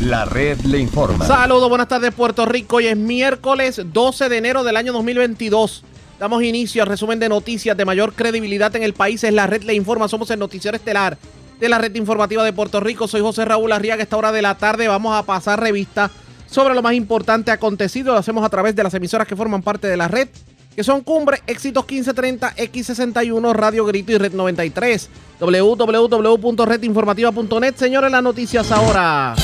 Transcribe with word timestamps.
La 0.00 0.24
red 0.24 0.58
le 0.62 0.78
informa. 0.78 1.26
Saludos, 1.26 1.68
buenas 1.68 1.88
tardes 1.88 2.14
Puerto 2.14 2.46
Rico. 2.46 2.76
Hoy 2.76 2.86
es 2.86 2.96
miércoles 2.96 3.82
12 3.84 4.30
de 4.30 4.38
enero 4.38 4.64
del 4.64 4.78
año 4.78 4.94
2022. 4.94 5.84
Damos 6.18 6.42
inicio 6.42 6.82
al 6.82 6.88
resumen 6.88 7.18
de 7.18 7.28
noticias 7.28 7.76
de 7.76 7.84
mayor 7.84 8.14
credibilidad 8.14 8.74
en 8.76 8.82
el 8.82 8.94
país. 8.94 9.22
Es 9.24 9.34
la 9.34 9.46
red 9.46 9.62
le 9.62 9.74
informa. 9.74 10.08
Somos 10.08 10.30
el 10.30 10.38
noticiero 10.38 10.74
estelar 10.74 11.18
de 11.58 11.68
la 11.68 11.76
red 11.76 11.94
informativa 11.96 12.42
de 12.42 12.54
Puerto 12.54 12.80
Rico. 12.80 13.08
Soy 13.08 13.20
José 13.20 13.44
Raúl 13.44 13.72
Arriaga. 13.72 14.02
Esta 14.02 14.16
hora 14.16 14.32
de 14.32 14.40
la 14.40 14.56
tarde 14.56 14.88
vamos 14.88 15.14
a 15.14 15.22
pasar 15.22 15.60
revista 15.60 16.10
sobre 16.46 16.74
lo 16.74 16.80
más 16.80 16.94
importante 16.94 17.50
acontecido. 17.50 18.14
Lo 18.14 18.20
hacemos 18.20 18.42
a 18.42 18.48
través 18.48 18.74
de 18.74 18.82
las 18.82 18.94
emisoras 18.94 19.28
que 19.28 19.36
forman 19.36 19.60
parte 19.60 19.86
de 19.86 19.98
la 19.98 20.08
red, 20.08 20.28
que 20.74 20.82
son 20.82 21.02
Cumbre, 21.02 21.42
Éxitos 21.46 21.84
1530, 21.86 22.56
X61, 22.56 23.52
Radio 23.52 23.84
Grito 23.84 24.12
y 24.12 24.16
Red 24.16 24.32
93. 24.32 25.10
www.redinformativa.net. 25.40 27.74
Señores, 27.76 28.10
las 28.10 28.22
noticias 28.22 28.72
ahora. 28.72 29.34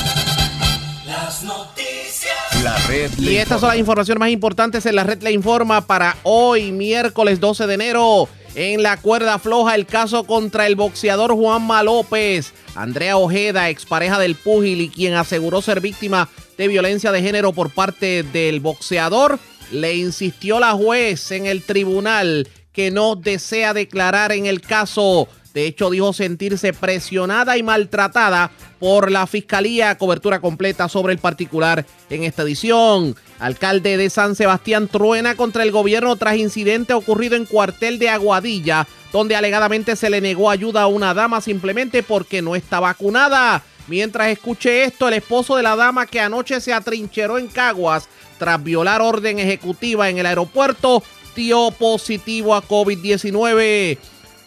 Las 1.07 1.41
noticias. 1.41 2.35
La 2.63 2.77
red 2.79 3.09
le 3.17 3.31
Y 3.31 3.37
estas 3.37 3.61
son 3.61 3.69
las 3.69 3.77
informaciones 3.77 4.19
más 4.19 4.29
importantes 4.29 4.85
en 4.85 4.93
la 4.93 5.05
red 5.05 5.23
Le 5.23 5.31
Informa 5.31 5.87
para 5.87 6.17
hoy, 6.23 6.73
miércoles 6.73 7.39
12 7.39 7.65
de 7.65 7.73
enero. 7.75 8.27
En 8.55 8.83
la 8.83 8.97
cuerda 8.97 9.39
floja, 9.39 9.75
el 9.75 9.85
caso 9.85 10.25
contra 10.25 10.67
el 10.67 10.75
boxeador 10.75 11.33
Juanma 11.33 11.81
López. 11.81 12.53
Andrea 12.75 13.15
Ojeda, 13.15 13.69
expareja 13.69 14.19
del 14.19 14.35
púgil 14.35 14.81
y 14.81 14.89
quien 14.89 15.13
aseguró 15.13 15.61
ser 15.61 15.79
víctima 15.79 16.27
de 16.57 16.67
violencia 16.67 17.13
de 17.13 17.21
género 17.21 17.53
por 17.53 17.69
parte 17.73 18.23
del 18.23 18.59
boxeador, 18.59 19.39
le 19.71 19.95
insistió 19.95 20.59
la 20.59 20.73
juez 20.73 21.31
en 21.31 21.45
el 21.45 21.63
tribunal 21.63 22.49
que 22.73 22.91
no 22.91 23.15
desea 23.15 23.73
declarar 23.73 24.33
en 24.33 24.45
el 24.45 24.59
caso. 24.59 25.29
De 25.57 25.65
hecho, 25.65 25.89
dijo 25.89 26.13
sentirse 26.13 26.71
presionada 26.71 27.57
y 27.57 27.63
maltratada 27.63 28.51
por 28.77 29.09
la 29.09 29.25
fiscalía. 29.25 29.97
Cobertura 29.97 30.39
completa 30.39 30.87
sobre 30.87 31.13
el 31.13 31.19
particular 31.19 31.83
en 32.11 32.23
esta 32.25 32.43
edición. 32.43 33.15
Alcalde 33.39 33.97
de 33.97 34.11
San 34.11 34.35
Sebastián 34.35 34.87
truena 34.87 35.33
contra 35.33 35.63
el 35.63 35.71
gobierno 35.71 36.15
tras 36.15 36.37
incidente 36.37 36.93
ocurrido 36.93 37.35
en 37.35 37.45
cuartel 37.45 37.97
de 37.97 38.07
Aguadilla, 38.07 38.87
donde 39.11 39.35
alegadamente 39.35 39.95
se 39.95 40.11
le 40.11 40.21
negó 40.21 40.51
ayuda 40.51 40.83
a 40.83 40.87
una 40.87 41.15
dama 41.15 41.41
simplemente 41.41 42.03
porque 42.03 42.43
no 42.43 42.55
está 42.55 42.79
vacunada. 42.79 43.63
Mientras 43.87 44.27
escuché 44.27 44.83
esto, 44.83 45.07
el 45.07 45.15
esposo 45.15 45.55
de 45.55 45.63
la 45.63 45.75
dama 45.75 46.05
que 46.05 46.19
anoche 46.19 46.61
se 46.61 46.71
atrincheró 46.71 47.39
en 47.39 47.47
Caguas 47.47 48.07
tras 48.37 48.63
violar 48.63 49.01
orden 49.01 49.39
ejecutiva 49.39 50.07
en 50.07 50.19
el 50.19 50.27
aeropuerto 50.27 51.01
dio 51.35 51.71
positivo 51.71 52.55
a 52.55 52.63
COVID-19. 52.63 53.97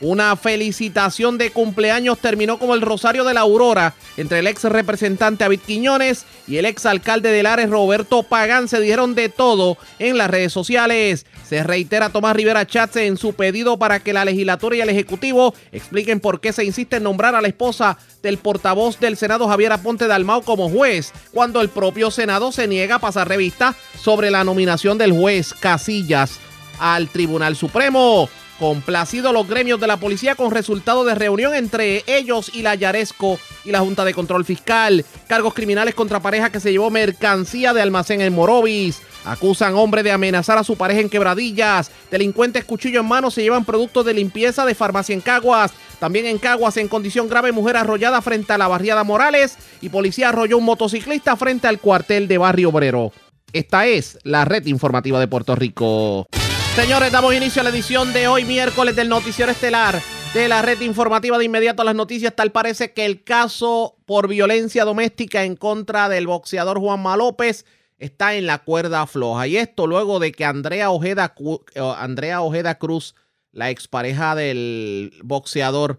Una 0.00 0.34
felicitación 0.36 1.36
de 1.36 1.50
cumpleaños 1.50 2.18
terminó 2.18 2.58
como 2.58 2.74
el 2.74 2.80
Rosario 2.80 3.22
de 3.24 3.34
la 3.34 3.40
Aurora 3.40 3.94
entre 4.16 4.38
el 4.38 4.46
ex 4.46 4.64
representante 4.64 5.44
David 5.44 5.60
Quiñones 5.66 6.24
y 6.46 6.56
el 6.56 6.64
ex 6.64 6.86
alcalde 6.86 7.30
de 7.30 7.42
Lares 7.42 7.68
Roberto 7.68 8.22
Pagán. 8.22 8.68
Se 8.68 8.80
dijeron 8.80 9.14
de 9.14 9.28
todo 9.28 9.76
en 9.98 10.16
las 10.16 10.30
redes 10.30 10.54
sociales. 10.54 11.26
Se 11.46 11.62
reitera 11.64 12.10
Tomás 12.10 12.34
Rivera 12.34 12.66
Chatze 12.66 13.06
en 13.06 13.18
su 13.18 13.34
pedido 13.34 13.78
para 13.78 14.00
que 14.00 14.14
la 14.14 14.24
legislatura 14.24 14.76
y 14.76 14.80
el 14.80 14.88
ejecutivo 14.88 15.52
expliquen 15.70 16.20
por 16.20 16.40
qué 16.40 16.52
se 16.52 16.64
insiste 16.64 16.96
en 16.96 17.02
nombrar 17.02 17.34
a 17.34 17.42
la 17.42 17.48
esposa 17.48 17.98
del 18.22 18.38
portavoz 18.38 18.98
del 19.00 19.18
Senado 19.18 19.48
Javier 19.48 19.72
Aponte 19.72 20.06
Dalmau 20.06 20.42
como 20.42 20.70
juez, 20.70 21.12
cuando 21.32 21.60
el 21.60 21.68
propio 21.68 22.10
Senado 22.10 22.52
se 22.52 22.68
niega 22.68 22.96
a 22.96 23.00
pasar 23.00 23.28
revista 23.28 23.74
sobre 24.00 24.30
la 24.30 24.44
nominación 24.44 24.96
del 24.96 25.12
juez 25.12 25.52
Casillas 25.52 26.38
al 26.78 27.08
Tribunal 27.08 27.56
Supremo. 27.56 28.28
Complacido 28.60 29.32
los 29.32 29.48
gremios 29.48 29.80
de 29.80 29.86
la 29.86 29.96
policía 29.96 30.34
con 30.34 30.50
resultado 30.50 31.02
de 31.06 31.14
reunión 31.14 31.54
entre 31.54 32.04
ellos 32.06 32.50
y 32.52 32.60
la 32.60 32.74
Yaresco 32.74 33.40
y 33.64 33.70
la 33.70 33.80
Junta 33.80 34.04
de 34.04 34.12
Control 34.12 34.44
Fiscal. 34.44 35.02
Cargos 35.26 35.54
criminales 35.54 35.94
contra 35.94 36.20
pareja 36.20 36.52
que 36.52 36.60
se 36.60 36.70
llevó 36.70 36.90
mercancía 36.90 37.72
de 37.72 37.80
almacén 37.80 38.20
en 38.20 38.34
Morovis. 38.34 39.00
Acusan 39.24 39.76
hombre 39.76 40.02
de 40.02 40.12
amenazar 40.12 40.58
a 40.58 40.64
su 40.64 40.76
pareja 40.76 41.00
en 41.00 41.08
quebradillas. 41.08 41.90
Delincuentes 42.10 42.66
cuchillo 42.66 43.00
en 43.00 43.08
mano 43.08 43.30
se 43.30 43.40
llevan 43.40 43.64
productos 43.64 44.04
de 44.04 44.12
limpieza 44.12 44.66
de 44.66 44.74
farmacia 44.74 45.14
en 45.14 45.22
Caguas. 45.22 45.72
También 45.98 46.26
en 46.26 46.36
Caguas, 46.36 46.76
en 46.76 46.88
condición 46.88 47.30
grave, 47.30 47.52
mujer 47.52 47.78
arrollada 47.78 48.20
frente 48.20 48.52
a 48.52 48.58
la 48.58 48.68
barriada 48.68 49.04
Morales. 49.04 49.56
Y 49.80 49.88
policía 49.88 50.28
arrolló 50.28 50.58
un 50.58 50.64
motociclista 50.64 51.34
frente 51.36 51.66
al 51.66 51.80
cuartel 51.80 52.28
de 52.28 52.36
Barrio 52.36 52.68
Obrero. 52.68 53.10
Esta 53.54 53.86
es 53.86 54.18
la 54.22 54.44
red 54.44 54.66
informativa 54.66 55.18
de 55.18 55.28
Puerto 55.28 55.56
Rico. 55.56 56.26
Señores, 56.80 57.12
damos 57.12 57.34
inicio 57.34 57.60
a 57.60 57.64
la 57.64 57.68
edición 57.68 58.14
de 58.14 58.26
hoy, 58.26 58.46
miércoles, 58.46 58.96
del 58.96 59.10
Noticiero 59.10 59.52
Estelar 59.52 60.00
de 60.32 60.48
la 60.48 60.62
red 60.62 60.80
informativa 60.80 61.36
de 61.36 61.44
inmediato 61.44 61.82
a 61.82 61.84
las 61.84 61.94
noticias. 61.94 62.34
Tal 62.34 62.52
parece 62.52 62.94
que 62.94 63.04
el 63.04 63.22
caso 63.22 63.98
por 64.06 64.28
violencia 64.28 64.86
doméstica 64.86 65.44
en 65.44 65.56
contra 65.56 66.08
del 66.08 66.26
boxeador 66.26 66.78
Juanma 66.78 67.18
López 67.18 67.66
está 67.98 68.34
en 68.34 68.46
la 68.46 68.60
cuerda 68.60 69.06
floja. 69.06 69.46
Y 69.46 69.58
esto 69.58 69.86
luego 69.86 70.20
de 70.20 70.32
que 70.32 70.46
Andrea 70.46 70.90
Ojeda, 70.90 71.34
eh, 71.74 71.92
Andrea 71.98 72.40
Ojeda 72.40 72.78
Cruz, 72.78 73.14
la 73.52 73.68
expareja 73.68 74.34
del 74.34 75.12
boxeador 75.22 75.98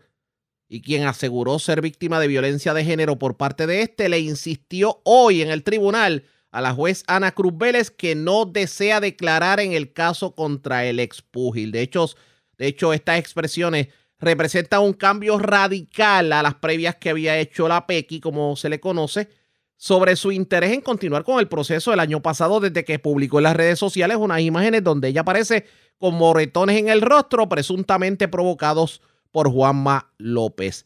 y 0.68 0.82
quien 0.82 1.06
aseguró 1.06 1.60
ser 1.60 1.82
víctima 1.82 2.20
de 2.20 2.28
violencia 2.28 2.74
de 2.74 2.84
género 2.84 3.20
por 3.20 3.38
parte 3.38 3.68
de 3.68 3.84
este, 3.84 4.10
le 4.10 4.20
insistió 4.20 5.00
hoy 5.04 5.44
en 5.44 5.52
el 5.52 5.62
tribunal 5.62 6.24
a 6.52 6.62
la 6.62 6.74
juez 6.74 7.04
Ana 7.08 7.32
Cruz 7.32 7.58
Vélez 7.58 7.90
que 7.90 8.14
no 8.16 8.46
desea 8.46 9.00
declarar 9.00 9.60
en 9.60 9.74
el 9.74 9.94
caso 9.94 10.36
contra 10.36 10.86
el 10.86 11.00
expúgil. 11.00 11.72
De 11.72 11.82
hecho, 11.82 12.10
de 12.58 12.68
hecho, 12.68 12.94
estas 12.94 13.18
expresiones 13.18 13.88
representan 14.20 14.82
un 14.82 14.94
cambio 14.94 15.40
radical 15.40 16.32
a 16.32 16.44
las 16.44 16.56
previas 16.56 16.96
que 16.98 17.10
había 17.10 17.40
hecho 17.40 17.68
la 17.68 17.88
PECI, 17.88 18.20
como 18.20 18.56
se 18.56 18.70
le 18.70 18.80
conoce, 18.80 19.30
sobre 19.78 20.16
su 20.16 20.32
interés 20.32 20.74
en 20.74 20.82
continuar 20.82 21.24
con 21.24 21.40
el 21.40 21.48
proceso 21.48 21.90
del 21.90 22.00
año 22.00 22.22
pasado 22.22 22.60
desde 22.60 22.86
que 22.86 23.00
publicó 23.00 23.40
en 23.40 23.46
las 23.46 23.56
redes 23.56 23.80
sociales 23.80 24.18
unas 24.18 24.42
imágenes 24.42 24.84
donde 24.84 25.08
ella 25.08 25.22
aparece 25.22 25.66
con 25.98 26.14
moretones 26.14 26.78
en 26.78 26.90
el 26.90 27.02
rostro 27.02 27.50
presuntamente 27.50 28.28
provocados 28.28 29.02
por 29.32 29.52
Juanma 29.52 30.14
López. 30.20 30.86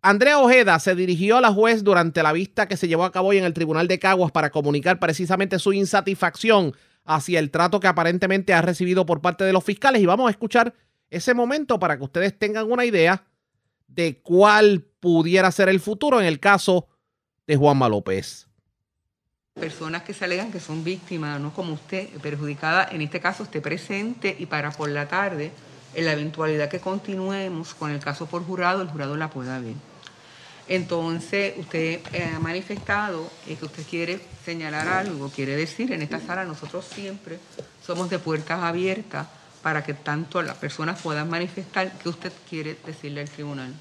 Andrea 0.00 0.38
Ojeda 0.38 0.78
se 0.78 0.94
dirigió 0.94 1.38
a 1.38 1.40
la 1.40 1.52
juez 1.52 1.82
durante 1.82 2.22
la 2.22 2.32
vista 2.32 2.68
que 2.68 2.76
se 2.76 2.86
llevó 2.86 3.04
a 3.04 3.10
cabo 3.10 3.28
hoy 3.28 3.38
en 3.38 3.44
el 3.44 3.52
Tribunal 3.52 3.88
de 3.88 3.98
Caguas 3.98 4.30
para 4.30 4.50
comunicar 4.50 5.00
precisamente 5.00 5.58
su 5.58 5.72
insatisfacción 5.72 6.72
hacia 7.04 7.40
el 7.40 7.50
trato 7.50 7.80
que 7.80 7.88
aparentemente 7.88 8.54
ha 8.54 8.62
recibido 8.62 9.06
por 9.06 9.20
parte 9.20 9.42
de 9.42 9.52
los 9.52 9.64
fiscales 9.64 10.00
y 10.00 10.06
vamos 10.06 10.28
a 10.28 10.30
escuchar 10.30 10.74
ese 11.10 11.34
momento 11.34 11.78
para 11.80 11.96
que 11.96 12.04
ustedes 12.04 12.38
tengan 12.38 12.70
una 12.70 12.84
idea 12.84 13.24
de 13.88 14.20
cuál 14.20 14.86
pudiera 15.00 15.50
ser 15.50 15.68
el 15.68 15.80
futuro 15.80 16.20
en 16.20 16.26
el 16.26 16.38
caso 16.38 16.86
de 17.46 17.56
Juanma 17.56 17.88
López. 17.88 18.46
personas 19.54 20.02
que 20.02 20.14
se 20.14 20.24
alegan 20.24 20.52
que 20.52 20.60
son 20.60 20.84
víctimas, 20.84 21.40
no 21.40 21.52
como 21.52 21.72
usted, 21.72 22.08
perjudicada, 22.22 22.88
en 22.92 23.00
este 23.00 23.18
caso 23.18 23.42
esté 23.42 23.60
presente 23.60 24.36
y 24.38 24.46
para 24.46 24.70
por 24.70 24.88
la 24.88 25.08
tarde, 25.08 25.50
en 25.94 26.04
la 26.04 26.12
eventualidad 26.12 26.68
que 26.68 26.80
continuemos 26.80 27.74
con 27.74 27.90
el 27.90 28.00
caso 28.00 28.26
por 28.26 28.44
jurado, 28.44 28.82
el 28.82 28.88
jurado 28.88 29.16
la 29.16 29.30
pueda 29.30 29.58
ver. 29.58 29.74
Entonces, 30.68 31.54
usted 31.56 32.00
eh, 32.12 32.30
ha 32.36 32.38
manifestado 32.40 33.30
eh, 33.46 33.56
que 33.56 33.64
usted 33.64 33.86
quiere 33.86 34.20
señalar 34.44 34.86
algo, 34.86 35.30
quiere 35.30 35.56
decir, 35.56 35.92
en 35.92 36.02
esta 36.02 36.20
sala 36.20 36.44
nosotros 36.44 36.84
siempre 36.84 37.38
somos 37.84 38.10
de 38.10 38.18
puertas 38.18 38.62
abiertas 38.62 39.26
para 39.62 39.82
que 39.82 39.94
tanto 39.94 40.42
las 40.42 40.56
personas 40.56 41.00
puedan 41.00 41.30
manifestar 41.30 41.90
que 41.92 42.10
usted 42.10 42.32
quiere 42.48 42.76
decirle 42.84 43.22
al 43.22 43.30
tribunal. 43.30 43.72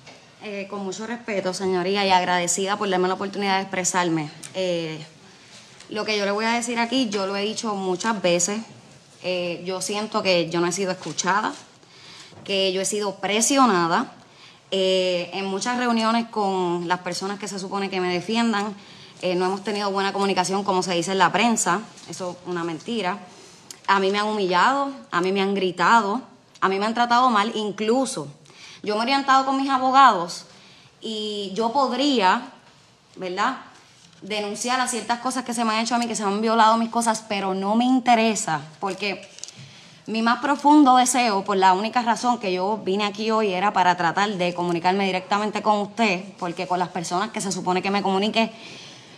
Eh, 0.43 0.67
con 0.69 0.85
mucho 0.85 1.05
respeto, 1.05 1.53
señoría, 1.53 2.05
y 2.05 2.09
agradecida 2.09 2.77
por 2.77 2.89
darme 2.89 3.09
la 3.09 3.15
oportunidad 3.15 3.57
de 3.57 3.63
expresarme. 3.63 4.29
Lo 5.89 6.05
que 6.05 6.17
yo 6.17 6.25
le 6.25 6.31
voy 6.31 6.45
a 6.45 6.53
decir 6.53 6.79
aquí, 6.79 7.09
yo 7.09 7.27
lo 7.27 7.35
he 7.35 7.41
dicho 7.41 7.75
muchas 7.75 8.21
veces. 8.21 8.61
Yo 9.65 9.81
siento 9.81 10.23
que 10.23 10.49
yo 10.49 10.61
no 10.61 10.67
he 10.67 10.71
sido 10.71 10.91
escuchada, 10.91 11.53
que 12.47 12.71
yo 12.71 12.79
he 12.79 12.85
sido 12.85 13.15
presionada. 13.15 14.13
Eh, 14.71 15.29
en 15.33 15.45
muchas 15.45 15.77
reuniones 15.77 16.27
con 16.29 16.87
las 16.87 16.99
personas 16.99 17.39
que 17.39 17.47
se 17.49 17.59
supone 17.59 17.89
que 17.89 17.99
me 17.99 18.11
defiendan, 18.11 18.73
eh, 19.21 19.35
no 19.35 19.45
hemos 19.45 19.65
tenido 19.65 19.91
buena 19.91 20.13
comunicación, 20.13 20.63
como 20.63 20.81
se 20.81 20.93
dice 20.93 21.11
en 21.11 21.17
la 21.17 21.31
prensa. 21.33 21.81
Eso 22.09 22.31
es 22.31 22.47
una 22.47 22.63
mentira. 22.63 23.19
A 23.85 23.99
mí 23.99 24.11
me 24.11 24.19
han 24.19 24.27
humillado, 24.27 24.91
a 25.11 25.19
mí 25.19 25.33
me 25.33 25.41
han 25.41 25.53
gritado, 25.55 26.21
a 26.61 26.69
mí 26.69 26.79
me 26.79 26.85
han 26.85 26.93
tratado 26.93 27.29
mal, 27.29 27.51
incluso 27.53 28.29
yo 28.81 28.95
me 28.95 29.01
he 29.01 29.03
orientado 29.03 29.45
con 29.45 29.57
mis 29.57 29.69
abogados 29.69 30.45
y 31.01 31.51
yo 31.53 31.73
podría, 31.73 32.43
¿verdad? 33.17 33.57
Denunciar 34.21 34.79
a 34.79 34.87
ciertas 34.87 35.19
cosas 35.19 35.43
que 35.43 35.53
se 35.53 35.65
me 35.65 35.73
han 35.73 35.81
hecho 35.81 35.95
a 35.95 35.97
mí, 35.97 36.07
que 36.07 36.15
se 36.15 36.23
han 36.23 36.41
violado 36.41 36.77
mis 36.77 36.89
cosas, 36.89 37.25
pero 37.27 37.53
no 37.53 37.75
me 37.75 37.85
interesa, 37.85 38.61
porque 38.79 39.29
mi 40.07 40.21
más 40.21 40.39
profundo 40.39 40.95
deseo, 40.95 41.43
por 41.43 41.57
la 41.57 41.73
única 41.73 42.01
razón 42.01 42.39
que 42.39 42.53
yo 42.53 42.77
vine 42.83 43.03
aquí 43.05 43.29
hoy, 43.29 43.53
era 43.53 43.73
para 43.73 43.97
tratar 43.97 44.29
de 44.31 44.53
comunicarme 44.53 45.05
directamente 45.05 45.61
con 45.61 45.79
usted, 45.79 46.23
porque 46.39 46.65
con 46.65 46.79
las 46.79 46.89
personas 46.89 47.31
que 47.31 47.41
se 47.41 47.51
supone 47.51 47.81
que 47.81 47.91
me 47.91 48.01
comunique 48.01 48.51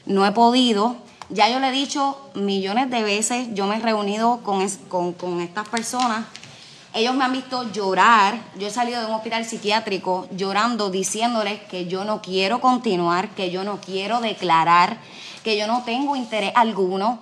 no 0.05 0.25
he 0.25 0.31
podido. 0.31 0.95
Ya 1.29 1.47
yo 1.47 1.59
le 1.59 1.67
he 1.67 1.71
dicho 1.71 2.17
millones 2.33 2.89
de 2.89 3.03
veces, 3.03 3.49
yo 3.53 3.67
me 3.67 3.75
he 3.77 3.79
reunido 3.79 4.39
con, 4.43 4.61
es- 4.61 4.79
con, 4.89 5.13
con 5.13 5.41
estas 5.41 5.67
personas 5.69 6.25
Ellos 6.91 7.13
me 7.13 7.23
han 7.23 7.33
visto 7.33 7.71
llorar. 7.71 8.39
Yo 8.57 8.65
he 8.65 8.71
salido 8.71 8.99
de 8.99 9.05
un 9.05 9.13
hospital 9.13 9.45
psiquiátrico 9.45 10.27
llorando, 10.31 10.89
diciéndoles 10.89 11.61
que 11.69 11.85
yo 11.85 12.03
no 12.03 12.19
quiero 12.19 12.61
continuar, 12.61 13.29
que 13.35 13.51
yo 13.51 13.63
no 13.63 13.79
quiero 13.79 14.21
declarar, 14.21 14.97
que 15.43 15.55
yo 15.55 15.67
no 15.67 15.83
tengo 15.83 16.15
interés 16.15 16.51
alguno. 16.55 17.19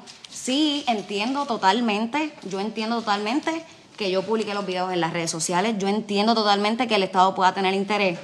Sí, 0.48 0.86
entiendo 0.88 1.46
totalmente, 1.46 2.34
yo 2.44 2.62
entiendo 2.62 3.00
totalmente 3.00 3.66
que 3.98 4.10
yo 4.10 4.24
publique 4.24 4.54
los 4.54 4.66
videos 4.66 4.94
en 4.94 5.02
las 5.02 5.12
redes 5.12 5.30
sociales, 5.30 5.76
yo 5.78 5.90
entiendo 5.90 6.36
totalmente 6.36 6.88
que 6.88 6.96
el 6.96 7.04
Estado 7.04 7.36
pueda 7.36 7.54
tener 7.54 7.74
interés, 7.74 8.18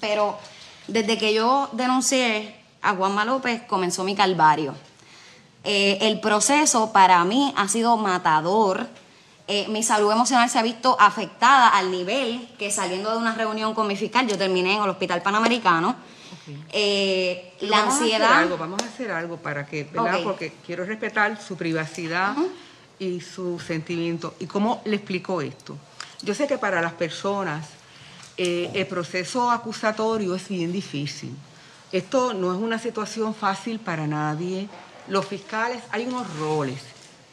pero 0.00 0.38
desde 0.88 1.18
que 1.18 1.34
yo 1.34 1.68
denuncié 1.72 2.56
a 2.80 2.94
Juanma 2.94 3.26
López 3.26 3.60
comenzó 3.66 4.04
mi 4.04 4.14
calvario. 4.14 4.74
Eh, 5.64 5.98
el 6.00 6.18
proceso 6.18 6.92
para 6.92 7.22
mí 7.26 7.52
ha 7.58 7.68
sido 7.68 7.98
matador. 7.98 8.88
Eh, 9.46 9.66
mi 9.68 9.82
salud 9.82 10.10
emocional 10.12 10.48
se 10.48 10.58
ha 10.58 10.62
visto 10.62 10.96
afectada 10.98 11.68
al 11.68 11.90
nivel 11.90 12.48
que 12.58 12.70
saliendo 12.70 13.10
de 13.10 13.18
una 13.18 13.34
reunión 13.34 13.74
con 13.74 13.86
mi 13.86 13.96
fiscal, 13.96 14.26
yo 14.26 14.38
terminé 14.38 14.76
en 14.76 14.82
el 14.82 14.88
Hospital 14.88 15.20
Panamericano. 15.20 15.94
Eh, 16.72 17.52
la 17.60 17.78
vamos 17.78 17.94
ansiedad. 17.94 18.22
A 18.22 18.26
hacer 18.26 18.42
algo, 18.42 18.58
vamos 18.58 18.82
a 18.82 18.86
hacer 18.86 19.10
algo 19.10 19.36
para 19.38 19.66
que, 19.66 19.84
¿verdad? 19.84 20.20
Porque 20.22 20.52
quiero 20.64 20.84
respetar 20.84 21.40
su 21.40 21.56
privacidad 21.56 22.36
y 22.98 23.20
su 23.20 23.58
sentimiento. 23.58 24.34
¿Y 24.38 24.46
cómo 24.46 24.82
le 24.84 24.96
explico 24.96 25.40
esto? 25.40 25.76
Yo 26.22 26.34
sé 26.34 26.46
que 26.46 26.58
para 26.58 26.80
las 26.80 26.92
personas 26.92 27.68
eh, 28.36 28.70
el 28.74 28.86
proceso 28.86 29.50
acusatorio 29.50 30.34
es 30.34 30.48
bien 30.48 30.72
difícil. 30.72 31.34
Esto 31.92 32.34
no 32.34 32.52
es 32.52 32.60
una 32.60 32.78
situación 32.78 33.34
fácil 33.34 33.78
para 33.78 34.06
nadie. 34.06 34.68
Los 35.08 35.26
fiscales, 35.26 35.82
hay 35.90 36.06
unos 36.06 36.26
roles. 36.38 36.80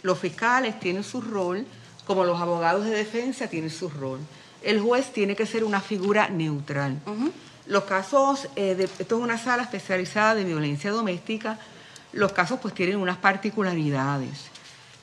Los 0.04 0.20
fiscales 0.20 0.80
tienen 0.80 1.04
su 1.04 1.22
rol, 1.22 1.66
como 2.06 2.26
los 2.26 2.40
abogados 2.40 2.86
de 2.86 2.92
defensa 2.92 3.48
tienen 3.48 3.70
su 3.70 3.90
rol. 3.90 4.20
El 4.62 4.80
juez 4.80 5.12
tiene 5.12 5.36
que 5.36 5.46
ser 5.46 5.64
una 5.64 5.82
figura 5.82 6.30
neutral. 6.30 7.00
Los 7.72 7.86
casos, 7.86 8.50
eh, 8.58 8.76
de, 8.76 8.84
esto 8.84 9.16
es 9.18 9.24
una 9.24 9.38
sala 9.38 9.64
especializada 9.64 10.36
de 10.36 10.44
violencia 10.44 10.92
doméstica, 10.92 11.58
los 12.12 12.34
casos 12.34 12.60
pues 12.62 12.74
tienen 12.74 12.98
unas 12.98 13.16
particularidades. 13.16 14.50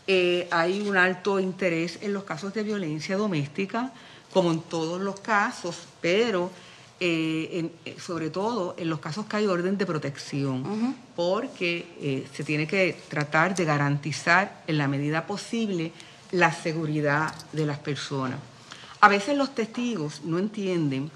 Eh, 0.06 0.46
hay 0.50 0.86
un 0.86 0.94
alto 0.98 1.40
interés 1.40 1.98
en 2.02 2.12
los 2.12 2.24
casos 2.24 2.52
de 2.52 2.62
violencia 2.62 3.16
doméstica, 3.16 3.90
como 4.34 4.52
en 4.52 4.60
todos 4.60 5.00
los 5.00 5.18
casos, 5.20 5.76
pero 6.02 6.50
eh, 7.00 7.70
en- 7.86 7.98
sobre 7.98 8.28
todo 8.28 8.74
en 8.76 8.90
los 8.90 8.98
casos 9.00 9.24
que 9.24 9.38
hay 9.38 9.46
orden 9.46 9.78
de 9.78 9.86
protección, 9.86 10.94
porque 11.16 11.86
eh, 12.02 12.26
se 12.34 12.44
tiene 12.44 12.66
que 12.66 13.00
tratar 13.08 13.54
de 13.54 13.64
garantizar 13.64 14.62
en 14.66 14.76
la 14.76 14.88
medida 14.88 15.26
posible 15.26 15.90
la 16.32 16.52
seguridad 16.52 17.34
de 17.54 17.64
las 17.64 17.78
personas. 17.78 18.38
A 19.00 19.08
veces 19.08 19.38
los 19.38 19.54
testigos 19.54 20.20
no 20.24 20.38
entienden 20.38 21.10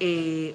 eh, 0.00 0.54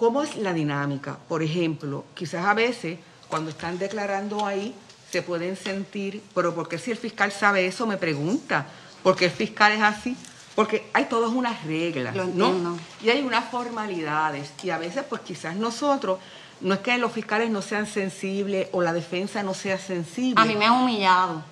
¿Cómo 0.00 0.22
es 0.22 0.34
la 0.36 0.54
dinámica? 0.54 1.18
Por 1.28 1.42
ejemplo, 1.42 2.06
quizás 2.14 2.46
a 2.46 2.54
veces 2.54 2.98
cuando 3.28 3.50
están 3.50 3.78
declarando 3.78 4.46
ahí 4.46 4.74
se 5.12 5.20
pueden 5.20 5.56
sentir, 5.58 6.22
pero 6.34 6.54
¿por 6.54 6.70
qué 6.70 6.78
si 6.78 6.90
el 6.90 6.96
fiscal 6.96 7.30
sabe 7.30 7.66
eso? 7.66 7.86
Me 7.86 7.98
pregunta, 7.98 8.64
¿por 9.02 9.14
qué 9.14 9.26
el 9.26 9.30
fiscal 9.30 9.72
es 9.72 9.82
así? 9.82 10.16
Porque 10.54 10.88
hay 10.94 11.04
todas 11.04 11.30
unas 11.30 11.62
reglas, 11.66 12.16
Lo 12.16 12.24
¿no? 12.24 12.78
Y 13.04 13.10
hay 13.10 13.20
unas 13.20 13.50
formalidades 13.50 14.50
y 14.62 14.70
a 14.70 14.78
veces 14.78 15.04
pues 15.06 15.20
quizás 15.20 15.54
nosotros, 15.56 16.18
no 16.62 16.72
es 16.72 16.80
que 16.80 16.96
los 16.96 17.12
fiscales 17.12 17.50
no 17.50 17.60
sean 17.60 17.86
sensibles 17.86 18.68
o 18.72 18.80
la 18.80 18.94
defensa 18.94 19.42
no 19.42 19.52
sea 19.52 19.78
sensible. 19.78 20.40
A 20.40 20.46
mí 20.46 20.56
me 20.56 20.64
han 20.64 20.80
humillado. 20.82 21.42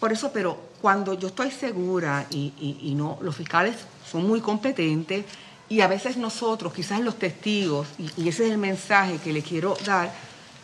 Por 0.00 0.10
eso, 0.10 0.32
pero 0.32 0.58
cuando 0.80 1.12
yo 1.12 1.28
estoy 1.28 1.50
segura 1.50 2.24
y, 2.30 2.54
y- 2.58 2.78
y 2.90 2.94
no, 2.94 3.18
los 3.20 3.36
fiscales 3.36 3.76
son 4.10 4.26
muy 4.26 4.40
competentes 4.40 5.26
y 5.70 5.82
a 5.82 5.86
veces 5.86 6.16
nosotros, 6.16 6.72
quizás 6.74 7.00
los 7.00 7.16
testigos, 7.16 7.86
y, 7.96 8.28
ese 8.28 8.44
es 8.44 8.50
el 8.50 8.58
mensaje 8.58 9.18
que 9.18 9.32
le 9.32 9.40
quiero 9.40 9.76
dar, 9.86 10.12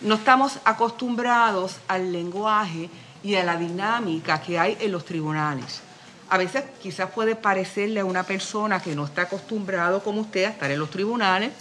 no 0.00 0.17
estamos 0.17 0.58
acostumbrados 0.64 1.76
al 1.87 2.12
lenguaje 2.12 2.91
y 3.23 3.37
a 3.37 3.44
la 3.44 3.56
dinámica 3.56 4.43
que 4.43 4.58
hay 4.58 4.76
en 4.81 4.91
los 4.91 5.05
tribunales. 5.05 5.81
A 6.29 6.37
veces 6.37 6.64
quizás 6.82 7.12
puede 7.12 7.37
parecerle 7.37 8.00
a 8.00 8.05
una 8.05 8.25
persona 8.25 8.82
que 8.82 8.97
no 8.97 9.05
está 9.05 9.23
acostumbrado 9.23 10.03
como 10.03 10.23
usted 10.23 10.44
a 10.44 10.49
estar 10.49 10.73
en 10.73 10.81
los 10.81 10.91
tribunales, 10.91 11.53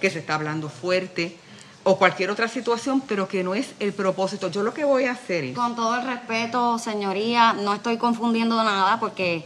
que 0.00 0.08
se 0.08 0.20
está 0.20 0.36
hablando 0.36 0.68
fuerte 0.68 1.36
o 1.82 1.98
cualquier 1.98 2.30
otra 2.30 2.46
situación, 2.46 3.00
pero 3.00 3.26
que 3.26 3.42
no 3.42 3.56
es 3.56 3.72
el 3.80 3.94
propósito. 3.94 4.48
Yo 4.48 4.62
lo 4.62 4.72
que 4.72 4.84
voy 4.84 5.06
a 5.06 5.12
hacer 5.12 5.42
es... 5.42 5.56
Con 5.56 5.74
todo 5.74 5.96
el 5.96 6.06
respeto, 6.06 6.78
señoría, 6.78 7.52
no 7.52 7.74
estoy 7.74 7.96
confundiendo 7.96 8.62
nada 8.62 9.00
porque 9.00 9.44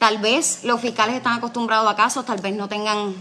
tal 0.00 0.16
vez 0.16 0.60
los 0.64 0.80
fiscales 0.80 1.14
están 1.14 1.34
acostumbrados 1.34 1.88
a 1.88 1.94
casos, 1.94 2.24
tal 2.24 2.40
vez 2.40 2.54
no 2.54 2.68
tengan 2.70 3.14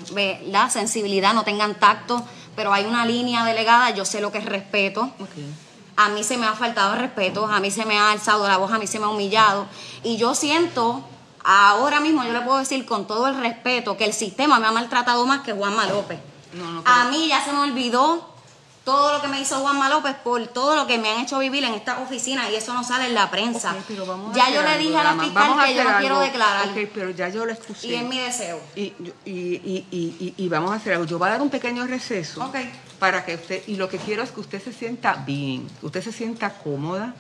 la 0.48 0.70
sensibilidad, 0.70 1.34
no 1.34 1.44
tengan 1.44 1.76
tacto, 1.76 2.26
pero 2.56 2.72
hay 2.72 2.86
una 2.86 3.06
línea 3.06 3.44
delegada, 3.44 3.90
yo 3.90 4.06
sé 4.06 4.22
lo 4.22 4.32
que 4.32 4.38
es 4.38 4.46
respeto. 4.46 5.12
A 5.98 6.08
mí 6.08 6.24
se 6.24 6.38
me 6.38 6.48
ha 6.48 6.54
faltado 6.54 6.94
el 6.94 7.02
respeto, 7.02 7.46
a 7.46 7.60
mí 7.60 7.70
se 7.70 7.86
me 7.86 8.00
ha 8.00 8.12
alzado 8.12 8.48
la 8.48 8.56
voz, 8.56 8.72
a 8.72 8.80
mí 8.80 8.88
se 8.88 8.98
me 8.98 9.06
ha 9.06 9.10
humillado. 9.10 9.68
Y 10.04 10.16
yo 10.16 10.34
siento, 10.34 11.04
ahora 11.44 12.00
mismo 12.00 12.24
yo 12.24 12.32
le 12.32 12.40
puedo 12.42 12.60
decir 12.60 12.86
con 12.86 13.06
todo 13.08 13.28
el 13.28 13.36
respeto, 13.36 13.98
que 13.98 14.06
el 14.06 14.14
sistema 14.14 14.58
me 14.58 14.68
ha 14.68 14.72
maltratado 14.72 15.26
más 15.26 15.42
que 15.42 15.52
Juanma 15.52 15.86
López. 15.86 16.22
No, 16.54 16.72
no, 16.72 16.84
A 16.86 17.10
mí 17.10 17.28
ya 17.28 17.44
se 17.44 17.52
me 17.52 17.60
olvidó 17.60 18.29
todo 18.90 19.14
lo 19.14 19.22
que 19.22 19.28
me 19.28 19.40
hizo 19.40 19.60
Juanma 19.60 19.88
López 19.90 20.16
por 20.24 20.48
todo 20.48 20.76
lo 20.76 20.88
que 20.88 20.98
me 20.98 21.10
han 21.12 21.20
hecho 21.22 21.38
vivir 21.40 21.64
en 21.64 21.74
esta 21.76 22.00
oficina 22.00 22.50
y 22.50 22.56
eso 22.56 22.74
no 22.74 22.84
sale 22.84 23.06
en 23.08 23.14
la 23.14 23.30
prensa. 23.30 23.76
Pero 23.88 24.06
vamos 24.06 24.36
ya 24.36 24.50
yo 24.50 24.62
le 24.62 24.68
algo, 24.70 24.84
dije 24.84 24.98
a 24.98 25.04
la 25.04 25.24
fiscal 25.24 25.66
que 25.66 25.76
yo 25.76 25.84
no 25.84 25.98
quiero 26.00 26.20
declarar. 26.20 26.68
Ok, 26.70 26.90
pero 26.94 27.10
ya 27.12 27.30
yo 27.30 27.46
lo 27.46 27.52
escuché. 27.54 27.88
Y 27.88 27.94
es 27.96 28.04
mi 28.04 28.20
deseo. 28.20 28.60
Y, 28.76 28.82
y, 28.82 29.14
y- 29.26 29.86
y- 29.92 30.16
y- 30.20 30.34
y 30.38 30.50
vamos 30.50 30.72
a 30.72 30.76
hacer 30.76 30.94
algo. 30.94 31.06
Yo 31.06 31.20
voy 31.20 31.28
a 31.28 31.32
dar 31.32 31.42
un 31.42 31.50
pequeño 31.50 31.86
receso 31.86 32.44
Ok. 32.44 32.56
para 33.00 33.24
que 33.26 33.36
usted, 33.36 33.64
y 33.68 33.76
lo 33.76 33.88
que 33.90 33.98
quiero 33.98 34.24
es 34.24 34.32
que 34.32 34.40
usted 34.40 34.62
se 34.64 34.74
sienta 34.74 35.14
bien, 35.14 35.68
que 35.80 35.86
usted 35.86 36.04
se 36.04 36.12
sienta 36.12 36.50
cómoda, 36.54 37.14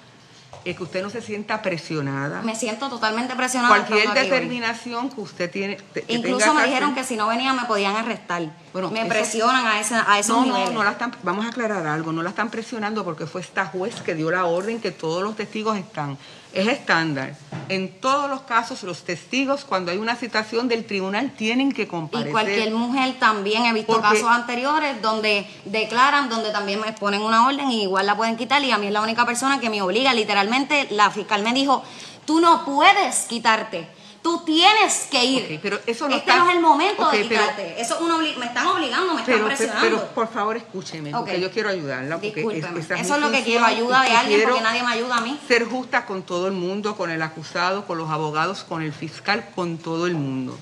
eh, 0.65 0.75
que 0.75 0.83
usted 0.83 1.01
no 1.01 1.09
se 1.09 1.21
sienta 1.21 1.61
presionada. 1.61 2.41
Me 2.41 2.55
siento 2.55 2.89
totalmente 2.89 3.35
presionada. 3.35 3.85
Cualquier 3.85 4.13
determinación 4.13 5.09
que 5.09 5.21
usted 5.21 5.49
tiene. 5.49 5.77
que 5.93 6.03
Incluso 6.07 6.39
tenga 6.39 6.53
me 6.53 6.67
dijeron 6.67 6.95
que 6.95 7.03
si 7.03 7.15
no 7.15 7.27
venía 7.27 7.53
me 7.53 7.65
podían 7.65 7.95
arrestar. 7.95 8.43
Bueno, 8.73 8.91
me 8.91 9.05
presionan 9.05 9.65
a, 9.65 9.79
ese, 9.79 9.95
a 9.95 10.19
esos 10.19 10.37
no, 10.37 10.45
niveles. 10.45 10.69
No, 10.69 10.79
no 10.79 10.83
la 10.83 10.91
están, 10.91 11.15
vamos 11.23 11.45
a 11.45 11.49
aclarar 11.49 11.87
algo, 11.87 12.11
no 12.11 12.21
la 12.23 12.29
están 12.29 12.49
presionando 12.49 13.03
porque 13.03 13.25
fue 13.25 13.41
esta 13.41 13.65
juez 13.65 14.01
que 14.01 14.15
dio 14.15 14.29
la 14.31 14.45
orden 14.45 14.79
que 14.79 14.91
todos 14.91 15.23
los 15.23 15.35
testigos 15.35 15.77
están. 15.77 16.17
Es 16.53 16.67
estándar. 16.67 17.35
En 17.69 17.99
todos 17.99 18.27
los 18.29 18.41
casos, 18.41 18.81
los 18.83 19.03
testigos, 19.03 19.65
cuando 19.65 19.91
hay 19.91 19.97
una 19.99 20.15
citación 20.15 20.67
del 20.67 20.85
tribunal, 20.85 21.31
tienen 21.37 21.71
que 21.71 21.87
comparecer. 21.87 22.29
Y 22.29 22.31
cualquier 22.31 22.71
mujer 22.73 23.19
también 23.19 23.65
he 23.65 23.73
visto 23.73 23.93
Porque- 23.93 24.07
casos 24.21 24.29
anteriores 24.29 24.99
donde 25.01 25.45
declaran, 25.65 26.29
donde 26.29 26.49
también 26.51 26.81
me 26.81 26.91
ponen 26.93 27.21
una 27.21 27.45
orden 27.45 27.69
y 27.69 27.83
igual 27.83 28.07
la 28.07 28.17
pueden 28.17 28.35
quitar 28.37 28.63
y 28.63 28.71
a 28.71 28.79
mí 28.79 28.87
es 28.87 28.93
la 28.93 29.01
única 29.01 29.25
persona 29.25 29.59
que 29.59 29.69
me 29.69 29.81
obliga. 29.83 30.13
Literalmente 30.15 30.87
la 30.89 31.11
fiscal 31.11 31.43
me 31.43 31.53
dijo, 31.53 31.83
tú 32.25 32.39
no 32.39 32.65
puedes 32.65 33.25
quitarte, 33.27 33.87
tú 34.21 34.43
tienes 34.45 35.07
que 35.09 35.23
ir. 35.23 35.59
Pero 35.61 35.79
eso 35.85 36.07
no 36.09 36.15
este 36.15 36.29
está- 36.29 36.43
no 36.43 36.49
es 36.49 36.55
el 36.55 36.61
momento 36.61 37.03
Ok, 37.07 37.11
de 37.13 37.25
pero- 37.25 37.41
quitarte. 37.41 37.81
eso 37.81 37.99
obli- 37.99 38.35
me 38.37 38.45
están 38.47 38.67
obligando, 38.67 39.13
me 39.13 39.21
están 39.21 39.35
pero, 39.35 39.45
presionando. 39.47 39.81
pero, 39.81 40.05
por 40.13 40.27
favor 40.27 40.57
escúcheme, 40.57 41.11
porque 41.11 41.39
yo 41.39 41.51
quiero 41.51 41.69
ayudarla. 41.69 42.15
Porque 42.19 42.41
esa 42.57 42.95
Eso 42.99 43.15
es 43.15 43.21
lo 43.21 43.31
que 43.31 43.43
quiero, 43.43 43.65
ayuda 43.65 44.01
de 44.03 44.11
alguien 44.11 44.41
porque 44.43 44.61
nadie 44.61 44.83
me 44.83 44.91
ayuda 44.91 45.17
a 45.17 45.21
mí. 45.21 45.39
Ser 45.47 45.65
justa 45.65 46.05
con 46.05 46.23
todo 46.23 46.47
el 46.47 46.53
mundo, 46.53 46.95
con 46.95 47.09
el 47.11 47.21
acusado, 47.21 47.85
con 47.85 47.97
los 47.97 48.09
abogados, 48.09 48.63
con 48.63 48.81
el 48.81 48.91
fiscal, 48.93 49.49
con 49.55 49.77
todo 49.77 50.05
el 50.07 50.15
mundo. 50.15 50.57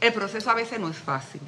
El 0.00 0.12
proceso 0.12 0.50
a 0.50 0.54
veces 0.54 0.78
no 0.80 0.88
es 0.88 0.96
fácil. 0.96 1.40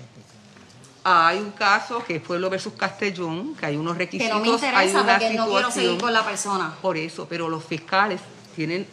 Hay 1.07 1.37
un 1.39 1.51
caso 1.53 2.03
que 2.03 2.17
es 2.17 2.23
Pueblo 2.23 2.49
versus 2.49 2.73
Castellón, 2.73 3.55
que 3.57 3.67
hay 3.67 3.77
unos 3.77 3.93
Que 3.93 3.99
requisitos, 4.05 4.35
no 4.37 4.41
me 4.41 4.49
hay 4.49 4.55
interesa 4.55 5.03
una 5.03 5.19
porque 5.19 5.35
no 5.35 5.47
quiero 5.49 5.71
seguir 5.71 6.01
con 6.01 6.13
la 6.15 6.25
persona. 6.25 6.75
Por 6.81 6.97
eso, 6.97 7.27
pero 7.29 7.49
los 7.51 7.63
fiscales 7.63 8.21
tienen 8.57 8.87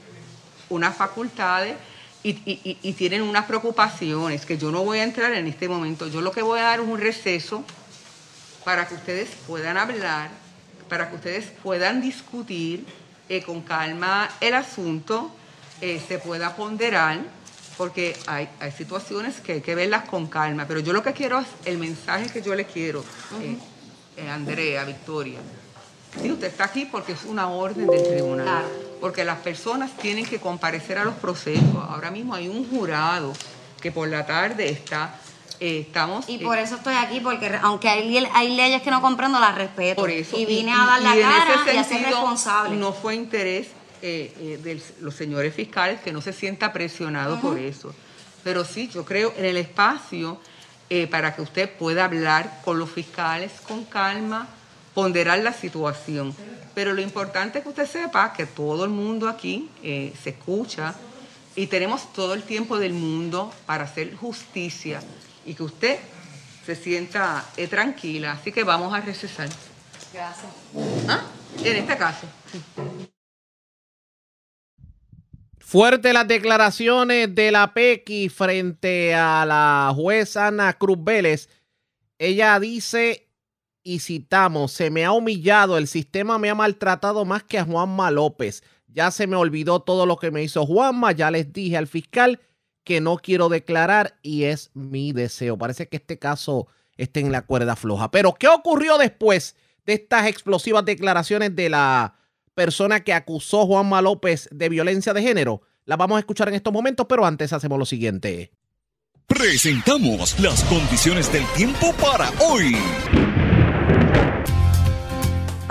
unas 0.69 0.93
facultades 0.95 1.75
y, 2.23 2.77
y- 2.83 2.93
tienen 2.93 3.23
unas 3.23 3.45
preocupaciones 3.45 4.45
que 4.45 4.57
yo 4.57 4.71
no 4.71 4.83
voy 4.83 4.99
a 4.99 5.03
entrar 5.03 5.33
en 5.33 5.47
este 5.47 5.67
momento. 5.67 6.07
Yo 6.07 6.21
lo 6.21 6.31
que 6.31 6.41
voy 6.41 6.59
a 6.59 6.63
dar 6.63 6.79
es 6.79 6.85
un 6.87 6.99
receso 6.99 7.63
para 8.63 8.87
que 8.87 8.93
ustedes 8.95 9.29
puedan 9.47 9.77
hablar, 9.77 10.29
para 10.87 11.09
que 11.09 11.15
ustedes 11.15 11.45
puedan 11.63 11.99
discutir 12.01 12.85
eh, 13.27 13.41
con 13.41 13.61
calma 13.61 14.29
el 14.39 14.53
asunto, 14.53 15.31
eh, 15.81 15.99
se 16.07 16.19
pueda 16.19 16.55
ponderar, 16.55 17.19
porque 17.77 18.15
hay, 18.27 18.49
hay 18.59 18.71
situaciones 18.71 19.39
que 19.39 19.53
hay 19.53 19.61
que 19.61 19.73
verlas 19.73 20.07
con 20.07 20.27
calma. 20.27 20.65
Pero 20.67 20.79
yo 20.81 20.93
lo 20.93 21.01
que 21.01 21.13
quiero 21.13 21.39
es 21.39 21.47
el 21.65 21.79
mensaje 21.79 22.27
que 22.29 22.41
yo 22.43 22.53
le 22.53 22.65
quiero, 22.65 23.03
eh, 23.41 24.29
Andrea, 24.29 24.83
Victoria. 24.83 25.39
Sí, 26.21 26.31
usted 26.31 26.47
está 26.47 26.65
aquí 26.65 26.85
porque 26.85 27.13
es 27.13 27.23
una 27.23 27.47
orden 27.47 27.89
del 27.89 28.03
tribunal. 28.03 28.65
Porque 29.01 29.25
las 29.25 29.39
personas 29.39 29.91
tienen 29.97 30.25
que 30.25 30.39
comparecer 30.39 30.99
a 30.99 31.03
los 31.03 31.15
procesos. 31.15 31.75
Ahora 31.89 32.11
mismo 32.11 32.35
hay 32.35 32.47
un 32.47 32.69
jurado 32.69 33.33
que 33.81 33.91
por 33.91 34.07
la 34.07 34.25
tarde 34.27 34.69
está, 34.69 35.15
eh, 35.59 35.79
estamos... 35.87 36.29
Y 36.29 36.35
eh, 36.35 36.39
por 36.43 36.59
eso 36.59 36.75
estoy 36.75 36.93
aquí, 36.93 37.19
porque 37.19 37.59
aunque 37.63 37.89
hay, 37.89 38.15
hay 38.33 38.55
leyes 38.55 38.83
que 38.83 38.91
no 38.91 39.01
comprendo, 39.01 39.39
las 39.39 39.55
respeto. 39.55 39.99
por 39.99 40.11
eso. 40.11 40.37
Y 40.37 40.45
vine 40.45 40.71
a 40.71 40.85
dar 40.85 41.01
la 41.01 41.17
y 41.17 41.19
cara 41.19 41.73
y 41.73 41.77
a 41.77 41.83
ser 41.83 42.03
responsable. 42.03 42.77
No 42.77 42.93
fue 42.93 43.15
interés 43.15 43.69
eh, 44.03 44.59
de 44.63 44.81
los 45.01 45.15
señores 45.15 45.55
fiscales 45.55 45.99
que 45.99 46.13
no 46.13 46.21
se 46.21 46.31
sienta 46.31 46.71
presionado 46.71 47.41
por 47.41 47.57
eso. 47.57 47.93
Pero 48.43 48.63
sí, 48.63 48.87
yo 48.87 49.03
creo 49.03 49.33
en 49.35 49.45
el 49.45 49.57
espacio 49.57 50.39
para 51.09 51.33
que 51.35 51.41
usted 51.41 51.69
pueda 51.69 52.03
hablar 52.05 52.59
con 52.65 52.77
los 52.77 52.89
fiscales 52.89 53.53
con 53.65 53.85
calma, 53.85 54.47
ponderar 54.93 55.39
la 55.39 55.53
situación. 55.53 56.35
Pero 56.73 56.93
lo 56.93 57.01
importante 57.01 57.59
es 57.59 57.63
que 57.63 57.69
usted 57.69 57.87
sepa 57.87 58.33
que 58.33 58.45
todo 58.45 58.85
el 58.85 58.91
mundo 58.91 59.27
aquí 59.27 59.69
se 59.81 60.29
escucha 60.29 60.95
y 61.55 61.67
tenemos 61.67 62.13
todo 62.13 62.33
el 62.33 62.43
tiempo 62.43 62.79
del 62.79 62.93
mundo 62.93 63.53
para 63.65 63.83
hacer 63.83 64.15
justicia 64.15 65.01
y 65.45 65.53
que 65.53 65.63
usted 65.63 65.99
se 66.65 66.75
sienta 66.75 67.45
tranquila. 67.69 68.33
Así 68.33 68.51
que 68.51 68.63
vamos 68.63 68.93
a 68.93 69.01
recesar. 69.01 69.49
Gracias. 70.13 70.51
¿Ah? 71.09 71.21
En 71.63 71.75
este 71.75 71.97
caso. 71.97 72.27
Fuerte 75.59 76.11
las 76.13 76.27
declaraciones 76.27 77.33
de 77.33 77.51
la 77.51 77.73
Pequi 77.73 78.29
frente 78.29 79.15
a 79.15 79.45
la 79.45 79.91
jueza 79.95 80.47
Ana 80.47 80.73
Cruz 80.73 80.97
Vélez. 81.01 81.49
Ella 82.17 82.59
dice, 82.59 83.29
y 83.83 83.99
citamos, 83.99 84.71
se 84.71 84.89
me 84.89 85.05
ha 85.05 85.11
humillado, 85.11 85.77
el 85.77 85.87
sistema 85.87 86.37
me 86.37 86.49
ha 86.49 86.55
maltratado 86.55 87.25
más 87.25 87.43
que 87.43 87.59
a 87.59 87.65
Juanma 87.65 88.11
López. 88.11 88.63
Ya 88.87 89.09
se 89.11 89.27
me 89.27 89.35
olvidó 89.35 89.81
todo 89.81 90.05
lo 90.05 90.17
que 90.17 90.31
me 90.31 90.43
hizo 90.43 90.65
Juanma, 90.65 91.11
ya 91.11 91.31
les 91.31 91.51
dije 91.51 91.77
al 91.77 91.87
fiscal 91.87 92.39
que 92.83 92.99
no 92.99 93.17
quiero 93.17 93.49
declarar 93.49 94.17
y 94.21 94.43
es 94.43 94.71
mi 94.73 95.13
deseo. 95.13 95.57
Parece 95.57 95.87
que 95.87 95.97
este 95.97 96.19
caso 96.19 96.67
está 96.97 97.19
en 97.19 97.31
la 97.31 97.43
cuerda 97.43 97.75
floja. 97.75 98.11
Pero, 98.11 98.33
¿qué 98.33 98.47
ocurrió 98.47 98.97
después 98.97 99.55
de 99.85 99.93
estas 99.93 100.27
explosivas 100.27 100.85
declaraciones 100.85 101.55
de 101.55 101.69
la 101.69 102.15
persona 102.53 103.01
que 103.01 103.13
acusó 103.13 103.61
a 103.61 103.65
Juanma 103.65 104.01
López 104.01 104.47
de 104.51 104.69
violencia 104.69 105.13
de 105.13 105.21
género. 105.21 105.61
La 105.85 105.97
vamos 105.97 106.17
a 106.17 106.19
escuchar 106.19 106.47
en 106.49 106.55
estos 106.55 106.73
momentos, 106.73 107.05
pero 107.09 107.25
antes 107.25 107.53
hacemos 107.53 107.79
lo 107.79 107.85
siguiente. 107.85 108.51
Presentamos 109.27 110.39
las 110.39 110.63
condiciones 110.65 111.31
del 111.31 111.45
tiempo 111.53 111.93
para 111.93 112.29
hoy. 112.39 112.75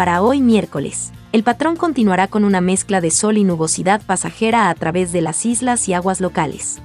Para 0.00 0.22
hoy 0.22 0.40
miércoles, 0.40 1.12
el 1.30 1.42
patrón 1.42 1.76
continuará 1.76 2.26
con 2.26 2.44
una 2.44 2.62
mezcla 2.62 3.02
de 3.02 3.10
sol 3.10 3.36
y 3.36 3.44
nubosidad 3.44 4.00
pasajera 4.00 4.70
a 4.70 4.74
través 4.74 5.12
de 5.12 5.20
las 5.20 5.44
islas 5.44 5.86
y 5.90 5.92
aguas 5.92 6.22
locales. 6.22 6.80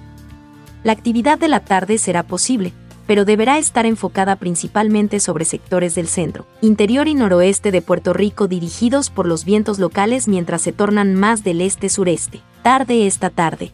La 0.84 0.92
actividad 0.92 1.40
de 1.40 1.48
la 1.48 1.62
tarde 1.62 1.98
será 1.98 2.24
posible, 2.24 2.74
pero 3.08 3.24
deberá 3.24 3.58
estar 3.58 3.86
enfocada 3.86 4.36
principalmente 4.36 5.22
sobre 5.22 5.46
sectores 5.46 5.96
del 5.96 6.10
centro, 6.10 6.46
interior 6.60 7.08
y 7.08 7.14
noroeste 7.14 7.72
de 7.72 7.82
Puerto 7.82 8.12
Rico 8.12 8.50
dirigidos 8.50 9.10
por 9.10 9.28
los 9.28 9.46
vientos 9.46 9.80
locales 9.80 10.28
mientras 10.28 10.62
se 10.62 10.74
tornan 10.74 11.16
más 11.16 11.42
del 11.42 11.62
este-sureste, 11.62 12.42
tarde 12.64 13.08
esta 13.08 13.30
tarde. 13.30 13.72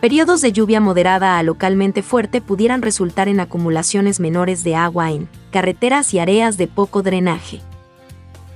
Periodos 0.00 0.40
de 0.40 0.50
lluvia 0.50 0.80
moderada 0.80 1.38
a 1.38 1.44
localmente 1.44 2.02
fuerte 2.02 2.40
pudieran 2.40 2.82
resultar 2.82 3.28
en 3.28 3.38
acumulaciones 3.38 4.18
menores 4.18 4.64
de 4.64 4.74
agua 4.74 5.12
en 5.12 5.28
carreteras 5.52 6.12
y 6.12 6.18
áreas 6.18 6.56
de 6.56 6.66
poco 6.66 7.04
drenaje. 7.04 7.60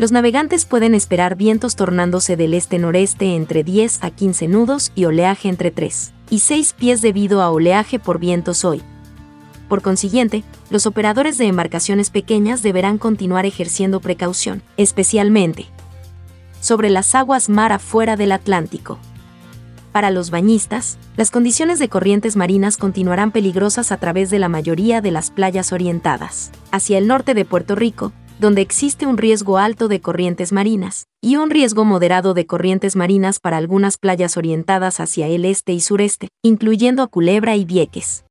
Los 0.02 0.10
navegantes 0.10 0.64
pueden 0.64 0.96
esperar 0.96 1.36
vientos 1.36 1.76
tornándose 1.76 2.36
del 2.36 2.54
este-noreste 2.54 3.36
entre 3.36 3.62
10 3.62 4.02
a 4.02 4.10
15 4.10 4.48
nudos 4.48 4.90
y 4.96 5.04
oleaje 5.04 5.48
entre 5.48 5.70
3 5.70 6.12
y 6.28 6.40
6 6.40 6.72
pies 6.76 7.02
debido 7.02 7.40
a 7.40 7.52
oleaje 7.52 8.00
por 8.00 8.18
vientos 8.18 8.64
hoy, 8.64 8.82
por 9.68 9.80
consiguiente, 9.80 10.42
los 10.70 10.86
operadores 10.86 11.38
de 11.38 11.46
embarcaciones 11.46 12.10
pequeñas 12.10 12.64
deberán 12.64 12.98
continuar 12.98 13.46
ejerciendo 13.46 14.00
precaución, 14.00 14.60
especialmente 14.76 15.66
sobre 16.60 16.90
las 16.90 17.14
aguas 17.14 17.48
mar 17.48 17.70
afuera 17.70 18.16
del 18.16 18.32
Atlántico. 18.32 18.98
Para 19.92 20.10
los 20.10 20.30
bañistas, 20.30 20.98
las 21.16 21.30
condiciones 21.30 21.78
de 21.78 21.88
corrientes 21.88 22.34
marinas 22.34 22.76
continuarán 22.76 23.30
peligrosas 23.30 23.92
a 23.92 23.98
través 23.98 24.30
de 24.30 24.40
la 24.40 24.48
mayoría 24.48 25.00
de 25.00 25.12
las 25.12 25.30
playas 25.30 25.72
orientadas 25.72 26.50
hacia 26.72 26.98
el 26.98 27.06
norte 27.06 27.34
de 27.34 27.44
Puerto 27.44 27.76
Rico, 27.76 28.12
donde 28.42 28.60
existe 28.60 29.06
un 29.06 29.16
riesgo 29.16 29.56
alto 29.56 29.86
de 29.86 30.00
corrientes 30.00 30.52
marinas, 30.52 31.06
y 31.22 31.36
un 31.36 31.48
riesgo 31.48 31.84
moderado 31.84 32.34
de 32.34 32.44
corrientes 32.44 32.96
marinas 32.96 33.38
para 33.38 33.56
algunas 33.56 33.96
playas 33.96 34.36
orientadas 34.36 34.98
hacia 34.98 35.28
el 35.28 35.44
este 35.44 35.72
y 35.72 35.80
sureste, 35.80 36.28
incluyendo 36.42 37.04
a 37.04 37.06
Culebra 37.06 37.54
y 37.54 37.64
Vieques. 37.64 38.24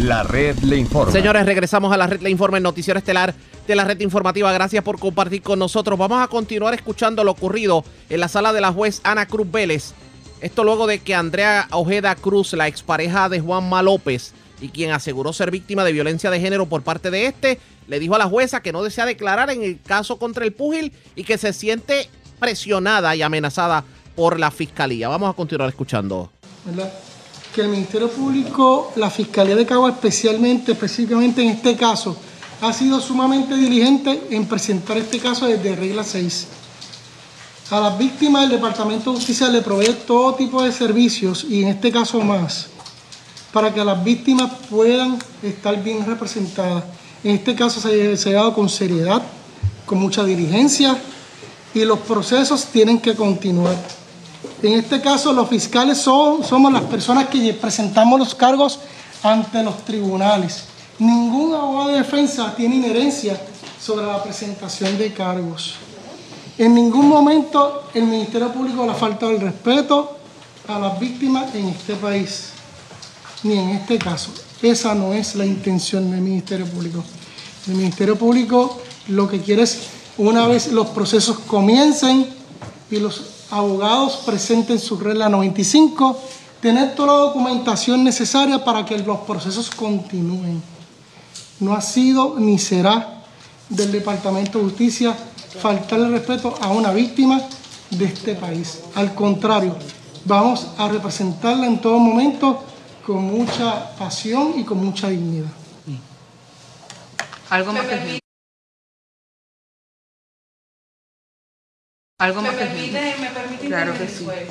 La 0.00 0.22
red 0.22 0.56
le 0.60 0.76
informa. 0.76 1.10
Señores, 1.10 1.44
regresamos 1.44 1.92
a 1.92 1.96
la 1.96 2.06
red 2.06 2.20
le 2.20 2.30
informa, 2.30 2.58
el 2.58 2.62
noticiero 2.62 2.98
estelar 2.98 3.34
de 3.66 3.74
la 3.74 3.84
red 3.84 3.98
informativa. 4.00 4.52
Gracias 4.52 4.84
por 4.84 5.00
compartir 5.00 5.42
con 5.42 5.58
nosotros. 5.58 5.98
Vamos 5.98 6.22
a 6.22 6.28
continuar 6.28 6.72
escuchando 6.72 7.24
lo 7.24 7.32
ocurrido 7.32 7.84
en 8.08 8.20
la 8.20 8.28
sala 8.28 8.52
de 8.52 8.60
la 8.60 8.72
juez 8.72 9.00
Ana 9.02 9.26
Cruz 9.26 9.50
Vélez. 9.50 9.94
Esto 10.40 10.62
luego 10.62 10.86
de 10.86 11.00
que 11.00 11.16
Andrea 11.16 11.66
Ojeda 11.72 12.14
Cruz, 12.14 12.52
la 12.52 12.68
expareja 12.68 13.28
de 13.28 13.40
Juanma 13.40 13.82
López, 13.82 14.32
y 14.60 14.68
quien 14.68 14.90
aseguró 14.90 15.32
ser 15.32 15.50
víctima 15.50 15.84
de 15.84 15.92
violencia 15.92 16.30
de 16.30 16.40
género 16.40 16.66
por 16.66 16.82
parte 16.82 17.10
de 17.10 17.26
este, 17.26 17.58
le 17.88 17.98
dijo 17.98 18.14
a 18.14 18.18
la 18.18 18.26
jueza 18.26 18.62
que 18.62 18.72
no 18.72 18.82
desea 18.82 19.06
declarar 19.06 19.50
en 19.50 19.62
el 19.62 19.80
caso 19.80 20.18
contra 20.18 20.44
el 20.44 20.52
púgil 20.52 20.92
y 21.14 21.24
que 21.24 21.38
se 21.38 21.52
siente 21.52 22.08
presionada 22.38 23.14
y 23.14 23.22
amenazada 23.22 23.84
por 24.14 24.38
la 24.38 24.50
fiscalía. 24.50 25.08
Vamos 25.08 25.30
a 25.30 25.34
continuar 25.34 25.68
escuchando 25.68 26.30
que 27.54 27.62
el 27.62 27.68
Ministerio 27.68 28.10
Público, 28.10 28.92
la 28.96 29.08
Fiscalía 29.08 29.56
de 29.56 29.64
Cagua 29.64 29.90
especialmente, 29.90 30.72
específicamente 30.72 31.42
en 31.42 31.48
este 31.48 31.74
caso, 31.74 32.14
ha 32.60 32.72
sido 32.72 33.00
sumamente 33.00 33.54
diligente 33.56 34.28
en 34.30 34.46
presentar 34.46 34.98
este 34.98 35.18
caso 35.18 35.46
desde 35.46 35.74
regla 35.74 36.04
6. 36.04 36.48
A 37.70 37.80
las 37.80 37.98
víctimas 37.98 38.44
el 38.44 38.50
Departamento 38.50 39.10
de 39.10 39.16
Justicia 39.16 39.48
le 39.48 39.62
provee 39.62 39.96
todo 40.06 40.34
tipo 40.34 40.62
de 40.62 40.70
servicios 40.70 41.44
y 41.48 41.62
en 41.62 41.68
este 41.68 41.90
caso 41.90 42.20
más, 42.20 42.68
para 43.56 43.72
que 43.72 43.82
las 43.82 44.04
víctimas 44.04 44.52
puedan 44.68 45.18
estar 45.42 45.82
bien 45.82 46.04
representadas. 46.04 46.84
En 47.24 47.36
este 47.36 47.54
caso 47.54 47.80
se, 47.80 48.28
ha 48.28 48.32
dado 48.34 48.52
con 48.52 48.68
seriedad, 48.68 49.22
con 49.86 49.98
mucha 49.98 50.24
diligencia 50.24 50.98
y 51.72 51.82
los 51.86 52.00
procesos 52.00 52.66
tienen 52.66 53.00
que 53.00 53.14
continuar. 53.14 53.74
En 54.62 54.74
este 54.74 55.00
caso, 55.00 55.32
los 55.32 55.48
fiscales 55.48 55.96
son, 55.96 56.44
somos 56.44 56.70
las 56.70 56.82
personas 56.82 57.28
que 57.28 57.54
presentamos 57.54 58.18
los 58.18 58.34
cargos 58.34 58.78
ante 59.22 59.62
los 59.62 59.82
tribunales. 59.86 60.64
Ningún 60.98 61.54
abogado 61.54 61.88
de 61.88 61.96
defensa 61.96 62.54
tiene 62.54 62.76
inherencia 62.76 63.40
sobre 63.80 64.04
la 64.04 64.22
presentación 64.22 64.98
de 64.98 65.14
cargos. 65.14 65.76
En 66.58 66.74
ningún 66.74 67.08
momento 67.08 67.84
el 67.94 68.02
Ministerio 68.02 68.52
Público 68.52 68.84
le 68.84 68.92
ha 68.92 68.94
faltado 68.94 69.32
el 69.32 69.40
respeto 69.40 70.18
a 70.68 70.78
las 70.78 71.00
víctimas 71.00 71.54
en 71.54 71.68
este 71.68 71.94
país, 71.94 72.52
ni 73.42 73.58
en 73.58 73.70
este 73.70 73.98
caso. 73.98 74.30
Esa 74.62 74.94
no 74.94 75.12
es 75.12 75.34
la 75.34 75.44
intención 75.44 76.10
del 76.10 76.20
Ministerio 76.20 76.66
Público. 76.66 77.04
El 77.66 77.74
Ministerio 77.74 78.16
Público 78.16 78.80
lo 79.08 79.28
que 79.28 79.40
quiere 79.40 79.62
es, 79.62 79.82
una 80.18 80.46
vez 80.46 80.72
los 80.72 80.88
procesos 80.88 81.38
comiencen 81.40 82.26
y 82.90 82.96
los 82.96 83.22
abogados 83.50 84.22
presenten 84.24 84.78
su 84.78 84.96
regla 84.98 85.28
95, 85.28 86.18
tener 86.60 86.94
toda 86.94 87.12
la 87.12 87.18
documentación 87.20 88.02
necesaria 88.02 88.64
para 88.64 88.84
que 88.84 88.98
los 88.98 89.18
procesos 89.20 89.70
continúen. 89.70 90.62
No 91.60 91.74
ha 91.74 91.80
sido 91.80 92.36
ni 92.38 92.58
será 92.58 93.22
del 93.68 93.92
Departamento 93.92 94.58
de 94.58 94.64
Justicia 94.64 95.16
faltarle 95.60 96.08
respeto 96.08 96.54
a 96.60 96.68
una 96.68 96.92
víctima 96.92 97.40
de 97.90 98.06
este 98.06 98.34
país. 98.34 98.80
Al 98.94 99.14
contrario, 99.14 99.76
vamos 100.24 100.66
a 100.76 100.88
representarla 100.88 101.66
en 101.66 101.80
todo 101.80 101.98
momento 101.98 102.62
con 103.06 103.22
mucha 103.22 103.96
pasión 103.96 104.58
y 104.58 104.64
con 104.64 104.84
mucha 104.84 105.08
dignidad. 105.08 105.50
Algo 107.48 107.72
más 107.72 107.86
que 107.86 108.18
Algo 112.18 112.42
más 112.42 112.52
¿Me 112.52 112.58
permite, 112.58 113.14
me 113.20 113.28
permite 113.28 113.66
Claro 113.66 113.92
que 113.96 114.08
sí. 114.08 114.24
Pues, 114.24 114.48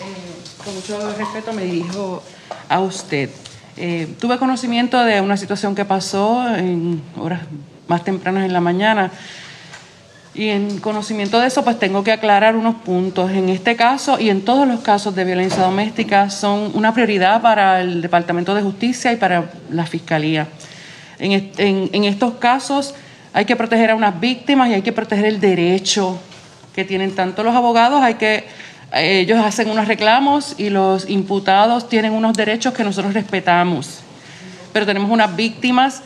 eh, 0.00 0.62
con 0.62 0.74
mucho 0.74 1.16
respeto 1.16 1.54
me 1.54 1.64
dirijo 1.64 2.22
a 2.68 2.80
usted. 2.80 3.30
Eh, 3.78 4.14
tuve 4.20 4.38
conocimiento 4.38 5.02
de 5.02 5.22
una 5.22 5.38
situación 5.38 5.74
que 5.74 5.86
pasó 5.86 6.54
en 6.54 7.02
horas 7.16 7.42
más 7.88 8.04
tempranas 8.04 8.44
en 8.44 8.52
la 8.52 8.60
mañana 8.60 9.10
y 10.36 10.50
en 10.50 10.78
conocimiento 10.80 11.40
de 11.40 11.46
eso 11.46 11.64
pues 11.64 11.78
tengo 11.78 12.04
que 12.04 12.12
aclarar 12.12 12.56
unos 12.56 12.76
puntos. 12.76 13.30
En 13.30 13.48
este 13.48 13.74
caso 13.74 14.20
y 14.20 14.28
en 14.28 14.42
todos 14.42 14.68
los 14.68 14.80
casos 14.80 15.14
de 15.14 15.24
violencia 15.24 15.62
doméstica 15.62 16.28
son 16.28 16.70
una 16.74 16.92
prioridad 16.92 17.40
para 17.40 17.80
el 17.80 18.02
Departamento 18.02 18.54
de 18.54 18.62
Justicia 18.62 19.12
y 19.12 19.16
para 19.16 19.50
la 19.70 19.86
Fiscalía. 19.86 20.46
En, 21.18 22.04
estos 22.04 22.34
casos 22.34 22.94
hay 23.32 23.46
que 23.46 23.56
proteger 23.56 23.90
a 23.90 23.94
unas 23.94 24.20
víctimas 24.20 24.68
y 24.68 24.74
hay 24.74 24.82
que 24.82 24.92
proteger 24.92 25.24
el 25.24 25.40
derecho 25.40 26.18
que 26.74 26.84
tienen 26.84 27.14
tanto 27.14 27.42
los 27.42 27.54
abogados, 27.54 28.02
hay 28.02 28.14
que 28.14 28.44
eh, 28.92 29.20
ellos 29.20 29.42
hacen 29.42 29.70
unos 29.70 29.88
reclamos 29.88 30.54
y 30.58 30.68
los 30.68 31.08
imputados 31.08 31.88
tienen 31.88 32.12
unos 32.12 32.36
derechos 32.36 32.74
que 32.74 32.84
nosotros 32.84 33.14
respetamos. 33.14 34.00
Pero 34.74 34.84
tenemos 34.84 35.10
unas 35.10 35.34
víctimas, 35.34 36.02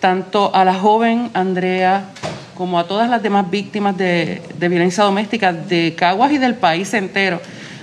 tanto 0.00 0.52
a 0.52 0.64
la 0.64 0.74
joven 0.74 1.30
Andrea 1.32 2.06
como 2.54 2.78
a 2.78 2.86
todas 2.86 3.08
las 3.08 3.22
demás 3.22 3.50
víctimas 3.50 3.96
de, 3.96 4.42
violencia 4.58 5.04
doméstica 5.04 5.52
de 5.52 5.94
Caguas 5.96 6.32
y 6.32 6.38
del 6.38 6.54
país 6.54 6.92
entero. 6.94 7.40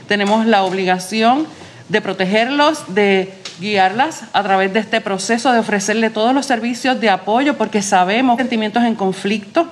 tenemos 0.08 0.46
la 0.46 0.64
obligación 0.64 1.48
de 1.88 2.02
protegerlos, 2.02 2.94
de 2.94 3.34
guiarlas 3.60 4.24
a 4.34 4.44
través 4.44 4.74
de 4.74 4.80
este 4.80 5.02
proceso, 5.02 5.52
de 5.52 5.60
ofrecerle 5.60 6.10
todos 6.10 6.34
los 6.34 6.46
servicios 6.46 7.00
de 7.02 7.10
apoyo, 7.10 7.58
porque 7.58 7.82
sabemos 7.82 8.38
sentimientos 8.38 8.84
en 8.84 8.96
conflicto, 8.96 9.68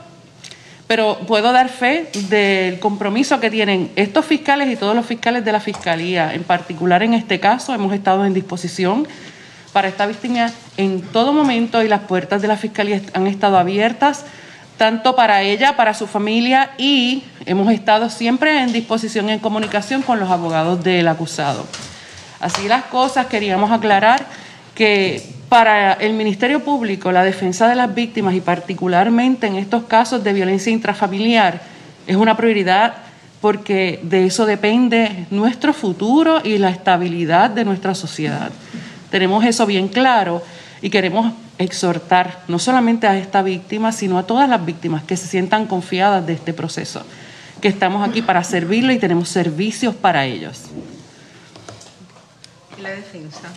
pero 0.88 1.20
puedo 1.28 1.52
dar 1.52 1.70
fe 1.70 2.10
del 2.30 2.80
compromiso 2.80 3.40
que 3.40 3.50
tienen 3.50 3.92
estos 3.96 4.26
fiscales 4.26 4.70
y 4.70 4.76
todos 4.76 4.96
los 4.96 5.06
fiscales 5.06 5.44
de 5.44 5.52
la 5.52 5.60
Fiscalía. 5.60 6.34
En 6.34 6.44
particular, 6.44 7.04
en 7.04 7.14
este 7.14 7.40
caso, 7.40 7.74
hemos 7.74 7.94
estado 7.94 8.26
en 8.26 8.34
disposición 8.34 9.08
para 9.74 9.90
esta 9.90 10.08
víctima 10.08 10.52
en 10.78 11.02
todo 11.02 11.34
momento 11.34 11.84
y 11.84 11.88
las 11.88 12.02
puertas 12.02 12.42
de 12.42 12.48
la 12.48 12.58
Fiscalía 12.58 13.02
han 13.14 13.28
estado 13.28 13.58
abiertas 13.58 14.26
tanto 14.78 15.16
para 15.16 15.42
ella, 15.42 15.76
para 15.76 15.94
su 15.94 16.08
familia 16.08 16.72
y 16.78 17.24
hemos 17.46 17.72
estado 17.72 18.10
siempre 18.10 18.62
en 18.62 18.72
disposición 18.72 19.30
y 19.30 19.34
en 19.34 19.40
comunicación 19.40 20.04
con 20.04 20.20
los 20.20 20.30
abogados 20.30 20.84
del 20.84 21.08
acusado. 21.08 21.66
Así 22.40 22.68
las 22.68 22.84
cosas, 22.86 23.26
queríamos 23.26 23.72
aclarar 23.72 24.26
que 24.76 25.24
para 25.50 25.94
el 25.94 26.14
Ministerio 26.14 26.64
Público 26.64 27.12
la 27.12 27.24
defensa 27.24 27.68
de 27.68 27.76
las 27.76 27.94
víctimas 27.94 28.36
y 28.36 28.42
particularmente 28.42 29.48
en 29.48 29.56
estos 29.56 29.84
casos 29.84 30.24
de 30.24 30.34
violencia 30.34 30.72
intrafamiliar 30.72 31.62
es 32.06 32.16
una 32.16 32.38
prioridad 32.38 32.96
porque 33.42 34.00
de 34.04 34.26
eso 34.26 34.46
depende 34.46 35.26
nuestro 35.32 35.74
futuro 35.74 36.42
y 36.44 36.58
la 36.58 36.70
estabilidad 36.70 37.50
de 37.50 37.66
nuestra 37.66 37.96
sociedad. 37.96 38.52
Tenemos 39.10 39.44
eso 39.46 39.66
bien 39.66 39.88
claro 39.88 40.44
y 40.82 40.90
queremos 40.90 41.34
exhortar 41.58 42.44
no 42.48 42.60
solamente 42.60 43.08
a 43.08 43.18
esta 43.18 43.42
víctima, 43.42 43.92
sino 43.92 44.18
a 44.18 44.24
todas 44.24 44.50
las 44.50 44.66
víctimas 44.66 45.04
que 45.04 45.18
se 45.18 45.28
sientan 45.28 45.68
confiadas 45.68 46.26
de 46.26 46.34
este 46.34 46.54
proceso, 46.54 47.04
que 47.62 47.68
estamos 47.68 48.08
aquí 48.08 48.22
para 48.22 48.44
servirlo 48.44 48.92
y 48.92 49.00
tenemos 49.00 49.30
servicios 49.30 49.96
para 49.96 50.26
ellos. 50.26 50.64
La 52.82 52.90
defensa. 52.92 53.50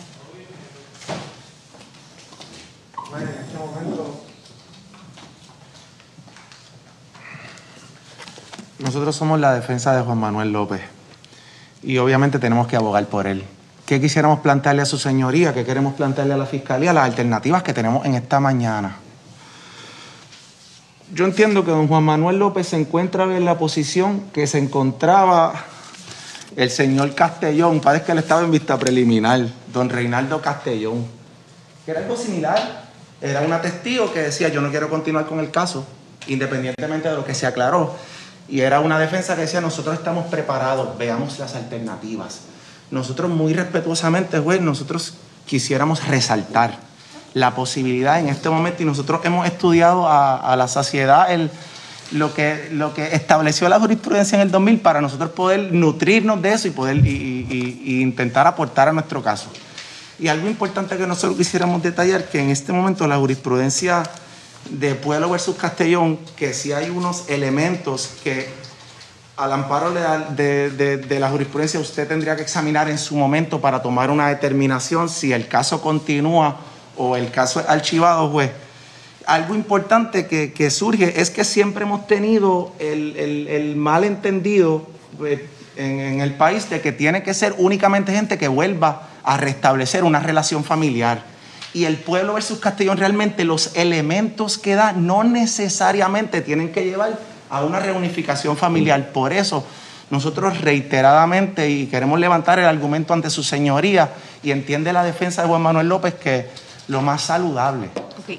Bueno, 3.11 3.29
en 3.29 3.45
este 3.45 3.57
momento 3.57 4.23
nosotros 8.79 9.15
somos 9.15 9.39
la 9.39 9.53
defensa 9.53 9.95
de 9.95 10.01
Juan 10.01 10.17
Manuel 10.17 10.51
López 10.51 10.81
y 11.83 11.97
obviamente 11.97 12.39
tenemos 12.39 12.67
que 12.67 12.75
abogar 12.75 13.05
por 13.05 13.27
él. 13.27 13.43
¿Qué 13.91 13.99
quisiéramos 13.99 14.39
plantearle 14.39 14.83
a 14.83 14.85
su 14.85 14.97
señoría? 14.97 15.53
¿Qué 15.53 15.65
queremos 15.65 15.95
plantearle 15.95 16.35
a 16.35 16.37
la 16.37 16.45
fiscalía? 16.45 16.93
Las 16.93 17.03
alternativas 17.03 17.61
que 17.61 17.73
tenemos 17.73 18.05
en 18.05 18.15
esta 18.15 18.39
mañana. 18.39 18.95
Yo 21.13 21.25
entiendo 21.25 21.65
que 21.65 21.71
don 21.71 21.89
Juan 21.89 22.05
Manuel 22.05 22.39
López 22.39 22.69
se 22.69 22.77
encuentra 22.77 23.25
en 23.25 23.43
la 23.43 23.57
posición 23.57 24.21
que 24.31 24.47
se 24.47 24.59
encontraba 24.59 25.65
el 26.55 26.69
señor 26.69 27.13
Castellón, 27.15 27.81
parece 27.81 28.05
que 28.05 28.11
él 28.13 28.19
estaba 28.19 28.43
en 28.43 28.51
vista 28.51 28.79
preliminar, 28.79 29.45
don 29.73 29.89
Reinaldo 29.89 30.41
Castellón, 30.41 31.05
que 31.83 31.91
era 31.91 31.99
algo 31.99 32.15
similar. 32.15 32.85
Era 33.21 33.41
una 33.41 33.61
testigo 33.61 34.13
que 34.13 34.21
decía, 34.21 34.47
yo 34.47 34.61
no 34.61 34.69
quiero 34.69 34.89
continuar 34.89 35.25
con 35.25 35.41
el 35.41 35.51
caso, 35.51 35.85
independientemente 36.27 37.09
de 37.09 37.15
lo 37.15 37.25
que 37.25 37.35
se 37.35 37.45
aclaró. 37.45 37.93
Y 38.47 38.61
era 38.61 38.79
una 38.79 38.97
defensa 38.97 39.35
que 39.35 39.41
decía, 39.41 39.59
nosotros 39.59 39.95
estamos 39.95 40.27
preparados, 40.27 40.97
veamos 40.97 41.39
las 41.39 41.55
alternativas 41.55 42.50
nosotros 42.91 43.29
muy 43.29 43.53
respetuosamente, 43.53 44.39
juez, 44.39 44.61
nosotros 44.61 45.15
quisiéramos 45.45 46.05
resaltar 46.07 46.77
la 47.33 47.55
posibilidad 47.55 48.19
en 48.19 48.27
este 48.27 48.49
momento 48.49 48.83
y 48.83 48.85
nosotros 48.85 49.21
hemos 49.23 49.47
estudiado 49.47 50.07
a, 50.07 50.55
la 50.57 50.67
saciedad 50.67 51.31
el, 51.31 51.49
lo, 52.11 52.33
que, 52.33 52.69
lo 52.71 52.93
que 52.93 53.15
estableció 53.15 53.69
la 53.69 53.79
jurisprudencia 53.79 54.35
en 54.35 54.41
el 54.41 54.51
2000 54.51 54.79
para 54.81 55.01
nosotros 55.01 55.31
poder 55.31 55.71
nutrirnos 55.71 56.41
de 56.41 56.53
eso 56.53 56.67
y 56.67 56.71
poder 56.71 56.97
y, 56.97 58.01
intentar 58.01 58.47
aportar 58.47 58.89
a 58.89 58.93
nuestro 58.93 59.23
caso. 59.23 59.49
Y 60.19 60.27
algo 60.27 60.47
importante 60.47 60.97
que 60.97 61.07
nosotros 61.07 61.37
quisiéramos 61.37 61.81
detallar, 61.81 62.29
que 62.29 62.39
en 62.39 62.49
este 62.49 62.73
momento 62.73 63.07
la 63.07 63.17
jurisprudencia 63.17 64.03
de 64.69 64.93
Pueblo 64.93 65.29
versus 65.29 65.55
Castellón, 65.55 66.19
que 66.35 66.53
si 66.53 66.73
hay 66.73 66.89
unos 66.89 67.27
elementos 67.29 68.11
que 68.23 68.49
al 69.41 69.53
amparo 69.53 69.91
de, 69.91 71.17
la 71.19 71.29
jurisprudencia 71.31 71.79
usted 71.79 72.07
tendría 72.07 72.35
que 72.35 72.43
examinar 72.43 72.87
en 72.91 72.99
su 72.99 73.15
momento 73.15 73.59
para 73.59 73.81
tomar 73.81 74.11
una 74.11 74.27
determinación 74.27 75.09
si 75.09 75.33
el 75.33 75.47
caso 75.47 75.81
continúa 75.81 76.57
o 76.95 77.15
el 77.15 77.31
caso 77.31 77.59
es 77.59 77.67
archivado, 77.67 78.31
pues 78.31 78.51
algo 79.25 79.55
importante 79.55 80.27
que, 80.27 80.69
surge 80.69 81.19
es 81.19 81.31
que 81.31 81.43
siempre 81.43 81.85
hemos 81.85 82.05
tenido 82.05 82.73
el, 82.77 83.17
el, 83.17 83.75
malentendido 83.75 84.85
pues, 85.17 85.39
en, 85.75 85.99
en, 85.99 86.21
el 86.21 86.35
país 86.35 86.69
de 86.69 86.79
que 86.79 86.91
tiene 86.91 87.23
que 87.23 87.33
ser 87.33 87.55
únicamente 87.57 88.11
gente 88.11 88.37
que 88.37 88.47
vuelva 88.47 89.09
a 89.23 89.37
restablecer 89.37 90.03
una 90.03 90.19
relación 90.19 90.63
familiar. 90.63 91.23
Y 91.73 91.85
el 91.85 91.97
pueblo 91.97 92.33
versus 92.35 92.59
Castellón 92.59 92.97
realmente 92.97 93.43
los 93.43 93.75
elementos 93.75 94.59
que 94.59 94.75
da 94.75 94.91
no 94.91 95.23
necesariamente 95.23 96.41
tienen 96.41 96.71
que 96.71 96.83
llevar 96.83 97.30
a 97.51 97.63
una 97.63 97.79
reunificación 97.79 98.57
familiar. 98.57 99.11
Por 99.11 99.33
eso 99.33 99.63
nosotros 100.09 100.61
reiteradamente 100.61 101.69
y 101.69 101.85
queremos 101.85 102.19
levantar 102.19 102.57
el 102.59 102.65
argumento 102.65 103.13
ante 103.13 103.29
su 103.29 103.43
señoría 103.43 104.09
y 104.41 104.51
entiende 104.51 104.91
la 104.91 105.03
defensa 105.03 105.43
de 105.43 105.47
Juan 105.49 105.61
Manuel 105.61 105.87
López 105.87 106.15
que 106.15 106.49
lo 106.87 107.01
más 107.01 107.21
saludable 107.21 107.89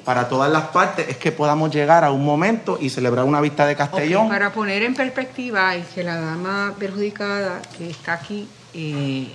para 0.04 0.28
todas 0.28 0.50
las 0.50 0.68
partes 0.68 1.08
es 1.08 1.16
que 1.16 1.32
podamos 1.32 1.70
llegar 1.74 2.04
a 2.04 2.10
un 2.10 2.24
momento 2.24 2.78
y 2.80 2.88
celebrar 2.88 3.24
una 3.24 3.40
vista 3.40 3.66
de 3.66 3.76
Castellón. 3.76 4.28
Para 4.28 4.52
poner 4.52 4.82
en 4.82 4.94
perspectiva 4.94 5.76
y 5.76 5.82
que 5.82 6.02
la 6.02 6.20
dama 6.20 6.74
perjudicada 6.78 7.60
que 7.76 7.90
está 7.90 8.14
aquí, 8.14 8.48
eh, 8.74 9.28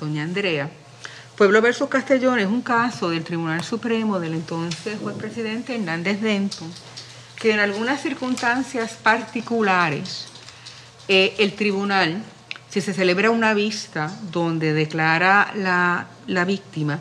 doña 0.00 0.22
Andrea, 0.22 0.68
Pueblo 1.36 1.60
versus 1.60 1.88
Castellón 1.88 2.38
es 2.38 2.46
un 2.46 2.62
caso 2.62 3.10
del 3.10 3.24
Tribunal 3.24 3.62
Supremo 3.62 4.20
del 4.20 4.34
entonces 4.34 4.98
juez 5.02 5.16
presidente 5.16 5.74
Hernández 5.74 6.20
Denton 6.20 6.70
que 7.44 7.52
en 7.52 7.60
algunas 7.60 8.00
circunstancias 8.00 8.92
particulares 9.02 10.28
eh, 11.08 11.34
el 11.36 11.52
tribunal, 11.52 12.22
si 12.70 12.80
se 12.80 12.94
celebra 12.94 13.30
una 13.30 13.52
vista 13.52 14.10
donde 14.32 14.72
declara 14.72 15.52
la, 15.54 16.06
la 16.26 16.46
víctima, 16.46 17.00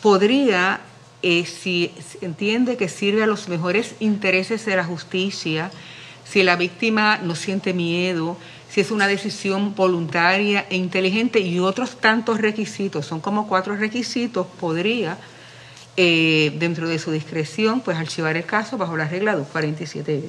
podría, 0.00 0.78
eh, 1.20 1.44
si 1.46 1.92
entiende 2.20 2.76
que 2.76 2.88
sirve 2.88 3.24
a 3.24 3.26
los 3.26 3.48
mejores 3.48 3.96
intereses 3.98 4.64
de 4.66 4.76
la 4.76 4.84
justicia, 4.84 5.72
si 6.30 6.44
la 6.44 6.54
víctima 6.54 7.18
no 7.18 7.34
siente 7.34 7.74
miedo, 7.74 8.36
si 8.70 8.82
es 8.82 8.92
una 8.92 9.08
decisión 9.08 9.74
voluntaria 9.74 10.64
e 10.70 10.76
inteligente 10.76 11.40
y 11.40 11.58
otros 11.58 12.00
tantos 12.00 12.40
requisitos, 12.40 13.04
son 13.04 13.18
como 13.18 13.48
cuatro 13.48 13.74
requisitos, 13.74 14.46
podría 14.60 15.18
eh, 15.96 16.54
dentro 16.58 16.88
de 16.88 16.98
su 16.98 17.10
discreción, 17.12 17.82
pues 17.82 17.98
archivar 17.98 18.34
el 18.38 18.46
caso 18.46 18.78
bajo 18.78 18.96
la 18.96 19.06
regla 19.06 19.34
247 19.36 20.22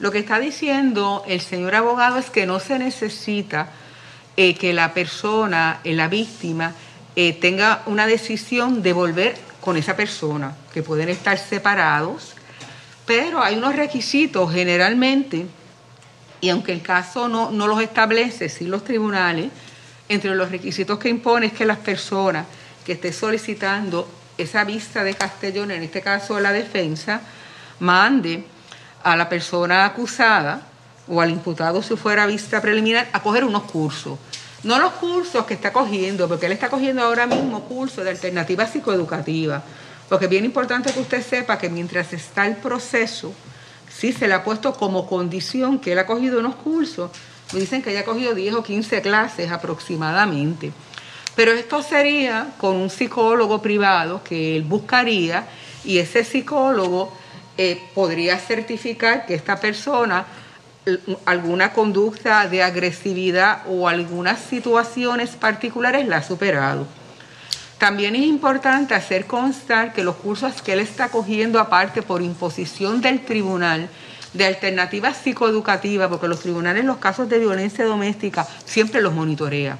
Lo 0.00 0.10
que 0.10 0.18
está 0.18 0.40
diciendo 0.40 1.22
el 1.28 1.40
señor 1.40 1.76
abogado 1.76 2.18
es 2.18 2.30
que 2.30 2.46
no 2.46 2.58
se 2.58 2.80
necesita 2.80 3.70
eh, 4.36 4.56
que 4.56 4.72
la 4.72 4.92
persona, 4.92 5.78
eh, 5.84 5.94
la 5.94 6.08
víctima, 6.08 6.74
tenga 7.14 7.82
una 7.84 8.06
decisión 8.06 8.82
de 8.82 8.94
volver 8.94 9.36
con 9.60 9.76
esa 9.76 9.94
persona, 9.94 10.56
que 10.72 10.82
pueden 10.82 11.10
estar 11.10 11.36
separados, 11.36 12.32
pero 13.04 13.42
hay 13.42 13.56
unos 13.56 13.76
requisitos 13.76 14.50
generalmente, 14.50 15.46
y 16.40 16.48
aunque 16.48 16.72
el 16.72 16.80
caso 16.80 17.28
no, 17.28 17.50
no 17.50 17.66
los 17.66 17.82
establece, 17.82 18.48
sí 18.48 18.64
los 18.64 18.82
tribunales, 18.82 19.50
entre 20.08 20.34
los 20.34 20.50
requisitos 20.50 20.98
que 20.98 21.10
impone 21.10 21.46
es 21.46 21.52
que 21.52 21.66
las 21.66 21.78
personas 21.78 22.46
que 22.84 22.92
esté 22.92 23.12
solicitando 23.12 24.08
esa 24.42 24.64
vista 24.64 25.04
de 25.04 25.14
Castellón, 25.14 25.70
en 25.70 25.82
este 25.82 26.00
caso 26.00 26.38
la 26.40 26.52
defensa, 26.52 27.20
mande 27.80 28.44
a 29.02 29.16
la 29.16 29.28
persona 29.28 29.84
acusada 29.84 30.62
o 31.08 31.20
al 31.20 31.30
imputado 31.30 31.82
si 31.82 31.96
fuera 31.96 32.26
vista 32.26 32.60
preliminar 32.60 33.08
a 33.12 33.20
coger 33.20 33.44
unos 33.44 33.64
cursos. 33.64 34.18
No 34.62 34.78
los 34.78 34.92
cursos 34.92 35.44
que 35.44 35.54
está 35.54 35.72
cogiendo, 35.72 36.28
porque 36.28 36.46
él 36.46 36.52
está 36.52 36.68
cogiendo 36.68 37.02
ahora 37.02 37.26
mismo 37.26 37.64
cursos 37.64 38.04
de 38.04 38.10
alternativa 38.10 38.66
psicoeducativa. 38.66 39.62
Porque 40.08 40.26
es 40.26 40.30
bien 40.30 40.44
importante 40.44 40.92
que 40.92 41.00
usted 41.00 41.22
sepa 41.22 41.58
que 41.58 41.68
mientras 41.68 42.12
está 42.12 42.46
el 42.46 42.56
proceso, 42.56 43.32
sí 43.92 44.12
se 44.12 44.28
le 44.28 44.34
ha 44.34 44.44
puesto 44.44 44.74
como 44.74 45.06
condición 45.06 45.80
que 45.80 45.92
él 45.92 45.98
ha 45.98 46.06
cogido 46.06 46.38
unos 46.38 46.54
cursos. 46.54 47.10
Me 47.52 47.60
dicen 47.60 47.82
que 47.82 47.90
haya 47.90 48.04
cogido 48.04 48.34
10 48.34 48.54
o 48.54 48.62
15 48.62 49.02
clases 49.02 49.50
aproximadamente. 49.50 50.72
Pero 51.34 51.52
esto 51.52 51.82
sería 51.82 52.48
con 52.58 52.76
un 52.76 52.90
psicólogo 52.90 53.62
privado 53.62 54.22
que 54.22 54.56
él 54.56 54.62
buscaría 54.62 55.46
y 55.84 55.98
ese 55.98 56.24
psicólogo 56.24 57.12
eh, 57.56 57.80
podría 57.94 58.38
certificar 58.38 59.26
que 59.26 59.34
esta 59.34 59.58
persona 59.58 60.26
alguna 61.26 61.72
conducta 61.72 62.48
de 62.48 62.62
agresividad 62.62 63.62
o 63.68 63.88
algunas 63.88 64.40
situaciones 64.40 65.30
particulares 65.30 66.06
la 66.08 66.18
ha 66.18 66.22
superado. 66.22 66.86
También 67.78 68.14
es 68.14 68.22
importante 68.22 68.94
hacer 68.94 69.26
constar 69.26 69.92
que 69.92 70.04
los 70.04 70.16
cursos 70.16 70.62
que 70.62 70.72
él 70.72 70.80
está 70.80 71.08
cogiendo 71.08 71.58
aparte 71.60 72.02
por 72.02 72.22
imposición 72.22 73.00
del 73.00 73.24
tribunal 73.24 73.88
de 74.32 74.46
alternativas 74.46 75.16
psicoeducativas, 75.18 76.08
porque 76.08 76.28
los 76.28 76.40
tribunales 76.40 76.84
los 76.84 76.98
casos 76.98 77.28
de 77.28 77.38
violencia 77.38 77.84
doméstica 77.84 78.46
siempre 78.64 79.00
los 79.00 79.12
monitorea. 79.12 79.78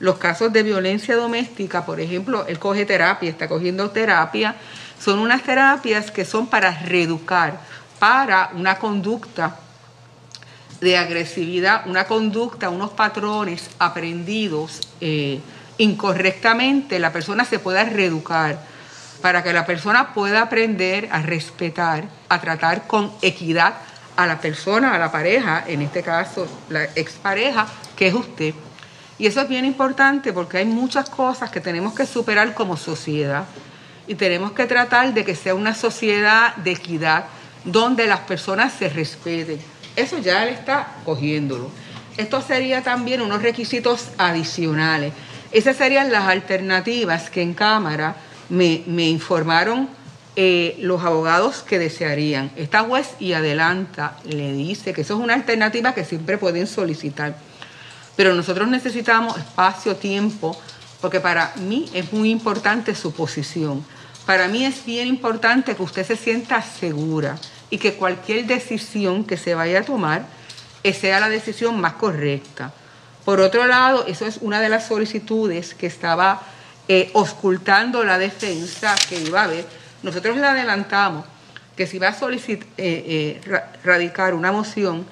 Los 0.00 0.18
casos 0.18 0.52
de 0.52 0.62
violencia 0.62 1.16
doméstica, 1.16 1.86
por 1.86 2.00
ejemplo, 2.00 2.46
él 2.46 2.58
coge 2.58 2.84
terapia, 2.84 3.30
está 3.30 3.48
cogiendo 3.48 3.90
terapia, 3.90 4.56
son 4.98 5.18
unas 5.18 5.42
terapias 5.42 6.10
que 6.10 6.24
son 6.24 6.46
para 6.46 6.70
reeducar, 6.82 7.60
para 7.98 8.50
una 8.54 8.78
conducta 8.78 9.56
de 10.80 10.96
agresividad, 10.96 11.86
una 11.86 12.04
conducta, 12.04 12.68
unos 12.68 12.90
patrones 12.90 13.70
aprendidos 13.78 14.80
eh, 15.00 15.40
incorrectamente, 15.78 16.98
la 16.98 17.12
persona 17.12 17.44
se 17.44 17.58
pueda 17.58 17.84
reeducar 17.84 18.58
para 19.20 19.42
que 19.42 19.52
la 19.52 19.64
persona 19.64 20.12
pueda 20.12 20.42
aprender 20.42 21.08
a 21.10 21.22
respetar, 21.22 22.04
a 22.28 22.40
tratar 22.40 22.86
con 22.86 23.10
equidad 23.22 23.74
a 24.16 24.26
la 24.26 24.38
persona, 24.38 24.94
a 24.94 24.98
la 24.98 25.10
pareja, 25.10 25.64
en 25.66 25.82
este 25.82 26.02
caso 26.02 26.46
la 26.68 26.84
expareja, 26.94 27.66
que 27.96 28.08
es 28.08 28.14
usted. 28.14 28.54
Y 29.18 29.26
eso 29.26 29.40
es 29.40 29.48
bien 29.48 29.64
importante 29.64 30.32
porque 30.32 30.58
hay 30.58 30.64
muchas 30.64 31.08
cosas 31.08 31.50
que 31.50 31.60
tenemos 31.60 31.94
que 31.94 32.06
superar 32.06 32.54
como 32.54 32.76
sociedad 32.76 33.44
y 34.06 34.16
tenemos 34.16 34.52
que 34.52 34.66
tratar 34.66 35.14
de 35.14 35.24
que 35.24 35.34
sea 35.34 35.54
una 35.54 35.74
sociedad 35.74 36.56
de 36.56 36.72
equidad 36.72 37.26
donde 37.64 38.06
las 38.06 38.20
personas 38.20 38.72
se 38.72 38.88
respeten. 38.88 39.58
Eso 39.96 40.18
ya 40.18 40.44
él 40.44 40.54
está 40.54 40.96
cogiéndolo. 41.04 41.70
Esto 42.16 42.42
sería 42.42 42.82
también 42.82 43.20
unos 43.22 43.42
requisitos 43.42 44.08
adicionales. 44.18 45.12
Esas 45.52 45.76
serían 45.76 46.10
las 46.10 46.24
alternativas 46.24 47.30
que 47.30 47.42
en 47.42 47.54
Cámara 47.54 48.16
me, 48.48 48.82
informaron 49.08 49.88
eh, 50.36 50.76
los 50.80 51.02
abogados 51.04 51.62
que 51.62 51.78
desearían. 51.78 52.50
Esta 52.56 52.82
juez 52.82 53.14
y 53.20 53.32
adelanta 53.32 54.16
le 54.24 54.52
dice 54.52 54.92
que 54.92 55.02
eso 55.02 55.14
es 55.14 55.20
una 55.20 55.34
alternativa 55.34 55.94
que 55.94 56.04
siempre 56.04 56.38
pueden 56.38 56.66
solicitar. 56.66 57.36
Pero 58.16 58.34
nosotros 58.34 58.68
necesitamos 58.68 59.36
espacio, 59.36 59.96
tiempo, 59.96 60.56
porque 61.00 61.20
para 61.20 61.52
mí 61.56 61.90
es 61.92 62.12
muy 62.12 62.30
importante 62.30 62.94
su 62.94 63.12
posición. 63.12 63.84
Para 64.26 64.48
mí 64.48 64.64
es 64.64 64.86
bien 64.86 65.08
importante 65.08 65.76
que 65.76 65.82
usted 65.82 66.06
se 66.06 66.16
sienta 66.16 66.62
segura 66.62 67.36
y 67.68 67.78
que 67.78 67.94
cualquier 67.94 68.46
decisión 68.46 69.24
que 69.24 69.36
se 69.36 69.54
vaya 69.54 69.80
a 69.80 69.82
tomar 69.82 70.26
eh, 70.82 70.94
sea 70.94 71.20
la 71.20 71.28
decisión 71.28 71.80
más 71.80 71.94
correcta. 71.94 72.72
Por 73.24 73.40
otro 73.40 73.66
lado, 73.66 74.06
eso 74.06 74.26
es 74.26 74.38
una 74.40 74.60
de 74.60 74.68
las 74.68 74.86
solicitudes 74.86 75.74
que 75.74 75.86
estaba 75.86 76.42
eh, 76.88 77.12
la 78.04 78.18
defensa 78.18 78.94
que 79.08 79.20
iba 79.20 79.40
a 79.40 79.44
haber. 79.44 79.66
Nosotros 80.02 80.36
le 80.36 80.46
adelantamos 80.46 81.24
que 81.76 81.86
si 81.86 81.98
va 81.98 82.08
a 82.08 82.14
solicitar, 82.14 82.68
eh, 82.76 83.40
radicar 83.82 84.34
una 84.34 84.52
moción 84.52 85.06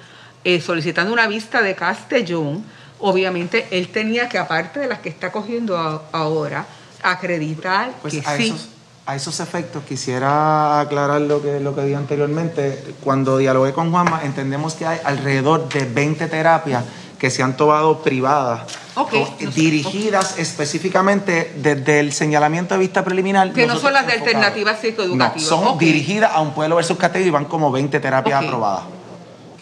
solicitando 0.61 1.13
una 1.13 1.27
vista 1.27 1.61
de 1.61 1.73
Castellón, 1.73 2.65
obviamente 3.03 3.67
él 3.71 3.89
tenía 3.89 4.29
que, 4.29 4.37
aparte 4.37 4.79
de 4.79 4.87
las 4.87 4.99
que 4.99 5.09
está 5.09 5.31
cogiendo 5.31 5.77
ahora, 6.11 6.65
acreditar 7.03 7.91
pues 8.01 8.13
que 8.13 8.21
a 8.25 8.37
sí. 8.37 8.47
Esos, 8.47 8.69
a 9.05 9.15
esos 9.17 9.41
efectos 9.41 9.83
quisiera 9.83 10.79
aclarar 10.79 11.19
lo 11.19 11.41
que, 11.41 11.59
lo 11.59 11.75
que 11.75 11.81
dije 11.81 11.97
anteriormente. 11.97 12.95
Cuando 13.03 13.37
dialogué 13.37 13.73
con 13.73 13.91
Juanma, 13.91 14.21
entendemos 14.23 14.75
que 14.75 14.85
hay 14.85 14.99
alrededor 15.03 15.67
de 15.67 15.83
20 15.83 16.27
terapias 16.27 16.85
que 17.19 17.29
se 17.29 17.43
han 17.43 17.55
tomado 17.55 18.01
privadas, 18.01 18.61
Okay. 18.95 19.23
o 19.23 19.49
dirigidas 19.49 20.37
específicamente 20.37 21.51
desde 21.57 21.99
el 21.99 22.13
señalamiento 22.13 22.75
de 22.75 22.79
vista 22.79 23.03
preliminar. 23.03 23.51
Que 23.51 23.65
no 23.65 23.79
son 23.79 23.91
las 23.91 24.05
de 24.05 24.13
enfocados. 24.13 24.35
alternativas 24.35 24.79
psicoeducativas. 24.79 25.51
No, 25.51 25.65
son 25.65 25.77
dirigidas 25.79 26.31
a 26.31 26.41
un 26.41 26.53
pueblo 26.53 26.75
versus 26.75 26.95
categoría 26.97 27.27
y 27.27 27.31
van 27.31 27.45
como 27.45 27.71
20 27.71 27.99
terapias 27.99 28.43
aprobadas. 28.43 28.83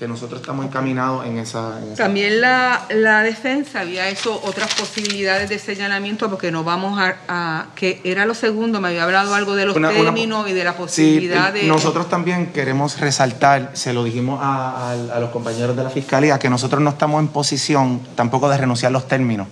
Que 0.02 0.08
nosotros 0.08 0.42
estamos 0.42 0.66
encaminados 0.66 1.28
en 1.28 1.38
esa. 1.38 1.78
en 1.78 1.92
esa- 1.94 2.04
También 2.06 2.42
la, 2.42 2.88
la 2.90 3.22
defensa 3.22 3.82
había 3.82 4.10
hecho 4.10 4.34
otras 4.44 4.74
posibilidades 4.74 5.48
de 5.48 5.60
señalamiento 5.60 6.28
porque 6.28 6.52
no 6.52 6.64
vamos 6.64 7.00
a, 7.00 7.18
a- 7.28 7.66
que 7.76 8.02
era 8.04 8.26
lo 8.26 8.34
segundo, 8.34 8.82
me 8.82 8.88
había 8.88 9.04
hablado 9.04 9.36
algo 9.36 9.54
de 9.56 9.68
los 9.68 9.76
Una- 9.76 9.90
una- 9.92 10.00
términos 10.00 10.50
y 10.50 10.54
de 10.54 10.64
la 10.64 10.76
posibilidad 10.76 11.54
de... 11.54 11.66
nosotros 11.66 12.10
también 12.10 12.48
queremos 12.48 13.00
resaltar, 13.00 13.70
se 13.74 13.94
lo 13.94 14.04
dijimos 14.04 14.40
a, 14.42 14.90
a- 14.90 15.18
a 15.18 15.20
los 15.20 15.30
compañeros 15.30 15.78
de 15.78 15.84
la 15.84 15.92
Fiscalía, 15.92 16.40
que 16.40 16.50
nosotros 16.50 16.82
no 16.82 16.90
estamos 16.90 17.20
en 17.22 17.28
posición 17.28 18.02
tampoco 18.16 18.50
de 18.50 18.58
renunciar 18.58 18.92
los 18.92 19.08
términos 19.08 19.50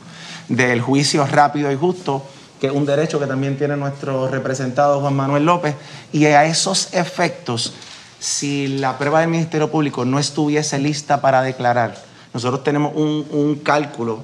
del 0.47 0.81
juicio 0.81 1.27
rápido 1.27 1.71
y 1.71 1.75
justo, 1.75 2.25
que 2.59 2.65
es 2.65 2.73
un 2.73 2.87
derecho 2.87 3.19
que 3.19 3.27
también 3.27 3.55
tiene 3.55 3.77
nuestro 3.77 4.27
representado 4.27 4.99
Juan 4.99 5.13
Manuel 5.15 5.45
López, 5.45 5.75
y 6.11 6.25
a 6.25 6.45
esos 6.45 6.91
efectos, 6.95 7.75
si 8.19 8.67
la 8.67 8.97
prueba 8.97 9.21
del 9.21 9.29
Ministerio 9.29 9.69
Público 9.71 10.05
no 10.05 10.19
estuviese 10.19 10.77
lista 10.79 11.21
para 11.21 11.41
declarar, 11.41 11.95
nosotros 12.33 12.63
tenemos 12.63 12.93
un, 12.95 13.25
un 13.31 13.55
cálculo 13.59 14.23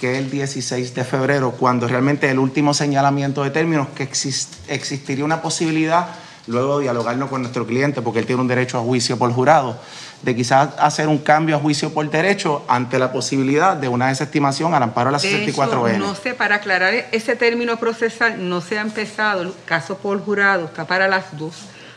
que 0.00 0.12
es 0.12 0.18
el 0.18 0.30
16 0.30 0.94
de 0.94 1.04
febrero, 1.04 1.52
cuando 1.52 1.86
realmente 1.88 2.30
el 2.30 2.38
último 2.38 2.74
señalamiento 2.74 3.42
de 3.44 3.50
términos, 3.50 3.88
que 3.94 4.08
exis- 4.10 4.48
existiría 4.68 5.24
una 5.24 5.40
posibilidad, 5.42 6.08
luego 6.48 6.80
dialogarnos 6.80 7.30
con 7.30 7.40
nuestro 7.42 7.66
cliente, 7.66 8.02
porque 8.02 8.18
él 8.20 8.26
tiene 8.26 8.42
un 8.42 8.48
derecho 8.48 8.78
a 8.78 8.82
juicio 8.82 9.16
por 9.16 9.32
jurado, 9.32 9.78
de 10.22 10.34
quizás 10.34 10.70
hacer 10.78 11.08
un 11.08 11.18
cambio 11.18 11.56
a 11.56 11.60
juicio 11.60 11.94
por 11.94 12.08
derecho 12.10 12.64
ante 12.68 12.98
la 12.98 13.12
posibilidad 13.12 13.76
de 13.76 13.88
una 13.88 14.08
desestimación 14.08 14.74
al 14.74 14.82
amparo 14.82 15.08
de 15.10 15.12
la 15.12 15.18
De 15.18 15.44
hecho, 15.44 15.62
64N. 15.62 15.98
no 15.98 16.14
sé, 16.14 16.34
para 16.34 16.56
aclarar 16.56 16.92
ese 17.12 17.36
término 17.36 17.76
procesal, 17.78 18.48
no 18.48 18.60
se 18.60 18.78
ha 18.78 18.82
empezado 18.82 19.42
el 19.42 19.52
caso 19.64 19.96
por 19.98 20.20
jurado, 20.24 20.66
está 20.66 20.86
para 20.86 21.06
las 21.08 21.36
dos. 21.38 21.54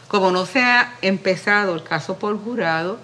Como 0.09 0.31
no 0.31 0.45
se 0.45 0.59
ha 0.59 0.95
empezado 1.03 1.75
el 1.75 1.83
caso 1.83 2.17
por 2.17 2.37
jurado, 2.43 2.97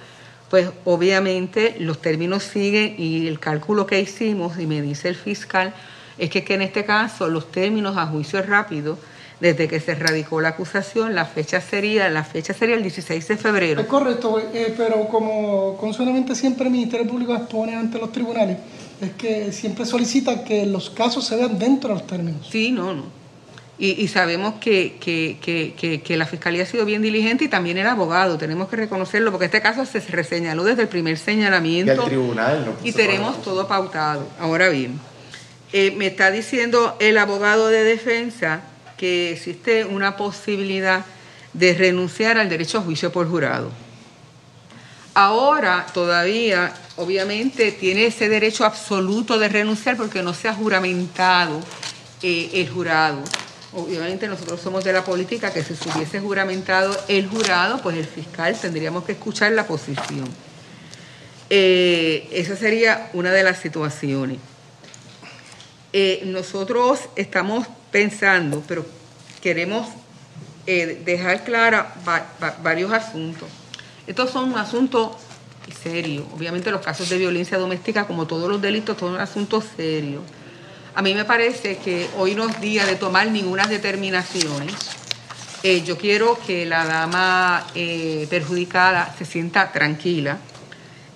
pues 0.49 0.69
obviamente 0.85 1.75
los 1.79 2.01
términos 2.01 2.43
siguen 2.43 2.95
y 2.97 3.27
el 3.27 3.39
cálculo 3.39 3.85
que 3.85 4.01
hicimos, 4.01 4.59
y 4.59 4.65
me 4.65 4.81
dice 4.81 5.09
el 5.09 5.15
fiscal, 5.15 5.73
es 6.17 6.31
que, 6.31 6.43
que 6.43 6.55
en 6.55 6.63
este 6.63 6.83
caso 6.83 7.27
los 7.27 7.51
términos 7.51 7.95
a 7.95 8.07
juicio 8.07 8.41
rápido, 8.41 8.97
desde 9.39 9.67
que 9.67 9.79
se 9.79 9.93
radicó 9.93 10.41
la 10.41 10.49
acusación, 10.49 11.13
la 11.13 11.25
fecha 11.25 11.61
sería, 11.61 12.09
la 12.09 12.23
fecha 12.23 12.53
sería 12.53 12.75
el 12.75 12.81
16 12.81 13.27
de 13.27 13.37
febrero. 13.37 13.81
Es 13.81 13.87
correcto, 13.87 14.39
eh, 14.39 14.73
pero 14.75 15.07
como 15.07 15.77
consuelamente 15.77 16.33
siempre 16.33 16.65
el 16.65 16.71
Ministerio 16.71 17.07
Público 17.07 17.35
expone 17.35 17.75
ante 17.75 17.99
los 17.99 18.11
tribunales, 18.11 18.57
es 18.99 19.11
que 19.11 19.51
siempre 19.51 19.85
solicita 19.85 20.43
que 20.43 20.65
los 20.65 20.89
casos 20.89 21.25
se 21.25 21.35
vean 21.35 21.59
dentro 21.59 21.89
de 21.89 21.95
los 21.95 22.07
términos. 22.07 22.47
Sí, 22.49 22.71
no, 22.71 22.93
no. 22.93 23.24
Y, 23.77 24.01
y 24.01 24.07
sabemos 24.07 24.55
que, 24.61 24.95
que, 25.01 26.01
que, 26.01 26.17
la 26.17 26.25
Fiscalía 26.25 26.63
ha 26.63 26.65
sido 26.65 26.85
bien 26.85 27.01
diligente 27.01 27.43
y 27.43 27.47
también 27.49 27.77
el 27.77 27.87
abogado, 27.87 28.37
tenemos 28.37 28.69
que 28.69 28.77
reconocerlo, 28.77 29.31
porque 29.31 29.45
este 29.45 29.61
caso 29.61 29.85
se 29.85 29.99
reseñaló 29.99 30.63
desde 30.63 30.83
el 30.83 30.87
primer 30.87 31.11
Y 31.11 31.19
el 31.19 31.25
señalamiento 31.25 32.03
tribunal 32.05 32.65
no 32.65 32.87
y 32.87 32.93
tenemos 32.93 33.41
todo 33.41 33.67
pautado. 33.67 34.29
Ahora 34.39 34.69
bien, 34.69 34.97
eh, 35.73 35.91
me 35.97 36.07
está 36.07 36.31
diciendo 36.31 36.95
el 36.99 37.17
abogado 37.17 37.67
de 37.67 37.83
defensa 37.83 38.61
que 38.97 39.33
existe 39.33 39.83
una 39.83 40.15
posibilidad 40.15 41.03
de 41.51 41.73
renunciar 41.73 42.37
al 42.37 42.47
derecho 42.47 42.77
a 42.77 42.81
juicio 42.81 43.11
por 43.11 43.29
jurado. 43.29 43.71
Ahora 45.13 45.85
todavía, 45.93 46.73
obviamente, 46.97 47.71
tiene 47.71 48.05
ese 48.05 48.27
derecho 48.29 48.65
absoluto 48.65 49.39
de 49.39 49.47
renunciar 49.47 49.95
porque 49.97 50.21
no 50.21 50.33
se 50.33 50.49
ha 50.49 50.53
juramentado 50.53 51.61
eh, 52.21 52.49
el 52.53 52.69
jurado. 52.69 53.23
Obviamente 53.75 54.27
nosotros 54.27 54.61
somos 54.61 54.83
de 54.85 54.93
la 54.93 55.03
política 55.03 55.51
que 55.51 55.61
si 55.63 55.75
se 55.75 55.89
hubiese 55.89 56.19
juramentado 56.21 56.95
el 57.09 57.27
jurado, 57.27 57.81
pues 57.81 57.97
el 57.97 58.05
fiscal 58.05 58.55
tendríamos 58.59 59.03
que 59.03 59.11
escuchar 59.11 59.51
la 59.51 59.67
posición. 59.67 60.27
Eh, 61.49 62.27
esa 62.31 62.55
sería 62.55 63.09
una 63.13 63.31
de 63.31 63.43
las 63.43 63.59
situaciones. 63.59 64.37
Eh, 65.93 66.21
nosotros 66.25 66.99
estamos 67.15 67.67
pensando, 67.91 68.63
pero 68.67 68.85
queremos 69.41 69.87
eh, 70.67 71.01
dejar 71.05 71.43
clara 71.43 71.93
va- 72.07 72.25
va- 72.41 72.57
varios 72.63 72.91
asuntos. 72.91 73.47
Estos 74.07 74.31
son 74.31 74.51
un 74.53 74.57
asunto 74.57 75.17
serio. 75.83 76.25
Obviamente 76.33 76.71
los 76.71 76.81
casos 76.81 77.09
de 77.09 77.17
violencia 77.17 77.57
doméstica, 77.57 78.07
como 78.07 78.25
todos 78.25 78.49
los 78.49 78.61
delitos, 78.61 78.97
son 78.97 79.13
un 79.13 79.19
asunto 79.19 79.61
serio. 79.75 80.21
A 80.97 81.01
mí 81.01 81.13
me 81.13 81.25
parece 81.25 81.75
que 81.75 82.09
hoy 82.15 82.35
no 82.35 82.47
es 82.47 82.61
día 82.61 82.85
de 82.85 82.95
tomar 82.95 83.27
ninguna 83.27 83.67
determinaciones. 83.67 84.73
Eh, 85.61 85.83
yo 85.83 85.97
quiero 85.97 86.39
que 86.47 86.65
la 86.65 86.85
dama 86.85 87.67
eh, 87.75 88.25
perjudicada 88.29 89.13
se 89.17 89.25
sienta 89.25 89.73
tranquila. 89.73 90.37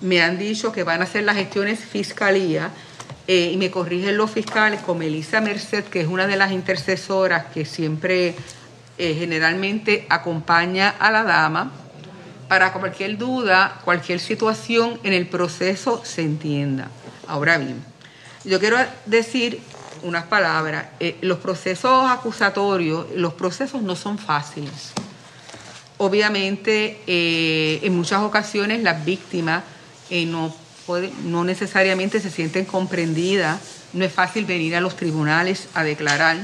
Me 0.02 0.20
han 0.20 0.38
dicho 0.38 0.70
que 0.70 0.84
van 0.84 1.00
a 1.00 1.04
hacer 1.04 1.24
las 1.24 1.36
gestiones 1.36 1.80
fiscalía 1.80 2.72
eh, 3.26 3.52
y 3.54 3.56
me 3.56 3.70
corrigen 3.70 4.18
los 4.18 4.30
fiscales 4.30 4.82
con 4.82 4.98
Melissa 4.98 5.40
Merced, 5.40 5.84
que 5.84 6.02
es 6.02 6.08
una 6.08 6.26
de 6.26 6.36
las 6.36 6.52
intercesoras 6.52 7.46
que 7.46 7.64
siempre 7.64 8.34
generalmente 8.98 10.04
acompaña 10.10 10.90
a 10.90 11.10
la 11.10 11.22
dama 11.22 11.72
para 12.48 12.74
cualquier 12.74 13.16
duda, 13.16 13.80
cualquier 13.82 14.20
situación 14.20 15.00
en 15.04 15.14
el 15.14 15.26
proceso 15.26 16.02
se 16.04 16.20
entienda. 16.20 16.90
Ahora 17.26 17.56
bien, 17.56 17.82
yo 18.44 18.58
quiero 18.58 18.76
decir 19.06 19.60
unas 20.02 20.24
palabras. 20.24 20.86
Eh, 21.00 21.16
los 21.22 21.38
procesos 21.38 22.10
acusatorios, 22.10 23.06
los 23.14 23.34
procesos 23.34 23.82
no 23.82 23.96
son 23.96 24.18
fáciles. 24.18 24.92
Obviamente, 25.98 27.00
eh, 27.06 27.80
en 27.82 27.96
muchas 27.96 28.20
ocasiones 28.22 28.82
las 28.82 29.04
víctimas 29.04 29.62
eh, 30.08 30.24
no, 30.26 30.54
puede- 30.86 31.12
no 31.24 31.44
necesariamente 31.44 32.20
se 32.20 32.30
sienten 32.30 32.64
comprendidas, 32.64 33.60
no 33.92 34.04
es 34.04 34.12
fácil 34.12 34.44
venir 34.46 34.74
a 34.76 34.80
los 34.80 34.96
tribunales 34.96 35.68
a 35.74 35.84
declarar. 35.84 36.36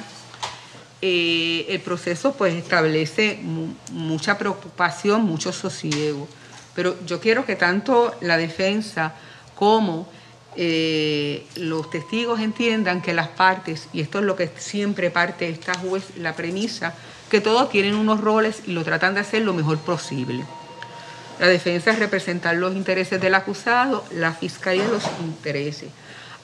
El 1.03 1.81
proceso 1.81 2.33
pues 2.35 2.55
establece 2.55 3.39
mu- 3.43 3.73
mucha 3.93 4.39
preocupación, 4.39 5.23
mucho 5.25 5.53
sosiego, 5.53 6.27
pero 6.75 6.97
yo 7.07 7.21
quiero 7.21 7.45
que 7.47 7.55
tanto 7.55 8.15
la 8.21 8.37
defensa 8.37 9.15
como 9.55 10.09
eh, 10.57 11.47
los 11.57 11.91
testigos 11.91 12.41
entiendan 12.41 13.03
que 13.03 13.13
las 13.13 13.29
partes, 13.29 13.89
y 13.93 14.01
esto 14.01 14.21
es 14.21 14.25
lo 14.25 14.37
que 14.37 14.51
siempre 14.57 15.11
parte 15.11 15.49
esta 15.49 15.75
juez, 15.75 16.17
la 16.17 16.35
premisa, 16.35 16.95
que 17.31 17.41
todos 17.41 17.71
tienen 17.71 17.95
unos 17.95 18.21
roles 18.21 18.63
y 18.67 18.73
lo 18.73 18.85
tratan 18.85 19.15
de 19.15 19.21
hacer 19.21 19.43
lo 19.43 19.53
mejor 19.53 19.79
posible. 19.79 20.45
La 21.39 21.49
defensa 21.49 21.91
es 21.91 21.99
representar 21.99 22.57
los 22.57 22.75
intereses 22.75 23.21
del 23.21 23.35
acusado, 23.35 24.05
la 24.13 24.33
fiscalía 24.33 24.89
los 24.89 25.05
intereses. 25.21 25.91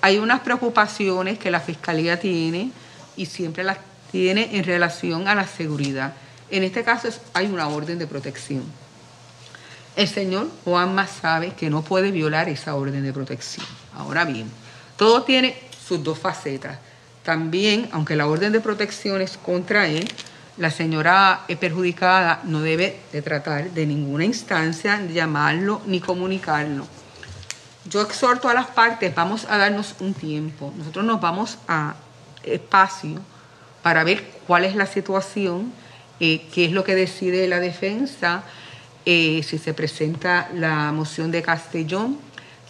Hay 0.02 0.18
unas 0.18 0.40
preocupaciones 0.40 1.38
que 1.38 1.50
la 1.50 1.60
fiscalía 1.60 2.20
tiene 2.20 2.72
y 3.16 3.26
siempre 3.26 3.64
las 3.64 3.78
tiene 4.10 4.56
en 4.56 4.64
relación 4.64 5.28
a 5.28 5.34
la 5.34 5.46
seguridad. 5.46 6.12
En 6.50 6.64
este 6.64 6.84
caso 6.84 7.08
hay 7.32 7.46
una 7.46 7.68
orden 7.68 7.98
de 7.98 8.06
protección. 8.06 8.64
El 9.96 10.08
señor 10.08 10.48
Juanma 10.64 11.06
sabe 11.06 11.52
que 11.52 11.70
no 11.70 11.82
puede 11.82 12.10
violar 12.10 12.48
esa 12.48 12.74
orden 12.74 13.02
de 13.02 13.12
protección. 13.12 13.64
Ahora 14.02 14.24
bien, 14.24 14.50
todo 14.96 15.22
tiene 15.22 15.56
sus 15.86 16.02
dos 16.02 16.18
facetas. 16.18 16.78
También, 17.22 17.88
aunque 17.92 18.16
la 18.16 18.26
orden 18.26 18.52
de 18.52 18.60
protección 18.60 19.20
es 19.20 19.36
contra 19.36 19.86
él, 19.86 20.08
la 20.56 20.70
señora 20.70 21.44
perjudicada 21.60 22.40
no 22.44 22.60
debe 22.60 22.98
de 23.12 23.22
tratar 23.22 23.70
de 23.70 23.86
ninguna 23.86 24.24
instancia 24.24 25.00
llamarlo 25.06 25.80
ni 25.86 26.00
comunicarlo. 26.00 26.86
Yo 27.84 28.02
exhorto 28.02 28.48
a 28.48 28.54
las 28.54 28.66
partes, 28.66 29.14
vamos 29.14 29.46
a 29.48 29.56
darnos 29.56 29.94
un 30.00 30.14
tiempo. 30.14 30.72
Nosotros 30.76 31.04
nos 31.04 31.20
vamos 31.20 31.58
a 31.68 31.94
espacio 32.42 33.20
para 33.82 34.04
ver 34.04 34.24
cuál 34.46 34.64
es 34.64 34.74
la 34.74 34.86
situación, 34.86 35.72
eh, 36.20 36.46
qué 36.52 36.64
es 36.64 36.72
lo 36.72 36.84
que 36.84 36.94
decide 36.94 37.46
la 37.48 37.60
defensa, 37.60 38.42
eh, 39.04 39.42
si 39.42 39.58
se 39.58 39.74
presenta 39.74 40.48
la 40.54 40.92
moción 40.92 41.30
de 41.30 41.42
Castellón, 41.42 42.18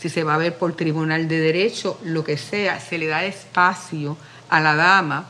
si 0.03 0.09
se 0.09 0.25
va 0.25 0.35
a 0.35 0.39
ver 0.39 0.59
por 0.59 0.75
Tribunal 0.75 1.29
de 1.29 1.39
Derecho, 1.39 1.97
lo 2.03 2.25
que 2.25 2.37
sea, 2.37 2.81
se 2.81 2.99
le 2.99 3.07
da 3.07 3.25
espacio 3.25 4.17
a 4.49 4.59
la 4.59 4.75
dama. 4.75 5.27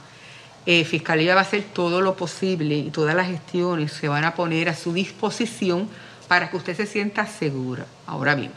Eh, 0.64 0.86
Fiscalía 0.86 1.34
va 1.34 1.42
a 1.42 1.44
hacer 1.44 1.64
todo 1.74 2.00
lo 2.00 2.16
posible 2.16 2.76
y 2.76 2.90
todas 2.90 3.14
las 3.14 3.26
gestiones 3.26 3.92
se 3.92 4.08
van 4.08 4.24
a 4.24 4.34
poner 4.34 4.70
a 4.70 4.74
su 4.74 4.94
disposición 4.94 5.90
para 6.26 6.48
que 6.48 6.56
usted 6.56 6.74
se 6.74 6.86
sienta 6.86 7.26
segura. 7.26 7.84
Ahora 8.06 8.34
bien, 8.34 8.50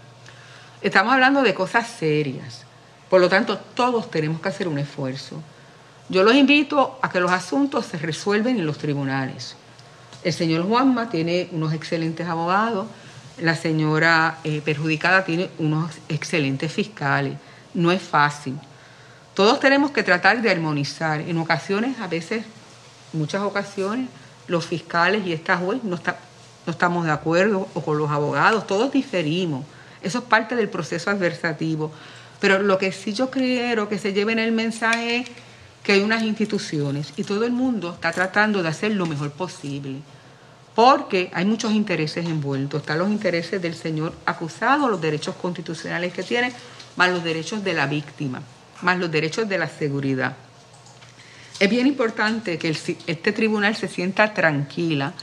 estamos 0.82 1.12
hablando 1.12 1.42
de 1.42 1.54
cosas 1.54 1.86
serias, 1.86 2.64
por 3.10 3.20
lo 3.20 3.28
tanto 3.28 3.58
todos 3.58 4.10
tenemos 4.10 4.40
que 4.40 4.48
hacer 4.48 4.70
un 4.70 4.80
esfuerzo. 4.80 5.42
Yo 6.08 6.24
los 6.24 6.36
invito 6.36 6.98
a 7.02 7.10
que 7.10 7.20
los 7.20 7.32
asuntos 7.32 7.88
se 7.88 7.98
resuelven 7.98 8.58
en 8.58 8.66
los 8.66 8.78
tribunales. 8.78 9.58
El 10.24 10.32
señor 10.32 10.66
Juanma 10.66 11.10
tiene 11.10 11.50
unos 11.52 11.74
excelentes 11.74 12.26
abogados, 12.26 12.86
la 13.38 13.56
señora 13.56 14.40
eh, 14.44 14.62
perjudicada 14.64 15.26
tiene 15.26 15.50
unos 15.60 15.92
excelentes 16.10 16.72
fiscales. 16.72 17.38
No 17.74 17.92
es 17.92 18.02
fácil. 18.02 18.58
Todos 19.34 19.60
tenemos 19.60 19.92
que 19.92 20.04
tratar 20.04 20.42
de 20.42 20.50
armonizar. 20.50 21.22
En 21.22 21.38
ocasiones, 21.38 22.00
a 22.00 22.08
veces, 22.08 22.46
muchas 23.12 23.42
ocasiones, 23.42 24.08
los 24.48 24.66
fiscales 24.66 25.26
y 25.26 25.34
esta 25.34 25.58
juez 25.58 25.84
no, 25.84 26.00
no 26.66 26.72
estamos 26.72 27.06
de 27.06 27.12
acuerdo, 27.12 27.68
o 27.74 27.82
con 27.82 27.98
los 27.98 28.10
abogados, 28.10 28.66
todos 28.66 28.92
diferimos. 28.92 29.66
Eso 30.02 30.20
es 30.20 30.24
parte 30.24 30.56
del 30.56 30.70
proceso 30.70 31.10
adversativo. 31.10 31.92
Pero 32.40 32.60
lo 32.60 32.78
que 32.78 32.92
sí 32.92 33.14
yo 33.14 33.30
quiero 33.30 33.90
que 33.90 33.98
se 33.98 34.14
lleven 34.14 34.40
el 34.40 34.52
mensaje 34.52 35.18
es 35.18 35.30
que 35.84 35.94
hay 35.94 36.02
unas 36.02 36.24
instituciones 36.24 37.14
y 37.16 37.24
todo 37.24 37.46
el 37.46 37.52
mundo 37.52 37.94
está 37.94 38.12
tratando 38.12 38.64
de 38.64 38.70
hacer 38.70 38.92
lo 38.92 39.06
mejor 39.06 39.32
posible. 39.32 40.00
Porque 40.76 41.32
hay 41.34 41.46
muchos 41.46 41.72
intereses 41.72 42.26
envueltos. 42.26 42.82
Están 42.82 43.00
los 43.00 43.10
intereses 43.10 43.62
del 43.62 43.76
señor 43.76 44.14
acusado, 44.26 44.90
los 44.90 45.00
derechos 45.00 45.36
constitucionales 45.36 46.14
que 46.14 46.22
tiene, 46.22 46.52
más 46.98 47.10
los 47.10 47.24
derechos 47.24 47.64
de 47.64 47.74
la 47.74 47.88
víctima, 47.88 48.42
más 48.82 49.00
los 49.00 49.10
derechos 49.10 49.48
de 49.48 49.58
la 49.58 49.70
seguridad. 49.70 50.36
Es 51.60 51.70
bien 51.70 51.88
importante 51.88 52.58
que 52.58 52.70
este 52.70 53.32
tribunal 53.32 53.76
se 53.78 53.88
sienta 53.88 54.34
tranquila, 54.34 55.14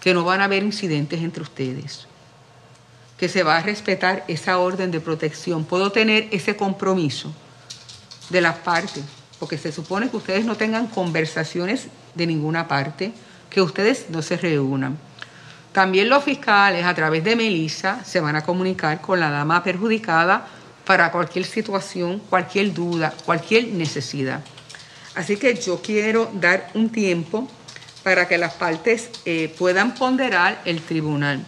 que 0.00 0.14
no 0.14 0.24
van 0.24 0.40
a 0.40 0.44
haber 0.44 0.62
incidentes 0.62 1.20
entre 1.20 1.42
ustedes, 1.42 2.06
que 3.18 3.28
se 3.28 3.42
va 3.42 3.58
a 3.58 3.62
respetar 3.62 4.24
esa 4.28 4.58
orden 4.58 4.90
de 4.90 5.00
protección. 5.00 5.64
Puedo 5.64 5.92
tener 5.92 6.28
ese 6.32 6.56
compromiso 6.56 7.32
de 8.30 8.40
las 8.40 8.56
partes, 8.56 9.04
porque 9.38 9.58
se 9.58 9.70
supone 9.70 10.08
que 10.08 10.16
ustedes 10.16 10.46
no 10.46 10.56
tengan 10.56 10.86
conversaciones 10.86 11.88
de 12.14 12.26
ninguna 12.26 12.66
parte, 12.66 13.12
que 13.52 13.60
ustedes 13.60 14.06
no 14.08 14.22
se 14.22 14.38
reúnan. 14.38 14.96
También 15.72 16.08
los 16.08 16.24
fiscales, 16.24 16.84
a 16.86 16.94
través 16.94 17.22
de 17.22 17.36
Melissa, 17.36 18.02
se 18.04 18.18
van 18.20 18.34
a 18.36 18.42
comunicar 18.42 19.00
con 19.02 19.20
la 19.20 19.30
dama 19.30 19.62
perjudicada 19.62 20.46
para 20.86 21.12
cualquier 21.12 21.44
situación, 21.44 22.20
cualquier 22.30 22.72
duda, 22.72 23.12
cualquier 23.26 23.68
necesidad. 23.68 24.40
Así 25.14 25.36
que 25.36 25.54
yo 25.54 25.80
quiero 25.82 26.30
dar 26.32 26.70
un 26.74 26.88
tiempo 26.90 27.46
para 28.02 28.26
que 28.26 28.38
las 28.38 28.54
partes 28.54 29.10
eh, 29.26 29.54
puedan 29.58 29.94
ponderar 29.94 30.62
el 30.64 30.80
tribunal. 30.80 31.44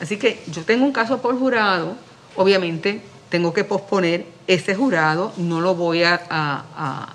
Así 0.00 0.18
que 0.18 0.42
yo 0.48 0.62
tengo 0.62 0.84
un 0.84 0.92
caso 0.92 1.22
por 1.22 1.38
jurado, 1.38 1.96
obviamente 2.36 3.00
tengo 3.30 3.52
que 3.54 3.64
posponer 3.64 4.26
ese 4.46 4.74
jurado, 4.74 5.32
no 5.38 5.60
lo 5.62 5.74
voy 5.74 6.02
a, 6.02 6.20
a- 6.30 7.14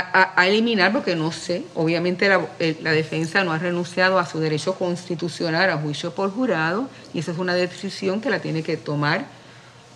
a- 0.00 0.34
eliminar 0.48 0.92
porque 0.92 1.16
no 1.16 1.32
sé, 1.32 1.64
obviamente 1.74 2.28
la, 2.28 2.46
eh, 2.60 2.78
la 2.82 2.92
defensa 2.92 3.44
no 3.44 3.52
ha 3.52 3.58
renunciado 3.58 4.18
a 4.18 4.26
su 4.26 4.40
derecho 4.40 4.74
constitucional 4.76 5.70
a 5.70 5.78
juicio 5.78 6.14
por 6.14 6.30
jurado 6.32 6.88
y 7.14 7.20
esa 7.20 7.32
es 7.32 7.38
una 7.38 7.54
decisión 7.54 8.20
que 8.20 8.30
la 8.30 8.40
tiene 8.40 8.62
que 8.62 8.76
tomar 8.78 9.26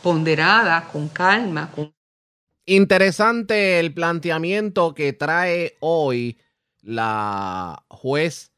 ponderada, 0.02 0.88
con 0.92 1.08
calma, 1.08 1.70
Interesante 2.66 3.80
el 3.80 3.94
planteamiento 3.94 4.94
que 4.94 5.12
trae 5.14 5.76
hoy 5.80 6.38
la 6.82 7.84
juez 7.88 8.52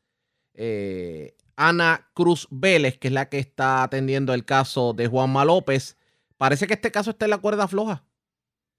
eh, 0.54 1.36
Ana 1.56 2.10
Cruz 2.14 2.48
Vélez, 2.50 2.98
que 2.98 3.08
es 3.08 3.14
la 3.14 3.28
que 3.30 3.38
está 3.40 3.84
atendiendo 3.84 4.34
el 4.34 4.44
caso 4.46 4.94
de 4.94 5.08
Juanma 5.08 5.44
López. 5.46 5.98
Parece 6.38 6.66
que 6.68 6.74
este 6.74 6.92
caso 6.92 7.10
está 7.10 7.26
en 7.26 7.32
la 7.32 7.38
cuerda 7.38 7.68
floja. 7.68 8.04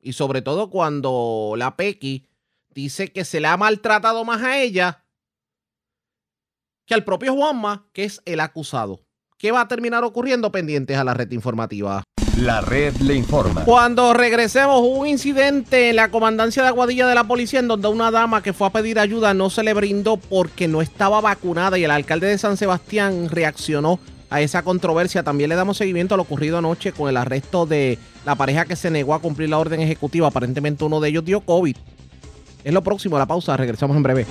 Y 0.01 0.13
sobre 0.13 0.43
todo 0.43 0.71
cuando 0.71 1.55
la 1.57 1.77
Pequi 1.77 2.27
dice 2.79 3.11
que 3.11 3.25
se 3.25 3.39
le 3.39 3.47
ha 3.47 3.57
maltratado 3.57 4.23
más 4.23 4.41
a 4.41 4.57
ella 4.61 5.03
que 6.85 6.93
al 6.93 7.03
propio 7.03 7.35
Juanma, 7.35 7.87
que 7.93 8.05
es 8.05 8.21
el 8.25 8.39
acusado. 8.39 9.01
¿Qué 9.37 9.51
va 9.51 9.61
a 9.61 9.67
terminar 9.67 10.03
ocurriendo 10.03 10.51
pendientes 10.51 10.97
a 10.97 11.03
la 11.03 11.13
red 11.13 11.31
informativa? 11.31 12.03
La 12.37 12.61
red 12.61 12.95
le 12.97 13.15
informa. 13.15 13.65
Cuando 13.65 14.13
regresemos, 14.13 14.79
hubo 14.79 14.99
un 14.99 15.07
incidente 15.07 15.89
en 15.89 15.97
la 15.97 16.09
comandancia 16.09 16.63
de 16.63 16.69
Aguadilla 16.69 17.05
de 17.05 17.15
la 17.15 17.25
policía 17.25 17.59
en 17.59 17.67
donde 17.67 17.89
una 17.89 18.11
dama 18.11 18.41
que 18.41 18.53
fue 18.53 18.67
a 18.67 18.71
pedir 18.71 18.97
ayuda 18.97 19.33
no 19.33 19.49
se 19.49 19.63
le 19.63 19.73
brindó 19.73 20.17
porque 20.17 20.67
no 20.67 20.81
estaba 20.81 21.19
vacunada 21.21 21.77
y 21.77 21.83
el 21.83 21.91
alcalde 21.91 22.27
de 22.27 22.37
San 22.37 22.57
Sebastián 22.57 23.29
reaccionó 23.29 23.99
a 24.29 24.41
esa 24.41 24.63
controversia. 24.63 25.21
También 25.21 25.49
le 25.49 25.55
damos 25.55 25.77
seguimiento 25.77 26.15
a 26.15 26.17
lo 26.17 26.23
ocurrido 26.23 26.57
anoche 26.57 26.91
con 26.91 27.09
el 27.09 27.17
arresto 27.17 27.65
de 27.65 27.99
la 28.25 28.35
pareja 28.35 28.65
que 28.65 28.75
se 28.75 28.89
negó 28.89 29.13
a 29.13 29.21
cumplir 29.21 29.49
la 29.49 29.59
orden 29.59 29.81
ejecutiva. 29.81 30.27
Aparentemente 30.27 30.85
uno 30.85 30.99
de 30.99 31.09
ellos 31.09 31.25
dio 31.25 31.41
COVID. 31.41 31.75
Es 32.63 32.73
lo 32.73 32.81
próximo, 32.81 33.17
la 33.17 33.25
pausa. 33.25 33.55
Regresamos 33.57 33.95
en 33.95 34.03
breve. 34.03 34.25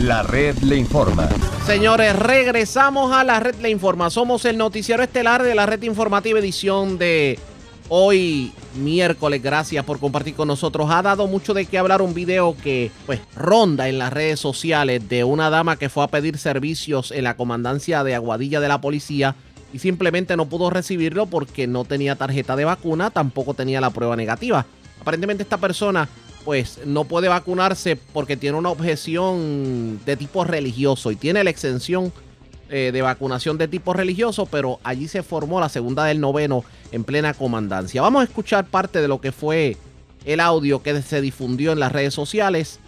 La 0.00 0.22
red 0.22 0.56
le 0.58 0.76
informa. 0.76 1.28
Señores, 1.64 2.14
regresamos 2.14 3.12
a 3.12 3.24
la 3.24 3.40
red 3.40 3.56
Le 3.56 3.70
Informa. 3.70 4.10
Somos 4.10 4.44
el 4.44 4.58
noticiero 4.58 5.02
estelar 5.02 5.42
de 5.42 5.54
la 5.54 5.66
red 5.66 5.82
informativa 5.82 6.38
edición 6.38 6.98
de 6.98 7.38
hoy 7.88 8.52
miércoles. 8.76 9.42
Gracias 9.42 9.84
por 9.84 9.98
compartir 9.98 10.34
con 10.34 10.48
nosotros. 10.48 10.90
Ha 10.90 11.02
dado 11.02 11.26
mucho 11.26 11.54
de 11.54 11.64
qué 11.64 11.78
hablar 11.78 12.02
un 12.02 12.14
video 12.14 12.54
que 12.62 12.90
pues 13.06 13.20
ronda 13.34 13.88
en 13.88 13.98
las 13.98 14.12
redes 14.12 14.38
sociales 14.38 15.08
de 15.08 15.24
una 15.24 15.50
dama 15.50 15.76
que 15.76 15.88
fue 15.88 16.04
a 16.04 16.08
pedir 16.08 16.38
servicios 16.38 17.10
en 17.10 17.24
la 17.24 17.36
comandancia 17.36 18.04
de 18.04 18.14
Aguadilla 18.14 18.60
de 18.60 18.68
la 18.68 18.80
policía 18.80 19.34
y 19.72 19.78
simplemente 19.78 20.36
no 20.36 20.46
pudo 20.46 20.70
recibirlo 20.70 21.26
porque 21.26 21.66
no 21.66 21.84
tenía 21.84 22.16
tarjeta 22.16 22.54
de 22.54 22.64
vacuna, 22.64 23.10
tampoco 23.10 23.54
tenía 23.54 23.80
la 23.80 23.90
prueba 23.90 24.14
negativa. 24.14 24.66
Aparentemente 25.06 25.44
esta 25.44 25.58
persona 25.58 26.08
pues 26.44 26.84
no 26.84 27.04
puede 27.04 27.28
vacunarse 27.28 27.94
porque 27.94 28.36
tiene 28.36 28.58
una 28.58 28.70
objeción 28.70 30.00
de 30.04 30.16
tipo 30.16 30.42
religioso 30.42 31.12
y 31.12 31.16
tiene 31.16 31.44
la 31.44 31.50
exención 31.50 32.12
eh, 32.70 32.90
de 32.92 33.02
vacunación 33.02 33.56
de 33.56 33.68
tipo 33.68 33.92
religioso, 33.92 34.46
pero 34.46 34.80
allí 34.82 35.06
se 35.06 35.22
formó 35.22 35.60
la 35.60 35.68
segunda 35.68 36.06
del 36.06 36.18
noveno 36.18 36.64
en 36.90 37.04
plena 37.04 37.34
comandancia. 37.34 38.02
Vamos 38.02 38.22
a 38.22 38.24
escuchar 38.24 38.64
parte 38.64 39.00
de 39.00 39.06
lo 39.06 39.20
que 39.20 39.30
fue 39.30 39.76
el 40.24 40.40
audio 40.40 40.82
que 40.82 41.00
se 41.02 41.20
difundió 41.20 41.70
en 41.70 41.78
las 41.78 41.92
redes 41.92 42.12
sociales 42.12 42.80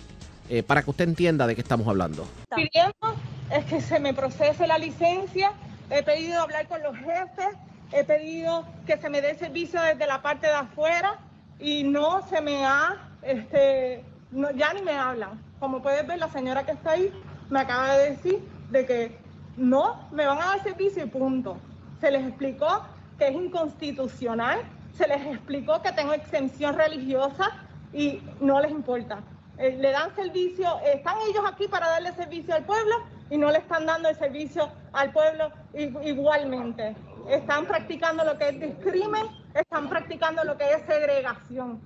eh, 0.51 0.65
para 0.65 0.83
que 0.83 0.91
usted 0.91 1.09
entienda 1.09 1.47
de 1.47 1.55
qué 1.55 1.61
estamos 1.61 1.87
hablando. 1.87 2.27
pidiendo 2.53 3.15
es 3.53 3.65
que 3.67 3.81
se 3.81 4.01
me 4.01 4.13
procese 4.13 4.67
la 4.67 4.79
licencia, 4.79 5.53
he 5.89 6.03
pedido 6.03 6.43
hablar 6.43 6.67
con 6.67 6.83
los 6.83 6.97
jefes, 6.97 7.57
he 7.93 8.03
pedido 8.03 8.67
que 8.89 8.97
se 8.97 9.09
me 9.09 9.21
dé 9.21 9.37
servicio 9.37 9.81
desde 9.81 10.05
la 10.09 10.21
parte 10.21 10.49
de 10.49 10.55
afuera 10.55 11.21
y 11.61 11.83
no 11.83 12.27
se 12.29 12.41
me 12.41 12.65
ha, 12.65 12.97
este, 13.23 14.05
no, 14.31 14.51
ya 14.53 14.73
ni 14.73 14.83
me 14.83 14.93
hablan. 14.93 15.41
Como 15.59 15.83
puedes 15.83 16.07
ver, 16.07 16.19
la 16.19 16.29
señora 16.29 16.65
que 16.65 16.73
está 16.73 16.93
ahí 16.93 17.13
me 17.51 17.61
acaba 17.61 17.97
de 17.97 18.11
decir 18.11 18.41
de 18.71 18.87
que 18.87 19.19
no, 19.57 20.09
me 20.13 20.27
van 20.27 20.39
a 20.39 20.47
dar 20.47 20.63
servicio 20.63 21.05
y 21.05 21.09
punto. 21.09 21.57
Se 22.01 22.11
les 22.11 22.27
explicó 22.27 22.85
que 23.19 23.29
es 23.29 23.35
inconstitucional, 23.35 24.61
se 24.97 25.09
les 25.09 25.27
explicó 25.27 25.83
que 25.83 25.93
tengo 25.93 26.13
exención 26.13 26.77
religiosa 26.77 27.51
y 27.93 28.23
no 28.41 28.61
les 28.61 28.71
importa. 28.71 29.21
Eh, 29.59 29.77
le 29.81 29.91
dan 29.91 30.15
servicio, 30.15 30.79
están 30.85 31.17
ellos 31.29 31.43
aquí 31.45 31.67
para 31.67 31.89
darle 31.89 32.13
servicio 32.13 32.55
al 32.55 32.65
pueblo 32.65 32.95
y 33.29 33.37
no 33.37 33.51
le 33.51 33.59
están 33.59 33.87
dando 33.87 34.09
el 34.09 34.17
servicio 34.17 34.69
al 34.93 35.13
pueblo 35.13 35.51
igualmente. 35.75 36.95
Están 37.29 37.67
practicando 37.67 38.25
lo 38.25 38.39
que 38.39 38.49
es 38.51 38.61
discrimen, 38.61 39.27
están 39.61 39.89
practicando 39.89 40.45
lo 40.45 40.57
que 40.57 40.73
es 40.73 40.83
segregación. 40.87 41.81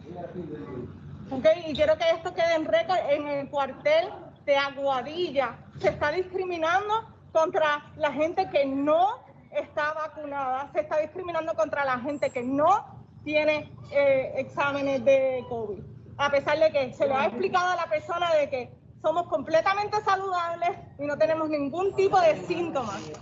Okay, 1.30 1.64
y 1.68 1.74
quiero 1.74 1.96
que 1.96 2.10
esto 2.10 2.34
quede 2.34 2.54
en 2.54 2.64
récord 2.66 2.98
en 3.08 3.26
el 3.26 3.48
cuartel 3.48 4.08
de 4.44 4.56
Aguadilla. 4.56 5.56
Se 5.78 5.88
está 5.88 6.10
discriminando 6.10 7.08
contra 7.32 7.90
la 7.96 8.12
gente 8.12 8.48
que 8.50 8.66
no 8.66 9.24
está 9.50 9.94
vacunada, 9.94 10.68
se 10.72 10.80
está 10.80 10.98
discriminando 10.98 11.54
contra 11.54 11.84
la 11.84 11.98
gente 11.98 12.30
que 12.30 12.42
no 12.42 12.86
tiene 13.24 13.72
eh, 13.90 14.32
exámenes 14.36 15.04
de 15.04 15.44
COVID. 15.48 15.82
A 16.18 16.30
pesar 16.30 16.58
de 16.58 16.70
que 16.70 16.92
se 16.92 17.06
lo 17.06 17.16
ha 17.16 17.26
explicado 17.26 17.70
a 17.70 17.76
la 17.76 17.86
persona 17.86 18.34
de 18.34 18.50
que 18.50 18.70
somos 19.02 19.26
completamente 19.26 20.00
saludables 20.02 20.70
y 20.98 21.06
no 21.06 21.18
tenemos 21.18 21.48
ningún 21.48 21.94
tipo 21.96 22.20
de 22.20 22.36
síntomas. 22.46 23.12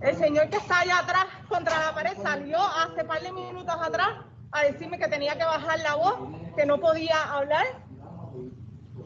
El 0.00 0.16
señor 0.16 0.48
que 0.50 0.56
está 0.56 0.80
allá 0.80 0.98
atrás 0.98 1.26
contra 1.48 1.78
la 1.78 1.94
pared 1.94 2.16
salió 2.20 2.58
hace 2.58 3.04
par 3.04 3.20
de 3.20 3.32
minutos 3.32 3.74
atrás 3.80 4.08
a 4.50 4.64
decirme 4.64 4.98
que 4.98 5.08
tenía 5.08 5.38
que 5.38 5.44
bajar 5.44 5.78
la 5.80 5.94
voz, 5.94 6.18
que 6.56 6.66
no 6.66 6.78
podía 6.78 7.32
hablar 7.32 7.64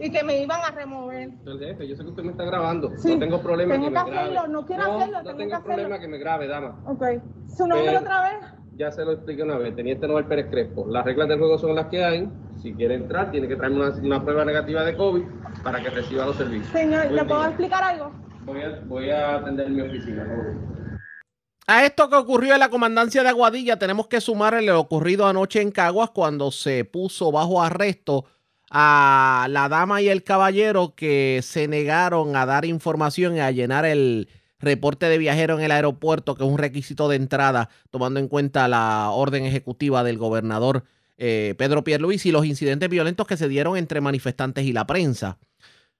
y 0.01 0.11
que 0.11 0.23
me 0.23 0.41
iban 0.41 0.61
a 0.63 0.71
remover. 0.71 1.31
El 1.45 1.59
jefe, 1.59 1.87
yo 1.87 1.97
sé 1.97 2.05
que 2.05 2.11
usted 2.11 2.23
me 2.23 2.31
está 2.31 2.45
grabando. 2.45 2.91
no 2.91 3.19
tengo 3.19 3.43
problema 3.43 3.75
tengo 3.75 3.87
que, 3.87 3.91
me 3.91 3.99
hacerlo, 3.99 4.33
grabe. 4.33 4.49
No 4.49 4.67
quiero 4.67 4.85
no, 4.85 4.97
hacerlo, 4.97 5.23
no 5.23 5.25
tengo, 5.25 5.39
que 5.39 5.55
hacerlo. 5.55 5.75
problema 5.75 5.99
que 5.99 6.09
me 6.09 6.19
grabe, 6.19 6.47
dama. 6.49 6.83
Ok. 6.87 7.05
¿Su 7.49 7.67
nombre 7.67 7.93
Eh, 7.93 7.99
otra 7.99 8.23
vez? 8.23 8.55
Ya 8.77 8.93
se 8.93 9.05
lo 9.05 9.13
expliqué 9.13 9.43
una 9.43 9.59
vez. 9.59 9.75
Teniente 9.75 10.07
Noel 10.07 10.27
Pérez 10.27 10.47
Crespo. 10.51 10.87
Las 10.87 11.05
reglas 11.05 11.29
del 11.29 11.39
juego 11.39 11.59
son 11.59 11.75
las 11.75 11.87
que 11.87 12.05
hay. 12.05 12.31
Si 12.63 12.73
quiere 12.75 12.95
entrar, 12.95 13.31
tiene 13.31 13.49
que 13.49 13.57
traerme 13.57 13.87
una, 13.87 13.95
una 13.97 14.23
prueba 14.23 14.45
negativa 14.45 14.85
de 14.85 14.97
COVID 14.97 15.23
para 15.63 15.83
que 15.83 15.91
reciba 15.91 16.27
los 16.27 16.37
servicios. 16.37 16.69
Señor, 16.73 17.11
¿le 17.11 17.25
puedo 17.25 17.45
explicar 17.47 17.83
algo? 17.83 18.13
Voy 18.45 18.63
a, 18.63 18.81
voy 18.87 19.11
a 19.11 19.37
atender 19.37 19.69
mi 19.71 19.83
oficina. 19.83 20.25
¿no? 20.25 20.79
A 21.67 21.85
esto 21.85 22.09
que 22.09 22.17
ocurrió 22.17 22.55
en 22.55 22.61
la 22.61 22.71
comandancia 22.71 23.23
de 23.23 23.29
Aguadilla, 23.29 23.79
tenemos 23.79 24.09
que 24.09 24.21
sumarle 24.21 24.63
lo 24.63 24.81
ocurrido 24.81 25.27
anoche 25.27 25.61
en 25.61 25.71
Caguas 25.71 26.11
cuando 26.11 26.51
se 26.51 26.85
puso 26.85 27.31
bajo 27.31 27.63
arresto 27.63 28.25
a 28.71 29.47
la 29.51 29.69
dama 29.69 30.01
y 30.01 30.09
el 30.09 30.25
caballero 30.25 30.95
que 30.95 31.41
se 31.43 31.69
negaron 31.69 32.37
a 32.37 32.47
dar 32.47 32.65
información 32.65 33.37
y 33.37 33.41
a 33.41 33.51
llenar 33.51 33.85
el 33.85 34.29
reporte 34.59 35.07
de 35.07 35.19
viajero 35.19 35.59
en 35.59 35.65
el 35.65 35.71
aeropuerto, 35.71 36.35
que 36.35 36.45
es 36.45 36.51
un 36.51 36.59
requisito 36.59 37.09
de 37.09 37.17
entrada, 37.17 37.69
tomando 37.91 38.19
en 38.19 38.29
cuenta 38.29 38.67
la 38.67 39.11
orden 39.11 39.45
ejecutiva 39.45 40.03
del 40.05 40.19
gobernador 40.19 40.85
eh, 41.19 41.55
Pedro 41.59 41.85
Pierluisi 41.85 42.31
y 42.31 42.33
los 42.33 42.47
incidentes 42.47 42.89
violentos 42.89 43.27
que 43.27 43.37
se 43.37 43.49
dieron 43.49 43.77
entre 43.77 44.01
manifestantes 44.01 44.65
y 44.65 44.73
la 44.73 44.87
prensa. 44.87 45.39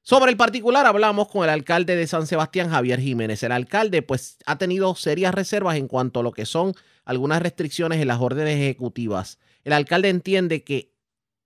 Sobre 0.03 0.31
el 0.31 0.39
particular 0.39 0.87
hablamos 0.87 1.29
con 1.29 1.45
el 1.45 1.51
alcalde 1.51 1.97
de 1.97 2.07
San 2.07 2.27
Sebastián, 2.27 2.71
Javier 2.71 3.01
Jiménez. 3.01 3.43
El 3.43 3.53
alcalde 3.53 4.01
pues 4.01 4.39
ha 4.47 4.57
tenido 4.57 4.95
serias 4.95 5.35
reservas 5.35 5.77
en 5.77 5.89
cuanto 5.89 6.21
a 6.21 6.23
lo 6.23 6.33
que 6.33 6.47
son 6.47 6.73
algunas 7.05 7.43
restricciones 7.43 8.01
en 8.01 8.09
las 8.09 8.21
órdenes 8.21 8.57
ejecutivas. 8.57 9.39
El 9.65 9.75
alcalde 9.75 10.09
entiende 10.09 10.65
que 10.65 10.95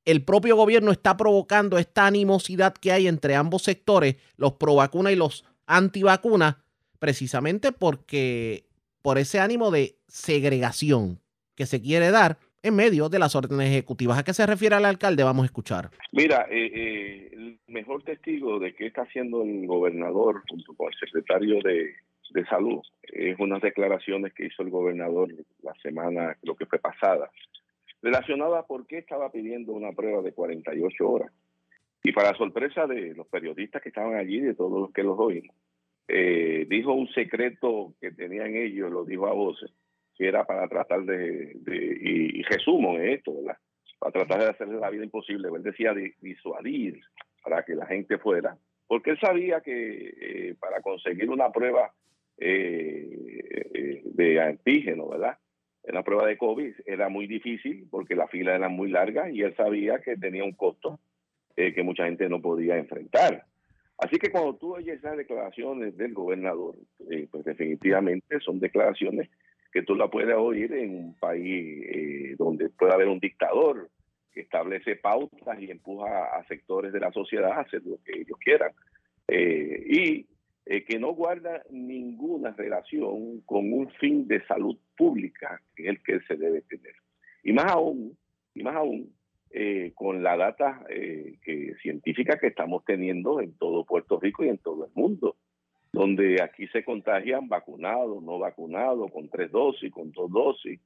el 0.05 0.25
propio 0.25 0.55
gobierno 0.55 0.93
está 0.93 1.17
provocando 1.17 1.79
esta 1.79 2.07
animosidad 2.07 2.75
que 2.75 2.93
hay 2.93 3.09
entre 3.09 3.37
ambos 3.37 3.63
sectores, 3.63 4.17
los 4.37 4.53
pro 4.55 4.75
vacuna 4.75 5.11
y 5.13 5.17
los 5.17 5.45
antivacuna, 5.67 6.65
precisamente 6.99 7.73
porque 7.73 8.69
por 9.01 9.19
ese 9.19 9.41
ánimo 9.41 9.71
de 9.71 9.99
segregación 10.09 11.21
que 11.55 11.67
se 11.67 11.81
quiere 11.81 12.11
dar 12.11 12.39
en 12.63 12.77
medio 12.77 13.09
de 13.09 13.19
las 13.19 13.35
órdenes 13.35 13.69
ejecutivas. 13.69 14.19
¿A 14.19 14.25
qué 14.25 14.33
se 14.33 14.47
refiere 14.47 14.77
el 14.77 14.85
alcalde? 14.85 15.23
Vamos 15.23 15.43
a 15.43 15.47
escuchar. 15.47 15.91
Mira, 16.13 16.47
eh, 16.51 16.71
eh, 16.75 17.29
el 17.33 17.59
mejor 17.67 18.03
testigo 18.03 18.59
de 18.59 18.75
qué 18.75 18.87
está 18.87 19.03
haciendo 19.03 19.43
el 19.43 19.67
gobernador 19.67 20.43
junto 20.49 20.75
con 20.75 20.89
el 20.93 20.99
secretario 20.99 21.61
de, 21.63 21.95
de 22.31 22.47
Salud 22.47 22.81
es 23.03 23.39
unas 23.39 23.61
declaraciones 23.61 24.33
que 24.33 24.47
hizo 24.47 24.63
el 24.63 24.71
gobernador 24.71 25.29
la 25.63 25.75
semana, 25.83 26.37
creo 26.41 26.57
que 26.57 26.67
fue 26.67 26.79
pasada, 26.79 27.31
relacionada 28.01 28.61
a 28.61 28.67
por 28.67 28.87
qué 28.87 28.99
estaba 28.99 29.31
pidiendo 29.31 29.73
una 29.73 29.93
prueba 29.93 30.23
de 30.23 30.33
48 30.33 31.09
horas. 31.09 31.33
Y 32.05 32.13
para 32.13 32.37
sorpresa 32.37 32.87
de 32.87 33.15
los 33.15 33.27
periodistas 33.29 33.81
que 33.81 33.91
estaban 33.91 34.17
allí, 34.17 34.41
de 34.41 34.55
todos 34.55 34.81
los 34.81 34.93
que 34.93 35.05
los 35.05 35.19
oímos, 35.19 35.55
eh, 36.09 36.67
dijo 36.69 36.93
un 36.93 37.09
secreto 37.09 37.95
que 38.01 38.11
tenían 38.11 38.57
ellos, 38.57 38.91
lo 38.91 39.05
dijo 39.05 39.29
a 39.29 39.33
voces, 39.33 39.71
que 40.17 40.29
era 40.29 40.45
para 40.45 40.69
tratar 40.69 41.03
de, 41.05 41.53
de- 41.57 41.99
y, 42.01 42.41
y 42.41 42.43
resumo 42.43 42.97
en 42.99 43.09
esto, 43.11 43.35
¿verdad? 43.43 43.59
Para 43.99 44.13
tratar 44.13 44.41
de 44.41 44.51
hacerle 44.51 44.79
la 44.81 44.91
vida 44.91 45.05
imposible. 45.05 45.49
Él 45.55 45.63
decía 45.63 45.95
di- 45.95 46.13
disuadir 46.21 47.01
para 47.43 47.65
que 47.65 47.75
la 47.75 47.87
gente 47.87 48.19
fuera, 48.19 48.57
porque 48.87 49.11
él 49.11 49.19
sabía 49.21 49.61
que 49.61 50.15
eh, 50.21 50.55
para 50.61 50.81
conseguir 50.81 51.31
una 51.31 51.51
prueba 51.51 51.93
eh, 52.39 53.09
eh, 53.75 54.03
de 54.05 54.41
antígeno, 54.41 55.09
¿verdad? 55.09 55.39
Una 55.85 56.03
prueba 56.03 56.27
de 56.27 56.37
COVID 56.37 56.75
era 56.87 57.09
muy 57.09 57.27
difícil 57.27 57.87
porque 57.91 58.15
la 58.15 58.29
fila 58.29 58.55
era 58.55 58.69
muy 58.69 58.91
larga 58.91 59.31
y 59.31 59.43
él 59.43 59.55
sabía 59.57 59.99
que 60.01 60.17
tenía 60.17 60.45
un 60.45 60.53
costo 60.53 61.01
eh, 61.57 61.73
que 61.75 61.83
mucha 61.83 62.05
gente 62.05 62.29
no 62.29 62.41
podía 62.41 62.77
enfrentar. 62.77 63.45
Así 63.99 64.17
que 64.19 64.31
cuando 64.31 64.55
tú 64.57 64.75
oyes 64.77 64.99
esas 64.99 65.17
declaraciones 65.17 65.97
del 65.97 66.13
gobernador, 66.15 66.77
eh, 67.11 67.27
pues 67.31 67.45
definitivamente 67.45 68.39
son 68.41 68.59
declaraciones 68.61 69.29
que 69.73 69.83
tú 69.83 69.95
la 69.95 70.09
puedes 70.09 70.37
oír 70.37 70.73
en 70.75 70.95
un 70.95 71.15
país 71.19 71.85
eh, 71.89 72.35
donde 72.39 72.69
puede 72.71 72.93
haber 72.93 73.09
un 73.09 73.19
dictador 73.19 73.89
que 74.33 74.43
establece 74.43 74.97
pautas 74.97 75.61
y 75.61 75.71
empuja 75.71 76.37
a 76.37 76.45
sectores 76.47 76.93
de 76.93 77.01
la 77.01 77.13
sociedad 77.13 77.53
a 77.53 77.61
hacer 77.61 77.83
lo 77.85 77.99
que 78.05 78.21
ellos 78.21 78.39
quieran. 78.39 78.73
Eh, 79.29 79.85
y 79.87 80.27
eh, 80.65 80.85
que 80.85 80.99
no 80.99 81.13
guarda 81.13 81.63
ninguna 81.71 82.53
relación 82.53 83.41
con 83.41 83.73
un 83.73 83.91
fin 83.99 84.29
de 84.29 84.45
salud 84.47 84.77
pública, 84.97 85.61
que 85.75 85.85
es 85.85 85.89
el 85.91 86.03
que 86.03 86.21
se 86.21 86.37
debe 86.37 86.63
tener. 86.63 86.95
Y 87.43 87.53
más 87.53 87.67
aún, 87.67 88.17
y 88.55 88.63
más 88.63 88.77
aún, 88.77 89.13
eh, 89.51 89.93
con 89.95 90.23
la 90.23 90.37
data 90.37 90.85
eh, 90.89 91.37
científica 91.83 92.39
que 92.39 92.47
estamos 92.47 92.85
teniendo 92.85 93.41
en 93.41 93.53
todo 93.59 93.85
Puerto 93.85 94.21
Rico 94.21 94.45
y 94.45 94.49
en 94.49 94.59
todo 94.59 94.87
el 94.87 94.93
mundo, 94.95 95.37
donde 95.93 96.43
aquí 96.43 96.67
se 96.69 96.85
contagian 96.85 97.49
vacunados, 97.49 98.23
no 98.23 98.39
vacunados, 98.39 99.11
con 99.13 99.29
tres 99.29 99.51
dosis, 99.51 99.93
con 99.93 100.11
dos 100.13 100.31
dosis. 100.31 100.81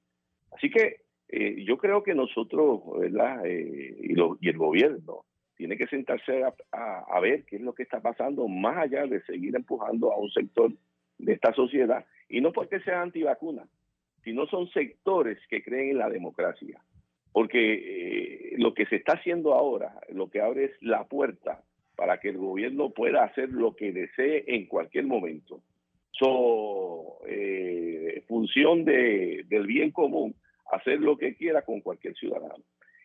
Así 0.53 0.71
que 0.71 1.01
eh, 1.29 1.65
yo 1.65 1.79
creo 1.79 2.03
que 2.03 2.15
nosotros, 2.15 2.81
¿verdad? 2.99 3.47
Eh, 3.47 3.97
y, 4.01 4.15
y 4.15 4.49
el 4.49 4.57
gobierno 4.59 5.25
tiene 5.57 5.77
que 5.77 5.87
sentarse 5.87 6.43
a 6.73 7.21
ver 7.21 7.45
qué 7.45 7.57
es 7.57 7.63
lo 7.63 7.73
que 7.73 7.85
está 7.85 8.01
pasando, 8.01 8.47
más 8.47 8.77
allá 8.77 9.07
de 9.07 9.23
seguir 9.23 9.57
empujando 9.57 10.13
a 10.13 10.19
un 10.19 10.31
sector 10.31 10.71
de 11.19 11.33
esta 11.33 11.55
sociedad, 11.55 12.05
y 12.29 12.41
no 12.43 12.53
porque 12.53 12.81
sea 12.81 13.01
antivacuna, 13.01 13.67
sino 14.23 14.47
son 14.47 14.69
sectores 14.71 15.39
que 15.49 15.63
creen 15.63 15.91
en 15.91 15.99
la 15.99 16.11
democracia. 16.11 16.81
Porque 17.33 18.53
eh, 18.53 18.55
lo 18.59 18.75
que 18.75 18.87
se 18.87 18.97
está 18.97 19.13
haciendo 19.15 19.55
ahora, 19.55 20.01
lo 20.13 20.29
que 20.29 20.41
abre 20.41 20.65
es 20.65 20.73
la 20.81 21.05
puerta 21.05 21.63
para 21.97 22.21
que 22.21 22.29
el 22.29 22.37
gobierno 22.37 22.91
pueda 22.91 23.25
hacer 23.25 23.49
lo 23.51 23.75
que 23.75 23.91
desee 23.91 24.45
en 24.47 24.67
cualquier 24.67 25.07
momento. 25.07 25.63
So, 26.13 27.19
eh, 27.27 28.23
función 28.29 28.85
de, 28.85 29.45
del 29.49 29.67
bien 29.67 29.91
común, 29.91 30.35
hacer 30.71 31.01
lo 31.01 31.17
que 31.17 31.35
quiera 31.35 31.63
con 31.63 31.81
cualquier 31.81 32.15
ciudadano. 32.15 32.63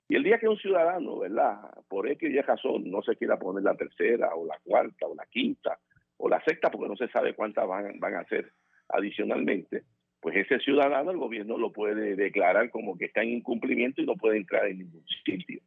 Y 0.07 0.15
el 0.15 0.23
día 0.23 0.39
que 0.39 0.47
un 0.47 0.57
ciudadano, 0.57 1.19
¿verdad? 1.19 1.57
Por 1.87 2.09
X 2.09 2.29
y 2.29 2.41
razón, 2.41 2.91
no 2.91 3.01
se 3.01 3.15
quiera 3.15 3.39
poner 3.39 3.63
la 3.63 3.75
tercera 3.75 4.35
o 4.35 4.45
la 4.45 4.59
cuarta 4.63 5.07
o 5.07 5.15
la 5.15 5.25
quinta 5.25 5.79
o 6.17 6.29
la 6.29 6.43
sexta, 6.43 6.69
porque 6.69 6.89
no 6.89 6.95
se 6.97 7.07
sabe 7.07 7.33
cuántas 7.33 7.67
van, 7.67 7.99
van 7.99 8.15
a 8.15 8.25
ser 8.25 8.51
adicionalmente, 8.89 9.83
pues 10.19 10.35
ese 10.35 10.59
ciudadano 10.59 11.11
el 11.11 11.17
gobierno 11.17 11.57
lo 11.57 11.71
puede 11.71 12.15
declarar 12.15 12.69
como 12.69 12.97
que 12.97 13.05
está 13.05 13.23
en 13.23 13.29
incumplimiento 13.29 14.01
y 14.01 14.05
no 14.05 14.15
puede 14.15 14.37
entrar 14.37 14.67
en 14.67 14.79
ningún 14.79 15.05
sitio. 15.25 15.61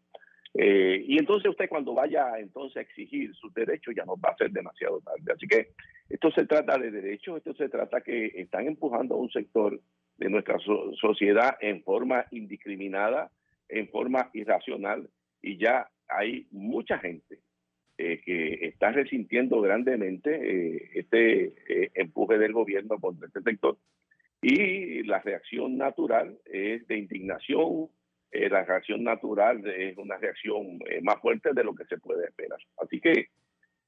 Eh, 0.57 1.05
y 1.07 1.19
entonces 1.19 1.51
usted 1.51 1.69
cuando 1.69 1.95
vaya 1.95 2.39
entonces 2.39 2.77
a 2.77 2.81
exigir 2.83 3.35
sus 3.35 3.53
derechos 3.53 3.93
ya 3.97 4.05
no 4.05 4.17
va 4.17 4.31
a 4.31 4.37
ser 4.37 4.51
demasiado 4.51 5.01
tarde. 5.01 5.33
Así 5.33 5.47
que 5.49 5.73
esto 6.09 6.31
se 6.31 6.47
trata 6.47 6.79
de 6.79 6.91
derechos, 6.91 7.39
esto 7.39 7.55
se 7.55 7.69
trata 7.69 8.03
que 8.03 8.27
están 8.37 8.67
empujando 8.67 9.15
a 9.15 9.19
un 9.19 9.31
sector 9.31 9.81
de 10.17 10.31
nuestra 10.31 10.59
so- 10.61 10.95
sociedad 10.95 11.57
en 11.61 11.83
forma 11.83 12.27
indiscriminada, 12.31 13.33
en 13.69 13.89
forma 13.89 14.31
irracional, 14.33 15.09
y 15.43 15.59
ya 15.59 15.89
hay 16.09 16.47
mucha 16.53 16.99
gente 16.99 17.41
eh, 17.99 18.21
que 18.25 18.67
está 18.67 18.93
resintiendo 18.93 19.61
grandemente 19.61 20.31
eh, 20.31 20.91
este 20.95 21.55
eh, 21.69 21.91
empuje 21.95 22.39
del 22.39 22.53
gobierno 22.53 22.99
contra 23.01 23.27
este 23.27 23.41
sector 23.43 23.77
y 24.43 25.03
la 25.05 25.21
reacción 25.21 25.79
natural 25.79 26.37
es 26.45 26.87
de 26.87 26.99
indignación, 26.99 27.89
la 28.51 28.65
reacción 28.65 29.05
natural 29.05 29.67
es 29.67 29.97
una 29.97 30.17
reacción 30.19 30.79
más 31.03 31.21
fuerte 31.21 31.53
de 31.53 31.65
lo 31.65 31.75
que 31.75 31.85
se 31.85 31.99
puede 31.99 32.27
esperar. 32.27 32.59
Así 32.79 33.01
que 33.01 33.29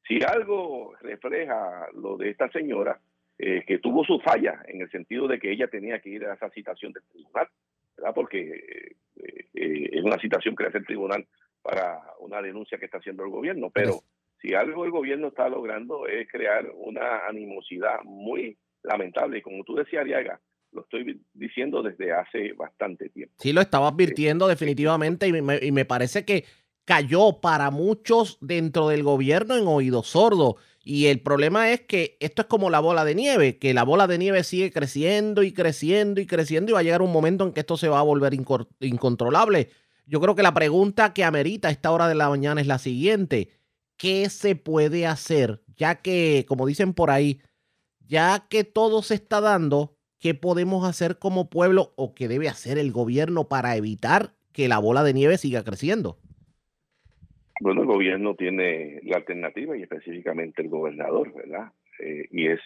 si 0.07 0.23
algo 0.23 0.95
refleja 1.01 1.89
lo 1.95 2.17
de 2.17 2.31
esta 2.31 2.49
señora, 2.51 3.01
que 3.37 3.79
tuvo 3.83 4.05
su 4.05 4.19
falla 4.21 4.63
en 4.67 4.81
el 4.81 4.91
sentido 4.91 5.29
de 5.29 5.39
que 5.39 5.51
ella 5.51 5.69
tenía 5.69 6.01
que 6.01 6.11
ir 6.11 6.25
a 6.25 6.35
esa 6.35 6.49
citación 6.51 6.93
del 6.93 7.03
tribunal, 7.13 7.49
¿verdad? 7.97 8.15
porque 8.15 8.95
es 9.53 10.05
una 10.05 10.19
citación 10.19 10.55
que 10.55 10.67
hace 10.67 10.79
el 10.79 10.87
tribunal 10.87 11.27
para 11.63 12.01
una 12.21 12.41
denuncia 12.41 12.79
que 12.79 12.85
está 12.85 12.99
haciendo 12.99 13.25
el 13.25 13.31
gobierno, 13.31 13.71
pero 13.71 14.01
si 14.41 14.55
algo 14.55 14.85
el 14.85 14.91
gobierno 14.91 15.29
está 15.29 15.49
logrando 15.49 16.07
es 16.07 16.29
crear 16.31 16.71
una 16.75 17.27
animosidad 17.27 18.03
muy 18.05 18.57
lamentable 18.83 19.39
y 19.39 19.43
como 19.43 19.65
tú 19.65 19.75
decías, 19.75 20.03
Ariaga, 20.03 20.41
lo 20.77 20.83
estoy 20.83 21.21
diciendo 21.35 21.83
desde 21.83 22.13
hace 22.13 22.53
bastante 22.53 23.09
tiempo. 23.09 23.35
Sí, 23.39 23.53
lo 23.53 23.61
estaba 23.61 23.89
advirtiendo 23.89 24.47
definitivamente 24.47 25.27
y 25.27 25.33
me, 25.43 25.59
y 25.61 25.73
me 25.73 25.85
parece 25.85 26.25
que 26.25 26.45
cayó 26.85 27.41
para 27.41 27.71
muchos 27.71 28.39
dentro 28.41 28.89
del 28.89 29.03
gobierno 29.03 29.57
en 29.57 29.67
oído 29.67 30.03
sordo. 30.05 30.57
Y 30.85 31.07
el 31.07 31.21
problema 31.21 31.73
es 31.73 31.81
que 31.81 32.17
esto 32.21 32.43
es 32.43 32.49
como 32.49 32.71
la 32.71 32.79
bola 32.79 33.05
de 33.05 33.17
nieve, 33.17 33.59
que 33.59 33.75
la 33.75 33.83
bola 33.83 34.07
de 34.07 34.19
nieve 34.19 34.45
sigue 34.45 34.71
creciendo 34.71 35.43
y 35.43 35.53
creciendo 35.53 36.21
y 36.21 36.27
creciendo 36.27 36.71
y 36.71 36.75
va 36.75 36.79
a 36.79 36.85
llegar 36.85 37.03
un 37.03 37.11
momento 37.11 37.45
en 37.45 37.53
que 37.53 37.61
esto 37.61 37.77
se 37.77 37.89
va 37.89 37.99
a 37.99 38.05
volver 38.05 38.35
incontrolable. 38.35 39.71
Yo 40.07 40.21
creo 40.21 40.37
que 40.37 40.45
la 40.45 40.55
pregunta 40.55 41.13
que 41.13 41.25
amerita 41.25 41.69
a 41.69 41.73
esta 41.73 41.91
hora 41.91 42.07
de 42.07 42.15
la 42.15 42.29
mañana 42.29 42.61
es 42.61 42.69
la 42.69 42.79
siguiente. 42.79 43.51
¿Qué 43.97 44.29
se 44.31 44.55
puede 44.55 45.07
hacer? 45.07 45.65
Ya 45.75 45.97
que, 45.97 46.45
como 46.47 46.67
dicen 46.67 46.95
por 46.95 47.11
ahí, 47.11 47.41
ya 48.07 48.47
que 48.49 48.63
todo 48.63 49.03
se 49.03 49.15
está 49.15 49.41
dando, 49.41 49.96
¿qué 50.27 50.35
podemos 50.35 50.85
hacer 50.85 51.21
como 51.21 51.49
pueblo 51.49 51.93
o 51.95 52.13
qué 52.13 52.27
debe 52.27 52.49
hacer 52.49 52.79
el 52.79 52.91
gobierno 52.91 53.47
para 53.47 53.77
evitar 53.77 54.31
que 54.53 54.67
la 54.67 54.81
bola 54.81 55.05
de 55.05 55.15
nieve 55.15 55.39
siga 55.39 55.63
creciendo? 55.63 56.19
Bueno, 57.61 57.83
el 57.83 57.87
gobierno 57.87 58.35
tiene 58.35 58.99
la 59.05 59.19
alternativa 59.19 59.77
y 59.77 59.83
específicamente 59.83 60.63
el 60.63 60.69
gobernador, 60.69 61.33
¿verdad? 61.33 61.71
Eh, 62.01 62.27
y 62.33 62.49
es 62.49 62.59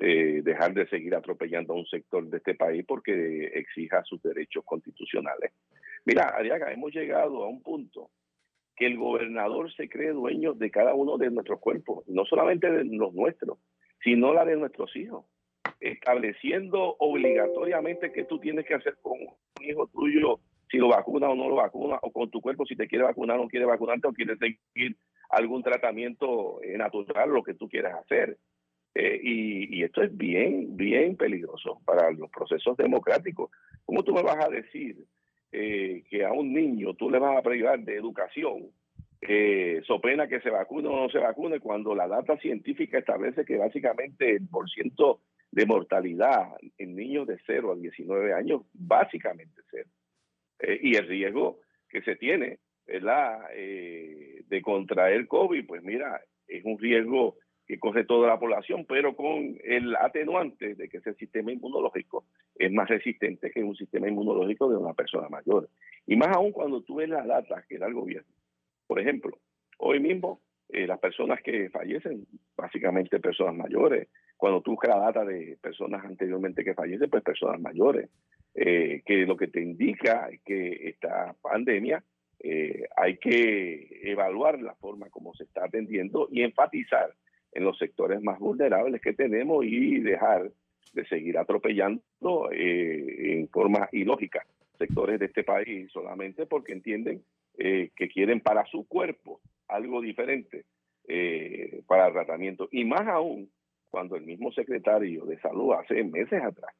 eh, 0.00 0.42
dejar 0.44 0.74
de 0.74 0.86
seguir 0.86 1.16
atropellando 1.16 1.72
a 1.72 1.76
un 1.76 1.86
sector 1.86 2.24
de 2.24 2.36
este 2.36 2.54
país 2.54 2.84
porque 2.86 3.46
exija 3.46 4.04
sus 4.04 4.22
derechos 4.22 4.62
constitucionales. 4.64 5.50
Mira, 6.04 6.28
Ariaga, 6.28 6.72
hemos 6.72 6.94
llegado 6.94 7.42
a 7.42 7.48
un 7.48 7.64
punto 7.64 8.10
que 8.76 8.86
el 8.86 8.96
gobernador 8.96 9.74
se 9.74 9.88
cree 9.88 10.10
dueño 10.10 10.54
de 10.54 10.70
cada 10.70 10.94
uno 10.94 11.18
de 11.18 11.32
nuestros 11.32 11.58
cuerpos, 11.58 12.04
no 12.06 12.24
solamente 12.26 12.70
de 12.70 12.84
los 12.84 13.12
nuestros, 13.12 13.58
sino 14.04 14.32
la 14.32 14.44
de 14.44 14.56
nuestros 14.56 14.94
hijos, 14.94 15.24
estableciendo 15.82 16.96
obligatoriamente 16.98 18.12
qué 18.12 18.24
tú 18.24 18.38
tienes 18.38 18.64
que 18.66 18.74
hacer 18.74 18.96
con 19.02 19.18
un 19.20 19.64
hijo 19.64 19.86
tuyo, 19.88 20.40
si 20.70 20.78
lo 20.78 20.88
vacuna 20.88 21.28
o 21.28 21.34
no 21.34 21.48
lo 21.48 21.56
vacuna, 21.56 21.98
o 22.02 22.10
con 22.10 22.30
tu 22.30 22.40
cuerpo, 22.40 22.64
si 22.64 22.76
te 22.76 22.88
quiere 22.88 23.04
vacunar 23.04 23.38
o 23.38 23.42
no 23.42 23.48
quiere 23.48 23.66
vacunarte, 23.66 24.08
o 24.08 24.12
quiere 24.12 24.36
seguir 24.36 24.96
algún 25.30 25.62
tratamiento 25.62 26.62
eh, 26.62 26.76
natural, 26.78 27.30
lo 27.30 27.42
que 27.42 27.54
tú 27.54 27.68
quieras 27.68 27.94
hacer. 27.94 28.38
Eh, 28.94 29.20
y, 29.22 29.78
y, 29.78 29.82
esto 29.84 30.02
es 30.02 30.14
bien, 30.16 30.76
bien 30.76 31.16
peligroso 31.16 31.80
para 31.84 32.10
los 32.10 32.30
procesos 32.30 32.76
democráticos. 32.76 33.50
¿Cómo 33.84 34.02
tú 34.02 34.12
me 34.12 34.22
vas 34.22 34.44
a 34.44 34.50
decir 34.50 34.96
eh, 35.54 36.04
que 36.08 36.24
a 36.24 36.32
un 36.32 36.54
niño 36.54 36.94
tú 36.94 37.10
le 37.10 37.18
vas 37.18 37.36
a 37.36 37.42
privar 37.42 37.78
de 37.80 37.94
educación, 37.94 38.70
eh, 39.20 39.82
so 39.86 40.00
pena 40.00 40.26
que 40.26 40.40
se 40.40 40.48
vacune 40.48 40.88
o 40.88 40.96
no 40.96 41.08
se 41.10 41.18
vacune, 41.18 41.60
cuando 41.60 41.94
la 41.94 42.08
data 42.08 42.38
científica 42.38 42.98
establece 42.98 43.44
que 43.44 43.58
básicamente 43.58 44.34
el 44.36 44.48
porciento 44.48 45.20
de 45.52 45.66
mortalidad 45.66 46.48
en 46.78 46.96
niños 46.96 47.26
de 47.26 47.38
0 47.46 47.72
a 47.72 47.76
19 47.76 48.32
años, 48.32 48.62
básicamente 48.72 49.60
cero. 49.70 49.88
Eh, 50.58 50.80
y 50.82 50.96
el 50.96 51.06
riesgo 51.06 51.60
que 51.88 52.02
se 52.02 52.16
tiene, 52.16 52.58
¿verdad? 52.86 53.50
Eh, 53.54 54.42
de 54.48 54.62
contraer 54.62 55.28
COVID, 55.28 55.66
pues 55.66 55.82
mira, 55.82 56.20
es 56.48 56.64
un 56.64 56.78
riesgo 56.78 57.36
que 57.66 57.78
corre 57.78 58.04
toda 58.04 58.28
la 58.28 58.40
población, 58.40 58.86
pero 58.88 59.14
con 59.14 59.58
el 59.62 59.94
atenuante 59.96 60.74
de 60.74 60.88
que 60.88 60.98
ese 60.98 61.14
sistema 61.14 61.52
inmunológico 61.52 62.24
es 62.56 62.72
más 62.72 62.88
resistente 62.88 63.50
que 63.50 63.62
un 63.62 63.76
sistema 63.76 64.08
inmunológico 64.08 64.70
de 64.70 64.76
una 64.76 64.94
persona 64.94 65.28
mayor. 65.28 65.68
Y 66.06 66.16
más 66.16 66.34
aún 66.34 66.52
cuando 66.52 66.82
tú 66.82 66.96
ves 66.96 67.10
las 67.10 67.26
datas 67.26 67.64
que 67.66 67.78
da 67.78 67.86
el 67.86 67.94
gobierno. 67.94 68.32
Por 68.86 68.98
ejemplo, 68.98 69.38
hoy 69.78 70.00
mismo 70.00 70.40
eh, 70.70 70.86
las 70.86 70.98
personas 70.98 71.42
que 71.42 71.68
fallecen, 71.68 72.26
básicamente 72.56 73.20
personas 73.20 73.54
mayores, 73.54 74.08
cuando 74.42 74.60
tú 74.60 74.72
buscas 74.72 74.90
la 74.90 75.04
data 75.04 75.24
de 75.24 75.56
personas 75.62 76.04
anteriormente 76.04 76.64
que 76.64 76.74
fallecen, 76.74 77.08
pues 77.08 77.22
personas 77.22 77.60
mayores, 77.60 78.10
eh, 78.56 79.00
que 79.06 79.24
lo 79.24 79.36
que 79.36 79.46
te 79.46 79.62
indica 79.62 80.28
es 80.32 80.40
que 80.40 80.88
esta 80.88 81.36
pandemia 81.40 82.02
eh, 82.40 82.88
hay 82.96 83.18
que 83.18 84.00
evaluar 84.02 84.60
la 84.60 84.74
forma 84.74 85.08
como 85.10 85.32
se 85.32 85.44
está 85.44 85.66
atendiendo 85.66 86.26
y 86.28 86.42
enfatizar 86.42 87.14
en 87.52 87.62
los 87.62 87.78
sectores 87.78 88.20
más 88.20 88.40
vulnerables 88.40 89.00
que 89.00 89.12
tenemos 89.12 89.64
y 89.64 90.00
dejar 90.00 90.50
de 90.92 91.06
seguir 91.06 91.38
atropellando 91.38 92.02
eh, 92.50 93.34
en 93.38 93.48
forma 93.48 93.88
ilógica 93.92 94.44
sectores 94.76 95.20
de 95.20 95.26
este 95.26 95.44
país 95.44 95.88
solamente 95.92 96.46
porque 96.46 96.72
entienden 96.72 97.22
eh, 97.58 97.90
que 97.94 98.08
quieren 98.08 98.40
para 98.40 98.66
su 98.66 98.88
cuerpo 98.88 99.40
algo 99.68 100.00
diferente 100.00 100.64
para 101.86 102.08
el 102.08 102.12
tratamiento. 102.12 102.68
Y 102.72 102.84
más 102.84 103.06
aún 103.06 103.50
cuando 103.92 104.16
el 104.16 104.24
mismo 104.24 104.50
secretario 104.50 105.24
de 105.26 105.38
salud 105.38 105.74
hace 105.74 106.02
meses 106.02 106.42
atrás 106.42 106.74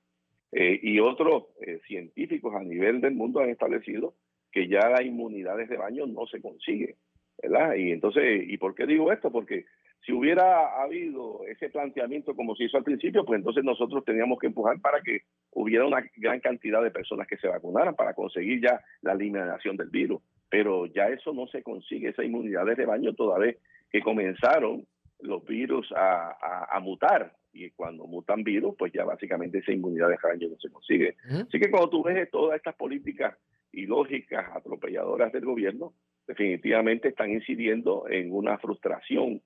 y 0.51 0.99
otros 0.99 1.45
científicos 1.87 2.55
a 2.55 2.63
nivel 2.63 3.01
del 3.01 3.15
mundo 3.15 3.41
han 3.41 3.51
establecido 3.51 4.15
que 4.51 4.69
ya 4.69 4.91
la 4.91 5.03
inmunidad 5.03 5.57
de 5.57 5.67
rebaño 5.67 6.07
no 6.07 6.27
se 6.27 6.43
consigue. 6.43 6.97
¿verdad? 7.43 7.75
Y 7.75 7.91
entonces, 7.91 8.45
¿y 8.47 8.57
por 8.59 8.75
qué 8.75 8.87
digo 8.87 9.11
esto? 9.11 9.33
Porque 9.33 9.65
si 10.05 10.13
hubiera 10.13 10.83
habido 10.83 11.41
ese 11.47 11.71
planteamiento 11.71 12.35
como 12.35 12.55
se 12.55 12.65
hizo 12.65 12.77
al 12.77 12.85
principio, 12.85 13.25
pues 13.25 13.39
entonces 13.39 13.65
nosotros 13.65 14.05
teníamos 14.05 14.39
que 14.39 14.49
empujar 14.49 14.81
para 14.81 15.01
que 15.01 15.23
hubiera 15.53 15.87
una 15.87 16.05
gran 16.17 16.41
cantidad 16.41 16.83
de 16.83 16.91
personas 16.91 17.27
que 17.27 17.37
se 17.37 17.49
vacunaran 17.49 17.95
para 17.95 18.15
conseguir 18.15 18.61
ya 18.61 18.81
la 19.01 19.13
eliminación 19.13 19.77
del 19.77 19.91
virus. 19.91 20.21
Pero 20.49 20.87
ya 20.87 21.09
eso 21.09 21.33
no 21.33 21.47
se 21.47 21.63
consigue, 21.63 22.11
esa 22.11 22.25
inmunidad 22.25 22.67
de 22.67 22.75
rebaño 22.75 23.15
toda 23.15 23.39
vez 23.39 23.59
que 23.91 24.03
comenzaron 24.03 24.87
los 25.23 25.45
virus 25.45 25.93
a, 25.97 26.79
mutar. 26.81 27.35
Y 27.53 27.71
cuando 27.71 28.07
mutan 28.07 28.43
virus, 28.43 28.75
pues 28.79 28.93
ya 28.93 29.05
básicamente 29.05 29.59
esa 29.59 29.73
inmunidad 29.73 30.09
de 30.09 30.17
rebaño 30.17 30.49
no 30.49 30.57
se 30.59 30.71
consigue. 30.71 31.17
Así 31.25 31.61
que 31.61 31.71
cuando 31.71 31.91
tú 31.91 32.03
ves 32.03 32.31
todas 32.31 32.57
estas 32.57 32.75
políticas 32.75 33.37
ilógicas, 33.73 34.47
atropelladoras 34.55 35.33
del 35.33 35.45
gobierno, 35.45 35.95
definitivamente 36.27 37.09
están 37.09 37.31
incidiendo 37.31 38.09
en 38.09 38.33
una 38.33 38.59
frustración 38.59 39.43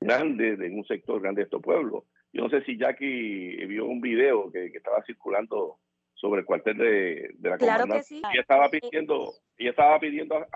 grande 0.00 0.56
de 0.56 0.70
un 0.70 0.84
sector 0.84 1.20
grande 1.20 1.40
de 1.40 1.44
estos 1.44 1.62
pueblos. 1.62 2.04
Yo 2.32 2.42
no 2.42 2.50
sé 2.50 2.62
si 2.64 2.76
Jackie 2.76 3.64
vio 3.66 3.86
un 3.86 4.00
video 4.00 4.50
que, 4.52 4.66
estaba 4.66 5.02
circulando 5.04 5.78
sobre 6.14 6.40
el 6.40 6.46
cuartel 6.46 6.76
de, 6.76 7.34
la 7.40 7.56
claro 7.56 7.86
que 7.86 8.02
sí. 8.02 8.22
Y 8.32 8.38
estaba 8.38 8.68
pidiendo, 8.68 9.32
y 9.56 9.68
estaba 9.68 9.98
pidiendo 9.98 10.46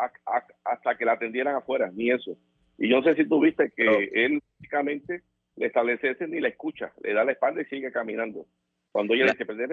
hasta 0.64 0.96
que 0.96 1.04
la 1.04 1.12
atendieran 1.12 1.56
afuera, 1.56 1.90
ni 1.92 2.10
eso. 2.10 2.36
Y 2.78 2.88
yo 2.88 3.00
no 3.00 3.04
sé 3.04 3.14
si 3.14 3.28
tú 3.28 3.40
viste 3.40 3.72
que 3.76 4.10
él 4.12 4.42
básicamente 4.58 5.22
le 5.56 5.66
establece 5.66 6.10
ese 6.10 6.26
ni 6.26 6.40
le 6.40 6.48
escucha, 6.48 6.92
le 7.02 7.12
da 7.12 7.24
la 7.24 7.32
espalda 7.32 7.62
y 7.62 7.66
sigue 7.66 7.92
caminando. 7.92 8.46
Cuando 8.90 9.14
ella 9.14 9.26
le 9.26 9.32
dice, 9.32 9.46
perder 9.46 9.70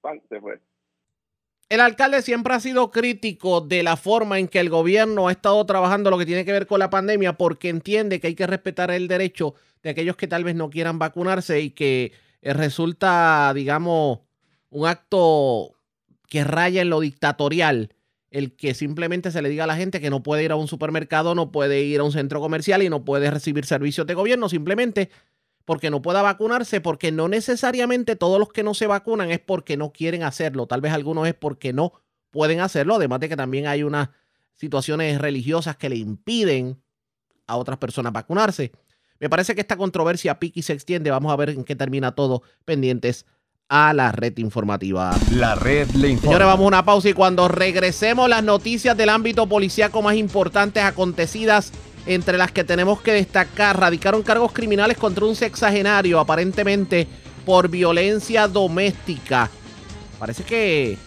pan, 0.00 0.20
se 0.28 0.40
fue. 0.40 0.58
El 1.68 1.80
alcalde 1.80 2.20
siempre 2.22 2.52
ha 2.54 2.60
sido 2.60 2.90
crítico 2.90 3.60
de 3.60 3.84
la 3.84 3.96
forma 3.96 4.40
en 4.40 4.48
que 4.48 4.58
el 4.58 4.70
gobierno 4.70 5.28
ha 5.28 5.32
estado 5.32 5.64
trabajando 5.66 6.10
lo 6.10 6.18
que 6.18 6.26
tiene 6.26 6.44
que 6.44 6.52
ver 6.52 6.66
con 6.66 6.80
la 6.80 6.90
pandemia 6.90 7.34
porque 7.34 7.68
entiende 7.68 8.18
que 8.18 8.26
hay 8.26 8.34
que 8.34 8.48
respetar 8.48 8.90
el 8.90 9.06
derecho 9.06 9.54
de 9.82 9.90
aquellos 9.90 10.16
que 10.16 10.26
tal 10.26 10.42
vez 10.42 10.56
no 10.56 10.68
quieran 10.68 10.98
vacunarse 10.98 11.60
y 11.60 11.70
que 11.70 12.12
eh, 12.42 12.52
resulta, 12.54 13.52
digamos, 13.54 14.20
un 14.70 14.88
acto 14.88 15.76
que 16.28 16.42
raya 16.42 16.82
en 16.82 16.90
lo 16.90 17.00
dictatorial 17.00 17.94
el 18.30 18.54
que 18.54 18.74
simplemente 18.74 19.30
se 19.30 19.42
le 19.42 19.48
diga 19.48 19.64
a 19.64 19.66
la 19.66 19.76
gente 19.76 20.00
que 20.00 20.10
no 20.10 20.22
puede 20.22 20.44
ir 20.44 20.52
a 20.52 20.56
un 20.56 20.68
supermercado, 20.68 21.34
no 21.34 21.50
puede 21.50 21.82
ir 21.82 22.00
a 22.00 22.04
un 22.04 22.12
centro 22.12 22.40
comercial 22.40 22.82
y 22.82 22.88
no 22.88 23.04
puede 23.04 23.30
recibir 23.30 23.66
servicios 23.66 24.06
de 24.06 24.14
gobierno, 24.14 24.48
simplemente 24.48 25.10
porque 25.64 25.90
no 25.90 26.00
pueda 26.02 26.22
vacunarse, 26.22 26.80
porque 26.80 27.12
no 27.12 27.28
necesariamente 27.28 28.16
todos 28.16 28.38
los 28.38 28.48
que 28.48 28.62
no 28.62 28.74
se 28.74 28.86
vacunan 28.86 29.30
es 29.30 29.40
porque 29.40 29.76
no 29.76 29.92
quieren 29.92 30.22
hacerlo, 30.22 30.66
tal 30.66 30.80
vez 30.80 30.92
algunos 30.92 31.26
es 31.26 31.34
porque 31.34 31.72
no 31.72 31.92
pueden 32.30 32.60
hacerlo, 32.60 32.96
además 32.96 33.20
de 33.20 33.28
que 33.28 33.36
también 33.36 33.66
hay 33.66 33.82
unas 33.82 34.10
situaciones 34.54 35.20
religiosas 35.20 35.76
que 35.76 35.88
le 35.88 35.96
impiden 35.96 36.80
a 37.46 37.56
otras 37.56 37.78
personas 37.78 38.12
vacunarse. 38.12 38.72
Me 39.18 39.28
parece 39.28 39.54
que 39.54 39.60
esta 39.60 39.76
controversia 39.76 40.38
pique 40.38 40.60
y 40.60 40.62
se 40.62 40.72
extiende, 40.72 41.10
vamos 41.10 41.32
a 41.32 41.36
ver 41.36 41.50
en 41.50 41.64
qué 41.64 41.76
termina 41.76 42.14
todo, 42.14 42.42
pendientes 42.64 43.26
a 43.70 43.92
la 43.94 44.10
red 44.10 44.36
informativa. 44.38 45.16
La 45.30 45.54
red 45.54 45.88
le 45.92 46.08
informa. 46.08 46.32
Señores, 46.32 46.46
vamos 46.46 46.64
a 46.64 46.66
una 46.66 46.84
pausa 46.84 47.08
y 47.08 47.14
cuando 47.14 47.46
regresemos 47.46 48.28
las 48.28 48.42
noticias 48.42 48.96
del 48.96 49.08
ámbito 49.08 49.46
policíaco 49.46 50.02
más 50.02 50.16
importantes 50.16 50.82
acontecidas 50.82 51.72
entre 52.04 52.36
las 52.36 52.50
que 52.50 52.64
tenemos 52.64 53.00
que 53.00 53.12
destacar, 53.12 53.78
radicaron 53.78 54.22
cargos 54.22 54.52
criminales 54.52 54.98
contra 54.98 55.24
un 55.24 55.36
sexagenario, 55.36 56.18
aparentemente 56.18 57.06
por 57.46 57.68
violencia 57.68 58.48
doméstica. 58.48 59.48
Parece 60.18 60.42
que 60.42 60.98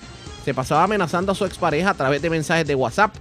se 0.46 0.54
pasaba 0.54 0.84
amenazando 0.84 1.34
a 1.34 1.36
su 1.36 1.46
expareja 1.46 1.90
a 1.90 1.94
través 1.96 2.22
de 2.22 2.30
mensajes 2.30 2.66
de 2.66 2.76
WhatsApp. 2.76 3.14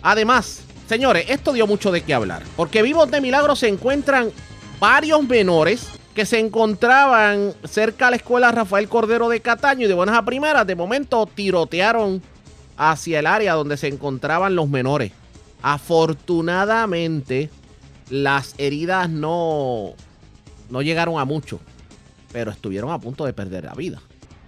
Además, 0.00 0.60
señores, 0.88 1.26
esto 1.28 1.52
dio 1.52 1.66
mucho 1.66 1.90
de 1.90 2.02
qué 2.02 2.14
hablar, 2.14 2.44
porque 2.54 2.82
vivos 2.82 3.10
de 3.10 3.20
milagro 3.20 3.56
se 3.56 3.66
encuentran 3.66 4.30
varios 4.78 5.26
menores 5.26 5.88
que 6.16 6.24
se 6.24 6.38
encontraban 6.38 7.52
cerca 7.64 8.06
a 8.06 8.10
la 8.10 8.16
escuela 8.16 8.50
Rafael 8.50 8.88
Cordero 8.88 9.28
de 9.28 9.40
Cataño 9.40 9.84
y 9.84 9.86
de 9.86 9.92
buenas 9.92 10.16
a 10.16 10.24
primeras, 10.24 10.66
de 10.66 10.74
momento 10.74 11.26
tirotearon 11.26 12.22
hacia 12.78 13.18
el 13.18 13.26
área 13.26 13.52
donde 13.52 13.76
se 13.76 13.88
encontraban 13.88 14.56
los 14.56 14.66
menores. 14.66 15.12
Afortunadamente, 15.60 17.50
las 18.08 18.54
heridas 18.56 19.10
no, 19.10 19.92
no 20.70 20.80
llegaron 20.80 21.18
a 21.20 21.26
mucho, 21.26 21.60
pero 22.32 22.50
estuvieron 22.50 22.92
a 22.92 22.98
punto 22.98 23.26
de 23.26 23.34
perder 23.34 23.64
la 23.64 23.74
vida. 23.74 24.00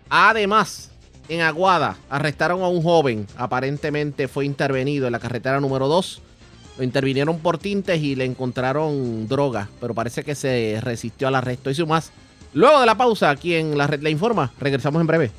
Además, 0.08 0.90
en 1.28 1.42
Aguada 1.42 1.98
arrestaron 2.08 2.62
a 2.62 2.68
un 2.68 2.82
joven, 2.82 3.26
aparentemente 3.36 4.26
fue 4.26 4.46
intervenido 4.46 5.04
en 5.04 5.12
la 5.12 5.18
carretera 5.18 5.60
número 5.60 5.86
2. 5.86 6.22
Lo 6.78 6.84
intervinieron 6.84 7.40
por 7.40 7.58
tintes 7.58 8.00
y 8.00 8.14
le 8.14 8.24
encontraron 8.24 9.26
droga, 9.26 9.68
pero 9.80 9.94
parece 9.94 10.22
que 10.22 10.36
se 10.36 10.78
resistió 10.80 11.26
al 11.26 11.34
arresto. 11.34 11.70
Y 11.72 11.84
más. 11.84 12.12
Luego 12.54 12.78
de 12.78 12.86
la 12.86 12.96
pausa, 12.96 13.30
aquí 13.30 13.54
en 13.54 13.76
la 13.76 13.88
red 13.88 14.00
le 14.00 14.10
informa. 14.10 14.52
Regresamos 14.60 15.00
en 15.00 15.06
breve. 15.08 15.30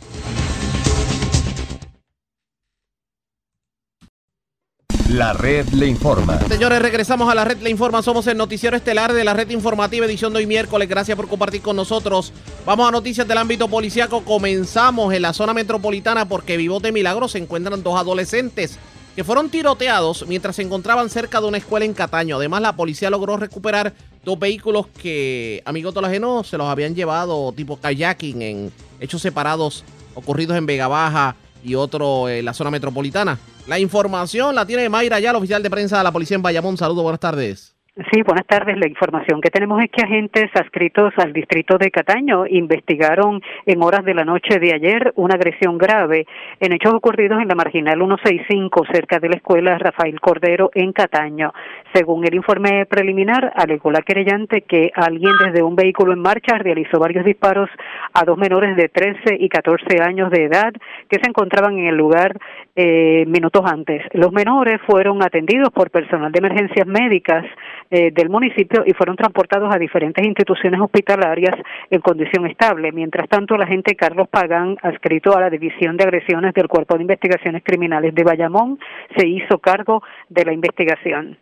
La 5.09 5.33
red 5.33 5.67
le 5.69 5.87
informa. 5.87 6.39
Señores, 6.47 6.81
regresamos 6.81 7.31
a 7.31 7.35
la 7.35 7.43
red 7.43 7.57
le 7.61 7.69
informa. 7.69 8.03
Somos 8.03 8.27
el 8.27 8.37
noticiero 8.37 8.77
estelar 8.77 9.11
de 9.13 9.23
la 9.23 9.33
red 9.33 9.49
informativa 9.49 10.05
edición 10.05 10.33
de 10.33 10.39
hoy 10.39 10.45
miércoles. 10.45 10.87
Gracias 10.87 11.15
por 11.15 11.27
compartir 11.27 11.61
con 11.61 11.75
nosotros. 11.75 12.31
Vamos 12.65 12.87
a 12.87 12.91
noticias 12.91 13.27
del 13.27 13.39
ámbito 13.39 13.67
policiaco. 13.67 14.23
Comenzamos 14.23 15.13
en 15.13 15.23
la 15.23 15.33
zona 15.33 15.53
metropolitana 15.53 16.27
porque 16.27 16.57
vivos 16.57 16.83
de 16.83 16.91
milagro 16.91 17.27
se 17.27 17.39
encuentran 17.39 17.81
dos 17.81 17.97
adolescentes 17.97 18.77
que 19.19 19.25
fueron 19.25 19.49
tiroteados 19.49 20.25
mientras 20.29 20.55
se 20.55 20.61
encontraban 20.61 21.09
cerca 21.09 21.41
de 21.41 21.47
una 21.47 21.57
escuela 21.57 21.83
en 21.85 21.93
Cataño. 21.93 22.37
Además, 22.37 22.61
la 22.61 22.77
policía 22.77 23.09
logró 23.09 23.35
recuperar 23.35 23.93
dos 24.23 24.39
vehículos 24.39 24.87
que, 24.87 25.61
amigos 25.65 25.93
tolajenos, 25.93 26.47
se 26.47 26.57
los 26.57 26.67
habían 26.67 26.95
llevado 26.95 27.51
tipo 27.51 27.75
kayaking 27.75 28.41
en 28.41 28.71
hechos 29.01 29.21
separados 29.21 29.83
ocurridos 30.15 30.55
en 30.55 30.65
Vega 30.65 30.87
Baja 30.87 31.35
y 31.61 31.75
otro 31.75 32.29
en 32.29 32.45
la 32.45 32.53
zona 32.53 32.71
metropolitana. 32.71 33.37
La 33.67 33.77
información 33.77 34.55
la 34.55 34.65
tiene 34.65 34.87
Mayra 34.87 35.19
ya, 35.19 35.35
oficial 35.35 35.61
de 35.61 35.69
prensa 35.69 35.97
de 35.97 36.05
la 36.05 36.13
policía 36.13 36.35
en 36.35 36.41
Bayamón. 36.41 36.77
Saludos, 36.77 37.03
buenas 37.03 37.19
tardes. 37.19 37.75
Sí, 37.95 38.21
buenas 38.21 38.45
tardes. 38.45 38.77
La 38.77 38.87
información 38.87 39.41
que 39.41 39.49
tenemos 39.49 39.81
es 39.81 39.89
que 39.89 40.03
agentes 40.03 40.49
adscritos 40.53 41.11
al 41.17 41.33
distrito 41.33 41.77
de 41.79 41.89
Cataño 41.89 42.45
investigaron 42.47 43.41
en 43.65 43.81
horas 43.81 44.05
de 44.05 44.13
la 44.13 44.23
noche 44.23 44.59
de 44.59 44.73
ayer 44.73 45.11
una 45.15 45.35
agresión 45.35 45.77
grave 45.79 46.27
en 46.59 46.71
hechos 46.71 46.93
ocurridos 46.93 47.41
en 47.41 47.47
la 47.47 47.55
marginal 47.55 47.97
165 47.97 48.85
cerca 48.93 49.19
de 49.19 49.29
la 49.29 49.37
escuela 49.37 49.77
Rafael 49.79 50.21
Cordero 50.21 50.69
en 50.75 50.93
Cataño. 50.93 51.51
Según 51.91 52.25
el 52.25 52.35
informe 52.35 52.85
preliminar, 52.85 53.51
alegó 53.55 53.91
la 53.91 54.03
querellante 54.03 54.61
que 54.61 54.91
alguien 54.93 55.33
desde 55.43 55.63
un 55.63 55.75
vehículo 55.75 56.13
en 56.13 56.19
marcha 56.19 56.59
realizó 56.59 56.99
varios 56.99 57.25
disparos 57.25 57.69
a 58.13 58.23
dos 58.23 58.37
menores 58.37 58.77
de 58.77 58.87
13 58.89 59.35
y 59.39 59.49
14 59.49 59.99
años 60.01 60.29
de 60.29 60.45
edad 60.45 60.71
que 61.09 61.19
se 61.19 61.27
encontraban 61.27 61.79
en 61.79 61.87
el 61.87 61.97
lugar 61.97 62.37
eh, 62.75 63.25
minutos 63.27 63.63
antes. 63.65 64.03
Los 64.13 64.31
menores 64.31 64.79
fueron 64.85 65.21
atendidos 65.23 65.69
por 65.69 65.91
personal 65.91 66.31
de 66.31 66.39
emergencias 66.39 66.87
médicas 66.87 67.45
eh, 67.89 68.11
del 68.11 68.29
municipio 68.29 68.83
y 68.85 68.93
fueron 68.93 69.15
transportados 69.15 69.73
a 69.73 69.77
diferentes 69.77 70.25
instituciones 70.25 70.79
hospitalarias 70.79 71.55
en 71.89 72.01
condición 72.01 72.45
estable. 72.47 72.91
Mientras 72.91 73.27
tanto, 73.27 73.55
el 73.55 73.63
agente 73.63 73.95
Carlos 73.95 74.27
Pagán, 74.29 74.77
adscrito 74.81 75.35
a 75.35 75.41
la 75.41 75.49
División 75.49 75.97
de 75.97 76.03
Agresiones 76.03 76.53
del 76.53 76.67
Cuerpo 76.67 76.95
de 76.95 77.01
Investigaciones 77.01 77.63
Criminales 77.63 78.13
de 78.15 78.23
Bayamón, 78.23 78.79
se 79.17 79.27
hizo 79.27 79.57
cargo 79.57 80.03
de 80.29 80.45
la 80.45 80.53
investigación. 80.53 81.37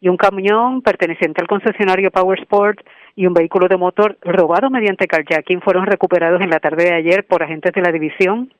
Y 0.00 0.08
un 0.08 0.16
camión 0.16 0.82
perteneciente 0.82 1.40
al 1.40 1.48
concesionario 1.48 2.10
Power 2.10 2.38
Sport 2.40 2.80
y 3.16 3.26
un 3.26 3.32
vehículo 3.32 3.66
de 3.66 3.78
motor 3.78 4.18
robado 4.22 4.68
mediante 4.68 5.06
carjacking 5.06 5.62
fueron 5.62 5.86
recuperados 5.86 6.42
en 6.42 6.50
la 6.50 6.60
tarde 6.60 6.84
de 6.84 6.94
ayer 6.94 7.26
por 7.26 7.42
agentes 7.42 7.72
de 7.72 7.80
la 7.80 7.90
división 7.90 8.52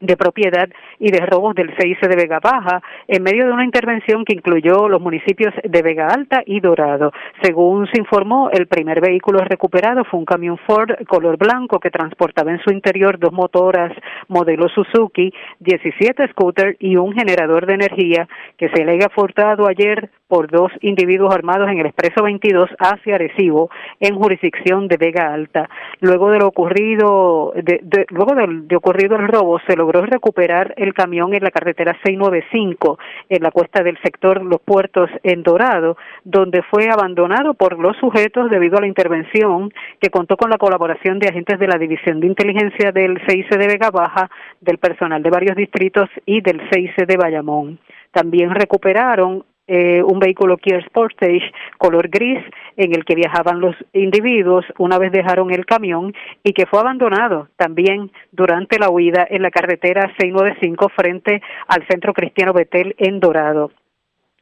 de 0.00 0.16
propiedad 0.16 0.68
y 0.98 1.10
de 1.10 1.20
robos 1.26 1.54
del 1.54 1.74
CIC 1.76 2.00
de 2.00 2.16
Vega 2.16 2.40
Baja 2.40 2.82
en 3.06 3.22
medio 3.22 3.46
de 3.46 3.52
una 3.52 3.64
intervención 3.64 4.24
que 4.24 4.34
incluyó 4.34 4.88
los 4.88 5.00
municipios 5.00 5.54
de 5.62 5.82
Vega 5.82 6.08
Alta 6.08 6.42
y 6.44 6.60
Dorado. 6.60 7.12
Según 7.42 7.86
se 7.86 8.00
informó, 8.00 8.50
el 8.50 8.66
primer 8.66 9.00
vehículo 9.00 9.40
recuperado 9.40 10.04
fue 10.04 10.18
un 10.18 10.26
camión 10.26 10.58
Ford 10.66 10.90
color 11.06 11.36
blanco 11.36 11.78
que 11.78 11.90
transportaba 11.90 12.50
en 12.50 12.60
su 12.60 12.70
interior 12.70 13.18
dos 13.18 13.32
motoras 13.32 13.92
modelo 14.28 14.68
Suzuki, 14.68 15.32
17 15.60 16.28
scooters 16.28 16.76
y 16.80 16.96
un 16.96 17.12
generador 17.12 17.66
de 17.66 17.74
energía 17.74 18.28
que 18.56 18.68
se 18.70 18.84
le 18.84 18.98
ha 19.04 19.08
furtado 19.08 19.66
ayer 19.66 20.10
por 20.30 20.48
dos 20.48 20.70
individuos 20.80 21.34
armados 21.34 21.68
en 21.68 21.80
el 21.80 21.86
expreso 21.86 22.22
22 22.22 22.70
hacia 22.78 23.16
Arecibo 23.16 23.68
en 23.98 24.14
jurisdicción 24.14 24.86
de 24.86 24.96
Vega 24.96 25.34
Alta. 25.34 25.68
Luego 26.00 26.30
de 26.30 26.38
lo 26.38 26.46
ocurrido, 26.46 27.52
de, 27.56 28.06
luego 28.10 28.36
de, 28.36 28.76
ocurrido 28.76 29.16
el 29.16 29.26
robo, 29.26 29.58
se 29.66 29.76
logró 29.76 30.06
recuperar 30.06 30.72
el 30.76 30.94
camión 30.94 31.34
en 31.34 31.42
la 31.42 31.50
carretera 31.50 31.98
695 32.04 32.98
en 33.28 33.42
la 33.42 33.50
cuesta 33.50 33.82
del 33.82 33.98
sector 34.02 34.44
Los 34.44 34.60
Puertos 34.60 35.10
en 35.24 35.42
Dorado, 35.42 35.96
donde 36.22 36.62
fue 36.62 36.88
abandonado 36.88 37.54
por 37.54 37.76
los 37.76 37.96
sujetos 37.96 38.48
debido 38.50 38.78
a 38.78 38.82
la 38.82 38.86
intervención 38.86 39.72
que 40.00 40.10
contó 40.10 40.36
con 40.36 40.48
la 40.48 40.58
colaboración 40.58 41.18
de 41.18 41.28
agentes 41.28 41.58
de 41.58 41.66
la 41.66 41.76
División 41.76 42.20
de 42.20 42.28
Inteligencia 42.28 42.92
del 42.92 43.20
CIC 43.26 43.50
de 43.58 43.66
Vega 43.66 43.90
Baja, 43.90 44.30
del 44.60 44.78
personal 44.78 45.24
de 45.24 45.30
varios 45.30 45.56
distritos 45.56 46.08
y 46.24 46.40
del 46.40 46.60
CIC 46.70 47.04
de 47.06 47.16
Bayamón. 47.16 47.80
También 48.12 48.50
recuperaron 48.50 49.44
eh, 49.72 50.02
un 50.02 50.18
vehículo 50.18 50.56
Kia 50.56 50.84
Sportage 50.84 51.52
color 51.78 52.08
gris 52.08 52.40
en 52.76 52.92
el 52.92 53.04
que 53.04 53.14
viajaban 53.14 53.60
los 53.60 53.76
individuos. 53.92 54.64
Una 54.78 54.98
vez 54.98 55.12
dejaron 55.12 55.52
el 55.52 55.64
camión 55.64 56.12
y 56.42 56.52
que 56.54 56.66
fue 56.66 56.80
abandonado 56.80 57.46
también 57.56 58.10
durante 58.32 58.80
la 58.80 58.90
huida 58.90 59.24
en 59.30 59.42
la 59.42 59.52
carretera 59.52 60.12
695 60.18 60.88
frente 60.88 61.40
al 61.68 61.86
Centro 61.86 62.12
Cristiano 62.14 62.52
Betel 62.52 62.96
en 62.98 63.20
Dorado 63.20 63.70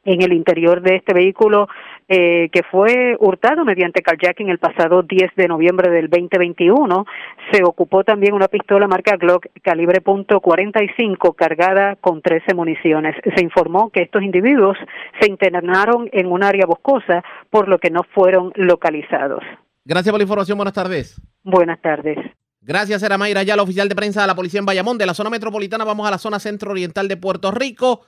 en 0.05 0.21
el 0.21 0.33
interior 0.33 0.81
de 0.81 0.95
este 0.95 1.13
vehículo 1.13 1.67
eh, 2.07 2.49
que 2.51 2.63
fue 2.63 3.15
hurtado 3.19 3.65
mediante 3.65 4.01
carjacking 4.01 4.49
el 4.49 4.57
pasado 4.57 5.03
10 5.03 5.35
de 5.35 5.47
noviembre 5.47 5.91
del 5.91 6.09
2021. 6.09 7.05
Se 7.51 7.63
ocupó 7.63 8.03
también 8.03 8.33
una 8.33 8.47
pistola 8.47 8.87
marca 8.87 9.15
Glock 9.17 9.47
calibre 9.61 10.01
.45 10.03 11.35
cargada 11.35 11.95
con 11.97 12.21
13 12.21 12.53
municiones. 12.55 13.15
Se 13.35 13.43
informó 13.43 13.89
que 13.91 14.01
estos 14.01 14.23
individuos 14.23 14.77
se 15.19 15.29
internaron 15.29 16.09
en 16.11 16.31
un 16.31 16.43
área 16.43 16.65
boscosa, 16.65 17.23
por 17.49 17.67
lo 17.67 17.77
que 17.77 17.91
no 17.91 18.01
fueron 18.15 18.51
localizados. 18.55 19.43
Gracias 19.85 20.11
por 20.11 20.19
la 20.19 20.23
información. 20.23 20.57
Buenas 20.57 20.73
tardes. 20.73 21.21
Buenas 21.43 21.81
tardes. 21.81 22.17
Gracias, 22.61 23.01
era 23.03 23.17
Mayra 23.17 23.43
la 23.43 23.63
oficial 23.63 23.87
de 23.87 23.95
prensa 23.95 24.21
de 24.21 24.27
la 24.27 24.35
policía 24.35 24.59
en 24.59 24.65
Bayamón. 24.65 24.97
De 24.97 25.05
la 25.05 25.13
zona 25.13 25.29
metropolitana 25.29 25.85
vamos 25.85 26.07
a 26.07 26.11
la 26.11 26.17
zona 26.17 26.39
centro-oriental 26.39 27.07
de 27.07 27.17
Puerto 27.17 27.51
Rico 27.51 28.01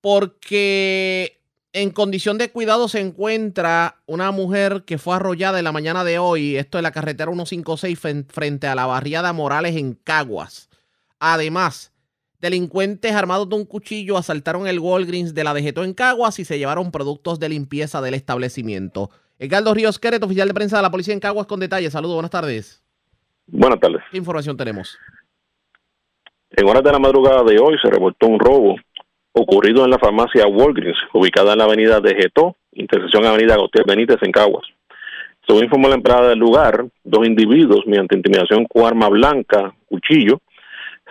porque 0.00 1.40
en 1.72 1.90
condición 1.90 2.38
de 2.38 2.50
cuidado 2.50 2.88
se 2.88 3.00
encuentra 3.00 3.96
una 4.06 4.30
mujer 4.30 4.84
que 4.84 4.98
fue 4.98 5.16
arrollada 5.16 5.58
en 5.58 5.64
la 5.64 5.72
mañana 5.72 6.04
de 6.04 6.18
hoy, 6.18 6.56
esto 6.56 6.78
es 6.78 6.82
la 6.82 6.92
carretera 6.92 7.30
156 7.30 8.26
frente 8.28 8.66
a 8.66 8.74
la 8.74 8.86
barriada 8.86 9.32
Morales 9.32 9.76
en 9.76 9.94
Caguas. 9.94 10.68
Además, 11.18 11.92
delincuentes 12.40 13.12
armados 13.12 13.48
de 13.48 13.56
un 13.56 13.64
cuchillo 13.64 14.16
asaltaron 14.16 14.66
el 14.66 14.78
Walgreens 14.78 15.34
de 15.34 15.44
la 15.44 15.54
Dejetó 15.54 15.84
en 15.84 15.94
Caguas 15.94 16.38
y 16.38 16.44
se 16.44 16.58
llevaron 16.58 16.90
productos 16.90 17.38
de 17.38 17.48
limpieza 17.48 18.00
del 18.00 18.14
establecimiento. 18.14 19.10
Edgardo 19.38 19.74
Ríos 19.74 19.98
Queret, 19.98 20.22
oficial 20.22 20.48
de 20.48 20.54
prensa 20.54 20.76
de 20.76 20.82
la 20.82 20.90
policía 20.90 21.14
en 21.14 21.20
Caguas, 21.20 21.46
con 21.46 21.60
detalles. 21.60 21.92
Saludos, 21.92 22.14
buenas 22.14 22.30
tardes. 22.30 22.82
Buenas 23.46 23.78
tardes. 23.78 24.02
¿Qué 24.10 24.18
información 24.18 24.56
tenemos? 24.56 24.98
En 26.50 26.68
horas 26.68 26.82
de 26.82 26.92
la 26.92 26.98
madrugada 26.98 27.42
de 27.44 27.58
hoy 27.58 27.76
se 27.80 27.90
reportó 27.90 28.26
un 28.26 28.40
robo 28.40 28.76
ocurrido 29.32 29.84
en 29.84 29.90
la 29.90 29.98
farmacia 29.98 30.46
Walgreens, 30.46 30.98
ubicada 31.12 31.52
en 31.52 31.58
la 31.58 31.64
avenida 31.64 32.00
de 32.00 32.14
Getó, 32.14 32.56
intersección 32.72 33.24
avenida 33.24 33.56
Gautier 33.56 33.84
Benítez 33.86 34.18
en 34.22 34.32
Caguas. 34.32 34.66
Según 35.46 35.64
informó 35.64 35.88
la 35.88 35.94
empleada 35.94 36.28
del 36.28 36.38
lugar, 36.38 36.84
dos 37.04 37.26
individuos, 37.26 37.86
mediante 37.86 38.16
intimidación 38.16 38.66
con 38.66 38.84
arma 38.84 39.08
blanca, 39.08 39.72
cuchillo, 39.86 40.40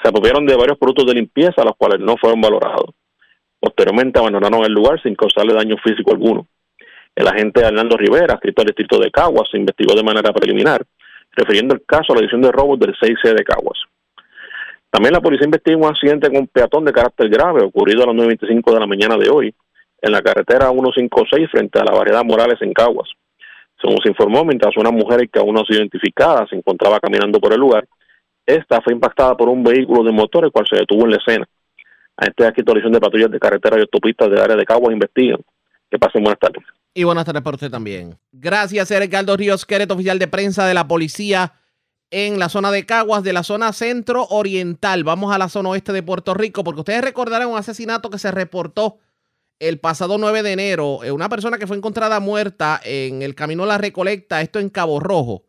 se 0.02 0.10
apropiaron 0.10 0.46
de 0.46 0.56
varios 0.56 0.78
productos 0.78 1.08
de 1.08 1.16
limpieza, 1.16 1.64
los 1.64 1.76
cuales 1.76 2.00
no 2.00 2.18
fueron 2.18 2.40
valorados. 2.40 2.94
Posteriormente 3.60 4.20
abandonaron 4.20 4.64
el 4.64 4.72
lugar 4.72 5.02
sin 5.02 5.16
causarle 5.16 5.54
daño 5.54 5.76
físico 5.84 6.12
alguno. 6.12 6.48
El 7.16 7.28
agente 7.28 7.62
Hernando 7.62 7.98
Rivera, 7.98 8.36
escrito 8.36 8.62
al 8.62 8.68
distrito 8.68 9.00
de 9.00 9.10
Caguas, 9.10 9.50
se 9.50 9.58
investigó 9.58 9.96
de 9.96 10.04
manera 10.04 10.32
preliminar, 10.32 10.86
refiriendo 11.32 11.74
el 11.74 11.84
caso 11.84 12.14
a 12.14 12.16
la 12.16 12.22
edición 12.22 12.42
de 12.42 12.52
robos 12.52 12.80
del 12.80 12.94
6C 12.94 13.34
de 13.34 13.44
Caguas. 13.44 13.80
También 14.90 15.14
la 15.14 15.22
policía 15.22 15.46
investiga 15.46 15.78
un 15.78 15.86
accidente 15.86 16.28
con 16.28 16.38
un 16.38 16.48
peatón 16.48 16.86
de 16.86 16.94
carácter 16.94 17.30
grave 17.30 17.64
ocurrido 17.64 18.04
a 18.04 18.08
las 18.08 18.16
9.25 18.16 18.74
de 18.74 18.80
la 18.80 18.88
mañana 18.88 19.18
de 19.18 19.30
hoy 19.30 19.54
en 20.02 20.12
la 20.12 20.22
carretera 20.22 20.70
156 20.70 21.50
frente 21.52 21.80
a 21.80 21.84
la 21.84 21.92
variedad 21.92 22.24
Morales 22.24 22.62
en 22.62 22.74
Caguas. 22.74 23.10
Según 23.82 23.98
se 24.02 24.10
informó, 24.10 24.44
mientras 24.44 24.76
una 24.78 24.92
mujer 24.92 25.30
que 25.30 25.40
aún 25.40 25.54
no 25.54 25.62
ha 25.62 25.66
sido 25.66 25.80
identificada 25.80 26.48
se 26.48 26.56
encontraba 26.56 27.00
caminando 27.00 27.40
por 27.40 27.54
el 27.54 27.60
lugar, 27.60 27.88
esta 28.46 28.82
fue 28.82 28.94
impactada 28.94 29.36
por 29.36 29.50
un 29.50 29.64
vehículo 29.64 30.04
de 30.04 30.12
motor, 30.12 30.46
el 30.46 30.52
cual 30.52 30.66
se 30.70 30.78
detuvo 30.78 31.04
en 31.04 31.12
la 31.12 31.18
escena. 31.18 31.48
A 32.16 32.26
esta 32.26 32.48
actualización 32.48 32.94
de 32.94 33.00
patrullas 33.00 33.30
de 33.30 33.40
carretera 33.40 33.78
y 33.78 33.82
autopistas 33.82 34.30
del 34.30 34.40
área 34.40 34.56
de 34.56 34.66
Caguas 34.66 34.94
investigan. 34.94 35.40
Que 35.92 36.00
pasen 36.00 36.24
buenas 36.24 36.40
tardes. 36.40 36.64
Y 36.94 37.04
buenas 37.04 37.26
tardes 37.26 37.44
para 37.44 37.56
usted 37.56 37.70
también. 37.70 38.18
Gracias, 38.32 38.90
Ricardo 38.90 39.38
Ríos 39.38 39.66
Queret, 39.66 39.92
oficial 39.92 40.18
de 40.18 40.28
prensa 40.28 40.66
de 40.66 40.74
la 40.74 40.88
policía 40.88 41.54
en 42.12 42.40
la 42.40 42.50
zona 42.50 42.72
de 42.72 42.86
Caguas, 42.86 43.24
de 43.24 43.34
la 43.34 43.44
zona 43.44 43.74
centro 43.74 44.26
oriental. 44.30 45.04
Vamos 45.04 45.34
a 45.34 45.38
la 45.38 45.50
zona 45.50 45.70
oeste 45.70 45.94
de 45.94 46.04
Puerto 46.04 46.34
Rico, 46.34 46.64
porque 46.64 46.82
ustedes 46.82 47.02
recordarán 47.02 47.50
un 47.50 47.58
asesinato 47.58 48.10
que 48.10 48.20
se 48.20 48.32
reportó 48.32 49.00
el 49.60 49.80
pasado 49.80 50.18
9 50.18 50.44
de 50.44 50.54
enero. 50.54 51.04
Eh, 51.04 51.12
una 51.12 51.30
persona 51.30 51.58
que 51.58 51.68
fue 51.68 51.78
encontrada 51.78 52.20
muerta 52.20 52.80
en 52.84 53.22
el 53.22 53.36
camino 53.36 53.64
a 53.64 53.68
la 53.68 53.78
Recolecta, 53.78 54.42
esto 54.42 54.60
en 54.60 54.70
Cabo 54.70 55.00
Rojo. 55.00 55.44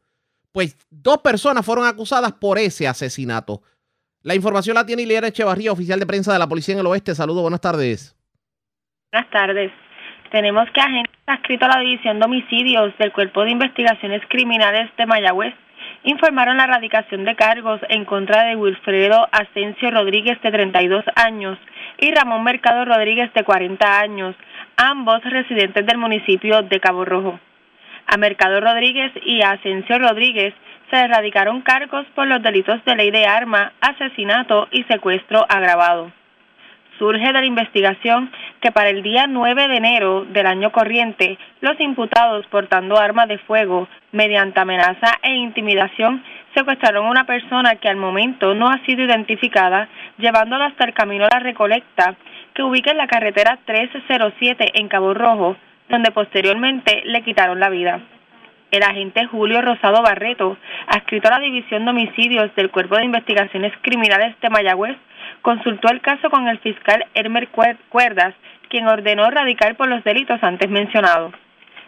Pues 0.53 0.77
dos 0.91 1.19
personas 1.19 1.65
fueron 1.65 1.87
acusadas 1.87 2.33
por 2.33 2.59
ese 2.59 2.89
asesinato. 2.89 3.63
La 4.23 4.35
información 4.35 4.75
la 4.75 4.87
tiene 4.87 5.03
Ileana 5.03 5.29
Echevarría, 5.29 5.73
oficial 5.73 6.01
de 6.01 6.07
prensa 6.07 6.33
de 6.33 6.39
la 6.39 6.49
Policía 6.49 6.75
en 6.75 6.81
el 6.81 6.87
Oeste. 6.87 7.15
Saludos, 7.15 7.43
buenas 7.43 7.61
tardes. 7.61 8.17
Buenas 9.13 9.31
tardes. 9.31 9.73
Tenemos 10.33 10.69
que 10.75 10.81
agentes 10.81 11.15
adscritos 11.27 11.69
a 11.69 11.79
la 11.79 11.85
División 11.85 12.19
de 12.19 12.25
Homicidios 12.25 12.99
del 12.99 13.13
Cuerpo 13.13 13.45
de 13.45 13.53
Investigaciones 13.53 14.23
Criminales 14.29 14.91
de 14.97 15.07
Mayagüez 15.07 15.55
informaron 16.05 16.57
la 16.57 16.65
erradicación 16.65 17.25
de 17.25 17.37
cargos 17.37 17.81
en 17.89 18.05
contra 18.05 18.45
de 18.45 18.57
Wilfredo 18.57 19.29
Asensio 19.33 19.91
Rodríguez, 19.91 20.41
de 20.43 20.51
32 20.51 21.05
años, 21.17 21.59
y 21.99 22.13
Ramón 22.13 22.45
Mercado 22.45 22.85
Rodríguez, 22.85 23.33
de 23.35 23.45
40 23.45 24.01
años, 24.01 24.35
ambos 24.77 25.23
residentes 25.25 25.87
del 25.87 25.99
municipio 25.99 26.63
de 26.63 26.81
Cabo 26.81 27.05
Rojo. 27.05 27.39
A 28.07 28.17
Mercado 28.17 28.61
Rodríguez 28.61 29.13
y 29.25 29.43
a 29.43 29.53
Asensio 29.53 29.99
Rodríguez 29.99 30.55
se 30.91 30.97
erradicaron 30.97 31.61
cargos 31.61 32.07
por 32.15 32.27
los 32.27 32.43
delitos 32.43 32.83
de 32.85 32.97
ley 32.97 33.11
de 33.11 33.27
arma, 33.27 33.73
asesinato 33.81 34.69
y 34.71 34.85
secuestro 34.85 35.45
agravado 35.49 36.13
surge 36.99 37.27
de 37.27 37.33
la 37.33 37.45
investigación 37.45 38.31
que 38.61 38.73
para 38.73 38.91
el 38.91 39.03
día 39.03 39.27
9 39.27 39.69
de 39.69 39.77
enero 39.77 40.25
del 40.25 40.47
año 40.47 40.73
corriente, 40.73 41.39
los 41.61 41.79
imputados 41.81 42.47
portando 42.47 42.99
armas 42.99 43.29
de 43.29 43.39
fuego 43.39 43.89
mediante 44.13 44.61
amenaza 44.61 45.19
e 45.23 45.35
intimidación 45.35 46.23
secuestraron 46.55 47.07
a 47.07 47.11
una 47.11 47.25
persona 47.25 47.77
que 47.77 47.89
al 47.89 47.97
momento 47.97 48.55
no 48.55 48.69
ha 48.69 48.79
sido 48.85 49.05
identificada, 49.05 49.89
llevándola 50.19 50.67
hasta 50.67 50.85
el 50.85 50.95
camino 50.95 51.25
a 51.25 51.35
la 51.35 51.41
Recolecta, 51.41 52.17
que 52.55 52.63
ubica 52.63 52.91
en 52.91 52.99
la 52.99 53.07
carretera 53.07 53.59
1307 53.67 54.73
en 54.75 54.89
Cabo 54.89 55.15
Rojo, 55.15 55.57
donde 55.89 56.11
posteriormente 56.11 57.03
le 57.05 57.23
quitaron 57.23 57.61
la 57.61 57.69
vida. 57.69 58.01
El 58.71 58.83
agente 58.83 59.25
Julio 59.27 59.63
Rosado 59.63 60.03
Barreto, 60.03 60.59
adscrito 60.89 61.29
a 61.29 61.39
la 61.39 61.39
División 61.39 61.85
de 61.85 61.91
Homicidios 61.91 62.55
del 62.55 62.71
Cuerpo 62.71 62.97
de 62.97 63.05
Investigaciones 63.05 63.73
Criminales 63.81 64.35
de 64.41 64.51
Mayagüez, 64.51 64.97
consultó 65.43 65.91
el 65.91 66.01
caso 66.01 66.31
con 66.31 66.49
el 66.49 66.59
fiscal 66.59 67.05
Hermer 67.15 67.49
Cuerdas, 67.49 68.35
quien 68.69 68.87
ordenó 68.87 69.31
radicar 69.31 69.77
por 69.77 69.89
los 69.89 70.05
delitos 70.05 70.43
antes 70.43 70.71
mencionados. 70.71 71.33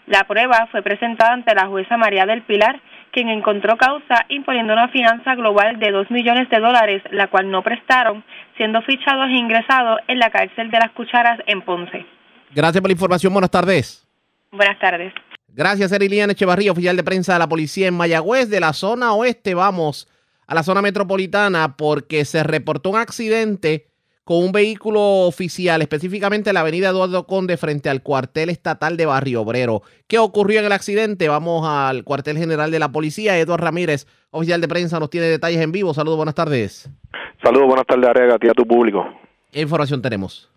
La 0.06 0.24
prueba 0.24 0.66
fue 0.70 0.82
presentada 0.82 1.32
ante 1.32 1.54
la 1.54 1.66
jueza 1.66 1.96
María 1.96 2.26
del 2.26 2.42
Pilar, 2.42 2.80
quien 3.12 3.28
encontró 3.28 3.76
causa 3.76 4.24
imponiendo 4.28 4.72
una 4.72 4.88
fianza 4.88 5.34
global 5.34 5.78
de 5.78 5.90
2 5.90 6.10
millones 6.10 6.48
de 6.48 6.58
dólares, 6.58 7.02
la 7.10 7.28
cual 7.28 7.50
no 7.50 7.62
prestaron, 7.62 8.24
siendo 8.56 8.82
fichados 8.82 9.28
e 9.28 9.34
ingresados 9.34 10.00
en 10.08 10.18
la 10.18 10.30
cárcel 10.30 10.70
de 10.70 10.78
las 10.78 10.90
Cucharas 10.92 11.38
en 11.46 11.62
Ponce. 11.62 12.06
Gracias 12.52 12.80
por 12.80 12.88
la 12.88 12.94
información. 12.94 13.32
Buenas 13.32 13.50
tardes. 13.50 14.06
Buenas 14.50 14.78
tardes. 14.78 15.12
Gracias, 15.48 15.92
Erilian 15.92 16.30
Echevarría, 16.30 16.72
oficial 16.72 16.96
de 16.96 17.04
prensa 17.04 17.34
de 17.34 17.38
la 17.40 17.48
policía 17.48 17.88
en 17.88 17.94
Mayagüez, 17.94 18.48
de 18.48 18.60
la 18.60 18.72
zona 18.72 19.12
oeste. 19.12 19.54
Vamos 19.54 20.08
a 20.50 20.54
la 20.54 20.64
zona 20.64 20.82
metropolitana 20.82 21.76
porque 21.76 22.24
se 22.24 22.42
reportó 22.42 22.90
un 22.90 22.96
accidente 22.96 23.86
con 24.24 24.38
un 24.38 24.50
vehículo 24.50 25.00
oficial, 25.00 25.80
específicamente 25.80 26.50
en 26.50 26.54
la 26.54 26.60
avenida 26.60 26.88
Eduardo 26.88 27.24
Conde 27.24 27.56
frente 27.56 27.88
al 27.88 28.02
cuartel 28.02 28.50
estatal 28.50 28.96
de 28.96 29.06
Barrio 29.06 29.42
Obrero. 29.42 29.82
¿Qué 30.08 30.18
ocurrió 30.18 30.58
en 30.58 30.66
el 30.66 30.72
accidente? 30.72 31.28
Vamos 31.28 31.64
al 31.68 32.02
cuartel 32.02 32.36
general 32.36 32.72
de 32.72 32.80
la 32.80 32.90
policía. 32.90 33.38
Eduardo 33.38 33.64
Ramírez, 33.64 34.08
oficial 34.32 34.60
de 34.60 34.66
prensa, 34.66 34.98
nos 34.98 35.08
tiene 35.08 35.28
detalles 35.28 35.60
en 35.60 35.70
vivo. 35.70 35.94
Saludos, 35.94 36.16
buenas 36.16 36.34
tardes. 36.34 36.90
Saludos, 37.44 37.68
buenas 37.68 37.86
tardes, 37.86 38.10
Arega, 38.10 38.34
a 38.34 38.38
ti 38.38 38.48
a 38.48 38.52
tu 38.52 38.66
público. 38.66 39.06
¿Qué 39.52 39.60
información 39.60 40.02
tenemos? 40.02 40.50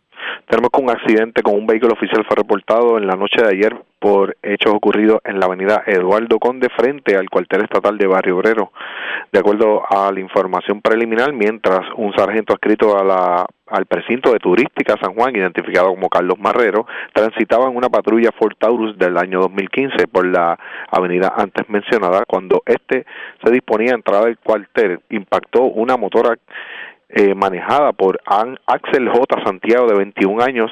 Tenemos 0.47 0.69
que 0.71 0.81
un 0.81 0.89
accidente 0.89 1.41
con 1.41 1.55
un 1.55 1.65
vehículo 1.65 1.93
oficial 1.93 2.25
fue 2.25 2.35
reportado 2.35 2.97
en 2.97 3.07
la 3.07 3.15
noche 3.15 3.41
de 3.41 3.49
ayer 3.49 3.75
por 3.99 4.35
hechos 4.43 4.73
ocurridos 4.73 5.19
en 5.23 5.39
la 5.39 5.45
avenida 5.45 5.81
Eduardo 5.87 6.37
Conde 6.37 6.67
frente 6.75 7.15
al 7.15 7.29
cuartel 7.29 7.63
estatal 7.63 7.97
de 7.97 8.05
Barrio 8.05 8.37
Obrero. 8.37 8.73
De 9.31 9.39
acuerdo 9.39 9.81
a 9.89 10.11
la 10.11 10.19
información 10.19 10.81
preliminar, 10.81 11.31
mientras 11.31 11.81
un 11.95 12.13
sargento 12.13 12.51
adscrito 12.51 12.99
a 12.99 13.03
la, 13.05 13.45
al 13.67 13.85
precinto 13.85 14.33
de 14.33 14.39
turística 14.39 14.97
San 15.01 15.13
Juan, 15.13 15.35
identificado 15.35 15.87
como 15.87 16.09
Carlos 16.09 16.37
Marrero, 16.37 16.85
transitaba 17.13 17.69
en 17.69 17.77
una 17.77 17.89
patrulla 17.89 18.31
Ford 18.37 18.55
Taurus 18.59 18.97
del 18.97 19.17
año 19.17 19.39
2015 19.39 20.07
por 20.07 20.27
la 20.27 20.59
avenida 20.91 21.33
antes 21.37 21.67
mencionada, 21.69 22.25
cuando 22.27 22.61
este 22.65 23.05
se 23.43 23.51
disponía 23.51 23.93
a 23.93 23.95
entrar 23.95 24.25
al 24.25 24.37
cuartel, 24.37 24.99
impactó 25.09 25.63
una 25.63 25.95
motora 25.95 26.37
eh, 27.15 27.35
manejada 27.35 27.93
por 27.93 28.19
Axel 28.25 29.09
J. 29.09 29.43
Santiago, 29.45 29.87
de 29.87 29.95
21 29.95 30.43
años. 30.43 30.71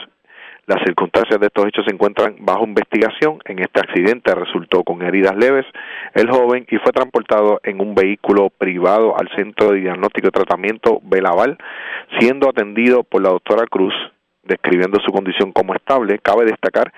Las 0.67 0.83
circunstancias 0.85 1.39
de 1.39 1.47
estos 1.47 1.65
hechos 1.65 1.85
se 1.85 1.93
encuentran 1.93 2.35
bajo 2.39 2.63
investigación. 2.63 3.39
En 3.45 3.59
este 3.59 3.79
accidente 3.79 4.33
resultó 4.33 4.83
con 4.83 5.01
heridas 5.01 5.35
leves 5.35 5.65
el 6.13 6.29
joven 6.29 6.65
y 6.69 6.77
fue 6.77 6.91
transportado 6.91 7.59
en 7.63 7.81
un 7.81 7.93
vehículo 7.93 8.49
privado 8.49 9.15
al 9.19 9.29
Centro 9.35 9.71
de 9.71 9.81
Diagnóstico 9.81 10.27
y 10.27 10.31
Tratamiento 10.31 10.99
Belaval, 11.03 11.57
siendo 12.19 12.49
atendido 12.49 13.03
por 13.03 13.21
la 13.21 13.29
doctora 13.29 13.65
Cruz, 13.67 13.93
describiendo 14.43 14.99
su 15.05 15.11
condición 15.11 15.51
como 15.51 15.75
estable. 15.75 16.19
Cabe 16.19 16.45
destacar 16.45 16.91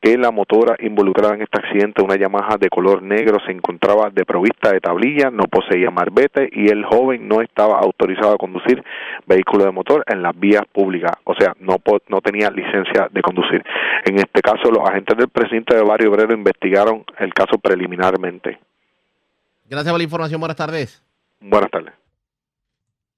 que 0.00 0.16
la 0.16 0.30
motora 0.30 0.76
involucrada 0.80 1.34
en 1.34 1.42
este 1.42 1.58
accidente, 1.58 2.02
una 2.02 2.16
Yamaha 2.16 2.56
de 2.58 2.68
color 2.68 3.02
negro, 3.02 3.38
se 3.44 3.52
encontraba 3.52 4.10
de 4.10 4.24
provista 4.24 4.72
de 4.72 4.80
tablilla, 4.80 5.30
no 5.30 5.44
poseía 5.44 5.90
marbete 5.90 6.48
y 6.52 6.68
el 6.68 6.84
joven 6.84 7.28
no 7.28 7.40
estaba 7.40 7.78
autorizado 7.78 8.34
a 8.34 8.38
conducir 8.38 8.82
vehículo 9.26 9.64
de 9.64 9.72
motor 9.72 10.04
en 10.06 10.22
las 10.22 10.38
vías 10.38 10.62
públicas, 10.72 11.12
o 11.24 11.34
sea, 11.34 11.54
no, 11.60 11.76
no 12.08 12.20
tenía 12.20 12.50
licencia 12.50 13.08
de 13.10 13.22
conducir. 13.22 13.64
En 14.04 14.16
este 14.16 14.40
caso, 14.40 14.70
los 14.70 14.88
agentes 14.88 15.16
del 15.16 15.28
presidente 15.28 15.76
de 15.76 15.82
Barrio 15.82 16.10
Obrero 16.10 16.34
investigaron 16.34 17.04
el 17.18 17.32
caso 17.32 17.58
preliminarmente. 17.58 18.58
Gracias 19.68 19.92
por 19.92 19.98
la 19.98 20.04
información, 20.04 20.40
buenas 20.40 20.56
tardes. 20.56 21.02
Buenas 21.40 21.70
tardes. 21.70 21.92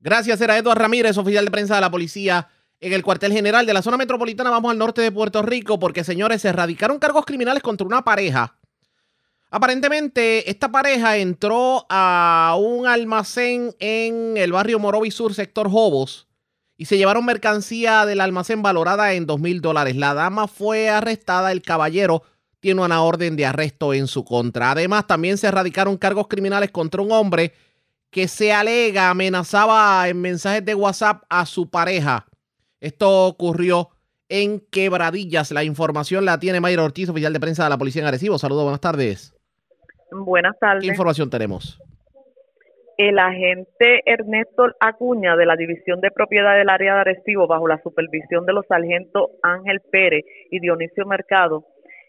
Gracias, 0.01 0.41
era 0.41 0.57
Eduardo 0.57 0.81
Ramírez, 0.81 1.17
oficial 1.19 1.45
de 1.45 1.51
prensa 1.51 1.75
de 1.75 1.81
la 1.83 1.91
policía 1.91 2.49
en 2.81 2.93
el 2.93 3.03
cuartel 3.03 3.33
general 3.33 3.67
de 3.67 3.75
la 3.75 3.83
zona 3.83 3.97
metropolitana. 3.97 4.51
Vamos 4.51 4.71
al 4.71 4.79
norte 4.79 5.03
de 5.03 5.13
Puerto 5.13 5.43
Rico 5.43 5.79
porque, 5.79 6.05
señores, 6.05 6.43
se 6.43 6.49
erradicaron 6.49 6.99
cargos 6.99 7.27
criminales 7.27 7.63
contra 7.63 7.87
una 7.87 8.03
pareja. 8.03 8.57
Aparentemente, 9.51 10.49
esta 10.49 10.71
pareja 10.71 11.17
entró 11.17 11.85
a 11.91 12.57
un 12.59 12.87
almacén 12.87 13.75
en 13.81 14.37
el 14.37 14.53
barrio 14.53 14.79
Morovi 14.79 15.11
Sur, 15.11 15.35
sector 15.35 15.69
Jobos, 15.69 16.29
y 16.77 16.85
se 16.85 16.97
llevaron 16.97 17.25
mercancía 17.25 18.07
del 18.07 18.21
almacén 18.21 18.63
valorada 18.63 19.13
en 19.13 19.27
dos 19.27 19.41
mil 19.41 19.61
dólares. 19.61 19.97
La 19.97 20.15
dama 20.15 20.47
fue 20.47 20.89
arrestada, 20.89 21.53
el 21.53 21.63
caballero 21.63 22.23
tiene 22.61 22.83
una 22.83 23.03
orden 23.03 23.37
de 23.37 23.45
arresto 23.45 23.93
en 23.93 24.07
su 24.07 24.25
contra. 24.25 24.71
Además, 24.71 25.07
también 25.07 25.37
se 25.37 25.49
erradicaron 25.49 25.97
cargos 25.97 26.29
criminales 26.29 26.71
contra 26.71 27.03
un 27.03 27.11
hombre 27.11 27.53
que 28.11 28.29
se 28.29 28.53
alega 28.53 29.11
amenazaba 29.11 30.09
en 30.09 30.21
mensajes 30.21 30.65
de 30.65 30.75
WhatsApp 30.75 31.25
a 31.29 31.45
su 31.45 31.69
pareja. 31.69 32.27
Esto 32.81 33.27
ocurrió 33.27 33.89
en 34.31 34.61
Quebradillas. 34.71 35.51
La 35.51 35.65
información 35.65 36.25
la 36.25 36.39
tiene 36.39 36.61
Mayra 36.61 36.85
Ortiz, 36.85 37.11
oficial 37.11 37.33
de 37.33 37.41
prensa 37.41 37.65
de 37.65 37.71
la 37.71 37.79
Policía 37.79 38.03
en 38.03 38.09
Arecibo. 38.09 38.39
Saludos, 38.39 38.63
buenas 38.65 38.81
tardes. 38.81 39.35
Buenas 40.11 40.59
tardes. 40.59 40.83
¿Qué 40.83 40.89
información 40.89 41.29
tenemos? 41.29 41.79
El 42.97 43.19
agente 43.19 44.03
Ernesto 44.05 44.65
Acuña 44.79 45.37
de 45.37 45.47
la 45.47 45.57
División 45.57 46.01
de 46.01 46.11
Propiedad 46.11 46.57
del 46.57 46.69
Área 46.69 46.95
de 46.95 47.01
Arecibo, 47.01 47.47
bajo 47.47 47.67
la 47.67 47.81
supervisión 47.83 48.45
de 48.45 48.53
los 48.53 48.67
sargentos 48.67 49.31
Ángel 49.43 49.81
Pérez 49.91 50.25
y 50.51 50.61
Dionisio 50.61 51.07
Mercado, 51.07 51.65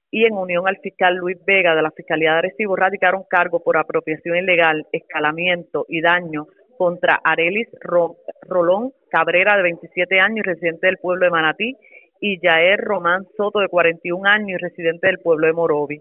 y 0.09 0.26
en 0.26 0.34
unión 0.34 0.67
al 0.67 0.78
fiscal 0.80 1.15
Luis 1.15 1.38
Vega 1.45 1.76
de 1.76 1.82
la 1.82 1.91
Fiscalía 1.91 2.34
de 2.34 2.38
Arecibo, 2.39 2.76
radicaron 2.76 3.24
cargo 3.30 3.63
por 3.63 3.78
apropiación 3.78 4.36
ilegal, 4.36 4.86
escalamiento 4.91 5.86
y 5.88 6.01
daño 6.01 6.47
contra 6.78 7.22
Arelis 7.24 7.69
Rolón 8.41 8.91
Cabrera, 9.12 9.57
de 9.57 9.64
27 9.64 10.20
años, 10.20 10.45
residente 10.45 10.88
del 10.88 10.97
pueblo 10.97 11.26
de 11.26 11.32
Manatí, 11.32 11.76
y 12.22 12.39
Yaer 12.39 12.80
Román 12.80 13.28
Soto, 13.36 13.59
de 13.59 13.68
41 13.68 14.28
años, 14.28 14.59
y 14.59 14.64
residente 14.64 15.07
del 15.07 15.20
pueblo 15.20 15.47
de 15.47 15.53
Morovi. 15.53 15.99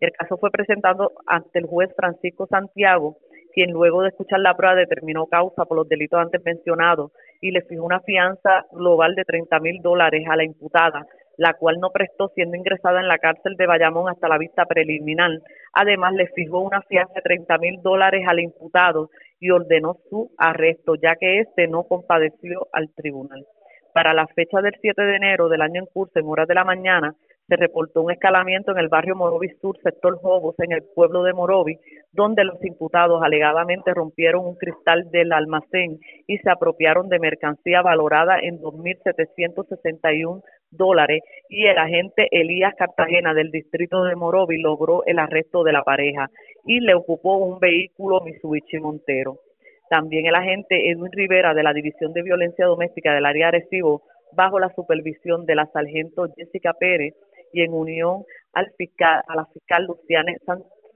El 0.00 0.12
caso 0.12 0.36
fue 0.38 0.50
presentado 0.50 1.12
ante 1.26 1.58
el 1.58 1.66
juez 1.66 1.90
Francisco 1.96 2.46
Santiago, 2.46 3.16
quien 3.52 3.70
luego 3.70 4.02
de 4.02 4.08
escuchar 4.08 4.40
la 4.40 4.56
prueba 4.56 4.74
determinó 4.74 5.26
causa 5.26 5.64
por 5.64 5.76
los 5.76 5.88
delitos 5.88 6.20
antes 6.20 6.42
mencionados 6.44 7.12
y 7.40 7.50
le 7.50 7.62
fijó 7.62 7.84
una 7.84 8.00
fianza 8.00 8.66
global 8.72 9.14
de 9.14 9.24
30 9.24 9.58
mil 9.60 9.82
dólares 9.82 10.24
a 10.28 10.36
la 10.36 10.44
imputada, 10.44 11.06
la 11.36 11.54
cual 11.54 11.78
no 11.80 11.90
prestó 11.90 12.28
siendo 12.34 12.56
ingresada 12.56 13.00
en 13.00 13.08
la 13.08 13.18
cárcel 13.18 13.56
de 13.56 13.66
Bayamón 13.66 14.08
hasta 14.08 14.28
la 14.28 14.38
vista 14.38 14.64
preliminar. 14.66 15.30
Además, 15.72 16.14
le 16.14 16.26
fijó 16.28 16.60
una 16.60 16.82
fianza 16.82 17.14
de 17.14 17.22
30 17.22 17.58
mil 17.58 17.82
dólares 17.82 18.24
al 18.28 18.40
imputado 18.40 19.10
y 19.40 19.50
ordenó 19.50 19.96
su 20.08 20.30
arresto, 20.38 20.94
ya 20.96 21.16
que 21.16 21.40
éste 21.40 21.68
no 21.68 21.84
compadeció 21.84 22.68
al 22.72 22.92
tribunal. 22.94 23.44
Para 23.92 24.14
la 24.14 24.26
fecha 24.28 24.60
del 24.60 24.74
7 24.80 25.02
de 25.02 25.16
enero 25.16 25.48
del 25.48 25.62
año 25.62 25.80
en 25.80 25.86
curso, 25.86 26.18
en 26.18 26.26
horas 26.26 26.46
de 26.46 26.54
la 26.54 26.64
mañana, 26.64 27.14
se 27.48 27.56
reportó 27.56 28.02
un 28.02 28.12
escalamiento 28.12 28.72
en 28.72 28.78
el 28.78 28.88
barrio 28.88 29.16
Morovis 29.16 29.58
Sur, 29.60 29.78
sector 29.82 30.18
Jobos, 30.20 30.54
en 30.58 30.72
el 30.72 30.82
pueblo 30.94 31.22
de 31.22 31.32
Morovis, 31.32 31.78
donde 32.12 32.44
los 32.44 32.62
imputados 32.62 33.22
alegadamente 33.22 33.94
rompieron 33.94 34.44
un 34.44 34.56
cristal 34.56 35.10
del 35.10 35.32
almacén 35.32 35.98
y 36.26 36.36
se 36.38 36.50
apropiaron 36.50 37.08
de 37.08 37.18
mercancía 37.18 37.80
valorada 37.80 38.38
en 38.38 38.60
2.761 38.60 40.42
dólares 40.70 41.22
y 41.48 41.66
el 41.66 41.78
agente 41.78 42.28
Elías 42.30 42.74
Cartagena 42.76 43.32
del 43.32 43.50
distrito 43.50 44.04
de 44.04 44.14
Morovis 44.14 44.62
logró 44.62 45.02
el 45.06 45.18
arresto 45.18 45.64
de 45.64 45.72
la 45.72 45.82
pareja 45.82 46.28
y 46.68 46.80
le 46.80 46.94
ocupó 46.94 47.38
un 47.38 47.58
vehículo 47.58 48.20
Mitsubishi 48.20 48.78
Montero. 48.78 49.40
También 49.88 50.26
el 50.26 50.34
agente 50.34 50.90
Edwin 50.90 51.10
Rivera 51.10 51.54
de 51.54 51.62
la 51.62 51.72
División 51.72 52.12
de 52.12 52.22
Violencia 52.22 52.66
Doméstica 52.66 53.14
del 53.14 53.24
área 53.24 53.46
de 53.46 53.60
Recibo, 53.60 54.02
bajo 54.32 54.60
la 54.60 54.72
supervisión 54.74 55.46
de 55.46 55.54
la 55.54 55.66
sargento 55.72 56.28
Jessica 56.36 56.74
Pérez, 56.74 57.14
y 57.54 57.62
en 57.62 57.72
unión 57.72 58.24
al 58.52 58.70
fiscal, 58.76 59.22
a 59.26 59.34
la 59.34 59.46
fiscal 59.46 59.86
Luciana 59.86 60.34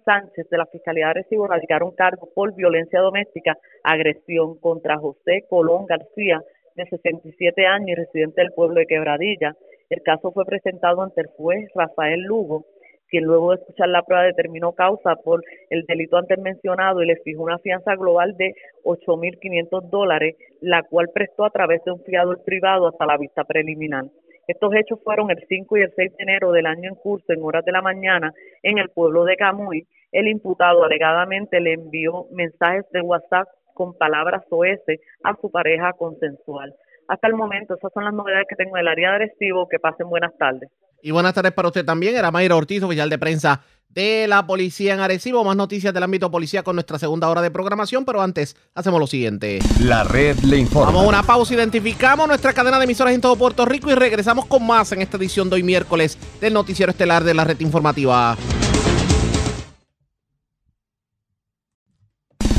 Sánchez 0.04 0.50
de 0.50 0.58
la 0.58 0.66
Fiscalía 0.66 1.08
de 1.08 1.14
Recibo 1.14 1.46
radicaron 1.46 1.92
cargo 1.92 2.28
por 2.34 2.54
violencia 2.54 3.00
doméstica, 3.00 3.56
agresión 3.82 4.58
contra 4.58 4.98
José 4.98 5.46
Colón 5.48 5.86
García, 5.86 6.42
de 6.76 6.84
67 6.84 7.66
años 7.66 7.88
y 7.88 7.94
residente 7.94 8.42
del 8.42 8.52
pueblo 8.52 8.80
de 8.80 8.86
Quebradilla. 8.86 9.56
El 9.88 10.02
caso 10.02 10.32
fue 10.32 10.44
presentado 10.44 11.00
ante 11.00 11.22
el 11.22 11.28
juez 11.28 11.70
Rafael 11.74 12.20
Lugo, 12.20 12.66
quien 13.12 13.24
luego 13.24 13.50
de 13.50 13.56
escuchar 13.56 13.90
la 13.90 14.02
prueba 14.02 14.24
determinó 14.24 14.72
causa 14.72 15.16
por 15.16 15.44
el 15.68 15.84
delito 15.84 16.16
antes 16.16 16.38
mencionado 16.38 17.02
y 17.02 17.06
le 17.06 17.16
fijó 17.16 17.42
una 17.42 17.58
fianza 17.58 17.94
global 17.94 18.34
de 18.38 18.54
8.500 18.84 19.90
dólares, 19.90 20.34
la 20.62 20.82
cual 20.82 21.10
prestó 21.12 21.44
a 21.44 21.50
través 21.50 21.84
de 21.84 21.92
un 21.92 22.02
fiador 22.04 22.42
privado 22.42 22.88
hasta 22.88 23.04
la 23.04 23.18
vista 23.18 23.44
preliminar. 23.44 24.06
Estos 24.48 24.74
hechos 24.74 24.98
fueron 25.04 25.30
el 25.30 25.44
5 25.46 25.76
y 25.76 25.82
el 25.82 25.92
6 25.94 26.16
de 26.16 26.22
enero 26.22 26.52
del 26.52 26.64
año 26.64 26.88
en 26.88 26.94
curso, 26.94 27.34
en 27.34 27.42
horas 27.42 27.66
de 27.66 27.72
la 27.72 27.82
mañana, 27.82 28.32
en 28.62 28.78
el 28.78 28.88
pueblo 28.88 29.24
de 29.24 29.36
Camuy. 29.36 29.86
El 30.10 30.26
imputado 30.26 30.82
alegadamente 30.82 31.60
le 31.60 31.74
envió 31.74 32.26
mensajes 32.32 32.90
de 32.92 33.02
WhatsApp 33.02 33.46
con 33.74 33.92
palabras 33.92 34.42
oeste 34.48 35.00
a 35.22 35.36
su 35.38 35.50
pareja 35.50 35.92
consensual. 35.92 36.74
Hasta 37.08 37.28
el 37.28 37.34
momento, 37.34 37.74
esas 37.74 37.92
son 37.92 38.04
las 38.04 38.14
novedades 38.14 38.46
que 38.48 38.56
tengo 38.56 38.76
en 38.76 38.82
el 38.82 38.88
área 38.88 39.12
de 39.12 39.18
Recibo. 39.18 39.68
Que 39.68 39.78
pasen 39.78 40.08
buenas 40.08 40.32
tardes. 40.38 40.70
Y 41.02 41.10
buenas 41.10 41.34
tardes 41.34 41.52
para 41.52 41.68
usted 41.68 41.84
también. 41.84 42.16
Era 42.16 42.30
Mayra 42.30 42.56
Ortiz, 42.56 42.82
oficial 42.82 43.10
de 43.10 43.18
prensa 43.18 43.60
de 43.88 44.26
la 44.28 44.46
policía 44.46 44.94
en 44.94 45.00
Arecibo. 45.00 45.44
Más 45.44 45.56
noticias 45.56 45.92
del 45.92 46.02
ámbito 46.02 46.30
policía 46.30 46.62
con 46.62 46.76
nuestra 46.76 46.98
segunda 46.98 47.28
hora 47.28 47.42
de 47.42 47.50
programación, 47.50 48.04
pero 48.04 48.22
antes 48.22 48.56
hacemos 48.74 49.00
lo 49.00 49.06
siguiente. 49.06 49.58
La 49.80 50.04
red 50.04 50.38
le 50.40 50.58
informa. 50.58 50.86
Vamos 50.86 51.04
a 51.04 51.08
una 51.08 51.22
pausa, 51.22 51.54
identificamos 51.54 52.26
nuestra 52.26 52.52
cadena 52.52 52.78
de 52.78 52.84
emisoras 52.84 53.14
en 53.14 53.20
todo 53.20 53.36
Puerto 53.36 53.64
Rico 53.64 53.90
y 53.90 53.94
regresamos 53.94 54.46
con 54.46 54.66
más 54.66 54.92
en 54.92 55.02
esta 55.02 55.16
edición 55.16 55.50
de 55.50 55.56
hoy 55.56 55.62
miércoles 55.62 56.18
del 56.40 56.54
noticiero 56.54 56.90
estelar 56.90 57.24
de 57.24 57.34
la 57.34 57.44
red 57.44 57.60
informativa. 57.60 58.36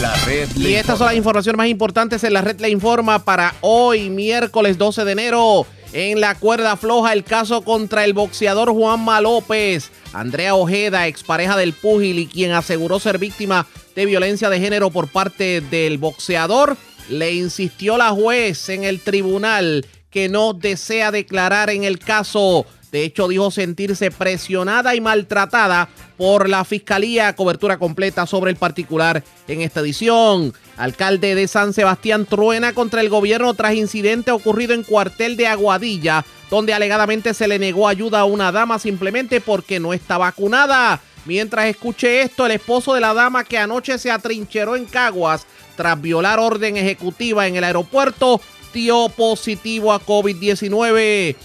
La 0.00 0.14
red 0.26 0.48
le 0.52 0.70
Y 0.70 0.74
estas 0.74 0.98
son 0.98 1.08
las 1.08 1.16
informaciones 1.16 1.56
más 1.56 1.66
importantes 1.66 2.22
en 2.22 2.32
la 2.32 2.40
red 2.40 2.60
le 2.60 2.68
informa 2.70 3.24
para 3.24 3.54
hoy, 3.62 4.10
miércoles 4.10 4.78
12 4.78 5.04
de 5.04 5.12
enero. 5.12 5.66
En 5.92 6.20
la 6.20 6.36
cuerda 6.36 6.76
floja 6.76 7.12
el 7.12 7.24
caso 7.24 7.62
contra 7.62 8.04
el 8.04 8.12
boxeador 8.12 8.70
Juanma 8.70 9.20
López. 9.20 9.90
Andrea 10.12 10.54
Ojeda, 10.54 11.08
expareja 11.08 11.56
del 11.56 11.72
púgil 11.72 12.20
y 12.20 12.26
quien 12.26 12.52
aseguró 12.52 13.00
ser 13.00 13.18
víctima 13.18 13.66
de 13.96 14.06
violencia 14.06 14.50
de 14.50 14.60
género 14.60 14.90
por 14.90 15.08
parte 15.08 15.60
del 15.62 15.98
boxeador, 15.98 16.76
le 17.08 17.32
insistió 17.32 17.96
la 17.96 18.10
juez 18.10 18.68
en 18.68 18.84
el 18.84 19.00
tribunal 19.00 19.84
que 20.10 20.28
no 20.28 20.52
desea 20.52 21.10
declarar 21.10 21.70
en 21.70 21.82
el 21.82 21.98
caso. 21.98 22.66
De 22.90 23.04
hecho, 23.04 23.28
dijo 23.28 23.50
sentirse 23.50 24.10
presionada 24.10 24.94
y 24.94 25.00
maltratada 25.00 25.88
por 26.16 26.48
la 26.48 26.64
fiscalía. 26.64 27.34
Cobertura 27.36 27.78
completa 27.78 28.26
sobre 28.26 28.50
el 28.50 28.56
particular 28.56 29.22
en 29.46 29.60
esta 29.60 29.80
edición. 29.80 30.54
Alcalde 30.76 31.34
de 31.34 31.48
San 31.48 31.72
Sebastián 31.72 32.24
truena 32.24 32.72
contra 32.72 33.00
el 33.00 33.08
gobierno 33.08 33.52
tras 33.54 33.74
incidente 33.74 34.30
ocurrido 34.30 34.74
en 34.74 34.84
cuartel 34.84 35.36
de 35.36 35.46
Aguadilla, 35.46 36.24
donde 36.50 36.72
alegadamente 36.72 37.34
se 37.34 37.48
le 37.48 37.58
negó 37.58 37.88
ayuda 37.88 38.20
a 38.20 38.24
una 38.24 38.52
dama 38.52 38.78
simplemente 38.78 39.40
porque 39.40 39.80
no 39.80 39.92
está 39.92 40.18
vacunada. 40.18 41.00
Mientras 41.26 41.66
escuché 41.66 42.22
esto, 42.22 42.46
el 42.46 42.52
esposo 42.52 42.94
de 42.94 43.00
la 43.00 43.12
dama 43.12 43.44
que 43.44 43.58
anoche 43.58 43.98
se 43.98 44.10
atrincheró 44.10 44.76
en 44.76 44.86
Caguas 44.86 45.46
tras 45.76 46.00
violar 46.00 46.38
orden 46.38 46.76
ejecutiva 46.76 47.46
en 47.46 47.56
el 47.56 47.64
aeropuerto 47.64 48.40
dio 48.72 49.08
positivo 49.08 49.92
a 49.92 50.00
COVID-19. 50.00 51.36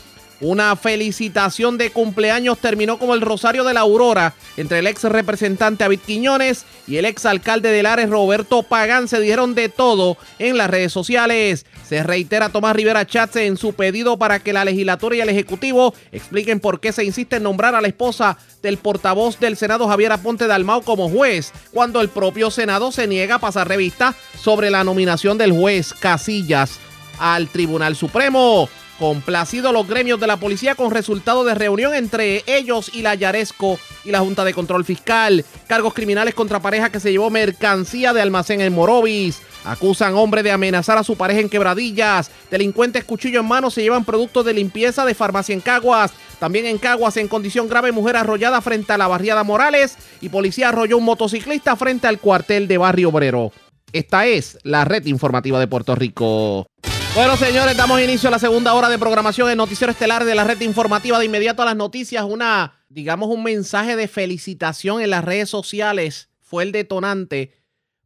Una 0.44 0.76
felicitación 0.76 1.78
de 1.78 1.90
cumpleaños 1.90 2.58
terminó 2.58 3.00
como 3.00 3.14
el 3.14 3.22
Rosario 3.22 3.64
de 3.64 3.74
la 3.74 3.80
Aurora 3.80 4.34
entre 4.58 4.80
el 4.80 4.88
ex 4.88 5.04
representante 5.04 5.86
David 5.86 6.02
Quiñones 6.06 6.66
y 6.86 6.98
el 6.98 7.06
ex 7.06 7.26
alcalde 7.26 7.72
de 7.72 7.82
Lares 7.82 8.10
Roberto 8.10 8.62
Pagán. 8.62 9.08
Se 9.08 9.22
dijeron 9.22 9.56
de 9.56 9.70
todo 9.70 10.18
en 10.40 10.58
las 10.58 10.70
redes 10.70 10.92
sociales. 10.92 11.66
Se 11.88 12.04
reitera 12.04 12.50
Tomás 12.50 12.76
Rivera 12.76 13.08
Chatze 13.08 13.46
en 13.46 13.56
su 13.56 13.72
pedido 13.72 14.18
para 14.18 14.40
que 14.40 14.52
la 14.52 14.66
legislatura 14.66 15.16
y 15.16 15.22
el 15.22 15.30
ejecutivo 15.30 15.94
expliquen 16.12 16.60
por 16.60 16.82
qué 16.82 16.92
se 16.92 17.06
insiste 17.06 17.38
en 17.38 17.44
nombrar 17.44 17.74
a 17.74 17.80
la 17.80 17.88
esposa 17.88 18.38
del 18.62 18.78
portavoz 18.78 19.40
del 19.40 19.56
Senado 19.56 19.88
Javier 19.88 20.12
Aponte 20.12 20.48
Dalmao 20.48 20.82
como 20.82 21.10
juez, 21.10 21.54
cuando 21.72 22.02
el 22.02 22.10
propio 22.10 22.52
Senado 22.52 22.92
se 22.92 23.08
niega 23.08 23.36
a 23.36 23.40
pasar 23.40 23.70
revista 23.70 24.14
sobre 24.42 24.70
la 24.72 24.84
nominación 24.84 25.38
del 25.38 25.54
juez 25.54 25.94
Casillas 25.94 26.80
al 27.18 27.48
Tribunal 27.48 27.96
Supremo. 27.96 28.68
Complacido 29.04 29.74
los 29.74 29.86
gremios 29.86 30.18
de 30.22 30.28
la 30.28 30.38
policía 30.38 30.76
con 30.76 30.90
resultado 30.90 31.44
de 31.44 31.54
reunión 31.54 31.94
entre 31.94 32.42
ellos 32.48 32.90
y 32.94 33.02
la 33.02 33.16
Yaresco 33.16 33.78
y 34.06 34.12
la 34.12 34.22
Junta 34.22 34.46
de 34.46 34.54
Control 34.54 34.86
Fiscal. 34.86 35.44
Cargos 35.68 35.94
criminales 35.94 36.34
contra 36.34 36.62
pareja 36.62 36.90
que 36.90 37.02
se 37.02 37.12
llevó 37.12 37.30
mercancía 37.30 38.14
de 38.14 38.22
almacén 38.22 38.62
en 38.62 38.72
Morovis. 38.72 39.42
Acusan 39.66 40.16
hombre 40.16 40.42
de 40.42 40.52
amenazar 40.52 40.98
a 40.98 41.04
su 41.04 41.18
pareja 41.18 41.42
en 41.42 41.50
quebradillas. 41.50 42.32
Delincuentes 42.50 43.04
cuchillo 43.04 43.42
en 43.42 43.46
mano 43.46 43.70
se 43.70 43.82
llevan 43.82 44.06
productos 44.06 44.46
de 44.46 44.54
limpieza 44.54 45.04
de 45.04 45.16
farmacia 45.16 45.52
en 45.52 45.60
Caguas. 45.60 46.14
También 46.40 46.66
en 46.66 46.78
Caguas, 46.78 47.18
en 47.18 47.28
condición 47.28 47.68
grave, 47.68 47.92
mujer 47.92 48.16
arrollada 48.16 48.62
frente 48.62 48.94
a 48.94 48.98
la 48.98 49.10
barriada 49.10 49.44
Morales. 49.44 49.98
Y 50.22 50.30
policía 50.30 50.70
arrolló 50.70 50.98
un 50.98 51.04
motociclista 51.04 51.76
frente 51.76 52.08
al 52.08 52.20
cuartel 52.20 52.70
de 52.70 52.78
Barrio 52.78 53.10
Obrero. 53.10 53.52
Esta 53.92 54.28
es 54.28 54.60
la 54.64 54.86
red 54.86 55.06
informativa 55.08 55.60
de 55.60 55.68
Puerto 55.68 55.94
Rico. 55.94 56.68
Bueno, 57.16 57.38
señores, 57.38 57.78
damos 57.78 58.02
inicio 58.02 58.30
a 58.30 58.32
la 58.32 58.40
segunda 58.40 58.74
hora 58.74 58.90
de 58.90 58.98
programación 58.98 59.48
del 59.48 59.58
Noticiero 59.58 59.92
Estelar 59.92 60.26
de 60.26 60.34
la 60.34 60.46
red 60.46 60.60
informativa. 60.62 61.20
De 61.20 61.26
inmediato 61.26 61.62
a 61.62 61.66
las 61.66 61.76
noticias, 61.76 62.26
una, 62.28 62.84
digamos, 62.90 63.30
un 63.30 63.44
mensaje 63.44 63.96
de 63.96 64.08
felicitación 64.08 65.00
en 65.00 65.12
las 65.12 65.24
redes 65.24 65.48
sociales 65.48 66.30
fue 66.42 66.64
el 66.64 66.72
detonante 66.72 67.54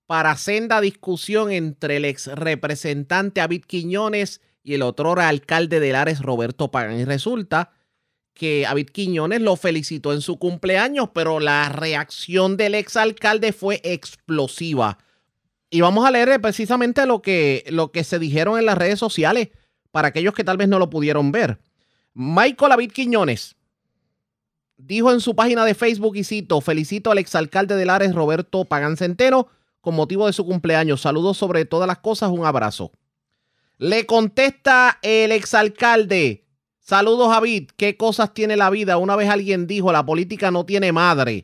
para 0.08 0.36
senda 0.36 0.82
discusión 0.82 1.53
entre 1.53 1.97
el 1.97 2.05
ex 2.05 2.28
representante 2.28 3.41
Quiñones 3.66 4.41
y 4.62 4.74
el 4.74 4.82
otro 4.82 5.14
alcalde 5.14 5.80
de 5.80 5.93
Lares, 5.93 6.22
Roberto 6.22 6.70
Pagán. 6.70 6.99
Y 6.99 7.05
resulta 7.05 7.72
que 8.34 8.64
David 8.64 8.89
Quiñones 8.89 9.39
lo 9.39 9.55
felicitó 9.55 10.12
en 10.12 10.20
su 10.20 10.38
cumpleaños, 10.38 11.12
pero 11.14 11.39
la 11.39 11.70
reacción 11.70 12.58
del 12.58 12.76
ex 12.76 12.97
alcalde 12.97 13.53
fue 13.53 13.80
explosiva. 13.86 14.97
Y 15.70 15.82
vamos 15.82 16.05
a 16.05 16.11
leer 16.11 16.39
precisamente 16.41 17.05
lo 17.05 17.22
que, 17.22 17.65
lo 17.70 17.91
que 17.91 18.03
se 18.03 18.20
dijeron 18.20 18.57
en 18.57 18.65
las 18.65 18.78
redes 18.78 18.99
sociales 18.99 19.49
para 19.91 20.09
aquellos 20.09 20.34
que 20.34 20.43
tal 20.43 20.57
vez 20.57 20.68
no 20.68 20.80
lo 20.80 20.89
pudieron 20.89 21.32
ver. 21.32 21.59
Michael 22.13 22.70
David 22.70 22.91
Quiñones 22.91 23.55
dijo 24.78 25.11
en 25.11 25.20
su 25.20 25.36
página 25.36 25.65
de 25.65 25.74
Facebook 25.74 26.15
y 26.15 26.24
cito, 26.24 26.61
felicito 26.61 27.11
al 27.11 27.18
exalcalde 27.18 27.76
de 27.76 27.86
Lares 27.86 28.13
Roberto 28.13 28.65
Pagán 28.65 28.95
Centeno 28.95 29.47
con 29.82 29.95
motivo 29.95 30.28
de 30.28 30.34
su 30.34 30.45
cumpleaños. 30.45 31.01
Saludos 31.01 31.38
sobre 31.38 31.65
todas 31.65 31.88
las 31.88 31.99
cosas, 31.99 32.30
un 32.30 32.45
abrazo. 32.45 32.91
Le 33.78 34.05
contesta 34.05 34.99
el 35.01 35.32
exalcalde, 35.32 36.47
Saludos, 36.88 37.34
Javid. 37.34 37.72
¿Qué 37.76 37.97
cosas 37.97 38.34
tiene 38.34 38.55
la 38.55 38.70
vida? 38.70 38.95
Una 38.97 39.18
vez 39.18 39.30
alguien 39.30 39.68
dijo, 39.68 39.91
la 39.91 40.05
política 40.05 40.51
no 40.51 40.65
tiene 40.65 40.93
madre. 40.93 41.43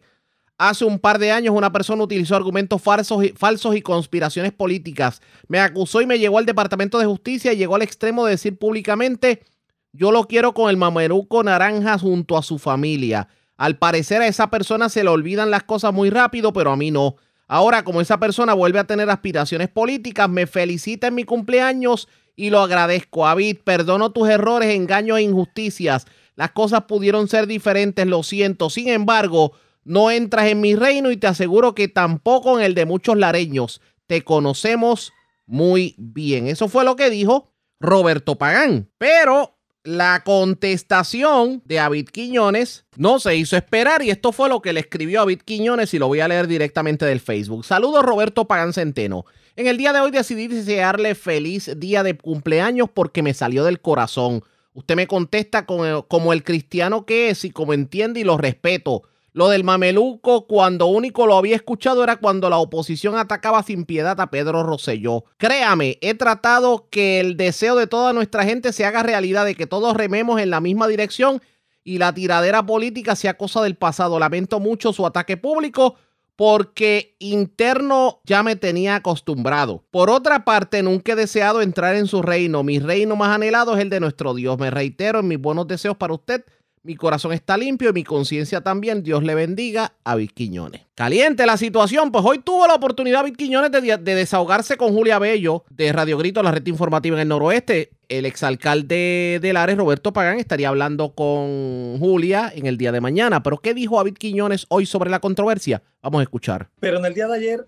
Hace 0.57 0.85
un 0.85 0.99
par 0.99 1.19
de 1.19 1.31
años 1.31 1.55
una 1.55 1.71
persona 1.71 2.03
utilizó 2.03 2.35
argumentos 2.35 2.81
falsos 2.81 3.23
y, 3.25 3.29
falsos 3.29 3.75
y 3.75 3.81
conspiraciones 3.81 4.51
políticas. 4.51 5.21
Me 5.47 5.59
acusó 5.59 6.01
y 6.01 6.05
me 6.05 6.19
llegó 6.19 6.37
al 6.37 6.45
Departamento 6.45 6.99
de 6.99 7.05
Justicia 7.05 7.53
y 7.53 7.57
llegó 7.57 7.75
al 7.75 7.81
extremo 7.81 8.25
de 8.25 8.31
decir 8.31 8.57
públicamente, 8.57 9.43
yo 9.91 10.11
lo 10.11 10.25
quiero 10.25 10.53
con 10.53 10.69
el 10.69 10.77
mameruco 10.77 11.43
naranja 11.43 11.97
junto 11.97 12.37
a 12.37 12.43
su 12.43 12.59
familia. 12.59 13.27
Al 13.57 13.77
parecer 13.77 14.21
a 14.21 14.27
esa 14.27 14.49
persona 14.49 14.89
se 14.89 15.03
le 15.03 15.09
olvidan 15.09 15.51
las 15.51 15.63
cosas 15.63 15.93
muy 15.93 16.09
rápido, 16.09 16.53
pero 16.53 16.71
a 16.71 16.75
mí 16.75 16.91
no. 16.91 17.15
Ahora, 17.47 17.83
como 17.83 18.01
esa 18.01 18.19
persona 18.19 18.53
vuelve 18.53 18.79
a 18.79 18.87
tener 18.87 19.09
aspiraciones 19.09 19.69
políticas, 19.69 20.29
me 20.29 20.47
felicita 20.47 21.07
en 21.07 21.15
mi 21.15 21.23
cumpleaños 21.23 22.07
y 22.35 22.49
lo 22.49 22.61
agradezco. 22.61 23.27
Avid, 23.27 23.57
perdono 23.63 24.11
tus 24.11 24.29
errores, 24.29 24.73
engaños 24.73 25.17
e 25.17 25.23
injusticias. 25.23 26.07
Las 26.35 26.51
cosas 26.51 26.83
pudieron 26.83 27.27
ser 27.27 27.45
diferentes, 27.45 28.07
lo 28.07 28.23
siento. 28.23 28.69
Sin 28.69 28.87
embargo, 28.87 29.53
no 29.85 30.11
entras 30.11 30.47
en 30.47 30.61
mi 30.61 30.75
reino 30.75 31.11
y 31.11 31.17
te 31.17 31.27
aseguro 31.27 31.75
que 31.75 31.87
tampoco 31.87 32.57
en 32.57 32.65
el 32.65 32.75
de 32.75 32.85
muchos 32.85 33.17
lareños. 33.17 33.81
Te 34.07 34.23
conocemos 34.23 35.13
muy 35.45 35.95
bien. 35.97 36.47
Eso 36.47 36.67
fue 36.67 36.83
lo 36.83 36.95
que 36.95 37.09
dijo 37.09 37.51
Roberto 37.79 38.37
Pagán. 38.37 38.89
Pero 38.97 39.57
la 39.83 40.23
contestación 40.23 41.61
de 41.65 41.75
David 41.75 42.07
Quiñones 42.09 42.85
no 42.95 43.19
se 43.19 43.35
hizo 43.35 43.57
esperar 43.57 44.01
y 44.01 44.11
esto 44.11 44.31
fue 44.31 44.47
lo 44.47 44.61
que 44.61 44.71
le 44.71 44.79
escribió 44.79 45.19
David 45.19 45.41
Quiñones 45.43 45.93
y 45.93 45.99
lo 45.99 46.07
voy 46.07 46.21
a 46.21 46.27
leer 46.27 46.47
directamente 46.47 47.05
del 47.05 47.19
Facebook. 47.19 47.65
Saludos 47.65 48.03
Roberto 48.03 48.45
Pagán 48.45 48.73
Centeno. 48.73 49.25
En 49.55 49.67
el 49.67 49.77
día 49.77 49.93
de 49.93 49.99
hoy 49.99 50.11
decidí 50.11 50.47
desearle 50.47 51.15
feliz 51.15 51.69
día 51.77 52.01
de 52.01 52.17
cumpleaños 52.17 52.89
porque 52.91 53.21
me 53.21 53.33
salió 53.33 53.65
del 53.65 53.81
corazón. 53.81 54.43
Usted 54.73 54.95
me 54.95 55.05
contesta 55.05 55.65
como 55.65 56.33
el 56.33 56.43
cristiano 56.43 57.05
que 57.05 57.29
es 57.29 57.43
y 57.45 57.51
como 57.51 57.73
entiende 57.73 58.21
y 58.21 58.23
lo 58.23 58.37
respeto. 58.37 59.03
Lo 59.33 59.49
del 59.49 59.63
mameluco, 59.63 60.45
cuando 60.45 60.85
único 60.85 61.25
lo 61.25 61.35
había 61.35 61.55
escuchado 61.55 62.03
era 62.03 62.17
cuando 62.17 62.51
la 62.51 62.57
oposición 62.57 63.17
atacaba 63.17 63.63
sin 63.63 63.85
piedad 63.85 64.21
a 64.21 64.29
Pedro 64.29 64.61
Rosselló. 64.61 65.25
Créame, 65.37 65.97
he 66.01 66.13
tratado 66.13 66.87
que 66.91 67.19
el 67.19 67.35
deseo 67.35 67.75
de 67.75 67.87
toda 67.87 68.13
nuestra 68.13 68.43
gente 68.43 68.71
se 68.71 68.85
haga 68.85 69.01
realidad, 69.01 69.45
de 69.45 69.55
que 69.55 69.65
todos 69.65 69.97
rememos 69.97 70.39
en 70.39 70.51
la 70.51 70.61
misma 70.61 70.87
dirección 70.87 71.41
y 71.83 71.97
la 71.97 72.13
tiradera 72.13 72.63
política 72.63 73.15
sea 73.15 73.35
cosa 73.35 73.63
del 73.63 73.75
pasado. 73.75 74.19
Lamento 74.19 74.59
mucho 74.59 74.93
su 74.93 75.03
ataque 75.03 75.35
público 75.35 75.95
porque 76.35 77.15
interno 77.17 78.21
ya 78.25 78.43
me 78.43 78.55
tenía 78.55 78.95
acostumbrado. 78.95 79.83
Por 79.89 80.11
otra 80.11 80.45
parte, 80.45 80.83
nunca 80.83 81.13
he 81.13 81.15
deseado 81.15 81.61
entrar 81.61 81.95
en 81.95 82.05
su 82.05 82.21
reino. 82.21 82.63
Mi 82.63 82.77
reino 82.77 83.15
más 83.15 83.29
anhelado 83.29 83.75
es 83.75 83.81
el 83.81 83.89
de 83.89 83.99
nuestro 83.99 84.35
Dios. 84.35 84.59
Me 84.59 84.69
reitero 84.69 85.19
en 85.19 85.27
mis 85.27 85.39
buenos 85.39 85.67
deseos 85.67 85.97
para 85.97 86.13
usted 86.13 86.45
mi 86.83 86.95
corazón 86.95 87.31
está 87.31 87.57
limpio 87.57 87.89
y 87.89 87.93
mi 87.93 88.03
conciencia 88.03 88.59
también. 88.59 89.03
Dios 89.03 89.23
le 89.23 89.35
bendiga 89.35 89.93
a 90.03 90.17
Quiñones. 90.17 90.81
Caliente 90.95 91.45
la 91.45 91.55
situación, 91.55 92.11
pues 92.11 92.25
hoy 92.25 92.39
tuvo 92.39 92.67
la 92.67 92.75
oportunidad 92.75 93.23
Quiñones 93.31 93.71
de, 93.71 93.97
de, 93.97 94.15
desahogarse 94.15 94.75
con 94.75 94.93
Julia 94.93 95.17
Bello 95.17 95.63
de 95.69 95.93
Radio 95.93 96.17
Grito, 96.17 96.43
la 96.43 96.51
red 96.51 96.67
informativa 96.67 97.15
en 97.15 97.21
el 97.21 97.27
noroeste. 97.29 97.91
El 98.09 98.25
exalcalde 98.25 99.39
de 99.41 99.53
Lares, 99.53 99.77
Roberto 99.77 100.11
Pagán, 100.11 100.39
estaría 100.39 100.67
hablando 100.67 101.15
con 101.15 101.97
Julia 101.99 102.51
en 102.53 102.65
el 102.65 102.77
día 102.77 102.91
de 102.91 102.99
mañana. 102.99 103.41
Pero 103.41 103.59
¿qué 103.59 103.73
dijo 103.73 103.95
David 103.95 104.15
Quiñones 104.15 104.65
hoy 104.67 104.85
sobre 104.85 105.09
la 105.09 105.19
controversia? 105.19 105.81
Vamos 106.01 106.19
a 106.19 106.23
escuchar. 106.23 106.69
Pero 106.81 106.99
en 106.99 107.05
el 107.05 107.13
día 107.13 107.27
de 107.27 107.35
ayer 107.35 107.67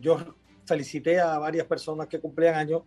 yo 0.00 0.36
felicité 0.64 1.18
a 1.20 1.38
varias 1.38 1.66
personas 1.66 2.06
que 2.06 2.20
cumplían 2.20 2.54
años 2.54 2.82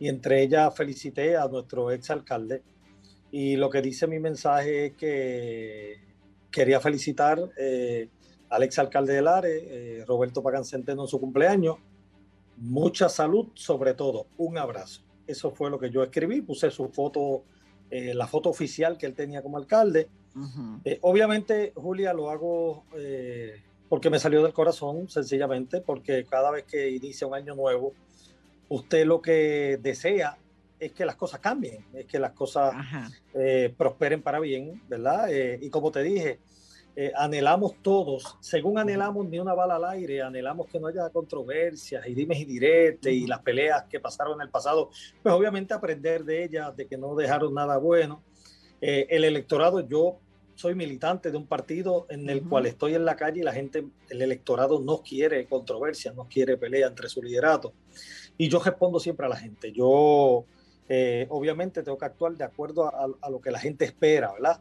y 0.00 0.08
entre 0.08 0.42
ellas 0.42 0.74
felicité 0.74 1.36
a 1.36 1.46
nuestro 1.46 1.92
exalcalde 1.92 2.62
y 3.32 3.56
lo 3.56 3.70
que 3.70 3.80
dice 3.80 4.06
mi 4.06 4.20
mensaje 4.20 4.86
es 4.86 4.92
que 4.92 5.98
quería 6.50 6.80
felicitar 6.80 7.50
eh, 7.56 8.10
al 8.50 8.62
exalcalde 8.62 9.14
de 9.14 9.22
Lares, 9.22 9.62
eh, 9.64 10.04
Roberto 10.06 10.42
Pagán 10.42 10.66
Centeno, 10.66 11.02
en 11.02 11.08
su 11.08 11.18
cumpleaños. 11.18 11.78
Mucha 12.58 13.08
salud, 13.08 13.48
sobre 13.54 13.94
todo, 13.94 14.26
un 14.36 14.58
abrazo. 14.58 15.02
Eso 15.26 15.50
fue 15.50 15.70
lo 15.70 15.78
que 15.78 15.90
yo 15.90 16.02
escribí, 16.02 16.42
puse 16.42 16.70
su 16.70 16.90
foto, 16.90 17.44
eh, 17.90 18.12
la 18.12 18.26
foto 18.26 18.50
oficial 18.50 18.98
que 18.98 19.06
él 19.06 19.14
tenía 19.14 19.42
como 19.42 19.56
alcalde. 19.56 20.08
obviamente, 21.00 21.72
Julia, 21.74 22.12
lo 22.12 22.30
hago 22.30 22.84
porque 23.88 24.10
me 24.10 24.18
salió 24.18 24.42
del 24.42 24.52
corazón, 24.52 25.08
sencillamente, 25.08 25.80
porque 25.80 26.24
cada 26.24 26.50
vez 26.50 26.64
que 26.64 26.90
inicia 26.90 27.26
un 27.26 27.34
año 27.34 27.54
nuevo, 27.54 27.94
usted 28.68 29.06
lo 29.06 29.22
que 29.22 29.78
desea 29.82 30.38
es 30.82 30.92
que 30.92 31.06
las 31.06 31.14
cosas 31.14 31.38
cambien, 31.38 31.84
es 31.94 32.06
que 32.06 32.18
las 32.18 32.32
cosas 32.32 32.74
eh, 33.34 33.72
prosperen 33.76 34.20
para 34.20 34.40
bien, 34.40 34.82
¿verdad? 34.88 35.32
Eh, 35.32 35.58
y 35.62 35.70
como 35.70 35.92
te 35.92 36.02
dije, 36.02 36.40
eh, 36.96 37.12
anhelamos 37.14 37.76
todos, 37.82 38.36
según 38.40 38.78
anhelamos 38.78 39.28
ni 39.28 39.38
una 39.38 39.54
bala 39.54 39.76
al 39.76 39.84
aire, 39.84 40.22
anhelamos 40.22 40.66
que 40.66 40.80
no 40.80 40.88
haya 40.88 41.08
controversias 41.10 42.04
y 42.08 42.14
dimes 42.14 42.40
y 42.40 42.44
diretes 42.44 43.12
y 43.12 43.28
las 43.28 43.40
peleas 43.42 43.84
que 43.84 44.00
pasaron 44.00 44.34
en 44.34 44.42
el 44.42 44.50
pasado, 44.50 44.90
pues 45.22 45.32
obviamente 45.32 45.72
aprender 45.72 46.24
de 46.24 46.44
ellas, 46.44 46.76
de 46.76 46.88
que 46.88 46.98
no 46.98 47.14
dejaron 47.14 47.54
nada 47.54 47.78
bueno. 47.78 48.24
el 48.80 49.22
electorado, 49.22 49.86
yo 49.88 50.18
soy 50.56 50.74
militante 50.74 51.30
de 51.30 51.36
un 51.36 51.46
partido 51.46 52.06
en 52.10 52.28
el 52.28 52.42
cual 52.42 52.66
estoy 52.66 52.94
en 52.94 53.04
la 53.04 53.14
calle 53.14 53.40
y 53.40 53.44
la 53.44 53.52
gente, 53.52 53.86
el 54.10 54.20
electorado 54.20 54.80
no 54.80 54.98
quiere 54.98 55.46
controversia, 55.46 56.12
no 56.12 56.26
quiere 56.28 56.56
pelea 56.56 56.88
entre 56.88 57.08
su 57.08 57.22
liderato. 57.22 57.72
Y 58.36 58.48
yo 58.48 58.58
respondo 58.58 58.98
siempre 58.98 59.26
a 59.26 59.28
la 59.28 59.36
gente. 59.36 59.72
Yo 59.72 60.44
eh, 60.88 61.26
obviamente 61.30 61.82
tengo 61.82 61.98
que 61.98 62.04
actuar 62.04 62.32
de 62.34 62.44
acuerdo 62.44 62.86
a, 62.94 63.30
lo 63.30 63.40
que 63.40 63.50
la 63.50 63.58
gente 63.58 63.84
espera, 63.84 64.32
¿verdad? 64.32 64.60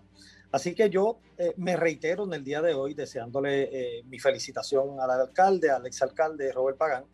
Así 0.51 0.76
que 0.76 0.89
yo 0.89 1.19
eh, 1.38 1.53
me 1.57 1.78
reitero 1.78 2.26
en 2.26 2.34
el 2.34 2.43
día 2.43 2.61
de 2.61 2.74
hoy 2.74 2.93
deseándole 2.93 3.69
eh, 3.72 4.03
mi 4.05 4.19
felicitación 4.19 4.99
al 4.99 5.09
alcalde, 5.09 5.72
al 5.72 5.86
exalcalde 5.86 6.51
Robert 6.51 6.78
Pagán. 6.78 7.05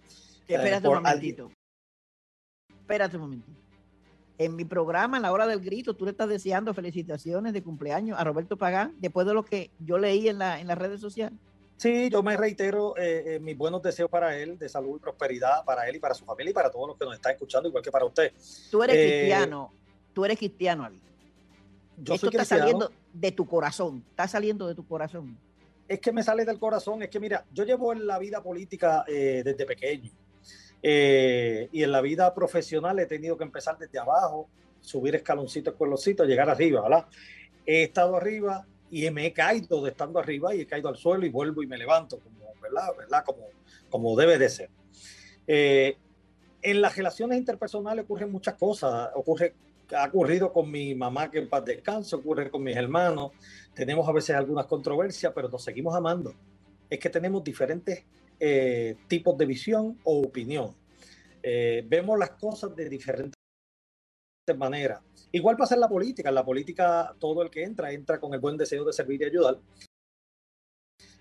Espérate 0.47 0.87
un 0.87 0.95
momentito. 0.95 1.51
Espérate 2.69 3.15
un 3.17 3.21
momentito. 3.23 3.61
En 4.39 4.55
mi 4.55 4.65
programa, 4.65 5.17
en 5.17 5.23
la 5.23 5.31
hora 5.31 5.47
del 5.47 5.61
grito, 5.61 5.95
tú 5.95 6.05
le 6.05 6.11
estás 6.11 6.29
deseando 6.29 6.73
felicitaciones 6.73 7.53
de 7.53 7.63
cumpleaños 7.63 8.19
a 8.19 8.23
Roberto 8.23 8.57
Pagán, 8.57 8.95
después 8.99 9.25
de 9.25 9.33
lo 9.33 9.43
que 9.43 9.71
yo 9.79 9.97
leí 9.97 10.29
en, 10.29 10.39
la, 10.39 10.59
en 10.59 10.67
las 10.67 10.77
redes 10.77 11.01
sociales. 11.01 11.37
Sí, 11.77 12.09
yo 12.09 12.23
me 12.23 12.35
reitero 12.35 12.97
eh, 12.97 13.35
eh, 13.35 13.39
mis 13.39 13.55
buenos 13.55 13.83
deseos 13.83 14.09
para 14.09 14.35
él, 14.35 14.57
de 14.57 14.67
salud 14.67 14.97
y 14.97 14.99
prosperidad 14.99 15.63
para 15.63 15.87
él 15.87 15.97
y 15.97 15.99
para 15.99 16.15
su 16.15 16.25
familia 16.25 16.49
y 16.49 16.53
para 16.53 16.71
todos 16.71 16.87
los 16.87 16.97
que 16.97 17.05
nos 17.05 17.13
están 17.13 17.33
escuchando, 17.33 17.69
igual 17.69 17.83
que 17.83 17.91
para 17.91 18.03
usted. 18.03 18.33
Tú 18.71 18.81
eres 18.81 18.95
eh, 18.95 19.19
cristiano, 19.19 19.71
tú 20.11 20.25
eres 20.25 20.39
cristiano, 20.39 20.85
Avi. 20.85 20.99
Yo 21.97 22.15
Esto 22.15 22.29
está 22.29 22.45
saliendo 22.45 22.91
de 23.13 23.31
tu 23.31 23.45
corazón, 23.45 24.03
está 24.09 24.27
saliendo 24.27 24.67
de 24.67 24.73
tu 24.73 24.87
corazón. 24.87 25.37
Es 25.87 25.99
que 25.99 26.11
me 26.11 26.23
sale 26.23 26.45
del 26.45 26.57
corazón, 26.57 27.03
es 27.03 27.09
que 27.09 27.19
mira, 27.19 27.45
yo 27.53 27.63
llevo 27.63 27.93
en 27.93 28.07
la 28.07 28.17
vida 28.17 28.41
política 28.41 29.05
desde 29.07 29.65
pequeño 29.65 30.11
y 30.81 31.83
en 31.83 31.91
la 31.91 32.01
vida 32.01 32.33
profesional 32.33 32.99
he 32.99 33.05
tenido 33.05 33.37
que 33.37 33.43
empezar 33.43 33.77
desde 33.77 33.97
abajo, 33.97 34.49
subir 34.81 35.15
escaloncitos, 35.15 35.73
escaloncitos, 35.73 36.27
llegar 36.27 36.49
arriba, 36.49 36.81
¿verdad? 36.81 37.05
He 37.65 37.83
estado 37.83 38.15
arriba 38.17 38.65
y 38.89 39.09
me 39.09 39.25
he 39.25 39.33
caído 39.33 39.83
de 39.83 39.91
estando 39.91 40.19
arriba 40.19 40.55
y 40.55 40.61
he 40.61 40.67
caído 40.67 40.89
al 40.89 40.97
suelo 40.97 41.25
y 41.25 41.29
vuelvo 41.29 41.63
y 41.63 41.67
me 41.67 41.77
levanto, 41.77 42.19
como, 42.19 42.53
¿verdad? 42.61 42.89
¿verdad? 42.97 43.23
Como, 43.25 43.47
como 43.89 44.15
debe 44.15 44.37
de 44.37 44.49
ser. 44.49 44.69
Eh, 45.45 45.97
en 46.61 46.81
las 46.81 46.95
relaciones 46.95 47.37
interpersonales 47.37 48.05
ocurren 48.05 48.31
muchas 48.31 48.55
cosas. 48.55 49.09
Ocurre, 49.15 49.53
ha 49.95 50.05
ocurrido 50.07 50.51
con 50.51 50.69
mi 50.69 50.95
mamá 50.95 51.31
que 51.31 51.39
en 51.39 51.49
paz 51.49 51.65
descanse, 51.65 52.15
ocurre 52.15 52.49
con 52.49 52.63
mis 52.63 52.75
hermanos. 52.75 53.31
Tenemos 53.73 54.07
a 54.07 54.11
veces 54.11 54.35
algunas 54.35 54.65
controversias, 54.65 55.31
pero 55.33 55.49
nos 55.49 55.63
seguimos 55.63 55.95
amando. 55.95 56.33
Es 56.89 56.99
que 56.99 57.09
tenemos 57.09 57.43
diferentes 57.43 58.03
eh, 58.39 58.95
tipos 59.07 59.37
de 59.37 59.45
visión 59.45 59.97
o 60.03 60.21
opinión. 60.21 60.75
Eh, 61.43 61.85
vemos 61.87 62.17
las 62.17 62.31
cosas 62.31 62.75
de 62.75 62.89
diferentes 62.89 63.36
maneras. 64.55 65.01
Igual 65.31 65.57
pasa 65.57 65.75
en 65.75 65.81
la 65.81 65.89
política. 65.89 66.29
En 66.29 66.35
la 66.35 66.45
política, 66.45 67.15
todo 67.19 67.41
el 67.41 67.49
que 67.49 67.63
entra, 67.63 67.91
entra 67.91 68.19
con 68.19 68.33
el 68.33 68.39
buen 68.39 68.57
deseo 68.57 68.85
de 68.85 68.93
servir 68.93 69.21
y 69.21 69.25
ayudar. 69.25 69.59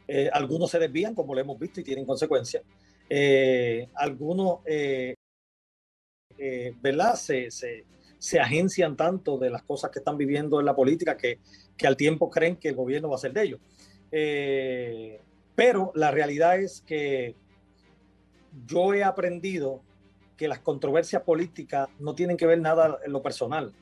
Eh, 0.09 0.31
algunos 0.33 0.71
se 0.71 0.79
desvían, 0.79 1.15
como 1.15 1.35
lo 1.35 1.41
hemos 1.41 1.59
visto, 1.59 1.81
y 1.81 1.85
tienen 1.85 2.05
consecuencias. 2.05 2.63
Eh, 3.09 3.89
algunos, 3.95 4.61
eh, 4.65 5.15
¿verdad? 6.81 7.17
Se, 7.17 7.51
se, 7.51 7.85
se, 8.19 8.41
agencian 8.41 8.97
tanto 8.97 9.39
de 9.39 9.51
las 9.51 9.63
cosas 9.63 9.91
que 9.91 9.99
están 9.99 10.17
viviendo 10.17 10.61
en 10.61 10.67
la 10.67 10.77
política 10.77 11.17
que, 11.17 11.41
que 11.77 11.87
al 11.87 11.97
tiempo 11.97 12.31
creen 12.31 12.57
que 12.57 12.69
el 12.69 12.75
gobierno 12.75 13.09
va 13.09 13.17
a 13.17 13.19
ser 13.19 13.33
de 13.33 13.43
ellos. 13.43 13.61
pero 15.55 15.91
la 15.95 16.11
realidad 16.11 16.59
es 16.59 16.83
que 16.83 17.35
yo 18.67 18.95
he 18.95 19.03
aprendido 19.03 19.83
que 20.37 20.49
las 20.49 20.61
controversias 20.61 21.23
políticas 21.23 21.89
no 21.99 22.15
tienen 22.15 22.37
que 22.37 22.47
ver 22.47 22.61
nada 22.61 22.99
en 23.05 23.13
lo 23.13 23.23
personal. 23.23 23.73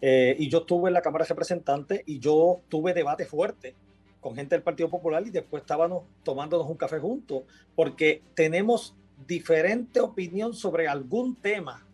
Eh, 0.00 0.36
y 0.38 0.48
yo 0.48 0.58
estuve 0.58 0.88
en 0.88 0.94
la 0.94 1.02
Cámara 1.02 1.24
de 1.24 1.30
Representantes 1.30 2.02
y 2.06 2.18
yo 2.18 2.60
tuve 2.68 2.94
debate 2.94 3.24
fuerte 3.26 3.74
con 4.20 4.34
gente 4.34 4.54
del 4.54 4.62
Partido 4.62 4.88
Popular 4.88 5.26
y 5.26 5.30
después 5.30 5.62
estábamos 5.62 6.04
tomándonos 6.22 6.68
un 6.68 6.76
café 6.76 6.98
juntos 6.98 7.42
porque 7.74 8.22
tenemos 8.34 8.94
diferente 9.26 10.00
opinión 10.00 10.54
sobre 10.54 10.88
algún 10.88 11.36
tema 11.36 11.84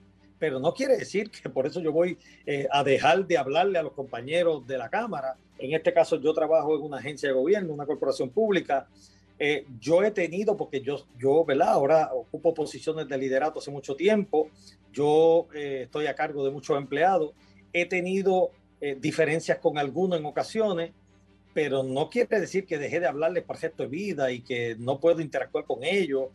pero 0.41 0.59
no 0.59 0.73
quiere 0.73 0.97
decir 0.97 1.31
que 1.31 1.51
por 1.51 1.66
eso 1.66 1.81
yo 1.81 1.93
voy 1.93 2.18
eh, 2.47 2.66
a 2.73 2.83
dejar 2.83 3.27
de 3.27 3.37
hablarle 3.37 3.79
a 3.79 3.83
los 3.83 3.93
compañeros 3.93 4.66
de 4.66 4.79
la 4.79 4.89
Cámara. 4.89 5.37
En 5.59 5.75
este 5.75 5.93
caso 5.93 6.16
yo 6.16 6.33
trabajo 6.33 6.75
en 6.75 6.83
una 6.83 6.97
agencia 6.97 7.29
de 7.29 7.35
gobierno, 7.35 7.75
una 7.75 7.85
corporación 7.85 8.31
pública. 8.31 8.89
Eh, 9.43 9.66
yo 9.80 10.05
he 10.05 10.11
tenido, 10.12 10.57
porque 10.57 10.80
yo, 10.80 11.05
yo, 11.18 11.45
¿verdad? 11.45 11.70
Ahora 11.70 12.11
ocupo 12.12 12.55
posiciones 12.55 13.09
de 13.09 13.18
liderato 13.18 13.59
hace 13.59 13.70
mucho 13.70 13.97
tiempo, 13.97 14.51
yo 14.93 15.49
eh, 15.55 15.82
estoy 15.84 16.07
a 16.07 16.14
cargo 16.14 16.45
de 16.45 16.51
muchos 16.51 16.76
empleados, 16.76 17.32
he 17.72 17.86
tenido 17.86 18.51
diferencias 18.99 19.59
con 19.59 19.76
algunos 19.76 20.18
en 20.18 20.24
ocasiones, 20.24 20.93
pero 21.53 21.82
no 21.82 22.09
quiere 22.09 22.41
decir 22.41 22.64
que 22.64 22.78
dejé 22.78 22.99
de 22.99 23.07
hablarles 23.07 23.45
por 23.45 23.59
gesto 23.59 23.82
de 23.82 23.91
vida 23.91 24.32
y 24.32 24.41
que 24.41 24.74
no 24.78 24.99
puedo 24.99 25.20
interactuar 25.20 25.66
con 25.66 25.84
ellos. 25.84 26.28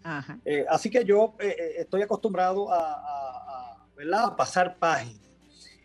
así 0.69 0.91
que 0.91 1.03
yo 1.03 1.33
estoy 1.39 2.03
acostumbrado 2.03 2.71
a 2.71 3.55
¿verdad? 3.95 4.35
pasar 4.35 4.77
páginas. 4.77 5.25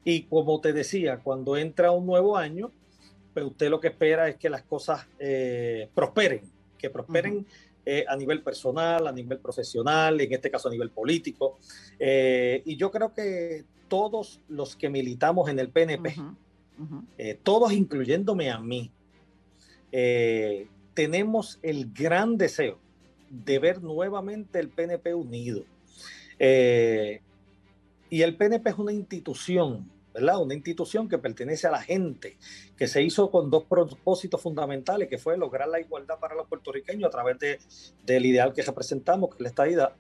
Y 0.05 0.23
como 0.25 0.61
te 0.61 0.73
decía, 0.73 1.19
cuando 1.19 1.57
entra 1.57 1.91
un 1.91 2.07
nuevo 2.07 2.37
año, 2.37 2.71
pues 3.33 3.45
usted 3.47 3.71
lo 3.71 3.81
que 3.81 3.89
espera 3.89 4.29
es 4.29 4.37
que 4.37 4.51
las 4.51 4.63
cosas 4.63 5.07
eh, 5.19 5.89
prosperen, 5.95 6.43
que 6.81 6.91
prosperen 6.91 7.47
eh, 7.85 8.05
a 8.09 8.17
nivel 8.17 8.43
personal, 8.43 9.07
a 9.07 9.13
nivel 9.13 9.39
profesional, 9.39 10.21
en 10.21 10.33
este 10.33 10.51
caso 10.51 10.69
a 10.69 10.71
nivel 10.71 10.91
político. 10.91 11.59
Eh, 11.99 12.63
y 12.65 12.77
yo 12.77 12.91
creo 12.91 13.13
que 13.15 13.65
todos 13.89 14.41
los 14.49 14.77
que 14.77 14.89
militamos 14.89 15.49
en 15.49 15.59
el 15.59 15.69
PNP, 15.69 16.15
todos 17.43 17.73
incluyéndome 17.73 18.51
a 18.51 18.59
mí, 18.59 18.91
tenemos 20.95 21.59
el 21.63 21.93
gran 21.93 22.37
deseo 22.37 22.79
de 23.29 23.59
ver 23.59 23.83
nuevamente 23.83 24.61
el 24.61 24.69
PNP 24.69 25.15
unido. 25.15 25.65
Y 28.11 28.23
el 28.23 28.37
PNP 28.37 28.71
es 28.71 28.79
una 28.79 28.93
institución, 28.93 29.91
¿verdad? 30.13 30.41
Una 30.41 30.55
institución 30.55 31.09
que 31.09 31.19
pertenece 31.19 31.67
a 31.67 31.71
la 31.71 31.83
gente, 31.83 32.37
que 32.77 32.89
se 32.89 33.03
hizo 33.03 33.31
con 33.31 33.51
dos 33.51 33.65
propósitos 33.65 34.41
fundamentales, 34.41 35.09
que 35.09 35.19
fue 35.19 35.37
lograr 35.37 35.69
la 35.69 35.81
igualdad 35.81 36.19
para 36.19 36.35
los 36.35 36.49
puertorriqueños 36.49 37.09
a 37.09 37.11
través 37.11 37.39
de, 37.39 37.59
del 38.05 38.27
ideal 38.27 38.53
que 38.53 38.63
representamos, 38.63 39.31
que 39.31 39.37
es 39.37 39.43
la 39.43 39.49
estadidad, 39.49 39.97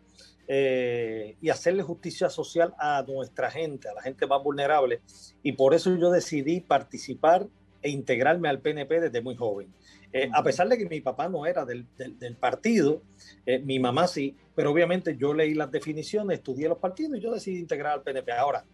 eh, 0.48 1.36
y 1.40 1.48
hacerle 1.48 1.82
justicia 1.82 2.28
social 2.28 2.74
a 2.78 3.04
nuestra 3.06 3.50
gente, 3.50 3.88
a 3.88 3.94
la 3.94 4.02
gente 4.02 4.26
más 4.26 4.42
vulnerable. 4.42 5.00
Y 5.42 5.52
por 5.52 5.74
eso 5.74 5.96
yo 5.96 6.11
decidí 6.11 6.61
participar 6.61 7.46
e 7.82 7.90
integrarme 7.90 8.48
al 8.48 8.61
PNP 8.61 9.00
desde 9.00 9.22
muy 9.22 9.36
joven. 9.36 9.72
Eh, 10.12 10.28
a 10.32 10.42
pesar 10.42 10.68
de 10.68 10.76
que 10.76 10.86
mi 10.86 11.00
papá 11.00 11.28
no 11.28 11.46
era 11.46 11.64
del, 11.64 11.86
del, 11.96 12.36
partido, 12.36 13.02
eh, 13.46 13.61
mi 13.61 13.78
mamá 13.78 14.08
sí, 14.08 14.36
pero 14.56 14.72
obviamente 14.72 15.16
yo 15.16 15.32
leí 15.32 15.54
las 15.54 15.70
definiciones, 15.70 16.38
estudié 16.38 16.68
los 16.68 16.78
partidos 16.78 17.16
y 17.16 17.20
yo 17.20 17.32
decidí 17.32 17.61
integrar 17.61 17.92
al 17.92 18.02
PNP. 18.02 18.32
Ahora, 18.32 18.64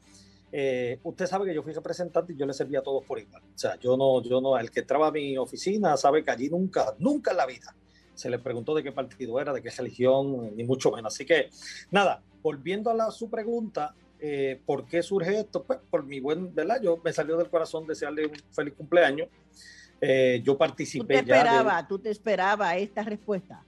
eh, 0.53 0.99
usted 1.03 1.27
sabe 1.27 1.47
que 1.47 1.55
yo 1.55 1.63
fui 1.63 1.73
representante 1.73 2.33
y 2.33 2.37
yo 2.37 2.47
le 2.47 2.53
servía 2.53 2.81
a 2.81 2.83
todos 2.83 3.05
por 3.05 3.19
igual. 3.19 3.43
O 3.43 3.59
sea, 3.59 3.79
yo 3.79 3.97
no, 3.97 4.23
yo 4.23 4.41
no, 4.41 4.59
el 4.59 4.71
que 4.71 4.81
entraba 4.81 5.09
a 5.09 5.11
mi 5.11 5.37
oficina 5.37 5.97
sabe 5.97 6.25
que 6.25 6.31
allí 6.31 6.49
nunca, 6.49 6.95
nunca 6.99 7.33
en 7.33 7.37
la 7.37 7.47
vida 7.47 7.75
se 8.15 8.31
le 8.31 8.39
preguntó 8.39 8.75
de 8.75 8.83
qué 8.83 8.93
partido 8.93 9.41
era, 9.41 9.53
de 9.53 9.63
qué 9.63 9.71
religión, 9.71 10.57
ni 10.57 10.65
mucho 10.65 10.91
menos. 10.91 11.15
Así 11.15 11.27
que, 11.27 11.51
nada, 11.91 12.23
volviendo 12.43 12.91
a 12.91 12.95
la, 12.95 13.11
su 13.11 13.29
pregunta, 13.29 13.95
¿por 14.65 14.87
qué 14.87 15.03
surge 15.03 15.41
esto? 15.41 15.63
Pues 15.63 15.79
por 15.91 16.05
mi 16.05 16.21
buen, 16.21 16.55
¿verdad? 16.55 16.81
Yo 16.83 16.99
me 17.05 17.13
salió 17.13 17.37
del 17.37 17.51
corazón 17.51 17.87
desearle 17.87 18.27
un 18.27 18.37
feliz 18.53 18.73
cumpleaños. 18.75 19.29
Eh, 20.01 20.43
yo 20.45 20.59
participé 20.59 21.05
¿Tú 21.19 21.25
te 21.25 21.33
esperaba, 21.33 21.89
¿Tú 21.89 21.99
te 21.99 22.11
esperabas 22.11 22.77
esta 22.77 23.03
respuesta? 23.03 23.65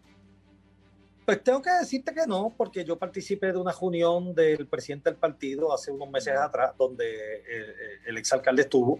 Pues 1.29 1.45
tengo 1.45 1.61
que 1.61 1.71
decirte 1.71 2.15
que 2.15 2.27
no, 2.27 2.55
porque 2.57 2.83
yo 2.87 2.99
participé 2.99 3.53
de 3.53 3.59
una 3.59 3.71
reunión 3.71 4.35
del 4.35 4.67
presidente 4.67 5.11
del 5.11 5.19
partido 5.19 5.75
hace 5.75 5.91
unos 5.91 6.09
meses 6.09 6.35
atrás, 6.35 6.73
donde 6.79 7.05
eh, 7.05 7.43
eh, 7.47 7.99
el 8.07 8.17
exalcalde 8.17 8.63
estuvo, 8.63 8.99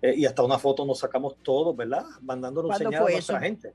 y 0.00 0.24
hasta 0.24 0.42
una 0.42 0.58
foto 0.58 0.86
nos 0.86 1.00
sacamos 1.00 1.36
todos, 1.42 1.76
¿verdad? 1.76 2.04
Mandándonos 2.22 2.74
señal 2.78 3.06
a 3.06 3.10
nuestra 3.10 3.40
gente. 3.40 3.74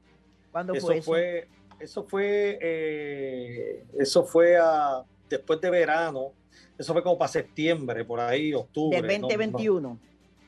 ¿Cuándo 0.51 0.73
eso 0.73 0.87
fue 0.87 0.97
eso? 0.97 1.03
Fue, 1.03 1.47
eso 1.79 2.03
fue, 2.05 3.85
eso 3.99 4.23
fue 4.23 4.57
a, 4.57 5.03
después 5.29 5.61
de 5.61 5.69
verano, 5.69 6.31
eso 6.75 6.93
fue 6.93 7.03
como 7.03 7.15
para 7.15 7.31
septiembre, 7.31 8.03
por 8.03 8.19
ahí, 8.19 8.55
octubre. 8.55 8.99
Del 9.03 9.21
2021. 9.21 9.99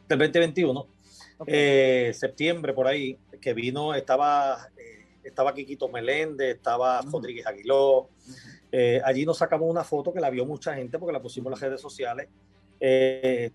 del 0.09 0.17
2021. 0.17 0.87
Eh, 1.47 2.11
septiembre 2.15 2.73
por 2.73 2.87
ahí, 2.87 3.17
que 3.39 3.53
vino, 3.53 3.93
estaba, 3.93 4.69
eh, 4.77 4.94
estaba 5.25 5.53
Quiquito 5.53 5.89
Meléndez, 5.89 6.55
estaba 6.55 7.01
Rodríguez 7.01 7.45
Aguiló. 7.47 8.09
Eh, 8.71 9.01
allí 9.03 9.25
nos 9.25 9.37
sacamos 9.37 9.69
una 9.69 9.83
foto 9.83 10.13
que 10.13 10.19
la 10.19 10.29
vio 10.29 10.45
mucha 10.45 10.73
gente 10.75 10.99
porque 10.99 11.13
la 11.13 11.21
pusimos 11.21 11.47
en 11.47 11.51
las 11.51 11.61
redes 11.61 11.81
sociales. 11.81 12.29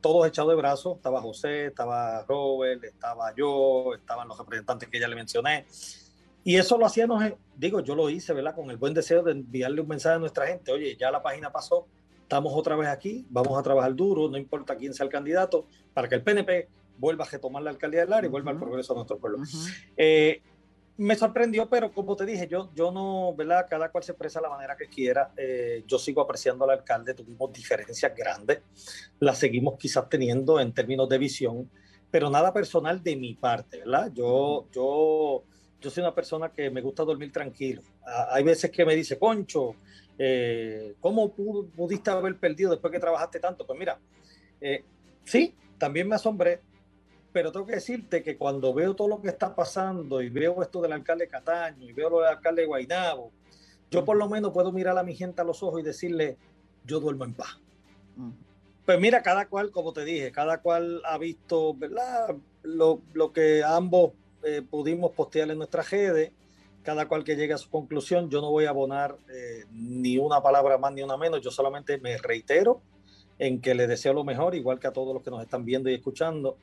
todos 0.00 0.26
echados 0.26 0.50
de 0.50 0.56
brazos, 0.56 0.96
estaba 0.96 1.20
José, 1.20 1.66
estaba 1.66 2.24
Robert, 2.24 2.82
estaba 2.84 3.34
yo, 3.34 3.94
estaban 3.94 4.28
los 4.28 4.38
representantes 4.38 4.88
que 4.88 4.98
ya 4.98 5.08
le 5.08 5.16
mencioné. 5.16 5.66
Y 6.42 6.56
eso 6.56 6.78
lo 6.78 6.86
hacíamos, 6.86 7.22
digo, 7.56 7.80
yo 7.80 7.94
lo 7.94 8.08
hice, 8.08 8.32
¿verdad? 8.32 8.54
Con 8.54 8.70
el 8.70 8.78
buen 8.78 8.94
deseo 8.94 9.22
de 9.22 9.32
enviarle 9.32 9.82
un 9.82 9.88
mensaje 9.88 10.16
a 10.16 10.18
nuestra 10.18 10.46
gente, 10.46 10.72
oye, 10.72 10.96
ya 10.96 11.10
la 11.10 11.22
página 11.22 11.52
pasó, 11.52 11.86
estamos 12.22 12.52
otra 12.54 12.76
vez 12.76 12.88
aquí, 12.88 13.26
vamos 13.28 13.58
a 13.58 13.62
trabajar 13.62 13.94
duro, 13.94 14.28
no 14.28 14.38
importa 14.38 14.76
quién 14.76 14.94
sea 14.94 15.04
el 15.04 15.12
candidato, 15.12 15.66
para 15.92 16.08
que 16.08 16.14
el 16.14 16.22
PNP 16.22 16.68
vuelva 16.96 17.24
a 17.24 17.28
retomar 17.28 17.62
la 17.62 17.70
alcaldía 17.70 18.00
del 18.00 18.12
área 18.12 18.28
y 18.28 18.30
vuelva 18.30 18.52
al 18.52 18.58
progreso 18.58 18.94
de 18.94 18.98
nuestro 18.98 19.18
pueblo. 19.18 19.38
Eh, 19.96 20.40
me 21.00 21.16
sorprendió, 21.16 21.66
pero 21.66 21.90
como 21.92 22.14
te 22.14 22.26
dije, 22.26 22.46
yo, 22.46 22.68
yo 22.74 22.92
no, 22.92 23.34
¿verdad? 23.34 23.66
Cada 23.70 23.90
cual 23.90 24.04
se 24.04 24.12
expresa 24.12 24.38
de 24.38 24.42
la 24.42 24.50
manera 24.50 24.76
que 24.76 24.86
quiera. 24.86 25.32
Eh, 25.34 25.82
yo 25.86 25.98
sigo 25.98 26.20
apreciando 26.20 26.64
al 26.64 26.78
alcalde, 26.78 27.14
tuvimos 27.14 27.50
diferencias 27.54 28.14
grandes, 28.14 28.60
las 29.18 29.38
seguimos 29.38 29.78
quizás 29.78 30.10
teniendo 30.10 30.60
en 30.60 30.74
términos 30.74 31.08
de 31.08 31.16
visión, 31.16 31.70
pero 32.10 32.28
nada 32.28 32.52
personal 32.52 33.02
de 33.02 33.16
mi 33.16 33.32
parte, 33.34 33.78
¿verdad? 33.78 34.12
Yo, 34.12 34.66
yo, 34.72 35.42
yo 35.80 35.90
soy 35.90 36.02
una 36.02 36.14
persona 36.14 36.52
que 36.52 36.68
me 36.68 36.82
gusta 36.82 37.02
dormir 37.02 37.32
tranquilo. 37.32 37.80
hay 38.30 38.44
veces 38.44 38.70
que 38.70 38.84
me 38.84 38.94
dice, 38.94 39.16
Poncho, 39.16 39.76
eh, 40.18 40.96
¿cómo 41.00 41.32
pudiste 41.32 42.10
haber 42.10 42.36
perdido 42.36 42.72
después 42.72 42.92
que 42.92 43.00
trabajaste 43.00 43.40
tanto? 43.40 43.66
Pues 43.66 43.78
mira, 43.78 43.98
sí, 45.24 45.54
también 45.78 46.06
me 46.06 46.16
asombré, 46.16 46.60
pero 47.32 47.52
tengo 47.52 47.66
que 47.66 47.74
decirte 47.74 48.22
que 48.22 48.36
cuando 48.36 48.74
veo 48.74 48.94
todo 48.94 49.08
lo 49.08 49.20
que 49.20 49.28
está 49.28 49.54
pasando 49.54 50.20
y 50.20 50.28
veo 50.28 50.62
esto 50.62 50.80
del 50.80 50.92
alcalde 50.92 51.28
Cataño 51.28 51.88
y 51.88 51.92
veo 51.92 52.10
lo 52.10 52.20
del 52.20 52.30
alcalde 52.30 52.66
Guainabo, 52.66 53.30
yo 53.90 54.04
por 54.04 54.16
lo 54.16 54.28
menos 54.28 54.52
puedo 54.52 54.72
mirar 54.72 54.96
a 54.98 55.02
mi 55.02 55.14
gente 55.14 55.40
a 55.40 55.44
los 55.44 55.62
ojos 55.62 55.80
y 55.80 55.84
decirle, 55.84 56.36
yo 56.84 57.00
duermo 57.00 57.24
en 57.24 57.34
paz. 57.34 57.58
Pues 58.84 58.98
mira, 59.00 59.22
cada 59.22 59.46
cual, 59.46 59.70
como 59.70 59.92
te 59.92 60.04
dije, 60.04 60.32
cada 60.32 60.58
cual 60.58 61.02
ha 61.04 61.18
visto, 61.18 61.74
¿verdad? 61.74 62.34
Lo, 62.62 63.32
que 63.32 63.62
ambos 63.64 64.12
eh, 64.42 64.62
pudimos 64.68 65.12
postear 65.12 65.50
en 65.50 65.58
nuestra 65.58 65.82
redes, 65.82 66.32
cada 66.82 67.06
cual 67.06 67.24
que 67.24 67.36
llegue 67.36 67.52
a 67.52 67.58
su 67.58 67.70
conclusión, 67.70 68.30
yo 68.30 68.40
no 68.40 68.50
voy 68.50 68.64
a 68.64 68.70
abonar 68.70 69.16
eh, 69.32 69.64
ni 69.72 70.18
una 70.18 70.42
palabra 70.42 70.78
más 70.78 70.92
ni 70.92 71.02
una 71.02 71.16
menos, 71.16 71.40
yo 71.40 71.50
solamente 71.50 71.98
me 71.98 72.16
reitero 72.16 72.80
en 73.38 73.60
que 73.60 73.74
le 73.74 73.86
deseo 73.86 74.12
lo 74.12 74.24
mejor, 74.24 74.54
igual 74.54 74.78
que 74.78 74.86
a 74.86 74.92
todos 74.92 75.14
los 75.14 75.22
que 75.22 75.30
nos 75.30 75.42
están 75.42 75.64
viendo 75.64 75.88
y 75.90 75.94
escuchando. 75.94 76.56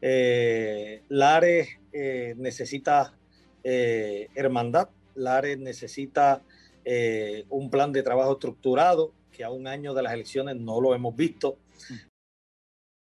Eh, 0.00 1.02
Lares 1.08 1.68
eh, 1.92 2.34
necesita 2.38 3.12
eh, 3.62 4.28
hermandad, 4.34 4.88
Lares 5.14 5.58
necesita 5.58 6.42
un 7.50 7.70
plan 7.70 7.92
de 7.92 8.02
trabajo 8.02 8.32
estructurado, 8.32 9.12
que 9.30 9.44
a 9.44 9.50
un 9.50 9.68
año 9.68 9.94
de 9.94 10.02
las 10.02 10.12
elecciones 10.12 10.56
no 10.56 10.80
lo 10.80 10.92
hemos 10.92 11.14
visto. 11.14 11.56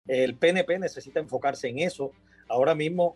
El 0.06 0.36
PNP 0.36 0.78
necesita 0.78 1.20
enfocarse 1.20 1.70
en 1.70 1.80
eso. 1.80 2.12
Ahora 2.50 2.76
mismo 2.76 3.16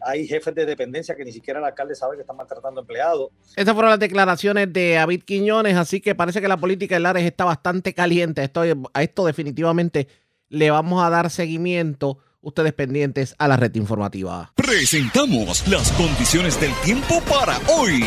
hay 0.00 0.26
jefes 0.26 0.54
de 0.54 0.64
dependencia 0.64 1.14
que 1.14 1.24
ni 1.24 1.32
siquiera 1.32 1.58
el 1.58 1.66
alcalde 1.66 1.94
sabe 1.96 2.16
que 2.16 2.22
están 2.22 2.36
maltratando 2.36 2.80
empleados. 2.80 3.30
Estas 3.56 3.74
fueron 3.74 3.90
las 3.90 4.00
declaraciones 4.00 4.72
de 4.72 4.92
David 4.92 5.24
Quiñones, 5.24 5.76
así 5.76 6.00
que 6.00 6.14
parece 6.14 6.40
que 6.40 6.48
la 6.48 6.56
política 6.56 6.94
de 6.94 7.00
Lares 7.00 7.24
está 7.24 7.44
bastante 7.44 7.92
caliente. 7.92 8.48
A 8.94 9.02
esto 9.02 9.26
definitivamente 9.26 10.08
le 10.48 10.70
vamos 10.70 11.04
a 11.04 11.10
dar 11.10 11.28
seguimiento 11.28 12.20
ustedes 12.44 12.72
pendientes 12.72 13.34
a 13.38 13.48
la 13.48 13.56
red 13.56 13.74
informativa. 13.74 14.52
Presentamos 14.54 15.66
las 15.68 15.90
condiciones 15.92 16.60
del 16.60 16.72
tiempo 16.84 17.20
para 17.22 17.58
hoy. 17.76 18.04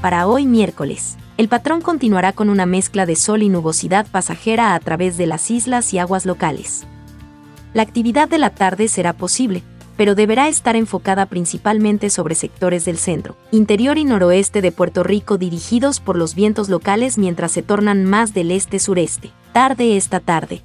Para 0.00 0.26
hoy 0.26 0.46
miércoles, 0.46 1.18
el 1.36 1.48
patrón 1.48 1.82
continuará 1.82 2.32
con 2.32 2.48
una 2.48 2.66
mezcla 2.66 3.04
de 3.04 3.16
sol 3.16 3.42
y 3.42 3.48
nubosidad 3.48 4.06
pasajera 4.06 4.74
a 4.74 4.80
través 4.80 5.16
de 5.18 5.26
las 5.26 5.50
islas 5.50 5.92
y 5.92 5.98
aguas 5.98 6.24
locales. 6.24 6.86
La 7.74 7.82
actividad 7.82 8.28
de 8.28 8.38
la 8.38 8.50
tarde 8.50 8.88
será 8.88 9.12
posible, 9.12 9.62
pero 9.96 10.14
deberá 10.14 10.48
estar 10.48 10.76
enfocada 10.76 11.26
principalmente 11.26 12.08
sobre 12.08 12.34
sectores 12.34 12.86
del 12.86 12.96
centro, 12.96 13.36
interior 13.52 13.98
y 13.98 14.04
noroeste 14.04 14.62
de 14.62 14.72
Puerto 14.72 15.02
Rico 15.02 15.36
dirigidos 15.36 16.00
por 16.00 16.16
los 16.16 16.34
vientos 16.34 16.70
locales 16.70 17.18
mientras 17.18 17.52
se 17.52 17.62
tornan 17.62 18.06
más 18.06 18.32
del 18.32 18.50
este-sureste. 18.50 19.30
Tarde 19.52 19.98
esta 19.98 20.20
tarde, 20.20 20.62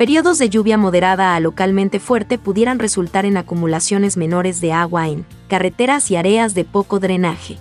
Periodos 0.00 0.38
de 0.38 0.48
lluvia 0.48 0.78
moderada 0.78 1.34
a 1.34 1.40
localmente 1.40 2.00
fuerte 2.00 2.38
pudieran 2.38 2.78
resultar 2.78 3.26
en 3.26 3.36
acumulaciones 3.36 4.16
menores 4.16 4.62
de 4.62 4.72
agua 4.72 5.08
en 5.08 5.26
carreteras 5.46 6.10
y 6.10 6.16
áreas 6.16 6.54
de 6.54 6.64
poco 6.64 7.00
drenaje. 7.00 7.58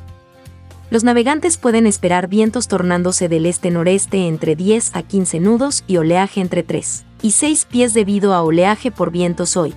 los 0.89 1.03
navegantes 1.03 1.57
pueden 1.57 1.85
esperar 1.85 2.29
vientos 2.29 2.69
tornándose 2.69 3.27
del 3.27 3.45
este-noreste 3.45 4.25
entre 4.25 4.55
10 4.55 4.95
a 4.95 5.03
15 5.03 5.41
nudos 5.41 5.83
y 5.85 5.97
oleaje 5.97 6.39
entre 6.39 6.63
3 6.63 7.03
y 7.21 7.31
6 7.31 7.65
pies 7.65 7.93
debido 7.93 8.33
a 8.33 8.41
oleaje 8.41 8.89
por 8.89 9.11
vientos 9.11 9.57
hoy. 9.57 9.73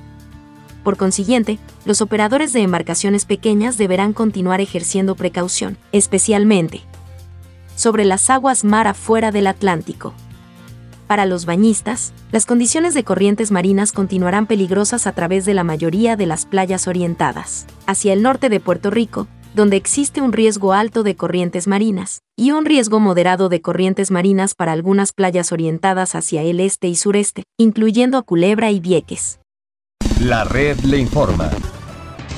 Por 0.84 0.96
consiguiente, 0.96 1.58
los 1.84 2.00
operadores 2.00 2.52
de 2.52 2.60
embarcaciones 2.60 3.24
pequeñas 3.24 3.76
deberán 3.76 4.12
continuar 4.12 4.60
ejerciendo 4.60 5.16
precaución, 5.16 5.78
especialmente 5.90 6.82
sobre 7.74 8.04
las 8.04 8.30
aguas 8.30 8.62
mar 8.62 8.86
afuera 8.86 9.32
del 9.32 9.48
Atlántico. 9.48 10.14
Para 11.12 11.26
los 11.26 11.44
bañistas, 11.44 12.14
las 12.30 12.46
condiciones 12.46 12.94
de 12.94 13.04
corrientes 13.04 13.50
marinas 13.50 13.92
continuarán 13.92 14.46
peligrosas 14.46 15.06
a 15.06 15.12
través 15.12 15.44
de 15.44 15.52
la 15.52 15.62
mayoría 15.62 16.16
de 16.16 16.24
las 16.24 16.46
playas 16.46 16.88
orientadas 16.88 17.66
hacia 17.86 18.14
el 18.14 18.22
norte 18.22 18.48
de 18.48 18.60
Puerto 18.60 18.90
Rico, 18.90 19.28
donde 19.54 19.76
existe 19.76 20.22
un 20.22 20.32
riesgo 20.32 20.72
alto 20.72 21.02
de 21.02 21.14
corrientes 21.14 21.68
marinas, 21.68 22.22
y 22.34 22.52
un 22.52 22.64
riesgo 22.64 22.98
moderado 22.98 23.50
de 23.50 23.60
corrientes 23.60 24.10
marinas 24.10 24.54
para 24.54 24.72
algunas 24.72 25.12
playas 25.12 25.52
orientadas 25.52 26.14
hacia 26.14 26.40
el 26.40 26.60
este 26.60 26.88
y 26.88 26.96
sureste, 26.96 27.42
incluyendo 27.58 28.16
a 28.16 28.22
Culebra 28.22 28.70
y 28.70 28.80
Vieques. 28.80 29.38
La 30.18 30.44
red 30.44 30.78
le 30.78 30.96
informa. 30.96 31.50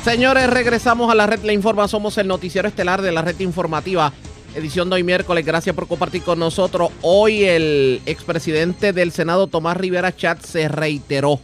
Señores, 0.03 0.51
regresamos 0.51 1.12
a 1.12 1.14
la 1.14 1.27
red 1.27 1.45
Le 1.45 1.55
Informa. 1.55 1.89
Somos 1.89 2.18
el 2.18 2.27
noticiero 2.27 2.68
estelar 2.68 3.01
de 3.01 3.11
la 3.11 3.22
red 3.22 3.41
informativa. 3.41 4.12
Edición 4.55 4.88
de 4.88 4.94
hoy 4.94 5.02
miércoles. 5.02 5.44
Gracias 5.44 5.74
por 5.74 5.88
compartir 5.88 6.22
con 6.22 6.38
nosotros. 6.38 6.90
Hoy 7.02 7.42
el 7.42 8.00
expresidente 8.07 8.92
del 8.92 9.11
Senado, 9.11 9.48
Tomás 9.48 9.76
Rivera 9.76 10.14
Chat, 10.14 10.40
se 10.44 10.68
reiteró 10.68 11.40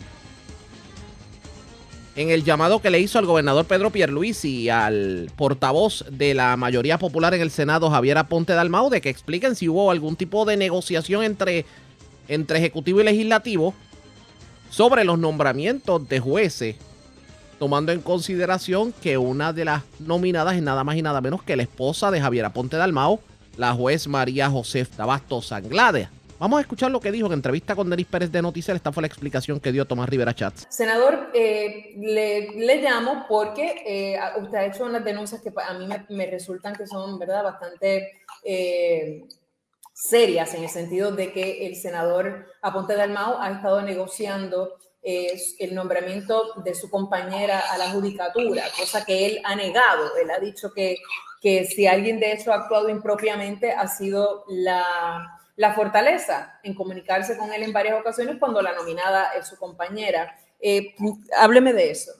en 2.15 2.31
el 2.31 2.45
llamado 2.45 2.81
que 2.81 2.89
le 2.89 3.01
hizo 3.01 3.19
al 3.19 3.27
gobernador 3.27 3.65
Pedro 3.65 3.91
Pierluisi 3.91 4.61
y 4.61 4.69
al 4.69 5.29
portavoz 5.35 6.05
de 6.09 6.35
la 6.35 6.57
mayoría 6.57 6.99
popular 6.99 7.35
en 7.35 7.41
el 7.41 7.51
Senado, 7.51 7.91
Javier 7.91 8.17
Aponte 8.17 8.53
Dalmau, 8.53 8.91
de 8.91 9.01
que 9.01 9.09
expliquen 9.09 9.57
si 9.57 9.69
hubo 9.69 9.91
algún 9.91 10.15
tipo 10.15 10.45
de 10.45 10.57
negociación 10.57 11.25
entre, 11.25 11.65
entre 12.29 12.61
Ejecutivo 12.61 13.01
y 13.01 13.05
Legislativo 13.05 13.75
sobre 14.71 15.03
los 15.03 15.19
nombramientos 15.19 16.09
de 16.09 16.21
jueces, 16.21 16.77
tomando 17.61 17.93
en 17.93 18.01
consideración 18.01 18.91
que 19.03 19.19
una 19.19 19.53
de 19.53 19.67
las 19.67 19.83
nominadas 19.99 20.57
es 20.57 20.63
nada 20.63 20.83
más 20.83 20.97
y 20.97 21.03
nada 21.03 21.21
menos 21.21 21.43
que 21.43 21.57
la 21.57 21.63
esposa 21.63 22.11
de 22.11 22.19
Javier 22.19 22.47
Aponte 22.47 22.79
Dalmau, 22.79 23.21
la 23.59 23.75
juez 23.75 24.09
María 24.09 24.49
José 24.49 24.87
Tabastos 24.87 25.49
Sanglade. 25.49 26.09
Vamos 26.39 26.57
a 26.57 26.63
escuchar 26.63 26.91
lo 26.91 27.01
que 27.01 27.13
dijo 27.13 27.27
en 27.27 27.35
entrevista 27.35 27.77
con 27.77 27.91
Denis 27.91 28.07
Pérez 28.07 28.33
de 28.33 28.41
Noticias. 28.41 28.75
Esta 28.75 28.93
fue 28.93 29.03
la 29.03 29.09
explicación 29.09 29.61
que 29.61 29.73
dio 29.73 29.85
Tomás 29.85 30.09
Rivera 30.09 30.35
Chats. 30.35 30.69
Senador, 30.71 31.33
eh, 31.35 31.93
le, 31.99 32.53
le, 32.53 32.81
llamo 32.81 33.27
porque 33.29 33.83
eh, 33.87 34.19
usted 34.41 34.57
ha 34.57 34.65
hecho 34.65 34.87
unas 34.87 35.05
denuncias 35.05 35.43
que 35.43 35.53
a 35.55 35.75
mí 35.75 35.87
me, 36.09 36.27
resultan 36.31 36.75
que 36.75 36.87
son, 36.87 37.19
¿verdad?, 37.19 37.45
bastante 37.45 38.23
eh, 38.43 39.23
serias 39.93 40.55
en 40.55 40.63
el 40.63 40.71
sentido 40.71 41.13
de 41.13 41.31
que 41.31 41.67
el 41.67 41.77
senador 41.77 42.47
Aponte 42.63 42.97
Dalmau 42.97 43.37
ha 43.39 43.51
estado 43.51 43.83
negociando 43.83 44.79
eh, 45.03 45.41
el 45.59 45.75
nombramiento 45.75 46.55
de 46.65 46.75
su 46.75 46.91
compañera 46.91 47.61
a 47.61 47.79
la 47.79 47.91
judicatura, 47.91 48.65
cosa 48.79 49.05
que 49.05 49.27
él 49.27 49.41
ha 49.45 49.55
negado. 49.57 50.17
Él 50.17 50.31
ha 50.31 50.39
dicho 50.39 50.73
que, 50.73 50.99
que 51.41 51.65
si 51.65 51.87
alguien 51.87 52.21
de 52.21 52.33
hecho 52.33 52.53
ha 52.53 52.57
actuado 52.57 52.89
impropiamente 52.89 53.73
ha 53.73 53.89
sido 53.89 54.45
la 54.49 55.37
la 55.61 55.75
fortaleza 55.75 56.59
en 56.63 56.75
comunicarse 56.75 57.37
con 57.37 57.53
él 57.53 57.63
en 57.63 57.73
varias 57.75 58.01
ocasiones 58.01 58.39
cuando 58.39 58.63
la 58.63 58.73
nominada 58.73 59.35
es 59.35 59.47
su 59.47 59.59
compañera. 59.59 60.35
Eh, 60.59 60.95
hábleme 61.37 61.75
de 61.75 61.91
eso. 61.91 62.13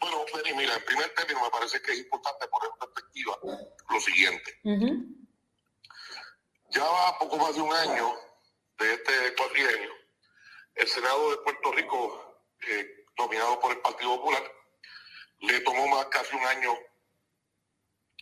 Bueno, 0.00 0.18
Feli, 0.32 0.54
mira, 0.54 0.72
en 0.76 0.84
primer 0.84 1.12
término 1.16 1.42
me 1.42 1.50
parece 1.50 1.82
que 1.82 1.90
es 1.90 1.98
importante 1.98 2.46
poner 2.46 2.70
en 2.70 2.78
perspectiva 2.78 3.36
lo 3.90 4.00
siguiente. 4.00 4.60
Ya 6.70 6.84
va 6.84 7.18
poco 7.18 7.38
más 7.38 7.56
de 7.56 7.60
un 7.60 7.72
año 7.72 8.14
de 8.78 8.94
este 8.94 9.12
cuatrienio, 9.36 9.90
el 10.74 10.88
Senado 10.88 11.30
de 11.30 11.36
Puerto 11.38 11.72
Rico, 11.72 12.42
eh, 12.68 13.06
dominado 13.16 13.60
por 13.60 13.72
el 13.72 13.78
Partido 13.78 14.16
Popular, 14.16 14.42
le 15.40 15.60
tomó 15.60 15.86
más 15.88 16.06
casi 16.06 16.34
un 16.34 16.44
año 16.44 16.74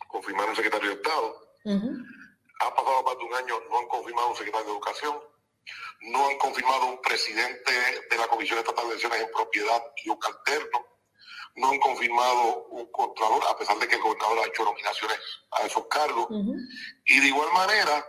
confirmar 0.09 0.49
un 0.49 0.57
secretario 0.57 0.91
de 0.91 0.97
Estado. 0.97 1.49
Ha 2.61 2.75
pasado 2.75 3.03
más 3.03 3.19
de 3.19 3.25
un 3.25 3.35
año, 3.35 3.61
no 3.71 3.79
han 3.79 3.89
confirmado 3.89 4.29
un 4.29 4.37
secretario 4.37 4.67
de 4.67 4.73
Educación, 4.73 5.21
no 6.03 6.29
han 6.29 6.39
confirmado 6.39 6.87
un 6.87 7.01
presidente 7.01 7.73
de 8.11 8.17
la 8.17 8.27
Comisión 8.27 8.59
Estatal 8.59 8.85
de 8.85 8.91
Elecciones 8.91 9.21
en 9.21 9.33
Propiedad 9.33 9.83
y 10.05 10.11
un 10.11 10.19
alterno, 10.23 10.87
no 11.57 11.71
han 11.71 11.79
confirmado 11.79 12.65
un 12.71 12.91
contralor, 12.93 13.43
a 13.49 13.57
pesar 13.57 13.79
de 13.79 13.89
que 13.89 13.97
el 13.97 14.03
gobernador 14.03 14.39
ha 14.41 14.47
hecho 14.49 14.65
nominaciones 14.65 15.19
a 15.53 15.63
esos 15.67 15.87
cargos. 15.87 16.29
Y 17.05 17.21
de 17.21 17.27
igual 17.27 17.53
manera, 17.53 18.05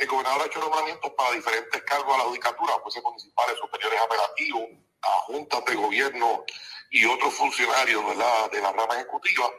el 0.00 0.08
gobernador 0.08 0.42
ha 0.42 0.46
hecho 0.46 0.60
nombramientos 0.60 1.12
para 1.12 1.32
diferentes 1.32 1.82
cargos 1.82 2.14
a 2.14 2.18
la 2.18 2.24
judicatura, 2.24 2.72
jueces 2.82 3.02
municipales, 3.02 3.56
superiores 3.58 4.00
apelativos, 4.00 4.62
a 5.02 5.08
juntas 5.26 5.64
de 5.66 5.74
gobierno 5.74 6.44
y 6.90 7.04
otros 7.04 7.34
funcionarios 7.34 8.06
¿verdad? 8.06 8.50
de 8.50 8.60
la 8.62 8.72
rama 8.72 8.94
ejecutiva 8.94 9.50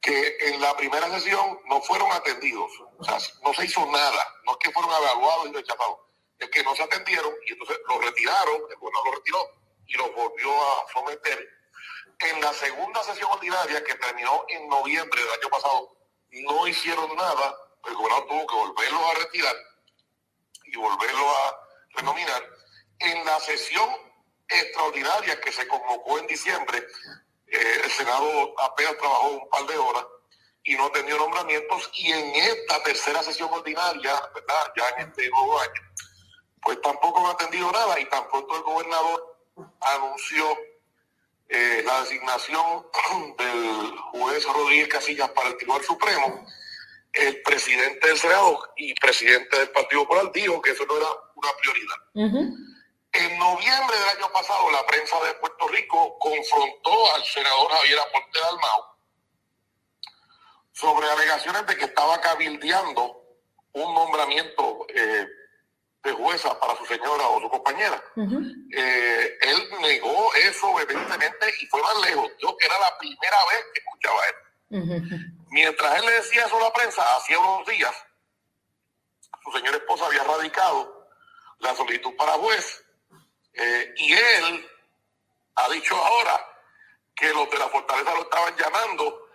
que 0.00 0.36
en 0.40 0.60
la 0.60 0.76
primera 0.76 1.10
sesión 1.10 1.58
no 1.66 1.80
fueron 1.82 2.10
atendidos, 2.12 2.70
o 2.96 3.04
sea, 3.04 3.18
no 3.42 3.52
se 3.54 3.64
hizo 3.64 3.84
nada, 3.86 4.34
no 4.44 4.52
es 4.52 4.58
que 4.58 4.70
fueron 4.70 4.92
evaluados 4.92 5.48
y 5.48 5.52
rechazados, 5.52 5.98
es 6.38 6.48
que 6.50 6.62
no 6.62 6.76
se 6.76 6.84
atendieron 6.84 7.34
y 7.44 7.52
entonces 7.52 7.78
los 7.88 8.04
retiraron, 8.04 8.62
el 8.70 8.76
gobernador 8.76 9.06
lo 9.06 9.12
retiró 9.16 9.38
y 9.86 9.96
los 9.96 10.14
volvió 10.14 10.52
a 10.52 10.92
someter. 10.92 11.48
En 12.20 12.40
la 12.40 12.52
segunda 12.54 13.02
sesión 13.02 13.30
ordinaria 13.32 13.82
que 13.82 13.94
terminó 13.96 14.44
en 14.48 14.68
noviembre 14.68 15.20
del 15.20 15.32
año 15.32 15.48
pasado, 15.50 15.96
no 16.30 16.68
hicieron 16.68 17.14
nada, 17.16 17.56
el 17.86 17.94
gobernador 17.94 18.26
tuvo 18.28 18.46
que 18.46 18.54
volverlos 18.54 19.02
a 19.02 19.18
retirar 19.18 19.56
y 20.64 20.76
volverlos 20.76 21.22
a 21.22 21.60
renominar. 21.96 22.42
En 22.98 23.24
la 23.24 23.38
sesión 23.40 23.88
extraordinaria 24.48 25.40
que 25.40 25.52
se 25.52 25.66
convocó 25.66 26.18
en 26.18 26.26
diciembre, 26.26 26.86
eh, 27.46 27.80
el 27.84 27.90
Senado 27.90 28.54
apenas 28.60 28.96
trabajó 28.98 29.28
un 29.28 29.48
par 29.48 29.66
de 29.66 29.76
horas 29.76 30.04
y 30.64 30.74
no 30.74 30.86
atendió 30.86 31.16
nombramientos 31.16 31.90
y 31.94 32.12
en 32.12 32.34
esta 32.34 32.82
tercera 32.82 33.22
sesión 33.22 33.52
ordinaria, 33.52 34.12
¿verdad? 34.34 34.72
Ya 34.76 34.88
en 34.96 35.08
este 35.08 35.30
nuevo 35.30 35.60
año, 35.60 35.82
pues 36.62 36.80
tampoco 36.82 37.24
han 37.24 37.34
atendido 37.34 37.70
nada 37.70 37.98
y 38.00 38.04
tan 38.06 38.28
pronto 38.28 38.56
el 38.56 38.62
gobernador 38.62 39.38
anunció 39.80 40.58
eh, 41.48 41.82
la 41.84 42.00
designación 42.00 42.86
del 43.38 43.96
juez 44.12 44.44
Rodríguez 44.44 44.88
Casillas 44.88 45.30
para 45.30 45.48
el 45.48 45.56
Tribunal 45.56 45.84
Supremo, 45.84 46.44
el 47.16 47.42
presidente 47.42 48.06
del 48.08 48.18
Senado 48.18 48.72
y 48.76 48.94
presidente 48.94 49.58
del 49.58 49.70
Partido 49.70 50.02
Popular 50.02 50.30
dijo 50.32 50.60
que 50.60 50.70
eso 50.70 50.84
no 50.86 50.96
era 50.96 51.06
una 51.34 51.50
prioridad. 51.60 51.96
En 53.12 53.38
noviembre 53.38 53.96
del 53.98 54.08
año 54.18 54.30
pasado, 54.32 54.70
la 54.70 54.84
prensa 54.86 55.18
de 55.24 55.32
Puerto 55.34 55.68
Rico 55.68 56.18
confrontó 56.18 57.14
al 57.14 57.24
senador 57.24 57.70
Javier 57.70 57.98
Aponte 58.00 58.40
Dalmau 58.40 58.82
sobre 60.72 61.08
alegaciones 61.10 61.66
de 61.66 61.76
que 61.76 61.84
estaba 61.86 62.20
cabildeando 62.20 63.22
un 63.72 63.94
nombramiento 63.94 64.86
eh, 64.94 65.26
de 66.04 66.12
jueza 66.12 66.58
para 66.60 66.76
su 66.76 66.84
señora 66.84 67.26
o 67.28 67.40
su 67.40 67.48
compañera. 67.48 68.02
eh, 68.76 69.38
él 69.40 69.68
negó 69.80 70.34
eso 70.34 70.78
evidentemente 70.80 71.46
y 71.60 71.66
fue 71.66 71.80
más 71.82 71.98
lejos. 72.06 72.30
Yo 72.38 72.54
que 72.58 72.66
era 72.66 72.78
la 72.78 72.98
primera 72.98 73.38
vez 73.50 73.64
que 73.72 73.80
escuchaba 73.80 74.20
Mientras 74.68 75.98
él 75.98 76.06
le 76.06 76.12
decía 76.12 76.46
eso 76.46 76.56
a 76.56 76.64
la 76.64 76.72
prensa, 76.72 77.16
hacía 77.16 77.38
unos 77.38 77.66
días, 77.66 77.94
su 79.44 79.52
señora 79.52 79.76
esposa 79.76 80.06
había 80.06 80.24
radicado 80.24 81.08
la 81.58 81.74
solicitud 81.74 82.14
para 82.16 82.32
juez 82.32 82.84
eh, 83.52 83.94
y 83.96 84.12
él 84.12 84.70
ha 85.54 85.68
dicho 85.70 85.94
ahora 85.94 86.44
que 87.14 87.32
los 87.32 87.48
de 87.50 87.58
la 87.58 87.68
fortaleza 87.68 88.14
lo 88.14 88.22
estaban 88.22 88.56
llamando 88.56 89.28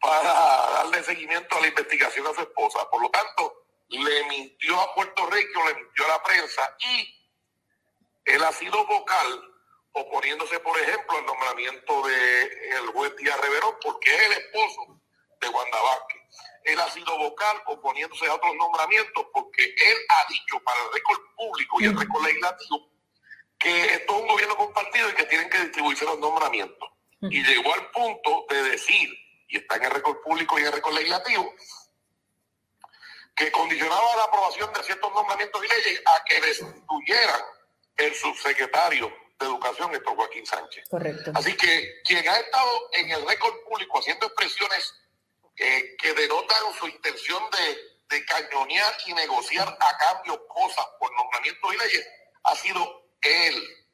para 0.00 0.32
darle 0.32 1.02
seguimiento 1.04 1.56
a 1.56 1.60
la 1.60 1.68
investigación 1.68 2.26
a 2.26 2.34
su 2.34 2.40
esposa. 2.40 2.88
Por 2.90 3.02
lo 3.02 3.10
tanto, 3.10 3.66
le 3.88 4.24
mintió 4.24 4.80
a 4.80 4.94
Puerto 4.94 5.26
Rico, 5.26 5.64
le 5.66 5.74
mintió 5.74 6.04
a 6.06 6.08
la 6.08 6.22
prensa 6.22 6.76
y 6.80 7.14
él 8.24 8.42
ha 8.42 8.52
sido 8.52 8.84
vocal 8.86 9.57
oponiéndose, 9.92 10.60
por 10.60 10.78
ejemplo, 10.78 11.18
al 11.18 11.26
nombramiento 11.26 12.06
de 12.06 12.42
el 12.76 12.86
juez 12.88 13.16
Díaz 13.16 13.40
Reverón, 13.40 13.76
porque 13.82 14.14
es 14.14 14.22
el 14.22 14.32
esposo 14.32 15.00
de 15.40 15.48
Wanda 15.48 15.80
Vázquez. 15.80 16.22
Él 16.64 16.80
ha 16.80 16.90
sido 16.90 17.16
vocal 17.18 17.62
oponiéndose 17.66 18.26
a 18.26 18.34
otros 18.34 18.54
nombramientos 18.56 19.26
porque 19.32 19.64
él 19.64 19.96
ha 20.08 20.32
dicho 20.32 20.60
para 20.62 20.80
el 20.84 20.92
récord 20.92 21.20
público 21.36 21.80
y 21.80 21.84
el 21.86 21.98
récord 21.98 22.24
legislativo 22.24 22.88
que 23.58 23.94
esto 23.94 24.14
es 24.14 24.22
un 24.22 24.28
gobierno 24.28 24.56
compartido 24.56 25.10
y 25.10 25.14
que 25.14 25.24
tienen 25.24 25.50
que 25.50 25.58
distribuirse 25.58 26.04
los 26.04 26.18
nombramientos. 26.18 26.88
Y 27.22 27.42
llegó 27.42 27.74
al 27.74 27.90
punto 27.90 28.46
de 28.48 28.62
decir, 28.62 29.10
y 29.48 29.56
está 29.56 29.76
en 29.76 29.84
el 29.84 29.90
récord 29.90 30.20
público 30.22 30.56
y 30.56 30.62
en 30.62 30.68
el 30.68 30.72
récord 30.74 30.94
legislativo, 30.94 31.52
que 33.34 33.50
condicionaba 33.50 34.16
la 34.16 34.24
aprobación 34.24 34.72
de 34.72 34.82
ciertos 34.82 35.12
nombramientos 35.12 35.64
y 35.64 35.68
leyes 35.68 36.02
a 36.06 36.24
que 36.24 36.40
destituyeran 36.40 37.40
el 37.96 38.14
subsecretario 38.14 39.12
de 39.38 39.46
Educación, 39.46 39.94
Héctor 39.94 40.16
Joaquín 40.16 40.46
Sánchez. 40.46 40.88
Correcto. 40.88 41.32
Así 41.34 41.56
que 41.56 42.00
quien 42.04 42.28
ha 42.28 42.36
estado 42.36 42.90
en 42.92 43.10
el 43.10 43.26
récord 43.26 43.54
público 43.68 43.98
haciendo 43.98 44.26
expresiones 44.26 44.94
eh, 45.56 45.96
que 45.96 46.12
denotan 46.14 46.58
su 46.78 46.88
intención 46.88 47.42
de, 47.50 48.16
de 48.16 48.24
cañonear 48.24 48.94
y 49.06 49.14
negociar 49.14 49.68
a 49.68 49.98
cambio 49.98 50.46
cosas 50.48 50.86
por 50.98 51.12
nombramientos 51.14 51.74
y 51.74 51.78
leyes, 51.78 52.08
ha 52.44 52.56
sido 52.56 53.10
él. 53.22 53.86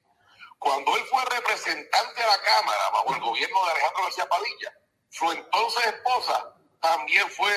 Cuando 0.58 0.96
él 0.96 1.04
fue 1.04 1.22
representante 1.26 2.22
a 2.22 2.26
la 2.26 2.40
Cámara 2.40 2.90
bajo 2.90 3.14
el 3.14 3.20
gobierno 3.20 3.64
de 3.64 3.70
Alejandro 3.72 4.04
García 4.04 4.26
Padilla, 4.26 4.78
su 5.10 5.30
entonces 5.30 5.86
esposa 5.86 6.54
también 6.80 7.28
fue 7.30 7.52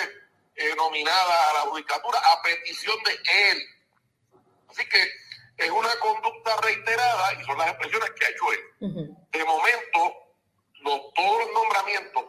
eh, 0.56 0.76
nominada 0.76 1.50
a 1.50 1.54
la 1.54 1.60
judicatura 1.62 2.20
a 2.20 2.42
petición 2.42 2.98
de 3.04 3.52
él. 3.52 3.64
Así 4.70 4.88
que 4.90 5.12
es 5.58 5.72
una 5.72 5.90
conducta 6.00 6.56
reiterada 6.62 7.34
y 7.34 7.44
son 7.44 7.58
las 7.58 7.70
expresiones 7.70 8.12
que 8.12 8.26
ha 8.26 8.30
hecho 8.30 8.54
él. 8.54 9.16
De 9.32 9.44
momento, 9.44 10.14
los, 10.82 11.14
todos 11.14 11.40
los 11.40 11.54
nombramientos, 11.54 12.24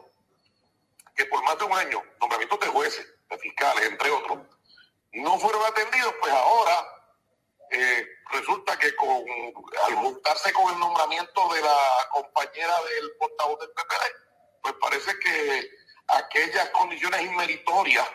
que 1.14 1.26
por 1.26 1.42
más 1.44 1.58
de 1.58 1.64
un 1.64 1.72
año, 1.72 2.02
nombramientos 2.20 2.60
de 2.60 2.66
jueces, 2.68 3.06
de 3.28 3.38
fiscales, 3.38 3.84
entre 3.86 4.10
otros, 4.10 4.38
no 5.12 5.38
fueron 5.38 5.62
atendidos, 5.66 6.14
pues 6.20 6.32
ahora 6.32 6.86
eh, 7.70 8.06
resulta 8.30 8.78
que 8.78 8.94
con, 8.96 9.24
al 9.86 9.94
juntarse 9.96 10.52
con 10.52 10.72
el 10.72 10.80
nombramiento 10.80 11.52
de 11.52 11.60
la 11.60 11.78
compañera 12.10 12.74
del 12.82 13.12
portavoz 13.18 13.60
del 13.60 13.70
PPD, 13.70 14.62
pues 14.62 14.74
parece 14.80 15.18
que 15.18 15.70
aquellas 16.08 16.70
condiciones 16.70 17.22
inmeritorias 17.22 18.08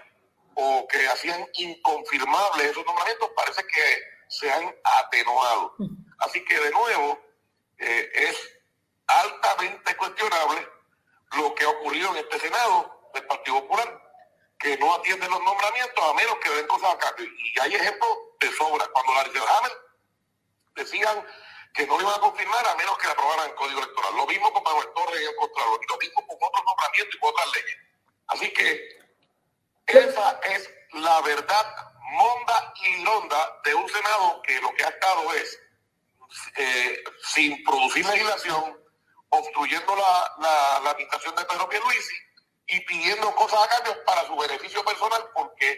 o 0.56 0.88
que 0.88 1.08
hacían 1.08 1.48
inconfirmables 1.54 2.72
esos 2.72 2.86
nombramientos 2.86 3.30
parece 3.36 3.64
que 3.66 4.13
se 4.30 4.52
han 4.52 4.76
atenuado. 4.84 5.76
Así 6.20 6.44
que 6.46 6.60
de 6.60 6.72
nuevo 6.72 7.20
eh, 7.78 8.12
es 8.14 8.38
altamente 9.08 9.96
cuestionable 9.98 10.68
lo 11.38 11.54
que 11.56 11.66
ha 11.66 11.70
ocurrido 11.70 12.12
en 12.12 12.18
este 12.18 12.40
Senado 12.40 13.10
del 13.14 13.26
Partido 13.28 13.62
Popular, 13.62 14.02
que 14.60 14.78
no 14.78 14.96
atiende 14.96 15.28
los 15.28 15.44
nombramientos 15.44 16.04
a 16.04 16.14
menos 16.14 16.36
que 16.38 16.50
den 16.50 16.68
cosas 16.68 16.94
a 16.94 16.98
cambio. 16.98 17.26
Y 17.26 17.60
hay 17.60 17.76
ejemplos 17.76 18.10
de 18.40 18.52
sobra. 18.54 18.88
Cuando 18.88 19.14
la 19.14 19.22
Hamel 19.22 19.72
decían 20.76 21.26
que 21.74 21.88
no 21.88 22.00
iban 22.00 22.14
a 22.14 22.20
confirmar 22.20 22.68
a 22.68 22.76
menos 22.76 22.98
que 22.98 23.08
la 23.08 23.14
aprobaran 23.14 23.50
el 23.50 23.56
Código 23.56 23.80
Electoral. 23.80 24.16
Lo 24.16 24.28
mismo 24.28 24.54
con 24.54 24.64
Manuel 24.64 24.88
Torres 24.96 25.22
y 25.22 25.26
el 25.26 25.36
Contralor, 25.36 25.80
y 25.82 25.92
lo 25.92 25.98
mismo 25.98 26.28
con 26.28 26.38
otros 26.42 26.66
nombramientos 26.66 27.16
y 27.16 27.20
con 27.20 27.30
otras 27.30 27.48
leyes. 27.54 27.78
Así 28.28 28.54
que 28.54 29.04
esa 29.88 30.40
es 30.44 30.70
la 30.94 31.22
verdad 31.22 31.93
monda 32.14 32.74
y 32.82 33.04
londa 33.04 33.60
de 33.64 33.76
un 33.76 33.88
Senado 33.90 34.42
que 34.44 34.62
lo 34.62 34.74
que 34.76 34.84
ha 34.84 34.90
estado 34.90 35.34
es, 35.34 35.60
eh, 36.58 37.04
sin 37.34 37.64
producir 37.64 38.06
legislación, 38.06 38.78
obstruyendo 39.30 39.96
la, 39.96 40.34
la, 40.40 40.80
la 40.84 40.90
administración 40.92 41.36
de 41.36 41.46
Pedro 41.46 41.68
Pierluisi 41.70 42.16
y 42.68 42.80
pidiendo 42.82 43.34
cosas 43.36 43.60
a 43.64 43.70
cambio 43.70 44.04
para 44.06 44.26
su 44.28 44.36
beneficio 44.36 44.84
personal, 44.86 45.22
porque 45.34 45.78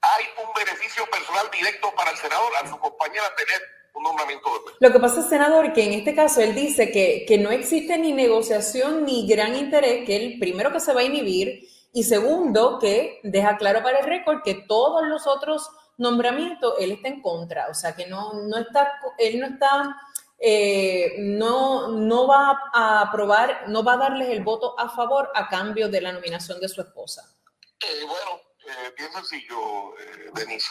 hay 0.00 0.24
un 0.44 0.52
beneficio 0.54 1.06
personal 1.10 1.50
directo 1.50 1.92
para 1.94 2.10
el 2.10 2.16
senador 2.16 2.52
a 2.62 2.68
su 2.68 2.78
compañera 2.78 3.34
tener 3.36 3.62
un 3.94 4.02
nombramiento 4.02 4.50
de 4.50 4.72
Lo 4.80 4.92
que 4.92 5.00
pasa, 5.00 5.26
senador, 5.28 5.72
que 5.72 5.84
en 5.84 5.92
este 5.92 6.14
caso 6.14 6.40
él 6.40 6.54
dice 6.54 6.90
que, 6.90 7.24
que 7.26 7.38
no 7.38 7.50
existe 7.50 7.96
ni 7.96 8.12
negociación 8.12 9.04
ni 9.04 9.26
gran 9.26 9.56
interés, 9.56 10.04
que 10.04 10.16
el 10.16 10.38
primero 10.38 10.72
que 10.72 10.80
se 10.80 10.92
va 10.92 11.00
a 11.00 11.04
inhibir 11.04 11.68
y 11.94 12.02
segundo, 12.02 12.80
que 12.80 13.20
deja 13.22 13.56
claro 13.56 13.80
para 13.80 14.00
el 14.00 14.04
récord 14.04 14.42
que 14.42 14.54
todos 14.66 15.06
los 15.06 15.28
otros 15.28 15.70
nombramientos 15.96 16.74
él 16.80 16.90
está 16.90 17.06
en 17.06 17.22
contra, 17.22 17.68
o 17.68 17.74
sea 17.74 17.94
que 17.94 18.06
no, 18.06 18.32
no 18.32 18.58
está, 18.58 19.00
él 19.16 19.38
no 19.38 19.46
está, 19.46 19.96
eh, 20.40 21.14
no, 21.18 21.86
no 21.86 22.26
va 22.26 22.60
a 22.72 23.00
aprobar, 23.00 23.68
no 23.68 23.84
va 23.84 23.92
a 23.92 23.98
darles 23.98 24.28
el 24.30 24.42
voto 24.42 24.76
a 24.76 24.88
favor 24.88 25.30
a 25.36 25.48
cambio 25.48 25.88
de 25.88 26.00
la 26.00 26.10
nominación 26.10 26.58
de 26.58 26.68
su 26.68 26.80
esposa. 26.80 27.32
Eh, 27.80 28.04
bueno, 28.04 28.40
eh, 28.66 28.92
bien 28.98 29.12
sencillo, 29.12 29.96
eh, 29.96 30.30
Denise. 30.34 30.68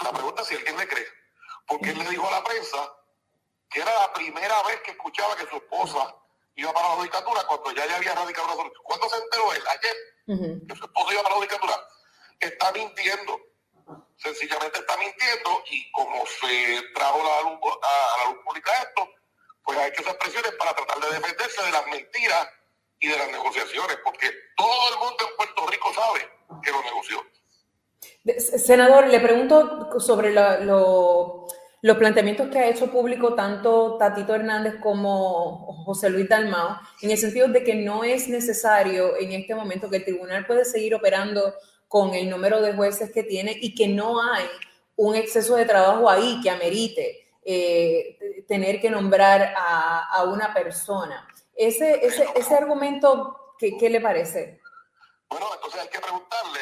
La 0.00 0.12
pregunta 0.12 0.42
es 0.42 0.48
si 0.48 0.54
alguien 0.54 0.76
le 0.76 0.86
cree, 0.86 1.06
porque 1.66 1.90
él 1.90 1.98
le 1.98 2.08
dijo 2.08 2.28
a 2.28 2.38
la 2.38 2.44
prensa 2.44 2.78
que 3.68 3.80
era 3.80 3.92
la 3.92 4.12
primera 4.12 4.62
vez 4.62 4.80
que 4.84 4.92
escuchaba 4.92 5.34
que 5.34 5.46
su 5.46 5.56
esposa 5.56 6.14
iba 6.56 6.72
para 6.72 6.88
la 6.88 6.94
judicatura 6.94 7.42
cuando 7.46 7.72
ya, 7.72 7.86
ya 7.86 7.96
había 7.96 8.14
radicado 8.14 8.46
una 8.46 8.56
solicitud. 8.56 8.82
¿Cuándo 8.84 9.08
se 9.08 9.16
enteró 9.16 9.52
él? 9.52 9.62
Ayer. 9.68 10.66
Que 10.66 10.76
su 10.76 10.84
esposo 10.84 11.12
iba 11.12 11.22
para 11.22 11.34
la 11.34 11.40
judicatura. 11.40 11.88
Está 12.40 12.72
mintiendo. 12.72 13.40
Sencillamente 14.16 14.78
está 14.78 14.96
mintiendo 14.96 15.62
y 15.70 15.90
como 15.92 16.24
se 16.26 16.82
trajo 16.94 17.20
a 17.20 17.42
la 17.42 17.50
luz, 17.50 17.60
a, 17.62 18.24
la 18.24 18.30
luz 18.30 18.42
pública 18.44 18.72
esto, 18.82 19.08
pues 19.62 19.78
ha 19.78 19.88
hecho 19.88 20.02
esas 20.02 20.14
presiones 20.14 20.52
para 20.52 20.74
tratar 20.74 20.98
de 21.00 21.18
defenderse 21.18 21.62
de 21.62 21.70
las 21.70 21.86
mentiras 21.88 22.48
y 23.00 23.08
de 23.08 23.18
las 23.18 23.30
negociaciones, 23.30 23.98
porque 24.02 24.30
todo 24.56 24.88
el 24.92 24.98
mundo 24.98 25.28
en 25.28 25.36
Puerto 25.36 25.66
Rico 25.66 25.92
sabe 25.92 26.30
que 26.62 26.70
lo 26.70 26.82
negoció. 26.82 27.22
Senador, 28.38 29.08
le 29.08 29.20
pregunto 29.20 30.00
sobre 30.00 30.32
lo 30.32 31.46
los 31.84 31.98
planteamientos 31.98 32.48
que 32.48 32.58
ha 32.58 32.68
hecho 32.70 32.90
público 32.90 33.34
tanto 33.34 33.98
Tatito 33.98 34.34
Hernández 34.34 34.76
como 34.80 35.84
José 35.84 36.08
Luis 36.08 36.26
Dalmao, 36.26 36.80
en 37.02 37.10
el 37.10 37.18
sentido 37.18 37.46
de 37.48 37.62
que 37.62 37.74
no 37.74 38.04
es 38.04 38.26
necesario 38.26 39.18
en 39.18 39.32
este 39.32 39.54
momento 39.54 39.90
que 39.90 39.98
el 39.98 40.04
tribunal 40.06 40.46
puede 40.46 40.64
seguir 40.64 40.94
operando 40.94 41.52
con 41.86 42.14
el 42.14 42.30
número 42.30 42.62
de 42.62 42.72
jueces 42.72 43.12
que 43.12 43.22
tiene 43.22 43.58
y 43.60 43.74
que 43.74 43.86
no 43.86 44.18
hay 44.22 44.46
un 44.96 45.14
exceso 45.14 45.56
de 45.56 45.66
trabajo 45.66 46.08
ahí 46.08 46.40
que 46.42 46.48
amerite 46.48 47.28
eh, 47.44 48.44
tener 48.48 48.80
que 48.80 48.88
nombrar 48.88 49.52
a, 49.54 50.24
una 50.24 50.54
persona. 50.54 51.28
Ese, 51.54 52.02
ese, 52.02 52.26
ese 52.34 52.54
argumento, 52.54 53.56
¿qué, 53.58 53.76
¿qué 53.76 53.90
le 53.90 54.00
parece? 54.00 54.58
Bueno, 55.28 55.48
entonces 55.54 55.82
hay 55.82 55.88
que 55.88 56.00
preguntarle, 56.00 56.60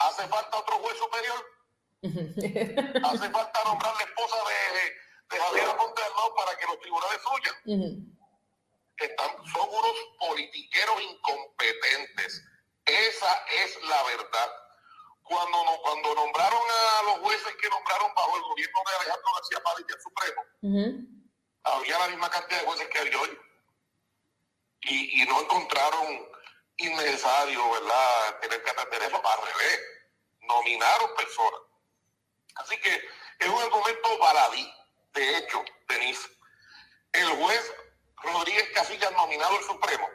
¿hace 0.00 0.26
falta 0.26 0.58
otro 0.58 0.78
juez 0.78 0.96
superior? 0.98 1.57
Hace 2.02 3.30
falta 3.30 3.64
nombrar 3.64 3.94
la 3.96 4.02
esposa 4.02 4.36
de, 4.48 5.36
de 5.36 5.42
Javier 5.42 5.76
Monte 5.76 6.02
para 6.36 6.56
que 6.56 6.66
los 6.66 6.78
tribunales 6.78 7.20
suyan. 7.22 8.16
Están, 8.98 9.30
son 9.52 9.68
unos 9.68 9.96
politiqueros 10.18 11.02
incompetentes. 11.02 12.44
Esa 12.84 13.44
es 13.64 13.82
la 13.82 14.02
verdad. 14.04 14.50
Cuando, 15.22 15.58
cuando 15.82 16.14
nombraron 16.14 16.62
a 16.62 17.02
los 17.02 17.18
jueces 17.18 17.54
que 17.60 17.68
nombraron 17.68 18.14
bajo 18.14 18.36
el 18.36 18.42
gobierno 18.42 18.80
de 18.86 18.96
Alejandro 18.96 19.30
García 19.34 19.62
Padilla 19.62 19.96
Supremo, 20.00 20.42
había 21.64 21.98
la 21.98 22.08
misma 22.08 22.30
cantidad 22.30 22.60
de 22.60 22.66
jueces 22.66 22.88
que 22.88 22.98
hay 22.98 23.14
hoy. 23.14 23.38
Y, 24.82 25.22
y 25.22 25.26
no 25.26 25.40
encontraron 25.42 26.30
innecesario, 26.76 27.72
¿verdad?, 27.72 28.40
tener 28.40 28.62
que 28.62 28.70
atender 28.70 29.02
eso. 29.02 29.16
Al 29.16 29.46
revés, 29.46 29.80
nominaron 30.40 31.14
personas 31.16 31.67
Así 32.58 32.78
que 32.80 33.08
es 33.38 33.48
un 33.48 33.62
argumento 33.62 34.18
baladí. 34.18 34.72
De 35.14 35.38
hecho, 35.38 35.64
Denise, 35.88 36.28
el 37.12 37.28
juez 37.28 37.74
Rodríguez 38.22 38.68
Casillas, 38.74 39.12
nominado 39.12 39.56
al 39.56 39.64
Supremo, 39.64 40.08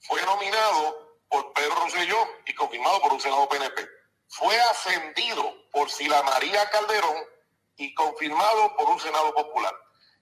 fue 0.00 0.20
nominado 0.22 1.16
por 1.28 1.52
Pedro 1.52 1.74
Rosselló 1.76 2.18
y 2.46 2.54
confirmado 2.54 3.00
por 3.00 3.12
un 3.12 3.20
Senado 3.20 3.48
PNP. 3.48 3.88
Fue 4.28 4.58
ascendido 4.60 5.54
por 5.72 5.90
Sila 5.90 6.22
María 6.22 6.68
Calderón 6.70 7.16
y 7.76 7.94
confirmado 7.94 8.76
por 8.76 8.88
un 8.90 9.00
Senado 9.00 9.32
Popular. 9.34 9.74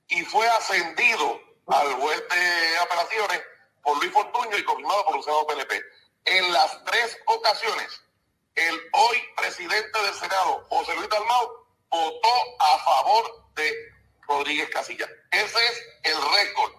Y 0.09 0.23
fue 0.25 0.47
ascendido 0.49 1.41
al 1.67 1.93
juez 1.95 2.23
de 2.29 2.79
apelaciones 2.79 3.43
por 3.83 3.99
Luis 3.99 4.13
Fortuño 4.13 4.57
y 4.57 4.65
confirmado 4.65 5.05
por 5.05 5.17
un 5.17 5.23
Senado 5.23 5.47
PNP. 5.47 5.83
En 6.27 6.53
las 6.53 6.85
tres 6.85 7.19
ocasiones 7.27 8.01
el 8.57 8.75
hoy 8.93 9.19
presidente 9.37 10.03
del 10.03 10.15
Senado, 10.15 10.65
José 10.69 10.95
Luis 10.97 11.09
Dalmau, 11.09 11.47
votó 11.91 12.29
a 12.59 12.79
favor 12.79 13.25
de 13.55 13.73
Rodríguez 14.27 14.69
Casilla. 14.71 15.07
Ese 15.31 15.59
es 15.59 15.83
el 16.05 16.17
récord 16.17 16.73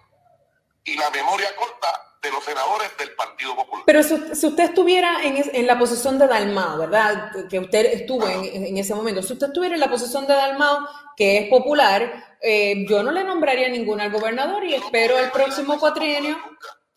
y 0.84 0.96
la 0.96 1.08
memoria 1.10 1.54
corta 1.56 1.88
de 2.20 2.30
los 2.32 2.44
senadores 2.44 2.96
del 2.98 3.14
Partido 3.14 3.54
Popular. 3.54 3.84
Pero 3.86 4.02
si, 4.02 4.14
usted 4.14 4.64
estuviera 4.64 5.22
en, 5.22 5.66
la 5.66 5.78
posición 5.78 6.18
de 6.18 6.26
Dalmau, 6.26 6.78
¿verdad? 6.78 7.48
Que 7.48 7.60
usted 7.60 7.86
estuvo 7.86 8.28
en, 8.28 8.76
ese 8.76 8.94
momento. 8.94 9.22
Si 9.22 9.32
usted 9.32 9.46
estuviera 9.46 9.76
en 9.76 9.80
la 9.80 9.88
posición 9.88 10.26
de 10.26 10.34
Dalmau, 10.34 10.86
que 11.16 11.38
es 11.38 11.48
popular, 11.48 12.36
eh, 12.42 12.84
yo 12.88 13.02
no 13.04 13.12
le 13.12 13.22
nombraría 13.22 13.68
ninguna 13.68 14.04
al 14.04 14.10
gobernador 14.12 14.64
y 14.64 14.74
espero 14.74 15.16
el 15.18 15.30
próximo 15.30 15.78
cuatrienio. 15.78 16.38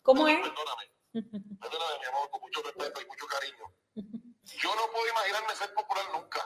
¿Cómo 0.02 0.26
es? 0.26 0.38
Perdóname, 0.38 0.90
perdóname, 1.12 1.98
mi 2.00 2.06
amor, 2.06 2.30
con 2.30 2.40
mucho 2.40 2.62
respeto 2.62 3.00
y 3.00 3.06
mucho 3.06 3.26
cariño. 3.26 3.81
Yo 4.62 4.72
no 4.76 4.88
puedo 4.92 5.08
imaginarme 5.08 5.56
ser 5.56 5.74
popular 5.74 6.04
nunca. 6.12 6.40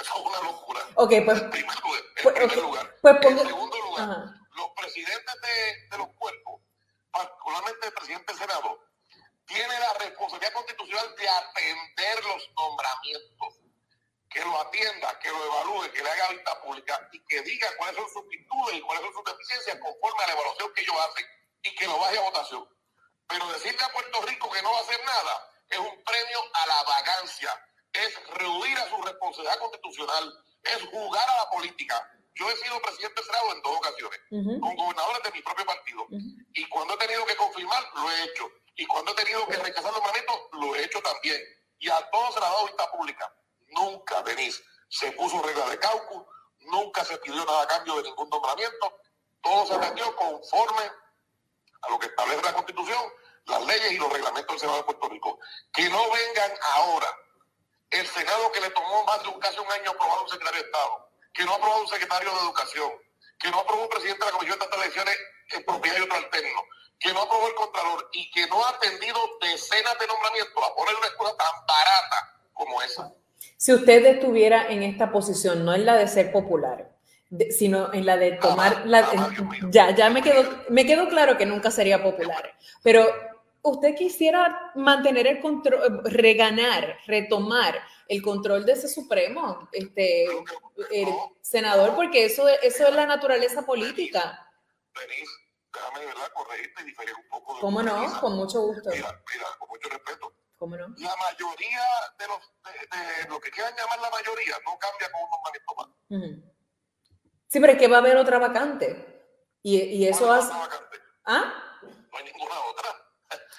Eso 0.00 0.14
es 0.14 0.20
una 0.24 0.40
locura. 0.50 0.80
Ok, 0.94 1.12
pues. 1.26 1.42
En 1.42 1.50
primer 1.50 1.80
lugar. 1.80 2.00
En, 2.00 2.22
pues, 2.22 2.34
primer 2.34 2.56
lugar. 2.56 2.96
Pues, 3.02 3.26
en 3.26 3.38
segundo 3.38 3.76
lugar, 3.76 4.08
los 4.56 4.70
presidentes 4.76 5.34
de, 5.42 5.88
de, 5.90 5.98
los 5.98 6.08
cuerpos, 6.14 6.62
particularmente 7.10 7.86
el 7.86 7.92
presidente 7.92 8.32
del 8.32 8.40
Senado, 8.40 8.80
tiene 9.44 9.78
la 9.78 9.92
responsabilidad 9.94 10.54
constitucional 10.54 11.14
de 11.16 11.28
atender 11.28 12.24
los 12.24 12.50
nombramientos. 12.56 13.54
Que 14.30 14.44
lo 14.44 14.60
atienda, 14.60 15.18
que 15.18 15.28
lo 15.28 15.44
evalúe, 15.44 15.90
que 15.90 16.02
le 16.02 16.08
haga 16.08 16.28
vista 16.28 16.62
pública 16.62 17.08
y 17.12 17.18
que 17.26 17.42
diga 17.42 17.66
cuáles 17.76 17.96
son 17.96 18.08
sus 18.10 18.28
virtudes 18.28 18.76
y 18.76 18.80
cuáles 18.80 19.02
son 19.02 19.12
sus 19.12 19.24
deficiencias 19.24 19.76
conforme 19.80 20.22
a 20.22 20.26
la 20.28 20.32
evaluación 20.34 20.72
que 20.72 20.82
ellos 20.82 20.94
hacen 20.96 21.26
y 21.64 21.74
que 21.74 21.86
lo 21.86 21.98
baje 21.98 22.16
a 22.16 22.22
votación. 22.22 22.68
Pero 23.26 23.48
decirle 23.48 23.84
a 23.84 23.92
Puerto 23.92 24.22
Rico 24.22 24.48
que 24.50 24.62
no 24.62 24.70
va 24.70 24.78
a 24.78 24.82
hacer 24.82 25.04
nada 25.04 25.49
es 25.70 25.78
un 25.78 26.04
premio 26.04 26.38
a 26.52 26.66
la 26.66 26.82
vagancia, 26.82 27.66
es 27.92 28.28
rehuir 28.34 28.78
a 28.78 28.88
su 28.88 29.02
responsabilidad 29.02 29.58
constitucional, 29.58 30.44
es 30.62 30.82
jugar 30.90 31.28
a 31.28 31.44
la 31.44 31.50
política. 31.50 32.10
Yo 32.34 32.50
he 32.50 32.56
sido 32.56 32.80
presidente 32.80 33.14
del 33.14 33.24
Senado 33.24 33.52
en 33.54 33.62
dos 33.62 33.76
ocasiones, 33.76 34.20
con 34.30 34.76
gobernadores 34.76 35.22
de 35.24 35.32
mi 35.32 35.42
propio 35.42 35.66
partido. 35.66 36.06
Y 36.54 36.68
cuando 36.68 36.94
he 36.94 36.98
tenido 36.98 37.26
que 37.26 37.36
confirmar, 37.36 37.82
lo 37.94 38.10
he 38.10 38.24
hecho. 38.24 38.50
Y 38.76 38.86
cuando 38.86 39.12
he 39.12 39.14
tenido 39.14 39.46
que 39.46 39.56
rechazar 39.56 39.92
los 39.92 39.94
nombramientos, 39.94 40.40
lo 40.52 40.74
he 40.74 40.84
hecho 40.84 41.00
también. 41.02 41.40
Y 41.78 41.88
a 41.88 42.10
todos 42.10 42.34
se 42.34 42.38
ha 42.38 42.42
dado 42.42 42.66
vista 42.66 42.90
pública. 42.92 43.34
Nunca, 43.68 44.22
Denise, 44.22 44.62
se 44.88 45.12
puso 45.12 45.42
regla 45.42 45.68
de 45.68 45.78
caucus, 45.78 46.24
nunca 46.60 47.04
se 47.04 47.18
pidió 47.18 47.44
nada 47.44 47.62
a 47.62 47.66
cambio 47.66 47.96
de 47.96 48.04
ningún 48.04 48.28
nombramiento. 48.28 49.00
Todo 49.42 49.66
se 49.66 49.74
atendió 49.74 50.14
conforme 50.16 50.90
a 51.82 51.90
lo 51.90 51.98
que 51.98 52.06
establece 52.06 52.42
la 52.42 52.54
Constitución, 52.54 53.12
las 53.50 53.64
leyes 53.66 53.92
y 53.92 53.98
los 53.98 54.12
reglamentos 54.12 54.48
del 54.54 54.60
Senado 54.60 54.78
de 54.78 54.84
Puerto 54.84 55.08
Rico. 55.08 55.38
Que 55.72 55.88
no 55.88 56.02
vengan 56.10 56.50
ahora 56.74 57.08
el 57.90 58.06
Senado 58.06 58.52
que 58.52 58.60
le 58.60 58.70
tomó 58.70 59.04
más 59.04 59.22
de 59.22 59.28
un, 59.28 59.40
casi 59.40 59.58
un 59.58 59.70
año 59.72 59.90
aprobar 59.90 60.20
un 60.22 60.28
secretario 60.28 60.60
de 60.60 60.66
Estado, 60.66 61.10
que 61.32 61.44
no 61.44 61.54
aprobó 61.54 61.80
un 61.80 61.88
secretario 61.88 62.30
de 62.30 62.38
Educación, 62.40 62.90
que 63.38 63.50
no 63.50 63.58
aprobó 63.60 63.82
un 63.82 63.88
presidente 63.88 64.24
de 64.24 64.26
la 64.26 64.32
Comisión 64.38 64.58
de 64.58 64.64
estas 64.64 64.80
elecciones 64.80 65.16
en 65.50 65.64
propiedad 65.64 65.98
y 65.98 66.02
otro 66.02 66.16
alterno, 66.16 66.60
que 66.98 67.12
no 67.12 67.22
aprobó 67.22 67.48
el 67.48 67.54
Contralor 67.54 68.08
y 68.12 68.30
que 68.30 68.46
no 68.46 68.64
ha 68.64 68.70
atendido 68.70 69.18
decenas 69.40 69.98
de 69.98 70.06
nombramientos 70.06 70.62
a 70.64 70.74
poner 70.76 70.94
una 70.96 71.06
escuela 71.08 71.34
tan 71.36 71.66
barata 71.66 72.40
como 72.52 72.80
esa. 72.82 73.12
Si 73.56 73.72
usted 73.72 74.04
estuviera 74.06 74.68
en 74.68 74.82
esta 74.82 75.10
posición, 75.10 75.64
no 75.64 75.74
en 75.74 75.84
la 75.86 75.96
de 75.96 76.06
ser 76.08 76.30
popular, 76.30 76.90
de- 77.30 77.50
sino 77.52 77.92
en 77.92 78.06
la 78.06 78.16
de 78.16 78.32
tomar 78.32 78.82
la 78.86 79.08
ya 79.70 79.90
ya 79.94 80.10
me 80.10 80.20
quedó 80.22 80.42
me 80.68 80.84
quedó 80.84 81.08
claro 81.08 81.38
que 81.38 81.46
nunca 81.46 81.70
sería 81.70 82.02
popular 82.02 82.56
pero 82.82 83.06
usted 83.62 83.94
quisiera 83.94 84.72
mantener 84.74 85.26
el 85.26 85.40
control 85.40 86.02
reganar 86.04 86.98
retomar 87.06 87.80
el 88.08 88.22
control 88.22 88.64
de 88.64 88.72
ese 88.72 88.88
supremo 88.88 89.68
este 89.72 90.26
el 90.90 91.08
senador 91.40 91.94
porque 91.94 92.24
eso 92.24 92.48
eso 92.48 92.86
es 92.88 92.94
la 92.94 93.06
naturaleza 93.06 93.62
política. 93.66 94.46
Denise, 94.94 95.32
déjame 95.72 96.06
verdad 96.06 96.32
corregirte 96.34 96.82
y 96.82 96.84
diferir 96.86 97.14
un 97.14 97.28
poco 97.28 97.54
de 97.54 97.60
cómo 97.60 97.82
no 97.82 98.20
con 98.20 98.36
mucho 98.36 98.60
gusto. 98.62 98.90
Mira, 98.90 99.22
mira, 99.32 99.46
con 99.58 99.68
mucho 99.68 99.88
respeto. 99.88 100.32
cómo 100.56 100.76
no 100.76 100.88
La 100.98 101.16
mayoría 101.16 101.82
de 102.18 102.26
los 102.26 102.40
de, 102.64 103.22
de 103.22 103.28
lo 103.28 103.40
que 103.40 103.50
quieran 103.50 103.74
llamar 103.76 104.00
la 104.00 104.10
mayoría 104.10 104.56
no 104.64 104.78
cambia 104.78 105.10
con 105.12 105.22
un 105.22 105.30
nombramiento 105.30 105.74
más. 105.76 105.88
Sí 107.48 107.60
pero 107.60 107.72
es 107.72 107.78
que 107.78 107.88
va 107.88 107.96
a 107.96 108.00
haber 108.00 108.16
otra 108.16 108.38
vacante. 108.38 109.06
Y, 109.62 109.76
y 109.78 110.08
eso 110.08 110.32
hace 110.32 110.52
ah 111.26 111.52
No 112.10 112.18
hay 112.18 112.24
ninguna 112.24 112.54
otra. 112.70 112.99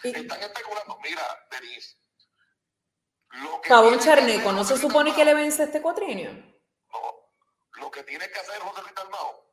Están 0.04 0.42
especulando. 0.42 0.98
Mira, 1.04 1.48
Denise, 1.52 1.98
lo 3.30 3.62
que 3.62 4.00
Charneco 4.00 4.52
no 4.52 4.64
se 4.64 4.78
supone 4.78 5.14
que 5.14 5.26
le 5.26 5.34
vence 5.34 5.64
este 5.64 5.82
cuatrienio 5.82 6.52
lo 7.82 7.92
que 7.92 8.04
tiene 8.04 8.30
que 8.30 8.40
hacer 8.40 8.60
José 8.60 8.82
Luis 8.82 8.96
Dalmao 8.96 9.44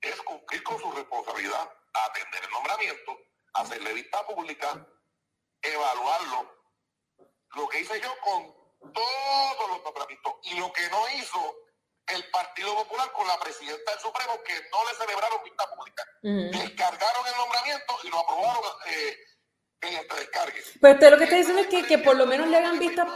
es 0.00 0.16
cumplir 0.22 0.62
con 0.62 0.78
su 0.78 0.90
responsabilidad, 0.92 1.68
atender 1.92 2.44
el 2.44 2.50
nombramiento, 2.50 3.18
hacerle 3.54 3.92
vista 3.94 4.26
pública, 4.26 4.86
evaluarlo. 5.62 6.56
Lo 7.54 7.68
que 7.68 7.80
hice 7.80 8.00
yo 8.00 8.14
con 8.20 8.92
todos 8.92 9.68
los 9.68 9.82
nombramientos 9.82 10.34
y 10.44 10.54
lo 10.54 10.72
que 10.72 10.88
no 10.88 11.08
hizo 11.10 11.56
el 12.06 12.30
Partido 12.30 12.74
Popular 12.76 13.12
con 13.12 13.26
la 13.26 13.38
presidenta 13.38 13.90
del 13.92 14.00
Supremo, 14.00 14.42
que 14.42 14.54
no 14.70 14.84
le 14.88 14.94
celebraron 14.96 15.44
vista 15.44 15.74
pública. 15.74 16.04
Descargaron 16.22 17.26
el 17.26 17.36
nombramiento 17.36 17.98
y 18.02 18.08
lo 18.08 18.20
aprobaron 18.20 18.64
eh, 18.86 19.18
este 19.88 20.14
descargue. 20.16 20.62
Pero 20.80 20.94
usted 20.94 21.10
lo 21.10 21.18
que 21.18 21.24
está 21.24 21.36
diciendo 21.36 21.62
es 21.62 21.68
que, 21.68 21.86
que 21.86 21.98
por 21.98 22.16
lo 22.16 22.26
menos 22.26 22.48
le 22.48 22.56
hagan 22.58 22.78
vistas, 22.78 23.08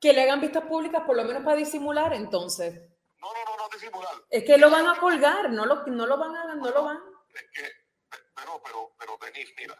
que 0.00 0.12
le 0.12 0.22
hagan 0.22 0.40
vistas 0.40 0.64
públicas, 0.64 1.02
por 1.06 1.16
lo 1.16 1.24
menos 1.24 1.42
para 1.44 1.56
disimular, 1.56 2.12
entonces. 2.14 2.74
No, 3.18 3.32
no, 3.32 3.44
no, 3.44 3.56
no 3.56 3.68
disimular. 3.72 4.12
Es 4.30 4.44
que 4.44 4.58
lo 4.58 4.70
van 4.70 4.86
a 4.86 4.98
colgar, 5.00 5.50
no 5.50 5.64
lo, 5.66 5.86
no 5.86 6.06
lo 6.06 6.18
van 6.18 6.36
a, 6.36 6.54
no 6.54 6.70
lo 6.70 6.84
van. 6.84 7.00
Pero, 8.36 8.60
pero, 8.62 8.94
pero, 8.98 9.18
Denise, 9.18 9.54
mira, 9.56 9.74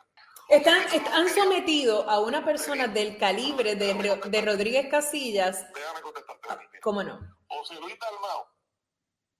Están, 0.48 0.80
est- 0.92 1.06
han 1.12 1.28
sometido 1.28 2.08
a 2.08 2.20
una 2.20 2.44
persona 2.44 2.88
del 2.88 3.18
calibre 3.18 3.76
de, 3.76 3.94
de 4.26 4.40
Rodríguez 4.42 4.88
Casillas. 4.90 5.66
¿Cómo 6.82 7.02
no? 7.02 7.20
José 7.48 7.74
Luis 7.80 7.98
Dalmao 7.98 8.48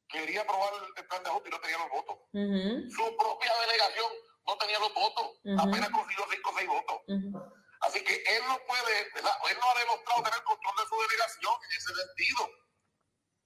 quería 0.09 0.43
aprobar 0.43 0.73
el, 0.97 1.07
plan 1.07 1.23
de 1.23 1.29
ajuste 1.31 1.49
y 1.49 1.53
no 1.53 1.61
tenía 1.61 1.79
los 1.79 1.91
votos. 1.91 2.16
Ujú, 2.33 2.91
Su 2.91 3.16
propia 3.16 3.53
delegación 3.66 4.11
no 4.47 4.59
tenía 4.59 4.79
los 4.79 4.93
votos, 4.95 5.27
apenas 5.59 5.91
consiguió 5.91 6.25
cinco 6.31 6.51
o 6.51 6.59
seis 6.59 6.69
votos. 6.69 6.97
ujú. 7.09 7.55
Así 7.81 8.03
que 8.03 8.15
él 8.15 8.43
no 8.49 8.59
puede, 8.66 9.11
¿verdad? 9.15 9.33
Él 9.51 9.59
no 9.61 9.71
ha 9.71 9.79
demostrado 9.79 10.23
tener 10.23 10.43
control 10.45 10.75
de 10.77 10.87
su 10.89 11.03
delegación 11.03 11.55
en 11.65 11.77
ese 11.77 11.95
sentido. 11.95 12.51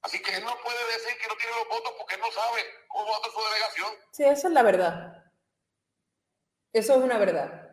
Así 0.03 0.23
que 0.23 0.37
él 0.37 0.45
no 0.45 0.57
puede 0.63 0.93
decir 0.93 1.19
que 1.19 1.27
no 1.27 1.37
tiene 1.37 1.57
los 1.57 1.69
votos 1.69 1.93
porque 1.99 2.15
él 2.15 2.21
no 2.21 2.31
sabe 2.31 2.65
cómo 2.87 3.07
vota 3.07 3.31
su 3.31 3.43
delegación. 3.43 3.95
Sí, 4.13 4.25
esa 4.25 4.47
es 4.47 4.55
la 4.55 4.63
verdad. 4.63 5.25
Eso 6.73 6.93
es 6.95 6.99
una 7.01 7.19
verdad. 7.19 7.69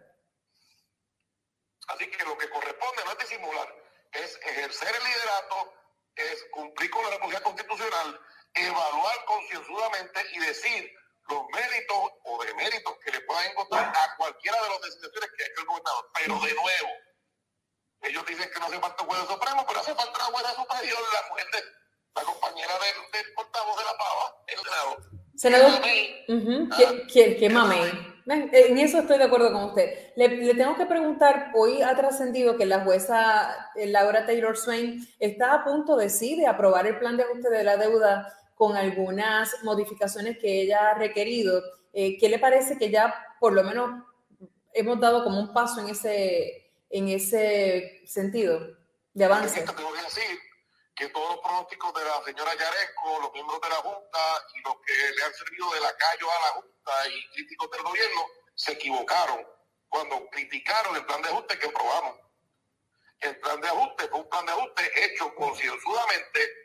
Así 1.87 2.09
que 2.09 2.25
lo 2.25 2.35
que 2.35 2.49
corresponde 2.49 3.03
no 3.05 3.11
es 3.11 3.17
disimular, 3.19 3.75
es 4.13 4.35
ejercer 4.41 4.95
el 4.95 5.03
liderato, 5.03 5.73
es 6.15 6.45
cumplir 6.51 6.89
con 6.89 7.03
la 7.03 7.09
responsabilidad 7.11 7.43
constitucional, 7.43 8.19
evaluar 8.55 9.25
concienzudamente 9.25 10.25
y 10.33 10.39
decir 10.39 10.91
los 11.29 11.43
méritos 11.53 11.97
o 12.23 12.43
deméritos 12.43 12.93
que 13.03 13.11
le 13.11 13.21
puedan 13.21 13.45
encontrar 13.51 13.85
a 13.85 14.15
cualquiera 14.17 14.61
de 14.61 14.69
las 14.69 14.81
decisiones 14.81 15.29
que 15.35 15.43
ha 15.43 15.47
hecho 15.47 15.61
el 15.61 15.67
gobernador. 15.67 16.05
Pero 16.13 16.33
de 16.39 16.53
nuevo, 16.53 16.89
ellos 18.01 18.25
dicen 18.25 18.49
que 18.53 18.59
no 18.59 18.65
hace 18.67 18.79
falta 18.79 19.03
un 19.03 19.09
juez 19.09 19.27
supremo, 19.27 19.65
pero 19.67 19.79
hace 19.79 19.95
falta 19.95 20.27
una 20.27 20.37
jueza 20.37 20.55
superior, 20.55 20.99
la 21.13 21.29
mujer 21.29 21.45
de 21.51 21.59
la 22.15 22.23
compañera 22.23 22.73
del, 22.73 23.11
del 23.11 23.33
portavoz 23.33 23.77
de 23.77 23.83
la 23.83 23.97
pava, 23.97 24.43
el 24.47 24.59
senador. 24.59 25.15
Senador, 25.35 25.81
¿qué, 26.77 27.07
qué, 27.11 27.37
qué 27.37 27.49
mamey? 27.49 28.15
Ven, 28.25 28.49
En 28.53 28.77
eso 28.79 28.99
estoy 28.99 29.17
de 29.17 29.25
acuerdo 29.25 29.51
con 29.51 29.65
usted. 29.65 30.13
Le, 30.15 30.29
le 30.29 30.55
tengo 30.55 30.75
que 30.75 30.85
preguntar, 30.85 31.51
hoy 31.53 31.81
ha 31.81 31.95
trascendido 31.95 32.57
que 32.57 32.65
la 32.65 32.81
jueza 32.81 33.69
eh, 33.75 33.87
Laura 33.87 34.25
Taylor 34.25 34.57
Swain 34.57 35.07
está 35.19 35.53
a 35.53 35.63
punto 35.63 35.95
de 35.95 36.09
sí 36.09 36.35
de 36.35 36.47
aprobar 36.47 36.87
el 36.87 36.97
plan 36.97 37.17
de 37.17 37.23
ajuste 37.23 37.49
de 37.49 37.63
la 37.63 37.77
deuda 37.77 38.33
con 38.55 38.75
algunas 38.75 39.63
modificaciones 39.63 40.37
que 40.39 40.61
ella 40.61 40.89
ha 40.89 40.93
requerido. 40.95 41.61
Eh, 41.93 42.17
¿Qué 42.17 42.29
le 42.29 42.39
parece 42.39 42.77
que 42.77 42.89
ya 42.89 43.13
por 43.39 43.53
lo 43.53 43.63
menos 43.63 44.03
hemos 44.73 44.99
dado 44.99 45.23
como 45.23 45.39
un 45.39 45.53
paso 45.53 45.81
en 45.81 45.89
ese, 45.89 46.73
en 46.89 47.09
ese 47.09 48.01
sentido 48.07 48.75
de 49.13 49.25
avance? 49.25 49.61
Te 49.61 49.83
voy 49.83 49.99
a 49.99 50.03
decir 50.03 50.39
que 50.95 51.09
todos 51.09 51.35
los 51.35 51.39
pronósticos 51.41 51.93
de 51.93 52.05
la 52.05 52.23
señora 52.23 52.51
Yaresco, 52.55 53.19
los 53.21 53.33
miembros 53.33 53.59
de 53.61 53.69
la 53.69 53.75
Junta 53.75 54.19
y 54.53 54.61
los 54.61 54.75
que 54.85 54.93
le 55.15 55.23
han 55.23 55.33
servido 55.33 55.73
de 55.73 55.79
lacayo 55.81 56.27
a 56.31 56.39
la 56.39 56.61
Junta 56.61 56.91
y 57.09 57.33
críticos 57.33 57.69
del 57.71 57.83
gobierno 57.83 58.21
se 58.55 58.71
equivocaron 58.71 59.45
cuando 59.89 60.25
criticaron 60.29 60.95
el 60.95 61.05
plan 61.05 61.21
de 61.21 61.29
ajuste 61.29 61.59
que 61.59 61.67
aprobamos. 61.67 62.19
El 63.19 63.37
plan 63.39 63.59
de 63.59 63.67
ajuste 63.67 64.07
fue 64.07 64.19
un 64.19 64.29
plan 64.29 64.45
de 64.45 64.51
ajuste 64.53 65.05
hecho 65.05 65.33
concienzudamente, 65.35 66.64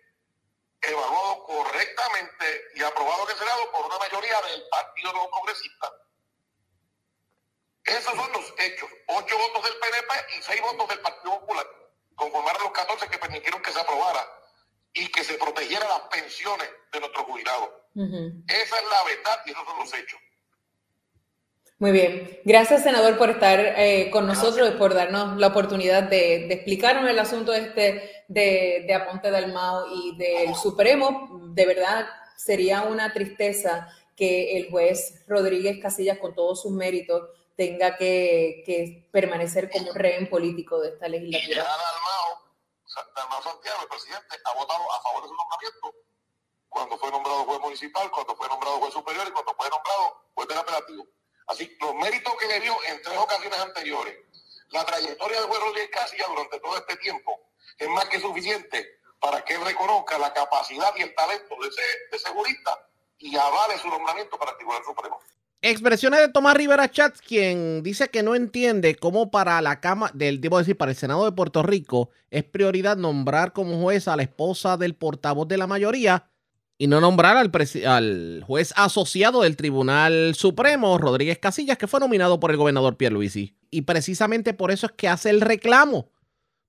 evaluado 0.82 1.44
correctamente 1.44 2.44
y 2.74 2.82
aprobado 2.82 3.24
en 3.24 3.30
el 3.30 3.36
Senado 3.36 3.72
por 3.72 3.86
una 3.86 3.98
mayoría 3.98 4.40
del 4.42 4.62
Partido 4.70 5.12
Nuevo 5.12 5.30
Progresista. 5.30 5.92
Esos 7.84 8.14
son 8.14 8.32
los 8.32 8.54
hechos. 8.58 8.88
Ocho 9.08 9.38
votos 9.38 9.64
del 9.64 9.78
PNP 9.78 10.38
y 10.38 10.42
seis 10.42 10.60
votos 10.62 10.88
del 10.88 11.00
Partido 11.00 11.40
Popular. 11.40 11.66
Conformaron 12.14 12.62
los 12.62 12.72
14 12.72 13.08
que 13.08 13.18
permitieron 13.18 13.62
que 13.62 13.72
se 13.72 13.80
aprobara 13.80 14.26
y 14.92 15.08
que 15.08 15.24
se 15.24 15.34
protegieran 15.34 15.88
las 15.88 16.00
pensiones 16.08 16.68
de 16.92 17.00
nuestros 17.00 17.24
jubilados. 17.24 17.70
Esa 18.48 18.76
es 18.76 18.84
la 18.90 19.04
verdad 19.04 19.40
y 19.46 19.50
esos 19.50 19.64
son 19.64 19.78
los 19.78 19.94
hechos. 19.94 20.20
Muy 21.78 21.92
bien. 21.92 22.40
Gracias, 22.44 22.82
senador, 22.82 23.16
por 23.16 23.30
estar 23.30 23.58
eh, 23.58 24.10
con 24.10 24.26
nosotros 24.26 24.68
y 24.68 24.78
por 24.78 24.92
darnos 24.92 25.38
la 25.38 25.46
oportunidad 25.46 26.02
de, 26.02 26.46
de 26.46 26.54
explicarnos 26.54 27.08
el 27.08 27.18
asunto 27.18 27.54
este 27.54 28.19
de, 28.30 28.84
de 28.86 28.94
Aponte 28.94 29.30
del 29.30 29.52
Mao 29.52 29.86
y 29.92 30.16
del 30.16 30.54
Supremo. 30.54 31.28
De 31.52 31.66
verdad, 31.66 32.06
sería 32.36 32.82
una 32.82 33.12
tristeza 33.12 33.88
que 34.16 34.56
el 34.56 34.70
juez 34.70 35.24
Rodríguez 35.26 35.78
Casillas, 35.82 36.18
con 36.18 36.32
todos 36.34 36.62
sus 36.62 36.70
méritos, 36.72 37.28
tenga 37.56 37.96
que, 37.96 38.62
que 38.64 39.08
permanecer 39.10 39.68
como 39.70 39.92
rehén 39.92 40.30
político 40.30 40.80
de 40.80 40.90
esta 40.90 41.08
legislatura. 41.08 41.64
Dalmao, 41.64 42.54
Sa- 42.86 43.06
Dalmao 43.16 43.42
Santiago, 43.42 43.78
el 43.82 43.88
presidente, 43.88 44.36
ha 44.44 44.54
votado 44.54 44.80
a 44.92 45.02
favor 45.02 45.22
de 45.22 45.28
su 45.28 45.34
nombramiento 45.34 45.94
cuando 46.68 46.96
fue 46.98 47.10
nombrado 47.10 47.44
juez 47.44 47.60
municipal, 47.60 48.10
cuando 48.12 48.36
fue 48.36 48.48
nombrado 48.48 48.78
juez 48.78 48.94
superior 48.94 49.26
y 49.28 49.32
cuando 49.32 49.52
fue 49.54 49.68
nombrado 49.68 50.22
juez 50.34 50.48
del 50.48 50.58
apelativo. 50.58 51.06
Así, 51.48 51.76
los 51.80 51.94
méritos 51.96 52.32
que 52.36 52.46
le 52.46 52.60
dio 52.60 52.72
en 52.88 53.02
tres 53.02 53.18
ocasiones 53.18 53.58
anteriores, 53.58 54.14
la 54.68 54.84
trayectoria 54.86 55.40
de 55.40 55.46
juez 55.48 55.60
Rodríguez 55.60 55.90
Casilla 55.90 56.24
durante 56.28 56.60
todo 56.60 56.76
este 56.78 56.96
tiempo, 56.98 57.40
es 57.78 57.88
más 57.88 58.06
que 58.06 58.20
suficiente 58.20 59.00
para 59.20 59.44
que 59.44 59.56
reconozca 59.58 60.18
la 60.18 60.32
capacidad 60.32 60.92
y 60.96 61.02
el 61.02 61.14
talento 61.14 61.54
de 61.60 61.68
ese, 61.68 62.24
de 62.26 62.32
jurista 62.32 62.70
y 63.18 63.36
avale 63.36 63.78
su 63.78 63.88
nombramiento 63.88 64.38
para 64.38 64.52
el 64.52 64.56
Tribunal 64.56 64.82
Supremo. 64.84 65.18
Expresiones 65.62 66.20
de 66.20 66.28
Tomás 66.30 66.56
Rivera 66.56 66.90
Chats, 66.90 67.20
quien 67.20 67.82
dice 67.82 68.08
que 68.08 68.22
no 68.22 68.34
entiende 68.34 68.94
cómo 68.94 69.30
para 69.30 69.60
la 69.60 69.78
Cámara, 69.80 70.10
del, 70.16 70.40
debo 70.40 70.58
decir, 70.58 70.74
para 70.74 70.90
el 70.90 70.96
Senado 70.96 71.26
de 71.26 71.32
Puerto 71.32 71.62
Rico 71.62 72.08
es 72.30 72.44
prioridad 72.44 72.96
nombrar 72.96 73.52
como 73.52 73.78
juez 73.82 74.08
a 74.08 74.16
la 74.16 74.22
esposa 74.22 74.78
del 74.78 74.94
portavoz 74.94 75.46
de 75.48 75.58
la 75.58 75.66
mayoría 75.66 76.30
y 76.78 76.86
no 76.86 76.98
nombrar 77.02 77.36
al, 77.36 77.50
al 77.86 78.42
juez 78.46 78.72
asociado 78.74 79.42
del 79.42 79.56
Tribunal 79.56 80.34
Supremo, 80.34 80.96
Rodríguez 80.96 81.38
Casillas, 81.38 81.76
que 81.76 81.86
fue 81.86 82.00
nominado 82.00 82.40
por 82.40 82.50
el 82.50 82.56
gobernador 82.56 82.96
Pierluisi. 82.96 83.54
Y 83.70 83.82
precisamente 83.82 84.54
por 84.54 84.70
eso 84.70 84.86
es 84.86 84.92
que 84.92 85.08
hace 85.08 85.28
el 85.28 85.42
reclamo 85.42 86.08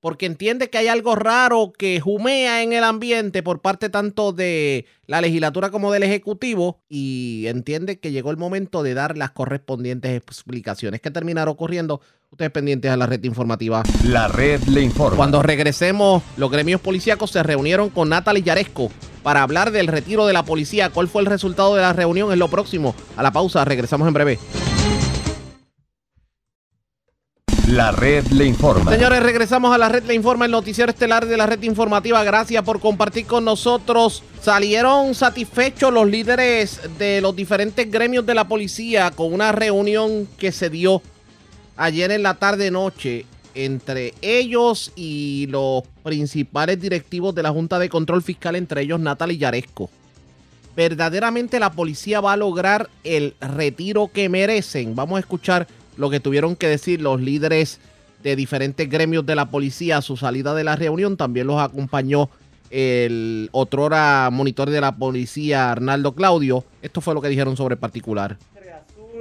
porque 0.02 0.26
entiende 0.26 0.70
que 0.70 0.80
hay 0.80 0.88
algo 0.88 1.16
raro 1.16 1.72
que 1.78 2.00
jumea 2.00 2.64
en 2.64 2.74
el 2.74 2.84
ambiente 2.84 3.44
por 3.44 3.62
parte 3.62 3.90
tanto 3.90 4.34
de 4.34 4.86
la 5.06 5.22
legislatura 5.22 5.70
como 5.70 5.92
del 5.92 6.04
Ejecutivo 6.04 6.82
y 6.90 7.46
entiende 7.48 8.00
que 8.00 8.12
llegó 8.12 8.32
el 8.32 8.38
momento 8.38 8.82
de 8.82 8.96
dar 8.96 9.16
las 9.18 9.32
correspondientes 9.32 10.18
explicaciones. 10.18 11.02
¿Qué 11.02 11.12
terminará 11.12 11.52
ocurriendo? 11.52 12.02
Ustedes 12.32 12.52
pendientes 12.52 12.90
a 12.90 12.98
la 12.98 13.06
red 13.06 13.24
informativa. 13.24 13.84
La 14.06 14.28
red 14.28 14.62
le 14.64 14.82
informa. 14.82 15.18
Cuando 15.18 15.44
regresemos, 15.44 16.24
los 16.38 16.50
gremios 16.50 16.82
policíacos 16.82 17.30
se 17.32 17.44
reunieron 17.44 17.90
con 17.90 18.10
Natalie 18.10 18.42
Yaresco 18.42 18.90
para 19.22 19.44
hablar 19.44 19.72
del 19.72 19.88
retiro 19.88 20.26
de 20.26 20.34
la 20.34 20.44
policía. 20.44 20.90
¿Cuál 20.90 21.10
fue 21.10 21.22
el 21.22 21.28
resultado 21.28 21.76
de 21.76 21.82
la 21.82 21.94
reunión? 21.94 22.32
Es 22.32 22.40
lo 22.40 22.48
próximo. 22.48 22.96
A 23.18 23.24
la 23.24 23.32
pausa, 23.32 23.66
regresamos 23.66 24.08
en 24.08 24.14
breve. 24.14 24.40
La 27.72 27.94
red 27.94 28.28
le 28.28 28.44
informa. 28.44 28.92
Señores, 28.92 29.24
regresamos 29.24 29.74
a 29.74 29.78
la 29.78 29.88
red 29.88 30.04
le 30.04 30.14
informa, 30.14 30.44
el 30.44 30.52
noticiero 30.52 30.92
estelar 30.92 31.26
de 31.26 31.38
la 31.38 31.46
red 31.46 31.64
informativa. 31.64 32.22
Gracias 32.22 32.62
por 32.66 32.82
compartir 32.82 33.26
con 33.26 33.46
nosotros. 33.46 34.24
Salieron 34.42 35.16
satisfechos 35.16 35.94
los 35.94 36.06
líderes 36.06 36.82
de 37.00 37.22
los 37.22 37.34
diferentes 37.34 37.90
gremios 37.90 38.26
de 38.26 38.36
la 38.36 38.46
policía 38.46 39.12
con 39.12 39.32
una 39.34 39.54
reunión 39.54 40.28
que 40.38 40.52
se 40.52 40.70
dio 40.70 41.02
ayer 41.78 42.12
en 42.12 42.24
la 42.24 42.34
tarde-noche 42.34 43.26
entre 43.56 44.16
ellos 44.22 44.92
y 44.98 45.48
los 45.50 45.84
principales 46.04 46.78
directivos 46.82 47.34
de 47.34 47.44
la 47.44 47.52
Junta 47.52 47.80
de 47.80 47.88
Control 47.88 48.22
Fiscal, 48.22 48.58
entre 48.58 48.82
ellos 48.82 49.00
Natalie 49.00 49.38
Yaresco. 49.38 49.90
Verdaderamente 50.76 51.58
la 51.58 51.72
policía 51.72 52.20
va 52.20 52.34
a 52.34 52.38
lograr 52.38 52.90
el 53.06 53.34
retiro 53.40 54.10
que 54.14 54.28
merecen. 54.28 54.94
Vamos 54.94 55.16
a 55.16 55.20
escuchar 55.22 55.68
lo 55.98 56.10
que 56.10 56.20
tuvieron 56.20 56.56
que 56.56 56.68
decir 56.68 57.02
los 57.02 57.22
líderes 57.22 57.80
de 58.24 58.36
diferentes 58.36 58.90
gremios 58.90 59.26
de 59.26 59.36
la 59.36 59.46
policía 59.46 59.98
a 59.98 60.02
su 60.02 60.18
salida 60.18 60.54
de 60.54 60.64
la 60.64 60.76
reunión. 60.76 61.18
También 61.18 61.48
los 61.48 61.60
acompañó 61.60 62.30
el 62.70 63.50
otrora 63.52 64.30
monitor 64.32 64.70
de 64.70 64.82
la 64.82 64.96
policía, 64.96 65.72
Arnaldo 65.72 66.14
Claudio. 66.14 66.64
Esto 66.82 67.02
fue 67.02 67.14
lo 67.14 67.22
que 67.22 67.30
dijeron 67.30 67.58
sobre 67.58 67.74
el 67.74 67.80
particular. 67.80 68.38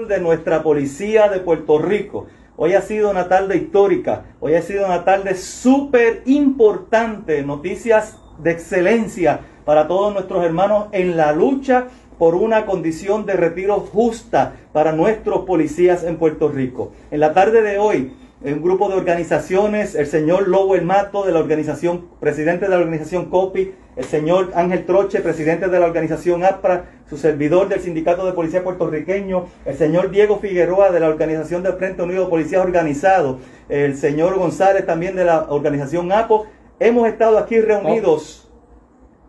De 0.09 0.21
nuestra 0.21 0.63
policía 0.63 1.29
de 1.29 1.41
Puerto 1.41 1.79
Rico. 1.79 2.27
Hoy 2.57 2.75
ha 2.75 2.83
sido 2.83 3.11
una 3.11 3.29
tarde 3.29 3.57
histórica, 3.57 4.25
hoy 4.39 4.55
ha 4.55 4.61
sido 4.61 4.85
una 4.85 5.03
tarde 5.03 5.35
súper 5.35 6.23
importante, 6.27 7.43
noticias 7.43 8.19
de 8.39 8.51
excelencia 8.51 9.41
para 9.65 9.89
todos 9.89 10.13
nuestros 10.13 10.45
hermanos 10.45 10.89
en 10.93 11.17
la 11.17 11.33
lucha 11.33 11.89
por 12.21 12.35
una 12.35 12.67
condición 12.67 13.25
de 13.25 13.33
retiro 13.33 13.81
justa 13.81 14.53
para 14.75 14.93
nuestros 14.93 15.47
policías 15.47 16.05
en 16.05 16.19
Puerto 16.19 16.51
Rico. 16.51 16.93
En 17.11 17.19
la 17.19 17.33
tarde 17.33 17.63
de 17.63 17.79
hoy, 17.79 18.13
un 18.43 18.61
grupo 18.61 18.91
de 18.91 18.97
organizaciones, 18.97 19.95
el 19.95 20.07
señor 20.07 20.47
Lobo 20.47 20.75
El 20.75 20.85
Mato 20.85 21.25
de 21.25 21.33
la 21.33 21.39
organización, 21.39 22.09
presidente 22.21 22.67
de 22.67 22.73
la 22.73 22.77
organización 22.77 23.31
COPI, 23.31 23.73
el 23.97 24.05
señor 24.05 24.51
Ángel 24.55 24.85
Troche, 24.85 25.21
presidente 25.21 25.69
de 25.69 25.81
la 25.81 25.87
organización 25.87 26.45
APRA, 26.45 26.91
su 27.09 27.17
servidor 27.17 27.71
del 27.71 27.81
Sindicato 27.81 28.27
de 28.27 28.35
Policía 28.35 28.63
Puertorriqueño, 28.63 29.47
el 29.65 29.79
señor 29.79 30.11
Diego 30.11 30.41
Figueroa 30.41 30.91
de 30.91 31.01
la 31.01 31.09
organización 31.09 31.63
del 31.63 31.73
Frente 31.79 32.03
Unido 32.03 32.25
de 32.25 32.31
Policías 32.31 32.63
Organizados, 32.63 33.39
el 33.71 33.97
señor 33.97 34.37
González 34.37 34.85
también 34.85 35.17
de 35.17 35.25
la 35.25 35.47
organización 35.49 36.13
APO, 36.13 36.49
hemos 36.81 37.09
estado 37.09 37.39
aquí 37.39 37.59
reunidos 37.59 38.50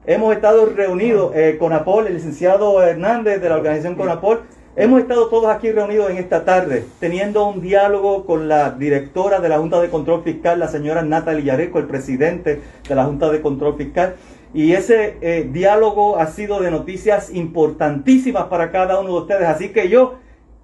Hemos 0.08 0.34
estado 0.34 0.66
reunidos 0.66 1.32
eh, 1.36 1.58
con 1.60 1.74
Apol, 1.74 2.08
el 2.08 2.16
licenciado 2.16 2.82
Hernández 2.82 3.40
de 3.40 3.50
la 3.50 3.58
organización 3.58 3.94
Conapol. 3.94 4.42
Hemos 4.76 5.00
estado 5.00 5.28
todos 5.28 5.54
aquí 5.54 5.72
reunidos 5.72 6.10
en 6.10 6.18
esta 6.18 6.44
tarde, 6.44 6.88
teniendo 7.00 7.46
un 7.48 7.62
diálogo 7.62 8.26
con 8.26 8.48
la 8.48 8.72
directora 8.72 9.40
de 9.40 9.50
la 9.50 9.60
Junta 9.60 9.80
de 9.80 9.92
Control 9.92 10.24
Fiscal, 10.24 10.60
la 10.60 10.70
señora 10.70 11.04
Natalie 11.04 11.44
Yareco, 11.44 11.78
el 11.78 11.86
presidente 11.86 12.62
de 12.90 12.96
la 12.96 13.06
Junta 13.06 13.30
de 13.30 13.42
Control 13.42 13.78
Fiscal. 13.78 14.16
Y 14.56 14.72
ese 14.72 15.18
eh, 15.22 15.48
diálogo 15.54 16.18
ha 16.18 16.26
sido 16.26 16.60
de 16.62 16.72
noticias 16.72 17.32
importantísimas 17.32 18.46
para 18.46 18.72
cada 18.72 19.00
uno 19.00 19.10
de 19.10 19.20
ustedes. 19.20 19.48
Así 19.48 19.70
que 19.70 19.88
yo 19.88 20.16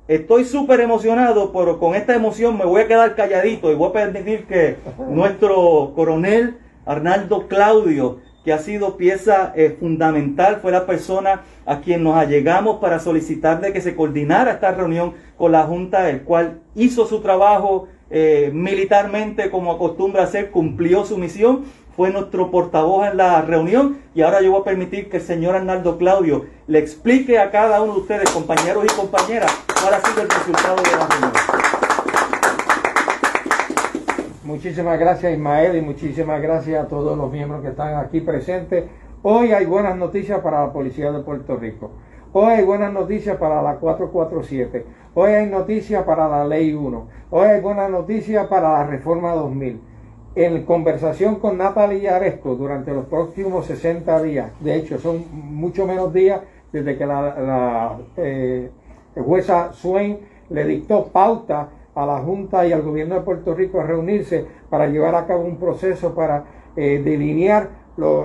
estoy 0.07 0.45
súper 0.45 0.79
emocionado, 0.79 1.51
pero 1.53 1.77
con 1.77 1.93
esta 1.93 2.15
emoción 2.15 2.57
me 2.57 2.65
voy 2.65 2.81
a 2.81 2.87
quedar 2.87 3.13
calladito 3.13 3.71
y 3.71 3.75
voy 3.75 3.89
a 3.89 3.93
permitir 3.93 4.47
que 4.47 4.77
nuestro 5.11 5.93
coronel 5.95 6.57
Arnaldo 6.87 7.47
Claudio 7.47 8.17
que 8.47 8.53
ha 8.53 8.59
sido 8.59 8.95
pieza 8.95 9.51
eh, 9.57 9.75
fundamental, 9.77 10.59
fue 10.61 10.71
la 10.71 10.85
persona 10.85 11.41
a 11.65 11.81
quien 11.81 12.01
nos 12.01 12.15
allegamos 12.15 12.77
para 12.77 12.97
solicitarle 12.97 13.73
que 13.73 13.81
se 13.81 13.93
coordinara 13.93 14.51
esta 14.51 14.71
reunión 14.71 15.15
con 15.35 15.51
la 15.51 15.63
Junta, 15.63 16.09
el 16.09 16.21
cual 16.21 16.61
hizo 16.73 17.05
su 17.07 17.19
trabajo 17.19 17.89
eh, 18.09 18.49
militarmente 18.53 19.49
como 19.49 19.73
acostumbra 19.73 20.23
hacer, 20.23 20.49
cumplió 20.49 21.03
su 21.03 21.17
misión, 21.17 21.65
fue 21.97 22.09
nuestro 22.09 22.49
portavoz 22.49 23.11
en 23.11 23.17
la 23.17 23.41
reunión 23.41 23.97
y 24.15 24.21
ahora 24.21 24.41
yo 24.41 24.51
voy 24.51 24.61
a 24.61 24.63
permitir 24.63 25.09
que 25.09 25.17
el 25.17 25.23
señor 25.23 25.57
Arnaldo 25.57 25.97
Claudio 25.97 26.45
le 26.67 26.79
explique 26.79 27.39
a 27.39 27.51
cada 27.51 27.81
uno 27.81 27.95
de 27.95 27.99
ustedes, 27.99 28.29
compañeros 28.29 28.85
y 28.85 28.95
compañeras, 28.95 29.51
cuál 29.81 29.93
ha 29.93 29.99
sido 29.99 30.21
el 30.21 30.29
resultado 30.29 30.77
de 30.77 30.91
la 30.91 31.05
reunión. 31.05 31.86
Muchísimas 34.47 34.97
gracias 34.97 35.33
Ismael 35.33 35.75
y 35.75 35.81
muchísimas 35.81 36.41
gracias 36.41 36.81
a 36.81 36.87
todos 36.87 37.17
los 37.17 37.29
miembros 37.29 37.61
que 37.61 37.67
están 37.67 37.95
aquí 37.97 38.21
presentes. 38.21 38.85
Hoy 39.21 39.51
hay 39.51 39.65
buenas 39.65 39.97
noticias 39.97 40.39
para 40.39 40.65
la 40.65 40.71
Policía 40.71 41.11
de 41.11 41.19
Puerto 41.19 41.57
Rico. 41.57 41.91
Hoy 42.31 42.53
hay 42.53 42.63
buenas 42.63 42.93
noticias 42.93 43.35
para 43.35 43.61
la 43.61 43.75
447. 43.75 44.85
Hoy 45.15 45.31
hay 45.33 45.47
noticias 45.47 46.01
para 46.05 46.29
la 46.29 46.47
Ley 46.47 46.73
1. 46.73 47.07
Hoy 47.29 47.45
hay 47.45 47.59
buenas 47.59 47.91
noticias 47.91 48.47
para 48.47 48.71
la 48.71 48.85
Reforma 48.85 49.33
2000. 49.33 49.81
En 50.35 50.63
conversación 50.63 51.35
con 51.41 51.57
Natalia 51.57 52.15
Aresto 52.15 52.55
durante 52.55 52.93
los 52.93 53.03
próximos 53.07 53.65
60 53.65 54.23
días, 54.23 54.51
de 54.61 54.75
hecho 54.75 54.97
son 54.97 55.25
mucho 55.29 55.85
menos 55.85 56.13
días 56.13 56.39
desde 56.71 56.97
que 56.97 57.05
la, 57.05 57.97
eh, 58.15 58.71
jueza 59.13 59.73
Swain 59.73 60.19
le 60.49 60.63
dictó 60.63 61.07
pauta 61.07 61.67
a 61.97 62.05
la 62.05 62.19
Junta 62.19 62.65
y 62.67 62.71
al 62.71 62.83
gobierno 62.83 63.15
de 63.15 63.21
Puerto 63.21 63.55
Rico 63.55 63.79
a 63.79 63.83
reunirse 63.83 64.45
para 64.69 64.87
llevar 64.87 65.15
a 65.15 65.25
cabo 65.25 65.43
un 65.43 65.57
proceso 65.57 66.13
para 66.13 66.45
eh, 66.75 67.01
delinear 67.03 67.69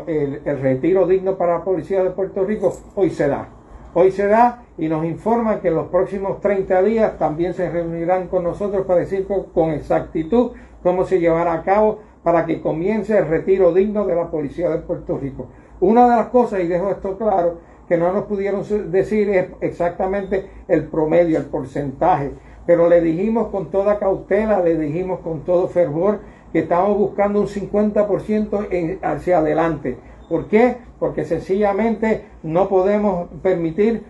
el, 0.06 0.58
retiro 0.60 1.06
digno 1.06 1.38
para 1.38 1.58
la 1.58 1.64
policía 1.64 2.04
de 2.04 2.10
Puerto 2.10 2.44
Rico, 2.44 2.70
hoy 2.94 3.08
se 3.08 3.28
da. 3.28 3.48
Hoy 3.94 4.10
se 4.10 4.26
da 4.26 4.64
y 4.76 4.88
nos 4.88 5.06
informan 5.06 5.60
que 5.60 5.68
en 5.68 5.76
los 5.76 5.88
próximos 5.88 6.40
30 6.40 6.82
días 6.82 7.18
también 7.18 7.54
se 7.54 7.70
reunirán 7.70 8.28
con 8.28 8.44
nosotros 8.44 8.84
para 8.84 9.00
decir 9.00 9.26
con, 9.26 9.70
exactitud 9.70 10.52
cómo 10.82 11.04
se 11.04 11.20
llevará 11.20 11.54
a 11.54 11.62
cabo 11.62 12.00
para 12.22 12.44
que 12.44 12.60
comience 12.60 13.16
el 13.16 13.26
retiro 13.26 13.72
digno 13.72 14.06
de 14.06 14.14
la 14.14 14.30
policía 14.30 14.68
de 14.68 14.78
Puerto 14.78 15.16
Rico. 15.16 15.46
Una 15.80 16.04
de 16.08 16.16
las 16.16 16.26
cosas, 16.26 16.60
y 16.60 16.66
dejo 16.66 16.90
esto 16.90 17.16
claro, 17.16 17.58
que 17.88 17.96
no 17.96 18.12
nos 18.12 18.24
pudieron 18.24 18.62
decir 18.90 19.30
es 19.30 19.48
exactamente 19.60 20.48
el 20.68 20.84
promedio, 20.84 21.38
el 21.38 21.46
porcentaje 21.46 22.32
pero 22.66 22.88
le 22.88 23.00
dijimos 23.00 23.48
con 23.48 23.70
toda 23.70 23.98
cautela, 23.98 24.60
le 24.60 24.78
dijimos 24.78 25.20
con 25.20 25.40
todo 25.40 25.68
fervor 25.68 26.20
que 26.52 26.60
estamos 26.60 26.96
buscando 26.96 27.40
un 27.40 27.46
50% 27.46 28.98
hacia 29.02 29.38
adelante. 29.38 29.96
¿Por 30.28 30.46
qué? 30.46 30.76
Porque 30.98 31.24
sencillamente 31.24 32.24
no 32.42 32.68
podemos 32.68 33.28
permitir 33.42 34.04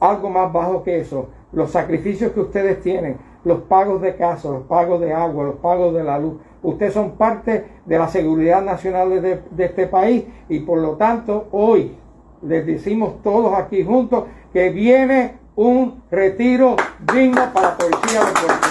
algo 0.00 0.30
más 0.30 0.52
bajo 0.52 0.82
que 0.82 1.00
eso. 1.00 1.28
Los 1.52 1.70
sacrificios 1.70 2.32
que 2.32 2.40
ustedes 2.40 2.80
tienen, 2.82 3.16
los 3.44 3.60
pagos 3.62 4.02
de 4.02 4.16
casa, 4.16 4.50
los 4.50 4.64
pagos 4.64 5.00
de 5.00 5.12
agua, 5.12 5.44
los 5.44 5.56
pagos 5.56 5.94
de 5.94 6.04
la 6.04 6.18
luz, 6.18 6.34
ustedes 6.62 6.92
son 6.92 7.12
parte 7.12 7.64
de 7.84 7.98
la 7.98 8.08
seguridad 8.08 8.62
nacional 8.62 9.22
de, 9.22 9.40
de 9.50 9.64
este 9.64 9.86
país 9.86 10.24
y 10.48 10.60
por 10.60 10.78
lo 10.78 10.92
tanto 10.92 11.46
hoy 11.52 11.96
les 12.42 12.66
decimos 12.66 13.22
todos 13.22 13.54
aquí 13.54 13.82
juntos 13.84 14.24
que 14.52 14.70
viene 14.70 15.45
un 15.56 16.02
retiro 16.10 16.76
digno 17.14 17.50
para 17.52 17.70
la 17.70 17.76
policía 17.78 18.20
de 18.20 18.32
Puerto 18.32 18.68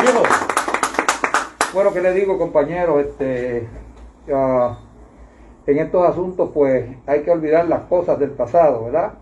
Rico. 0.00 0.22
Bueno, 1.72 1.92
¿qué 1.92 2.02
le 2.02 2.12
digo, 2.12 2.38
compañero? 2.38 3.00
Este, 3.00 3.66
en 4.28 5.78
estos 5.78 6.06
asuntos, 6.06 6.50
pues 6.52 6.84
hay 7.06 7.22
que 7.22 7.30
olvidar 7.30 7.66
las 7.68 7.80
cosas 7.84 8.18
del 8.18 8.30
pasado, 8.30 8.84
¿verdad? 8.84 9.14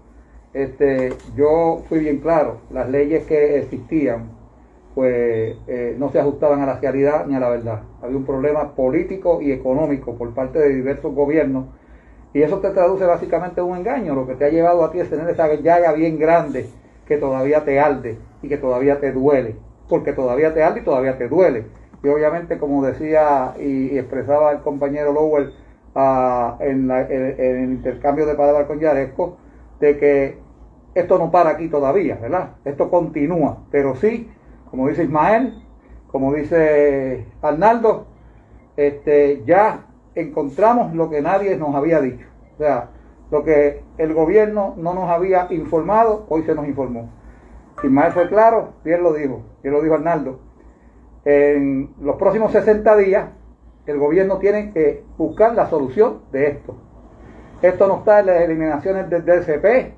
Este, 0.53 1.15
yo 1.36 1.82
fui 1.89 2.01
bien 2.01 2.19
claro, 2.19 2.59
las 2.70 2.90
leyes 2.90 3.24
que 3.24 3.59
existían, 3.59 4.32
pues 4.94 5.57
eh, 5.69 5.94
no 5.99 6.11
se 6.11 6.19
ajustaban 6.19 6.61
a 6.61 6.66
la 6.66 6.81
realidad 6.81 7.27
ni 7.27 7.36
a 7.36 7.40
la 7.40 7.49
verdad. 7.49 7.82
Había 8.03 8.16
un 8.16 8.27
problema 8.27 8.74
político 8.74 9.40
y 9.40 9.53
económico 9.53 10.16
por 10.16 10.35
parte 10.35 10.59
de 10.59 10.74
diversos 10.74 11.15
gobiernos 11.15 11.66
Y 12.34 12.42
eso 12.42 12.59
te 12.60 12.70
traduce 12.70 13.04
básicamente 13.04 13.60
en 13.60 13.66
un 13.66 13.76
engaño. 13.76 14.14
Lo 14.14 14.26
que 14.26 14.34
te 14.34 14.44
ha 14.44 14.48
llevado 14.48 14.84
a 14.84 14.90
ti 14.90 15.00
es 15.00 15.10
tener 15.10 15.28
esa 15.28 15.52
llaga 15.54 15.92
bien 15.92 16.18
grande 16.18 16.68
que 17.06 17.18
todavía 17.18 17.64
te 17.64 17.78
arde 17.78 18.18
y 18.42 18.48
que 18.48 18.56
todavía 18.56 19.00
te 19.00 19.12
duele. 19.12 19.56
Porque 19.88 20.12
todavía 20.12 20.54
te 20.54 20.62
arde 20.62 20.80
y 20.80 20.84
todavía 20.84 21.18
te 21.18 21.28
duele. 21.28 21.66
Y 22.02 22.09
obviamente, 22.09 22.59
como 22.59 22.84
decía 22.84 23.54
y, 23.60 23.98
expresaba 23.98 24.52
el 24.52 24.60
compañero 24.60 25.12
Lowell 25.12 25.52
ah, 25.94 26.56
en, 26.60 26.90
el 26.90 27.60
intercambio 27.64 28.26
de 28.26 28.34
palabras 28.34 28.66
con 28.66 28.80
Yaresco, 28.80 29.36
de 29.78 29.98
que 29.98 30.38
esto 30.94 31.18
no 31.18 31.30
para 31.30 31.50
aquí 31.50 31.68
todavía, 31.68 32.16
¿verdad? 32.16 32.56
Esto 32.64 32.90
continúa. 32.90 33.59
Pero 33.70 33.94
sí, 33.96 34.30
como 34.70 34.88
dice 34.88 35.04
Ismael, 35.04 35.62
como 36.09 36.32
dice 36.34 37.26
Arnaldo, 37.40 38.06
este, 38.76 39.42
ya 39.46 39.86
encontramos 40.14 40.94
lo 40.94 41.10
que 41.10 41.20
nadie 41.20 41.56
nos 41.56 41.74
había 41.74 42.01
dicho. 42.01 42.26
O 42.55 42.59
sea, 42.59 42.90
lo 43.30 43.44
que 43.44 43.82
el 43.98 44.12
gobierno 44.12 44.74
no 44.76 44.94
nos 44.94 45.09
había 45.09 45.47
informado, 45.51 46.26
hoy 46.28 46.43
se 46.43 46.55
nos 46.55 46.66
informó. 46.66 47.10
Ismael 47.82 48.12
fue 48.12 48.28
claro, 48.28 48.74
bien 48.84 49.02
lo 49.02 49.12
dijo, 49.12 49.43
bien 49.62 49.74
lo 49.74 49.82
dijo 49.82 49.94
Arnaldo. 49.94 50.40
En 51.24 51.94
los 52.01 52.16
próximos 52.16 52.52
60 52.52 52.97
días, 52.97 53.28
el 53.86 53.98
gobierno 53.98 54.39
tiene 54.39 54.72
que 54.72 55.05
buscar 55.16 55.55
la 55.55 55.68
solución 55.68 56.20
de 56.30 56.48
esto. 56.48 56.76
Esto 57.62 57.86
no 57.86 57.98
está 57.98 58.20
en 58.20 58.26
las 58.26 58.43
eliminaciones 58.43 59.09
del 59.09 59.24
DCP, 59.24 59.94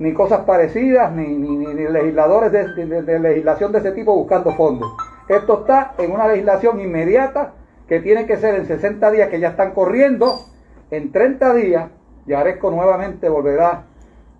ni 0.00 0.12
cosas 0.12 0.40
parecidas, 0.40 1.12
ni, 1.12 1.26
ni, 1.26 1.66
legisladores 1.88 2.52
de, 2.52 3.18
legislación 3.20 3.72
de 3.72 3.78
ese 3.78 3.92
tipo 3.92 4.14
buscando 4.14 4.52
fondos. 4.54 4.90
Esto 5.28 5.60
está 5.60 5.94
en 5.98 6.10
una 6.10 6.26
legislación 6.26 6.80
inmediata 6.80 7.54
que 7.90 7.98
tiene 7.98 8.24
que 8.24 8.36
ser 8.36 8.54
en 8.54 8.66
60 8.66 9.10
días 9.10 9.30
que 9.30 9.40
ya 9.40 9.48
están 9.48 9.72
corriendo. 9.72 10.44
En 10.92 11.10
30 11.10 11.54
días, 11.54 11.90
Yaresco 12.24 12.70
nuevamente 12.70 13.28
volverá 13.28 13.82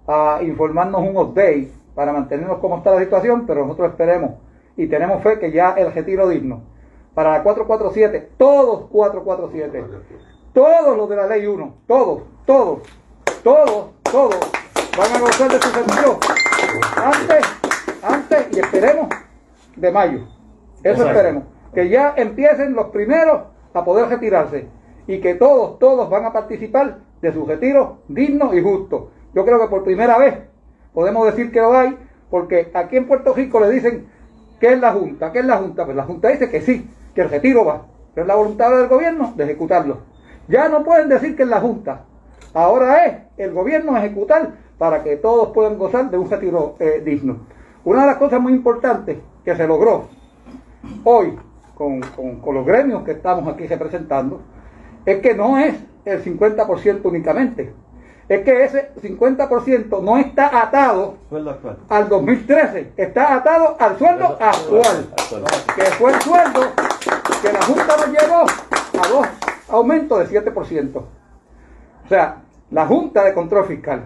a 0.07 0.39
informarnos 0.41 1.01
un 1.01 1.17
update 1.17 1.73
para 1.97 2.13
mantenernos 2.13 2.59
como 2.61 2.77
está 2.77 2.93
la 2.93 3.01
situación, 3.01 3.49
pero 3.49 3.63
nosotros 3.63 3.91
esperemos 3.91 4.35
y 4.77 4.87
tenemos 4.87 5.21
fe 5.25 5.41
que 5.41 5.51
ya 5.51 5.73
el 5.73 5.93
retiro 5.93 6.29
digno 6.29 6.63
para 7.13 7.33
la 7.33 7.43
447, 7.43 8.31
todos 8.39 8.89
447, 8.89 9.85
todos 10.55 10.97
los 10.97 11.09
de 11.09 11.17
la 11.17 11.27
ley 11.27 11.45
1, 11.45 11.75
todos, 11.89 12.23
todos, 12.47 12.79
todos, 13.43 13.87
todos 14.05 14.51
van 14.97 15.13
a 15.13 15.19
gozar 15.19 15.51
de 15.51 15.61
su 15.61 15.75
retiro 15.75 16.21
antes, 17.05 17.47
antes 18.01 18.57
y 18.57 18.61
esperemos 18.61 19.09
de 19.75 19.91
mayo. 19.91 20.21
Eso 20.85 21.05
esperemos. 21.05 21.60
Que 21.75 21.89
ya 21.89 22.15
empiecen 22.17 22.75
los 22.75 22.87
primeros 22.87 23.43
a 23.73 23.85
poder 23.85 24.09
retirarse 24.09 24.69
y 25.07 25.21
que 25.21 25.35
todos, 25.35 25.79
todos 25.79 26.09
van 26.09 26.25
a 26.25 26.33
participar 26.33 26.99
de 27.21 27.33
su 27.33 27.45
retiro 27.45 27.99
digno 28.09 28.55
y 28.55 28.63
justo. 28.63 29.11
Yo 29.35 29.45
creo 29.45 29.61
que 29.61 29.69
por 29.69 29.85
primera 29.85 30.19
vez 30.19 30.35
podemos 30.93 31.27
decir 31.27 31.53
que 31.53 31.61
lo 31.61 31.77
hay, 31.77 31.97
porque 32.31 32.71
aquí 32.75 32.97
en 32.97 33.07
Puerto 33.07 33.33
Rico 33.35 33.61
le 33.61 33.71
dicen 33.71 34.07
que 34.59 34.73
es 34.73 34.81
la 34.81 34.93
Junta, 34.93 35.33
que 35.33 35.41
es 35.41 35.45
la 35.45 35.57
Junta, 35.57 35.85
pues 35.85 35.97
la 35.97 36.05
Junta 36.05 36.29
dice 36.29 36.51
que 36.51 36.61
sí, 36.61 36.89
que 37.15 37.23
el 37.23 37.31
retiro 37.31 37.65
va, 37.65 37.87
pero 38.15 38.25
es 38.25 38.29
la 38.29 38.35
voluntad 38.35 38.71
del 38.71 38.89
gobierno 38.89 39.33
de 39.37 39.45
ejecutarlo. 39.45 39.99
Ya 40.49 40.69
no 40.69 40.85
pueden 40.85 41.09
decir 41.09 41.37
que 41.37 41.45
es 41.45 41.49
la 41.49 41.61
Junta, 41.61 42.05
ahora 42.55 43.07
es 43.07 43.15
el 43.37 43.53
gobierno 43.53 43.97
ejecutar 43.97 44.53
para 44.79 45.03
que 45.03 45.17
todos 45.17 45.51
puedan 45.51 45.79
gozar 45.79 46.11
de 46.11 46.19
un 46.19 46.29
retiro 46.29 46.77
eh, 46.79 47.03
digno. 47.05 47.47
Una 47.85 48.03
de 48.03 48.07
las 48.09 48.17
cosas 48.17 48.41
muy 48.41 48.53
importantes 48.53 49.19
que 49.45 49.57
se 49.57 49.67
logró 49.67 50.09
hoy 51.05 51.39
con, 51.81 52.03
con 52.43 52.55
los 52.55 52.67
gremios 52.67 53.03
que 53.05 53.13
estamos 53.13 53.49
aquí 53.51 53.67
representando 53.67 54.43
es 55.07 55.23
que 55.23 55.35
no 55.35 55.57
es 55.57 55.75
el 56.05 56.23
50% 56.23 57.01
únicamente, 57.05 57.73
es 58.29 58.43
que 58.43 58.65
ese 58.65 58.91
50% 59.03 60.03
no 60.03 60.19
está 60.19 60.61
atado 60.61 61.17
al 61.89 62.09
2013, 62.11 62.93
está 62.99 63.35
atado 63.37 63.77
al 63.81 63.97
sueldo 63.97 64.37
actual, 64.39 65.07
que 65.75 65.83
fue 65.83 66.13
el 66.13 66.21
sueldo 66.21 66.61
que 67.41 67.51
la 67.51 67.63
Junta 67.63 67.97
nos 67.97 68.09
llevó 68.09 68.43
a 68.43 69.09
dos 69.09 69.27
aumentos 69.71 70.31
de 70.31 70.43
7%. 70.43 70.97
O 70.97 72.09
sea, 72.11 72.43
la 72.71 72.87
Junta 72.87 73.25
de 73.25 73.33
Control 73.33 73.65
Fiscal 73.65 74.05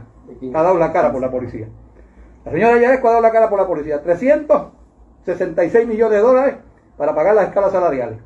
ha 0.54 0.62
dado 0.62 0.78
la 0.78 0.92
cara 0.92 1.10
por 1.10 1.20
la 1.20 1.30
policía. 1.30 1.66
La 2.44 2.52
señora 2.52 2.78
Yaresco 2.78 3.08
ha 3.08 3.12
dado 3.12 3.22
la 3.22 3.32
cara 3.32 3.50
por 3.50 3.58
la 3.58 3.66
policía. 3.66 4.00
366 4.00 5.88
millones 5.88 6.18
de 6.18 6.22
dólares 6.22 6.54
para 6.96 7.14
pagar 7.14 7.34
las 7.34 7.48
escalas 7.48 7.72
salariales. 7.72 8.18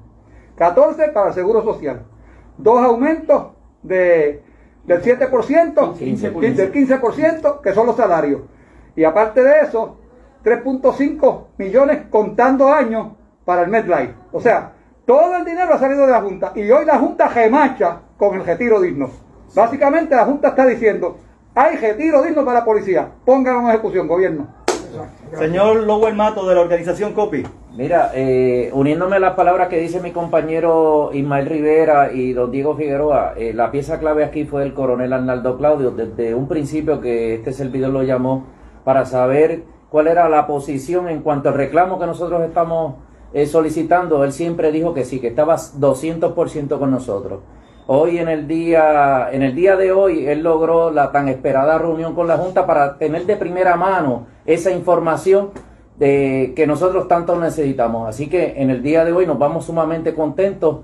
14 0.56 1.08
para 1.08 1.28
el 1.28 1.34
Seguro 1.34 1.62
Social. 1.62 2.04
Dos 2.56 2.82
aumentos 2.82 3.52
de 3.82 4.42
del 4.88 5.02
7%, 5.02 5.98
15 5.98 6.30
del 6.30 6.72
15%, 6.72 7.60
que 7.60 7.74
son 7.74 7.86
los 7.86 7.96
salarios. 7.96 8.40
Y 8.96 9.04
aparte 9.04 9.44
de 9.44 9.60
eso, 9.60 9.98
3.5 10.42 11.44
millones 11.58 12.06
contando 12.10 12.72
años 12.72 13.08
para 13.44 13.62
el 13.62 13.68
MedLife. 13.68 14.14
O 14.32 14.40
sea, 14.40 14.72
todo 15.04 15.36
el 15.36 15.44
dinero 15.44 15.74
ha 15.74 15.78
salido 15.78 16.06
de 16.06 16.12
la 16.12 16.22
Junta 16.22 16.52
y 16.54 16.70
hoy 16.70 16.86
la 16.86 16.98
Junta 16.98 17.28
gemacha 17.28 18.00
con 18.16 18.34
el 18.34 18.44
retiro 18.44 18.80
digno. 18.80 19.10
Básicamente 19.54 20.16
la 20.16 20.24
Junta 20.24 20.48
está 20.48 20.66
diciendo, 20.66 21.18
hay 21.54 21.76
retiro 21.76 22.22
digno 22.22 22.44
para 22.44 22.60
la 22.60 22.64
policía, 22.64 23.08
pónganlo 23.24 23.60
en 23.60 23.68
ejecución, 23.68 24.08
gobierno. 24.08 24.48
Señor 25.36 25.84
Lowell 25.84 26.14
Mato 26.14 26.48
de 26.48 26.54
la 26.54 26.60
organización 26.60 27.12
COPI. 27.12 27.44
Mira, 27.76 28.10
eh, 28.14 28.70
uniéndome 28.72 29.16
a 29.16 29.20
las 29.20 29.34
palabras 29.34 29.68
que 29.68 29.78
dice 29.78 30.00
mi 30.00 30.10
compañero 30.10 31.10
Ismael 31.12 31.46
Rivera 31.46 32.12
y 32.12 32.32
don 32.32 32.50
Diego 32.50 32.74
Figueroa, 32.76 33.34
eh, 33.36 33.52
la 33.52 33.70
pieza 33.70 33.98
clave 33.98 34.24
aquí 34.24 34.44
fue 34.44 34.62
el 34.62 34.74
coronel 34.74 35.12
Arnaldo 35.12 35.56
Claudio, 35.58 35.90
desde 35.90 36.34
un 36.34 36.48
principio 36.48 37.00
que 37.00 37.34
este 37.34 37.52
servidor 37.52 37.90
lo 37.90 38.02
llamó 38.02 38.46
para 38.84 39.04
saber 39.04 39.64
cuál 39.90 40.08
era 40.08 40.28
la 40.28 40.46
posición 40.46 41.08
en 41.08 41.22
cuanto 41.22 41.50
al 41.50 41.54
reclamo 41.54 41.98
que 41.98 42.06
nosotros 42.06 42.42
estamos 42.42 42.94
eh, 43.32 43.46
solicitando. 43.46 44.24
Él 44.24 44.32
siempre 44.32 44.72
dijo 44.72 44.94
que 44.94 45.04
sí, 45.04 45.20
que 45.20 45.28
estaba 45.28 45.56
200% 45.56 46.78
con 46.78 46.90
nosotros. 46.90 47.40
Hoy 47.90 48.18
en 48.18 48.28
el 48.28 48.46
día, 48.46 49.30
en 49.32 49.42
el 49.42 49.54
día 49.54 49.74
de 49.74 49.92
hoy, 49.92 50.26
él 50.26 50.40
logró 50.40 50.90
la 50.90 51.10
tan 51.10 51.26
esperada 51.28 51.78
reunión 51.78 52.14
con 52.14 52.28
la 52.28 52.36
Junta 52.36 52.66
para 52.66 52.98
tener 52.98 53.24
de 53.24 53.34
primera 53.38 53.76
mano 53.76 54.26
esa 54.44 54.70
información 54.70 55.52
de 55.96 56.52
que 56.54 56.66
nosotros 56.66 57.08
tanto 57.08 57.40
necesitamos. 57.40 58.06
Así 58.06 58.28
que 58.28 58.60
en 58.60 58.68
el 58.68 58.82
día 58.82 59.06
de 59.06 59.12
hoy 59.12 59.26
nos 59.26 59.38
vamos 59.38 59.64
sumamente 59.64 60.14
contentos. 60.14 60.80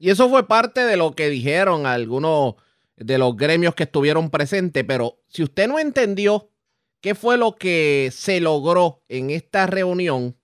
Y 0.00 0.10
eso 0.10 0.28
fue 0.28 0.48
parte 0.48 0.84
de 0.84 0.96
lo 0.96 1.12
que 1.12 1.28
dijeron 1.28 1.86
algunos 1.86 2.56
de 2.96 3.18
los 3.18 3.36
gremios 3.36 3.76
que 3.76 3.84
estuvieron 3.84 4.28
presentes, 4.28 4.82
pero 4.82 5.18
si 5.28 5.44
usted 5.44 5.68
no 5.68 5.78
entendió 5.78 6.50
qué 7.00 7.14
fue 7.14 7.36
lo 7.36 7.54
que 7.54 8.08
se 8.12 8.40
logró 8.40 9.00
en 9.08 9.30
esta 9.30 9.68
reunión, 9.68 10.34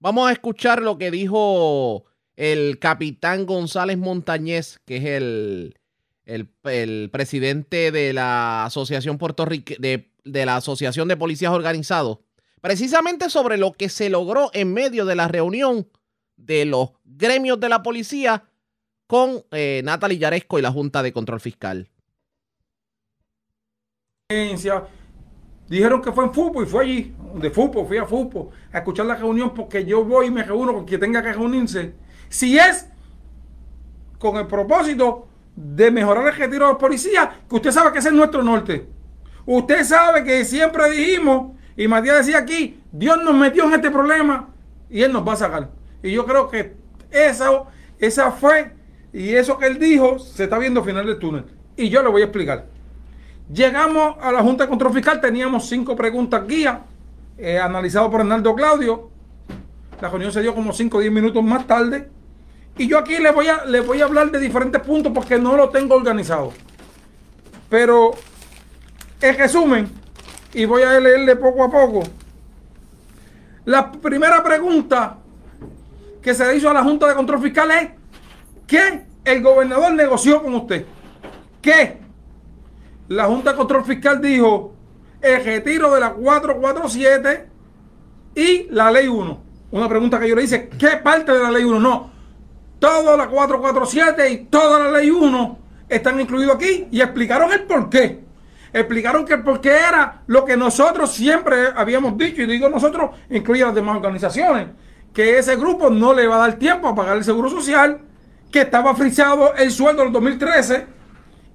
vamos 0.00 0.28
a 0.28 0.32
escuchar 0.32 0.82
lo 0.82 0.98
que 0.98 1.12
dijo 1.12 2.07
el 2.38 2.78
capitán 2.78 3.44
González 3.44 3.98
Montañez, 3.98 4.78
que 4.86 4.96
es 4.96 5.04
el, 5.04 5.78
el, 6.24 7.10
presidente 7.10 7.90
de 7.92 8.12
la 8.12 8.64
Asociación 8.64 9.18
Puerto 9.18 9.44
de, 9.44 10.10
de 10.24 10.46
la 10.46 10.56
Asociación 10.56 11.08
de 11.08 11.16
Policías 11.16 11.52
Organizados 11.52 12.20
precisamente 12.60 13.30
sobre 13.30 13.56
lo 13.56 13.72
que 13.72 13.88
se 13.88 14.10
logró 14.10 14.50
en 14.52 14.72
medio 14.72 15.04
de 15.04 15.14
la 15.14 15.28
reunión 15.28 15.88
de 16.36 16.64
los 16.64 16.90
gremios 17.04 17.58
de 17.60 17.68
la 17.68 17.82
policía 17.82 18.44
con 19.06 19.42
eh, 19.50 19.80
Natalie 19.84 20.18
Yaresco 20.18 20.58
y 20.58 20.62
la 20.62 20.72
Junta 20.72 21.02
de 21.02 21.12
Control 21.12 21.40
Fiscal. 21.40 21.88
Dijeron 25.68 26.00
que 26.00 26.12
fue 26.12 26.24
en 26.24 26.32
fútbol 26.32 26.64
y 26.64 26.66
fue 26.66 26.84
allí, 26.84 27.14
de 27.34 27.50
fútbol, 27.50 27.86
fui 27.86 27.98
a 27.98 28.06
fútbol, 28.06 28.50
a 28.72 28.78
escuchar 28.78 29.06
la 29.06 29.16
reunión 29.16 29.52
porque 29.54 29.84
yo 29.84 30.04
voy 30.04 30.26
y 30.26 30.30
me 30.30 30.42
reúno 30.42 30.72
con 30.72 30.84
quien 30.84 31.00
tenga 31.00 31.22
que 31.22 31.32
reunirse. 31.32 31.94
Si 32.28 32.58
es 32.58 32.86
con 34.18 34.36
el 34.36 34.46
propósito 34.46 35.28
de 35.56 35.90
mejorar 35.90 36.26
el 36.26 36.36
retiro 36.36 36.66
de 36.66 36.72
la 36.72 36.78
policía, 36.78 37.40
que 37.48 37.56
usted 37.56 37.70
sabe 37.70 37.92
que 37.92 37.98
ese 37.98 38.08
es 38.08 38.14
nuestro 38.14 38.42
norte. 38.42 38.88
Usted 39.46 39.84
sabe 39.84 40.24
que 40.24 40.44
siempre 40.44 40.90
dijimos 40.90 41.52
y 41.76 41.88
Matías 41.88 42.18
decía 42.18 42.38
aquí, 42.38 42.80
Dios 42.92 43.22
nos 43.22 43.34
metió 43.34 43.64
en 43.64 43.74
este 43.74 43.90
problema 43.90 44.50
y 44.90 45.02
Él 45.02 45.12
nos 45.12 45.26
va 45.26 45.32
a 45.32 45.36
sacar. 45.36 45.70
Y 46.02 46.12
yo 46.12 46.26
creo 46.26 46.48
que 46.48 46.76
eso, 47.10 47.66
esa 47.98 48.30
fue 48.30 48.74
y 49.12 49.34
eso 49.34 49.56
que 49.56 49.66
Él 49.66 49.78
dijo 49.78 50.18
se 50.18 50.44
está 50.44 50.58
viendo 50.58 50.80
al 50.80 50.86
final 50.86 51.06
del 51.06 51.18
túnel. 51.18 51.44
Y 51.76 51.88
yo 51.88 52.02
le 52.02 52.08
voy 52.08 52.22
a 52.22 52.26
explicar. 52.26 52.66
Llegamos 53.52 54.16
a 54.20 54.30
la 54.30 54.42
Junta 54.42 54.64
de 54.64 54.70
Control 54.70 54.92
Fiscal, 54.92 55.20
teníamos 55.20 55.68
cinco 55.68 55.96
preguntas 55.96 56.46
guía, 56.46 56.82
eh, 57.38 57.58
analizado 57.58 58.10
por 58.10 58.20
Hernando 58.20 58.54
Claudio. 58.54 59.10
La 60.00 60.08
reunión 60.08 60.30
se 60.30 60.42
dio 60.42 60.54
como 60.54 60.72
5 60.72 60.96
o 60.96 61.00
10 61.00 61.12
minutos 61.12 61.42
más 61.42 61.66
tarde. 61.66 62.08
Y 62.78 62.88
yo 62.88 62.98
aquí 62.98 63.18
les 63.18 63.34
voy, 63.34 63.48
a, 63.48 63.64
les 63.64 63.86
voy 63.86 64.00
a 64.00 64.04
hablar 64.04 64.30
de 64.30 64.38
diferentes 64.38 64.80
puntos 64.82 65.12
porque 65.12 65.38
no 65.38 65.56
lo 65.56 65.68
tengo 65.68 65.96
organizado. 65.96 66.52
Pero, 67.68 68.12
en 69.20 69.36
resumen, 69.36 69.90
y 70.54 70.64
voy 70.64 70.82
a 70.82 70.98
leerle 70.98 71.36
poco 71.36 71.64
a 71.64 71.70
poco. 71.70 72.04
La 73.64 73.90
primera 73.92 74.42
pregunta 74.42 75.18
que 76.22 76.34
se 76.34 76.56
hizo 76.56 76.70
a 76.70 76.72
la 76.72 76.82
Junta 76.82 77.08
de 77.08 77.14
Control 77.14 77.42
Fiscal 77.42 77.70
es, 77.72 77.90
¿qué 78.66 79.04
el 79.24 79.42
gobernador 79.42 79.92
negoció 79.92 80.42
con 80.42 80.54
usted? 80.54 80.86
¿Qué 81.60 81.70
qué 81.70 81.98
la 83.08 83.24
Junta 83.24 83.50
de 83.50 83.56
Control 83.56 83.84
Fiscal 83.84 84.20
dijo 84.20 84.74
el 85.20 85.44
retiro 85.44 85.92
de 85.94 86.00
la 86.00 86.12
447 86.12 87.48
y 88.34 88.66
la 88.70 88.90
ley 88.90 89.08
1. 89.08 89.42
Una 89.70 89.88
pregunta 89.88 90.20
que 90.20 90.28
yo 90.28 90.36
le 90.36 90.44
hice, 90.44 90.68
¿qué 90.68 90.98
parte 91.02 91.32
de 91.32 91.42
la 91.42 91.50
ley 91.50 91.64
1? 91.64 91.80
No, 91.80 92.10
toda 92.78 93.16
la 93.16 93.28
447 93.28 94.30
y 94.30 94.36
toda 94.44 94.78
la 94.78 94.98
ley 94.98 95.10
1 95.10 95.58
están 95.88 96.20
incluidos 96.20 96.56
aquí 96.56 96.88
y 96.90 97.00
explicaron 97.00 97.52
el 97.52 97.64
por 97.64 97.88
qué. 97.88 98.20
Explicaron 98.72 99.24
que 99.24 99.34
el 99.34 99.42
por 99.42 99.60
qué 99.60 99.70
era 99.70 100.22
lo 100.26 100.44
que 100.44 100.56
nosotros 100.56 101.12
siempre 101.12 101.68
habíamos 101.74 102.16
dicho, 102.18 102.42
y 102.42 102.46
digo 102.46 102.68
nosotros, 102.68 103.10
incluye 103.30 103.64
las 103.64 103.74
demás 103.74 103.96
organizaciones, 103.96 104.68
que 105.12 105.38
ese 105.38 105.56
grupo 105.56 105.88
no 105.90 106.12
le 106.12 106.26
va 106.26 106.36
a 106.36 106.48
dar 106.48 106.58
tiempo 106.58 106.88
a 106.88 106.94
pagar 106.94 107.16
el 107.16 107.24
seguro 107.24 107.48
social, 107.48 108.00
que 108.52 108.60
estaba 108.60 108.94
frisado 108.94 109.54
el 109.54 109.70
sueldo 109.70 110.02
en 110.02 110.12
2013 110.12 110.86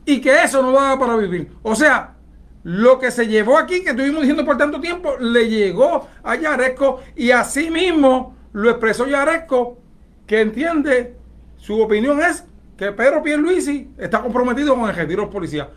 y 0.05 0.19
que 0.21 0.43
eso 0.43 0.61
no 0.61 0.73
va 0.73 0.97
para 0.97 1.15
vivir. 1.15 1.51
O 1.61 1.75
sea, 1.75 2.15
lo 2.63 2.99
que 2.99 3.11
se 3.11 3.27
llevó 3.27 3.57
aquí, 3.57 3.83
que 3.83 3.91
estuvimos 3.91 4.21
diciendo 4.21 4.45
por 4.45 4.57
tanto 4.57 4.79
tiempo, 4.79 5.15
le 5.19 5.49
llegó 5.49 6.07
a 6.23 6.35
Yaresco 6.35 7.01
y 7.15 7.31
así 7.31 7.69
mismo 7.69 8.35
lo 8.53 8.69
expresó 8.69 9.05
Yaresco, 9.07 9.79
que 10.25 10.41
entiende, 10.41 11.15
su 11.57 11.81
opinión 11.81 12.21
es 12.21 12.45
que 12.77 12.91
Pedro 12.91 13.21
Pierluisi 13.21 13.91
está 13.97 14.21
comprometido 14.21 14.75
con 14.75 14.89
el 14.89 14.95
retiro 14.95 15.21
de 15.21 15.25
los 15.25 15.33
policías. 15.33 15.67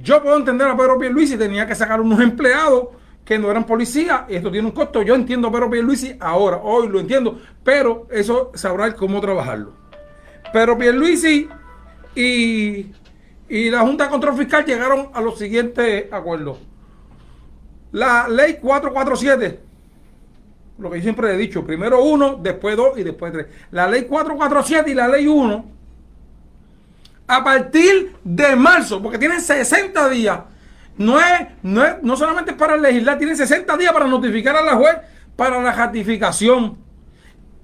Yo 0.00 0.22
puedo 0.22 0.36
entender 0.36 0.68
a 0.68 0.76
Pedro 0.76 0.98
Pierluisi, 0.98 1.36
tenía 1.36 1.66
que 1.66 1.74
sacar 1.74 2.00
unos 2.00 2.20
empleados 2.20 2.88
que 3.24 3.38
no 3.38 3.50
eran 3.50 3.64
policías, 3.64 4.22
y 4.28 4.36
esto 4.36 4.50
tiene 4.50 4.68
un 4.68 4.74
costo. 4.74 5.02
Yo 5.02 5.14
entiendo 5.14 5.48
a 5.48 5.52
Pedro 5.52 5.70
Pierluisi 5.70 6.16
ahora, 6.20 6.58
hoy 6.62 6.88
lo 6.88 7.00
entiendo, 7.00 7.40
pero 7.64 8.06
eso 8.10 8.52
sabrá 8.54 8.94
cómo 8.94 9.20
trabajarlo. 9.20 9.72
Pero 10.52 10.78
Pierluisi 10.78 11.48
y 12.14 12.92
y 13.48 13.70
la 13.70 13.80
Junta 13.80 14.04
de 14.04 14.10
Control 14.10 14.36
Fiscal 14.36 14.64
llegaron 14.64 15.10
a 15.12 15.20
los 15.20 15.38
siguientes 15.38 16.12
acuerdos. 16.12 16.58
La 17.92 18.28
ley 18.28 18.58
447, 18.60 19.60
lo 20.78 20.90
que 20.90 20.98
yo 20.98 21.02
siempre 21.02 21.32
he 21.32 21.36
dicho, 21.36 21.64
primero 21.64 22.02
uno, 22.02 22.38
después 22.42 22.76
dos 22.76 22.98
y 22.98 23.02
después 23.02 23.32
tres. 23.32 23.46
La 23.70 23.86
ley 23.86 24.04
447 24.04 24.90
y 24.90 24.94
la 24.94 25.08
ley 25.08 25.26
1, 25.26 25.64
a 27.28 27.44
partir 27.44 28.14
de 28.22 28.56
marzo, 28.56 29.02
porque 29.02 29.18
tienen 29.18 29.40
60 29.40 30.08
días, 30.10 30.40
no 30.98 31.18
es, 31.20 31.48
no 31.62 31.84
es, 31.84 32.02
no 32.02 32.16
solamente 32.16 32.52
para 32.52 32.76
legislar, 32.76 33.18
tienen 33.18 33.36
60 33.36 33.76
días 33.76 33.92
para 33.92 34.06
notificar 34.06 34.56
a 34.56 34.62
la 34.62 34.76
juez 34.76 34.96
para 35.34 35.60
la 35.62 35.72
ratificación. 35.72 36.78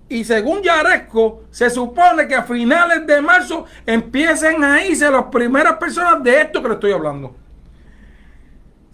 Y 0.09 0.25
según 0.25 0.63
Yaresco, 0.63 1.45
se 1.51 1.71
supone 1.71 2.29
que 2.29 2.35
a 2.35 2.43
finales 2.43 3.07
de 3.07 3.23
marzo 3.23 3.65
empiecen 3.87 4.63
a 4.63 4.85
irse 4.85 5.11
las 5.11 5.25
primeras 5.25 5.75
personas 5.79 6.23
de 6.23 6.43
esto 6.43 6.63
que 6.63 6.69
le 6.69 6.75
estoy 6.75 6.93
hablando. 6.93 7.35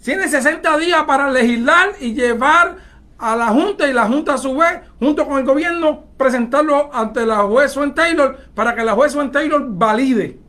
Tiene 0.01 0.29
60 0.29 0.77
días 0.77 1.03
para 1.03 1.29
legislar 1.29 1.89
y 1.99 2.13
llevar 2.13 2.77
a 3.19 3.35
la 3.35 3.47
Junta 3.47 3.87
y 3.87 3.93
la 3.93 4.07
Junta 4.07 4.35
a 4.35 4.37
su 4.37 4.55
vez, 4.55 4.79
junto 4.97 5.27
con 5.27 5.37
el 5.37 5.45
gobierno, 5.45 6.05
presentarlo 6.17 6.89
ante 6.93 7.25
la 7.25 7.39
juez 7.39 7.73
Swen 7.73 7.93
Taylor 7.93 8.37
para 8.55 8.73
que 8.73 8.83
la 8.83 8.93
juez 8.93 9.11
Swen 9.11 9.31
Taylor 9.31 9.65
valide. 9.67 10.39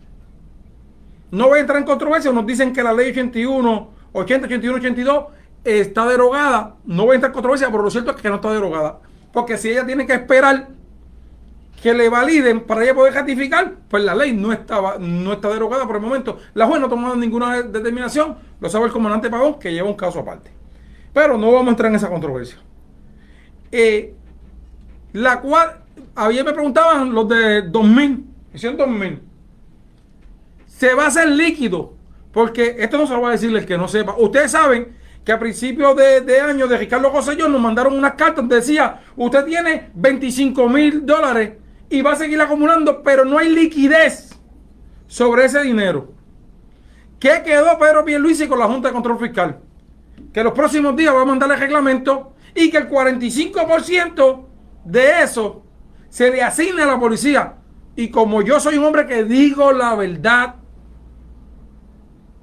No 1.32 1.48
voy 1.48 1.58
a 1.58 1.60
entrar 1.60 1.78
en 1.78 1.84
controversia, 1.84 2.32
nos 2.32 2.46
dicen 2.46 2.72
que 2.72 2.82
la 2.82 2.92
ley 2.92 3.10
81, 3.10 3.90
80, 4.12 4.46
81, 4.46 4.76
82 4.78 5.24
está 5.64 6.06
derogada. 6.06 6.76
No 6.84 7.04
voy 7.04 7.12
a 7.12 7.14
entrar 7.16 7.30
en 7.30 7.34
controversia, 7.34 7.68
pero 7.70 7.82
lo 7.82 7.90
cierto 7.90 8.12
es 8.12 8.16
que 8.16 8.28
no 8.28 8.36
está 8.36 8.52
derogada. 8.52 9.00
Porque 9.32 9.56
si 9.56 9.70
ella 9.70 9.84
tiene 9.84 10.06
que 10.06 10.14
esperar 10.14 10.68
que 11.82 11.94
le 11.94 12.08
validen 12.08 12.60
para 12.60 12.84
ella 12.84 12.94
poder 12.94 13.14
ratificar, 13.14 13.74
pues 13.88 14.04
la 14.04 14.14
ley 14.14 14.32
no, 14.32 14.52
estaba, 14.52 14.96
no 14.98 15.32
está 15.32 15.48
derogada 15.48 15.86
por 15.86 15.96
el 15.96 16.02
momento. 16.02 16.38
La 16.54 16.66
juez 16.66 16.80
no 16.80 16.86
ha 16.86 16.90
tomado 16.90 17.16
ninguna 17.16 17.62
determinación, 17.62 18.36
lo 18.60 18.68
sabe 18.68 18.86
el 18.86 18.92
comandante 18.92 19.30
Pagón, 19.30 19.58
que 19.58 19.72
lleva 19.72 19.88
un 19.88 19.94
caso 19.94 20.20
aparte. 20.20 20.59
Pero 21.12 21.36
no 21.36 21.52
vamos 21.52 21.68
a 21.68 21.70
entrar 21.70 21.90
en 21.90 21.96
esa 21.96 22.08
controversia. 22.08 22.58
Eh, 23.72 24.14
la 25.12 25.40
cual, 25.40 25.82
ayer 26.14 26.44
me 26.44 26.52
preguntaban 26.52 27.12
los 27.12 27.28
de 27.28 27.62
2000, 27.62 28.24
hicieron 28.54 28.78
2000. 28.78 29.20
Se 30.66 30.94
va 30.94 31.04
a 31.04 31.08
hacer 31.08 31.28
líquido, 31.28 31.94
porque 32.32 32.76
esto 32.78 32.96
no 32.96 33.06
se 33.06 33.14
lo 33.14 33.22
va 33.22 33.28
a 33.28 33.32
decir 33.32 33.54
el 33.54 33.66
que 33.66 33.76
no 33.76 33.88
sepa. 33.88 34.14
Ustedes 34.18 34.52
saben 34.52 34.96
que 35.24 35.32
a 35.32 35.38
principios 35.38 35.96
de, 35.96 36.40
año 36.40 36.66
de 36.66 36.78
Ricardo 36.78 37.10
José 37.10 37.36
nos 37.36 37.60
mandaron 37.60 37.96
unas 37.96 38.14
cartas 38.14 38.36
donde 38.36 38.56
decía, 38.56 39.02
usted 39.16 39.44
tiene 39.44 39.90
25 39.94 40.68
mil 40.68 41.04
dólares 41.04 41.52
y 41.90 42.02
va 42.02 42.12
a 42.12 42.16
seguir 42.16 42.40
acumulando, 42.40 43.02
pero 43.02 43.24
no 43.24 43.36
hay 43.36 43.48
liquidez 43.50 44.38
sobre 45.06 45.44
ese 45.44 45.60
dinero. 45.62 46.12
¿Qué 47.18 47.42
quedó 47.44 47.78
Pedro 47.78 48.04
Pierluisi 48.04 48.46
con 48.46 48.58
la 48.58 48.66
Junta 48.66 48.88
de 48.88 48.94
Control 48.94 49.18
Fiscal? 49.18 49.58
Que 50.32 50.44
los 50.44 50.52
próximos 50.52 50.96
días 50.96 51.14
va 51.14 51.22
a 51.22 51.24
mandar 51.24 51.50
el 51.50 51.58
reglamento 51.58 52.34
y 52.54 52.70
que 52.70 52.78
el 52.78 52.88
45% 52.88 54.44
de 54.84 55.22
eso 55.22 55.64
se 56.08 56.30
le 56.30 56.42
asigne 56.42 56.82
a 56.82 56.86
la 56.86 56.98
policía. 56.98 57.54
Y 57.96 58.08
como 58.08 58.42
yo 58.42 58.60
soy 58.60 58.78
un 58.78 58.84
hombre 58.84 59.06
que 59.06 59.24
digo 59.24 59.72
la 59.72 59.94
verdad, 59.94 60.56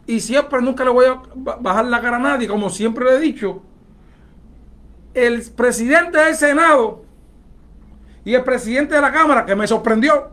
y 0.05 0.21
siempre 0.21 0.61
nunca 0.61 0.85
le 0.85 0.89
voy 0.89 1.05
a 1.05 1.21
bajar 1.59 1.85
la 1.85 2.01
cara 2.01 2.17
a 2.17 2.19
nadie, 2.19 2.47
como 2.47 2.69
siempre 2.69 3.05
le 3.05 3.15
he 3.15 3.19
dicho, 3.19 3.61
el 5.13 5.41
presidente 5.55 6.17
del 6.17 6.35
Senado 6.35 7.03
y 8.23 8.33
el 8.33 8.43
presidente 8.43 8.95
de 8.95 9.01
la 9.01 9.11
Cámara, 9.11 9.45
que 9.45 9.55
me 9.55 9.67
sorprendió, 9.67 10.31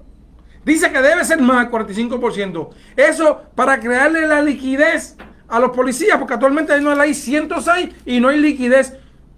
dice 0.64 0.92
que 0.92 1.00
debe 1.00 1.24
ser 1.24 1.40
más 1.40 1.64
del 1.64 1.72
45%. 1.72 2.68
Eso 2.96 3.42
para 3.54 3.80
crearle 3.80 4.26
la 4.26 4.42
liquidez 4.42 5.16
a 5.54 5.60
los 5.60 5.70
policías, 5.70 6.18
porque 6.18 6.34
actualmente 6.34 6.72
hay 6.72 6.80
una 6.80 6.96
ley 6.96 7.14
106 7.14 7.90
y 8.06 8.18
no 8.18 8.28
hay 8.28 8.40
liquidez. 8.40 8.94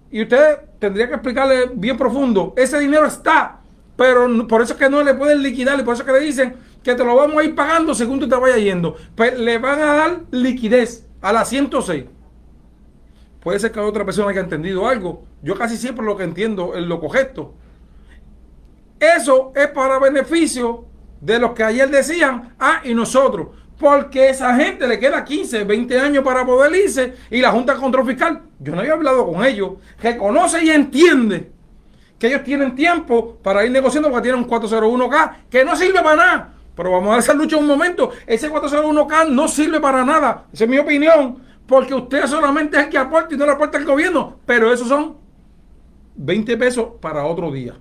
Y 0.09 0.23
usted 0.23 0.57
tendría 0.79 1.07
que 1.07 1.13
explicarle 1.13 1.69
bien 1.75 1.95
profundo, 1.95 2.55
ese 2.57 2.79
dinero 2.79 3.05
está, 3.05 3.59
pero 3.95 4.47
por 4.47 4.63
eso 4.63 4.73
es 4.73 4.79
que 4.79 4.89
no 4.89 5.03
le 5.03 5.13
pueden 5.13 5.43
liquidar 5.43 5.79
y 5.79 5.83
por 5.83 5.93
eso 5.93 6.01
es 6.01 6.07
que 6.07 6.13
le 6.13 6.25
dicen 6.25 6.55
que 6.83 6.95
te 6.95 7.03
lo 7.03 7.15
vamos 7.15 7.37
a 7.37 7.43
ir 7.43 7.53
pagando 7.53 7.93
según 7.93 8.19
tú 8.19 8.27
te 8.27 8.35
vayas 8.35 8.57
yendo. 8.57 8.95
Pues 9.15 9.37
le 9.37 9.59
van 9.59 9.79
a 9.79 9.93
dar 9.93 10.19
liquidez 10.31 11.05
a 11.21 11.31
la 11.31 11.45
106. 11.45 12.05
Puede 13.39 13.59
ser 13.59 13.71
que 13.71 13.79
otra 13.79 14.03
persona 14.03 14.31
haya 14.31 14.41
entendido 14.41 14.87
algo. 14.87 15.23
Yo 15.43 15.55
casi 15.55 15.77
siempre 15.77 16.03
lo 16.03 16.17
que 16.17 16.23
entiendo 16.23 16.75
es 16.75 16.83
lo 16.83 16.99
correcto. 16.99 17.53
Eso 18.99 19.51
es 19.55 19.67
para 19.67 19.99
beneficio 19.99 20.85
de 21.21 21.37
los 21.37 21.51
que 21.51 21.63
ayer 21.63 21.91
decían, 21.91 22.55
ah, 22.59 22.81
y 22.83 22.95
nosotros. 22.95 23.49
Porque 23.79 24.29
esa 24.29 24.55
gente 24.55 24.87
le 24.87 24.99
queda 24.99 25.23
15, 25.23 25.63
20 25.63 25.99
años 25.99 26.23
para 26.23 26.45
poder 26.45 26.75
irse 26.75 27.13
y 27.29 27.41
la 27.41 27.51
Junta 27.51 27.75
Control 27.75 28.07
Fiscal, 28.07 28.41
yo 28.59 28.73
no 28.73 28.79
había 28.79 28.93
hablado 28.93 29.31
con 29.31 29.45
ellos, 29.45 29.73
reconoce 30.01 30.63
y 30.63 30.71
entiende 30.71 31.51
que 32.17 32.27
ellos 32.27 32.43
tienen 32.43 32.75
tiempo 32.75 33.37
para 33.43 33.63
ir 33.63 33.71
negociando 33.71 34.09
porque 34.09 34.29
tienen 34.29 34.43
un 34.43 34.49
401k 34.49 35.31
que 35.49 35.63
no 35.63 35.75
sirve 35.75 36.01
para 36.01 36.15
nada. 36.15 36.53
Pero 36.75 36.91
vamos 36.91 37.07
a 37.07 37.11
dar 37.11 37.19
esa 37.19 37.33
lucha 37.33 37.57
un 37.57 37.67
momento. 37.67 38.11
Ese 38.25 38.51
401k 38.51 39.29
no 39.29 39.47
sirve 39.47 39.79
para 39.79 40.05
nada. 40.05 40.45
Esa 40.53 40.65
es 40.65 40.69
mi 40.69 40.77
opinión. 40.77 41.39
Porque 41.65 41.93
usted 41.93 42.25
solamente 42.27 42.77
es 42.77 42.83
el 42.83 42.89
que 42.89 42.97
aporta 42.97 43.33
y 43.33 43.37
no 43.37 43.45
le 43.45 43.51
aporta 43.51 43.77
el 43.77 43.85
gobierno. 43.85 44.39
Pero 44.45 44.71
esos 44.71 44.87
son 44.87 45.17
20 46.15 46.55
pesos 46.57 46.89
para 47.01 47.25
otro 47.25 47.51
día. 47.51 47.73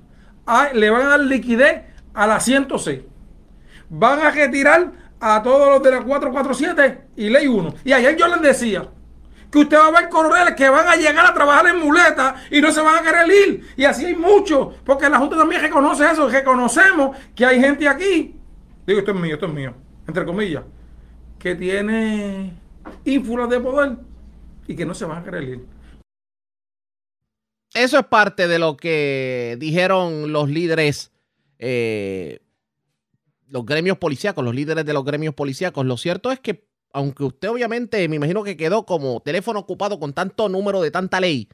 Ah, 0.46 0.68
le 0.72 0.90
van 0.90 1.02
a 1.02 1.08
dar 1.10 1.20
liquidez 1.20 1.82
a 2.14 2.26
la 2.26 2.40
106. 2.40 3.00
Van 3.88 4.20
a 4.20 4.30
retirar 4.30 4.92
a 5.20 5.42
todos 5.42 5.68
los 5.70 5.82
de 5.82 5.90
la 5.90 6.02
447 6.02 7.00
y 7.16 7.30
ley 7.30 7.46
1. 7.46 7.74
Y 7.84 7.92
ayer 7.92 8.16
yo 8.16 8.28
les 8.28 8.42
decía 8.42 8.88
que 9.50 9.58
usted 9.58 9.76
va 9.76 9.88
a 9.88 10.00
ver 10.00 10.08
coroneles 10.08 10.54
que 10.54 10.68
van 10.68 10.88
a 10.88 10.96
llegar 10.96 11.26
a 11.26 11.34
trabajar 11.34 11.66
en 11.68 11.78
muleta 11.78 12.36
y 12.50 12.60
no 12.60 12.72
se 12.72 12.80
van 12.80 12.96
a 12.96 13.02
querer 13.02 13.28
ir. 13.28 13.66
Y 13.76 13.84
así 13.84 14.04
hay 14.04 14.16
muchos. 14.16 14.74
Porque 14.84 15.08
la 15.08 15.18
Junta 15.18 15.36
también 15.36 15.62
reconoce 15.62 16.10
eso. 16.10 16.28
Reconocemos 16.28 17.16
que 17.34 17.46
hay 17.46 17.60
gente 17.60 17.88
aquí 17.88 18.36
digo 18.86 19.00
esto 19.00 19.10
es 19.10 19.20
mío, 19.20 19.34
esto 19.34 19.46
es 19.46 19.52
mío, 19.52 19.74
entre 20.06 20.24
comillas, 20.24 20.64
que 21.38 21.54
tiene 21.54 22.52
ínfulas 23.04 23.50
de 23.50 23.60
poder 23.60 23.96
y 24.66 24.76
que 24.76 24.86
no 24.86 24.94
se 24.94 25.04
van 25.04 25.18
a 25.18 25.24
querer 25.24 25.60
Eso 27.74 27.98
es 27.98 28.06
parte 28.06 28.48
de 28.48 28.58
lo 28.58 28.76
que 28.76 29.56
dijeron 29.58 30.32
los 30.32 30.48
líderes, 30.48 31.12
eh, 31.58 32.40
los 33.48 33.64
gremios 33.64 33.98
policíacos, 33.98 34.44
los 34.44 34.54
líderes 34.54 34.84
de 34.84 34.92
los 34.92 35.04
gremios 35.04 35.34
policíacos. 35.34 35.86
Lo 35.86 35.96
cierto 35.96 36.30
es 36.30 36.40
que, 36.40 36.68
aunque 36.92 37.24
usted 37.24 37.48
obviamente 37.48 38.08
me 38.08 38.16
imagino 38.16 38.42
que 38.42 38.56
quedó 38.56 38.86
como 38.86 39.20
teléfono 39.20 39.60
ocupado 39.60 39.98
con 39.98 40.12
tanto 40.12 40.48
número 40.48 40.82
de 40.82 40.90
tanta 40.90 41.20
ley, 41.20 41.48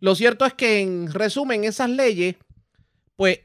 lo 0.00 0.14
cierto 0.14 0.44
es 0.44 0.54
que 0.54 0.80
en 0.80 1.12
resumen 1.12 1.64
esas 1.64 1.88
leyes, 1.88 2.36
pues 3.16 3.40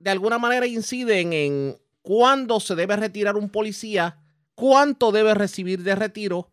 de 0.00 0.10
alguna 0.10 0.38
manera 0.38 0.66
inciden 0.66 1.32
en 1.32 1.76
cuándo 2.02 2.58
se 2.58 2.74
debe 2.74 2.96
retirar 2.96 3.36
un 3.36 3.50
policía, 3.50 4.18
cuánto 4.54 5.12
debe 5.12 5.34
recibir 5.34 5.82
de 5.82 5.94
retiro, 5.94 6.50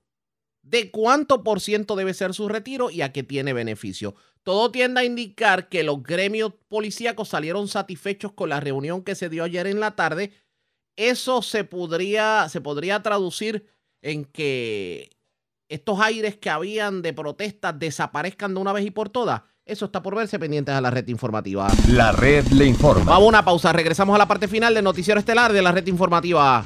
de 0.61 0.91
cuánto 0.91 1.43
por 1.43 1.61
ciento 1.61 1.95
debe 1.95 2.13
ser 2.13 2.33
su 2.33 2.47
retiro 2.47 2.91
y 2.91 3.01
a 3.01 3.11
qué 3.11 3.23
tiene 3.23 3.53
beneficio. 3.53 4.15
Todo 4.47 4.71
tiende 4.71 5.01
a 5.01 5.03
indicar 5.03 5.67
que 5.67 5.83
los 5.83 6.01
gremios 6.01 6.53
policíacos 6.69 7.27
salieron 7.27 7.67
satisfechos 7.67 8.31
con 8.31 8.47
la 8.47 8.61
reunión 8.61 9.03
que 9.03 9.13
se 9.13 9.27
dio 9.27 9.43
ayer 9.43 9.67
en 9.67 9.81
la 9.81 9.97
tarde 9.97 10.31
eso 10.97 11.43
se 11.43 11.63
podría, 11.63 12.49
se 12.49 12.59
podría 12.59 13.01
traducir 13.01 13.67
en 14.01 14.25
que 14.25 15.11
estos 15.69 15.99
aires 15.99 16.37
que 16.37 16.49
habían 16.49 17.01
de 17.01 17.13
protestas 17.13 17.77
desaparezcan 17.77 18.53
de 18.53 18.59
una 18.59 18.73
vez 18.73 18.85
y 18.85 18.91
por 18.91 19.09
todas. 19.09 19.43
Eso 19.63 19.85
está 19.85 20.01
por 20.01 20.15
verse 20.15 20.39
pendientes 20.39 20.73
a 20.73 20.81
la 20.81 20.89
red 20.89 21.07
informativa. 21.07 21.67
La 21.89 22.11
red 22.11 22.47
le 22.47 22.65
informa. 22.65 23.05
Vamos 23.05 23.25
a 23.25 23.27
una 23.27 23.45
pausa. 23.45 23.73
Regresamos 23.73 24.15
a 24.15 24.17
la 24.17 24.27
parte 24.27 24.47
final 24.47 24.73
del 24.73 24.83
noticiero 24.83 25.19
estelar 25.19 25.53
de 25.53 25.61
la 25.61 25.71
red 25.71 25.85
informativa. 25.87 26.65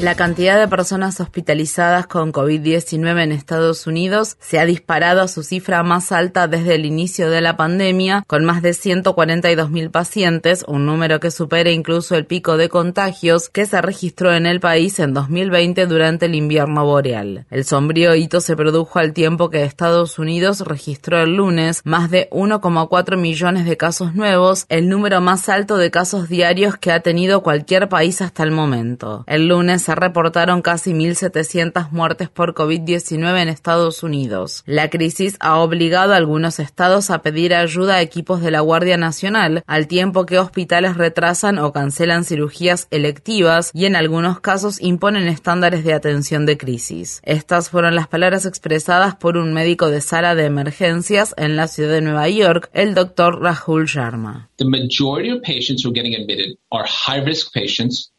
La 0.00 0.14
cantidad 0.14 0.58
de 0.58 0.66
personas 0.66 1.20
hospitalizadas 1.20 2.06
con 2.06 2.32
COVID-19 2.32 3.22
en 3.22 3.32
Estados 3.32 3.86
Unidos 3.86 4.38
se 4.40 4.58
ha 4.58 4.64
disparado 4.64 5.20
a 5.20 5.28
su 5.28 5.42
cifra 5.42 5.82
más 5.82 6.10
alta 6.10 6.48
desde 6.48 6.76
el 6.76 6.86
inicio 6.86 7.28
de 7.28 7.42
la 7.42 7.58
pandemia, 7.58 8.24
con 8.26 8.46
más 8.46 8.62
de 8.62 8.72
142 8.72 9.68
mil 9.68 9.90
pacientes, 9.90 10.64
un 10.66 10.86
número 10.86 11.20
que 11.20 11.30
supera 11.30 11.70
incluso 11.70 12.14
el 12.14 12.24
pico 12.24 12.56
de 12.56 12.70
contagios 12.70 13.50
que 13.50 13.66
se 13.66 13.82
registró 13.82 14.32
en 14.32 14.46
el 14.46 14.58
país 14.58 14.98
en 15.00 15.12
2020 15.12 15.84
durante 15.84 16.24
el 16.24 16.34
invierno 16.34 16.86
boreal. 16.86 17.44
El 17.50 17.66
sombrío 17.66 18.14
hito 18.14 18.40
se 18.40 18.56
produjo 18.56 19.00
al 19.00 19.12
tiempo 19.12 19.50
que 19.50 19.64
Estados 19.64 20.18
Unidos 20.18 20.60
registró 20.60 21.20
el 21.20 21.36
lunes 21.36 21.82
más 21.84 22.10
de 22.10 22.30
1,4 22.30 23.18
millones 23.18 23.66
de 23.66 23.76
casos 23.76 24.14
nuevos, 24.14 24.64
el 24.70 24.88
número 24.88 25.20
más 25.20 25.50
alto 25.50 25.76
de 25.76 25.90
casos 25.90 26.30
diarios 26.30 26.78
que 26.78 26.90
ha 26.90 27.00
tenido 27.00 27.42
cualquier 27.42 27.90
país 27.90 28.22
hasta 28.22 28.44
el 28.44 28.50
momento. 28.50 29.24
El 29.26 29.46
lunes 29.46 29.89
se 29.90 29.96
reportaron 29.96 30.62
casi 30.62 30.92
1.700 30.92 31.90
muertes 31.90 32.28
por 32.28 32.54
COVID-19 32.54 33.42
en 33.42 33.48
Estados 33.48 34.04
Unidos. 34.04 34.62
La 34.64 34.88
crisis 34.88 35.36
ha 35.40 35.58
obligado 35.58 36.12
a 36.12 36.16
algunos 36.16 36.60
estados 36.60 37.10
a 37.10 37.22
pedir 37.22 37.56
ayuda 37.56 37.96
a 37.96 38.00
equipos 38.00 38.40
de 38.40 38.52
la 38.52 38.60
Guardia 38.60 38.96
Nacional, 38.96 39.64
al 39.66 39.88
tiempo 39.88 40.26
que 40.26 40.38
hospitales 40.38 40.96
retrasan 40.96 41.58
o 41.58 41.72
cancelan 41.72 42.22
cirugías 42.22 42.86
electivas 42.92 43.72
y 43.74 43.86
en 43.86 43.96
algunos 43.96 44.38
casos 44.38 44.80
imponen 44.80 45.26
estándares 45.26 45.82
de 45.82 45.92
atención 45.92 46.46
de 46.46 46.56
crisis. 46.56 47.20
Estas 47.24 47.68
fueron 47.68 47.96
las 47.96 48.06
palabras 48.06 48.46
expresadas 48.46 49.16
por 49.16 49.36
un 49.36 49.52
médico 49.52 49.90
de 49.90 50.02
sala 50.02 50.36
de 50.36 50.44
emergencias 50.44 51.34
en 51.36 51.56
la 51.56 51.66
ciudad 51.66 51.94
de 51.94 52.02
Nueva 52.02 52.28
York, 52.28 52.70
el 52.74 52.94
doctor 52.94 53.42
Rahul 53.42 53.86
Sharma. 53.86 54.50
The 54.58 54.66
majority 54.66 55.32
of 55.32 55.42
patients 55.42 55.84
who 55.84 55.90
are 55.90 56.00
getting 56.00 56.14
admitted 56.14 56.56
are 56.70 56.86
high-risk 56.86 57.52
patients 57.52 58.12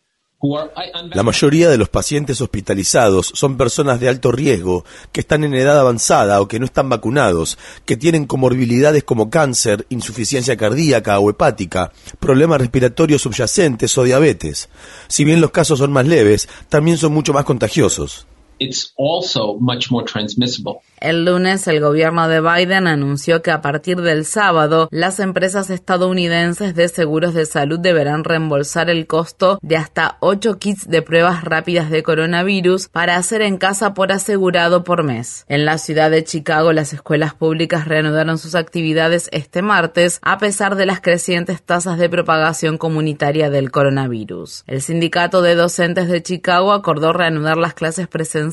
la 1.13 1.23
mayoría 1.23 1.69
de 1.69 1.77
los 1.77 1.89
pacientes 1.89 2.41
hospitalizados 2.41 3.31
son 3.35 3.57
personas 3.57 3.99
de 3.99 4.09
alto 4.09 4.31
riesgo, 4.31 4.85
que 5.11 5.21
están 5.21 5.43
en 5.43 5.53
edad 5.53 5.79
avanzada 5.79 6.41
o 6.41 6.47
que 6.47 6.57
no 6.57 6.65
están 6.65 6.89
vacunados, 6.89 7.59
que 7.85 7.95
tienen 7.95 8.25
comorbilidades 8.25 9.03
como 9.03 9.29
cáncer, 9.29 9.85
insuficiencia 9.89 10.57
cardíaca 10.57 11.19
o 11.19 11.29
hepática, 11.29 11.91
problemas 12.19 12.59
respiratorios 12.59 13.21
subyacentes 13.21 13.95
o 13.97 14.03
diabetes. 14.03 14.69
Si 15.07 15.25
bien 15.25 15.41
los 15.41 15.51
casos 15.51 15.77
son 15.77 15.91
más 15.91 16.07
leves, 16.07 16.49
también 16.69 16.97
son 16.97 17.13
mucho 17.13 17.33
más 17.33 17.45
contagiosos. 17.45 18.25
It's 18.61 18.93
also 18.95 19.57
much 19.59 19.89
more 19.89 20.05
transmissible. 20.05 20.81
El 20.99 21.25
lunes 21.25 21.67
el 21.67 21.79
gobierno 21.79 22.27
de 22.27 22.41
Biden 22.41 22.85
anunció 22.85 23.41
que 23.41 23.49
a 23.49 23.59
partir 23.63 24.01
del 24.01 24.23
sábado 24.23 24.87
las 24.91 25.19
empresas 25.19 25.71
estadounidenses 25.71 26.75
de 26.75 26.87
seguros 26.87 27.33
de 27.33 27.47
salud 27.47 27.79
deberán 27.79 28.23
reembolsar 28.23 28.91
el 28.91 29.07
costo 29.07 29.57
de 29.63 29.77
hasta 29.77 30.17
8 30.19 30.59
kits 30.59 30.87
de 30.87 31.01
pruebas 31.01 31.43
rápidas 31.43 31.89
de 31.89 32.03
coronavirus 32.03 32.87
para 32.89 33.15
hacer 33.15 33.41
en 33.41 33.57
casa 33.57 33.95
por 33.95 34.11
asegurado 34.11 34.83
por 34.83 35.01
mes. 35.01 35.43
En 35.49 35.65
la 35.65 35.79
ciudad 35.79 36.11
de 36.11 36.23
Chicago 36.23 36.71
las 36.71 36.93
escuelas 36.93 37.33
públicas 37.33 37.87
reanudaron 37.87 38.37
sus 38.37 38.53
actividades 38.53 39.27
este 39.31 39.63
martes 39.63 40.19
a 40.21 40.37
pesar 40.37 40.75
de 40.75 40.85
las 40.85 41.01
crecientes 41.01 41.63
tasas 41.63 41.97
de 41.97 42.09
propagación 42.09 42.77
comunitaria 42.77 43.49
del 43.49 43.71
coronavirus. 43.71 44.65
El 44.67 44.83
sindicato 44.83 45.41
de 45.41 45.55
docentes 45.55 46.09
de 46.09 46.21
Chicago 46.21 46.73
acordó 46.73 47.11
reanudar 47.11 47.57
las 47.57 47.73
clases 47.73 48.07
presenciales 48.07 48.50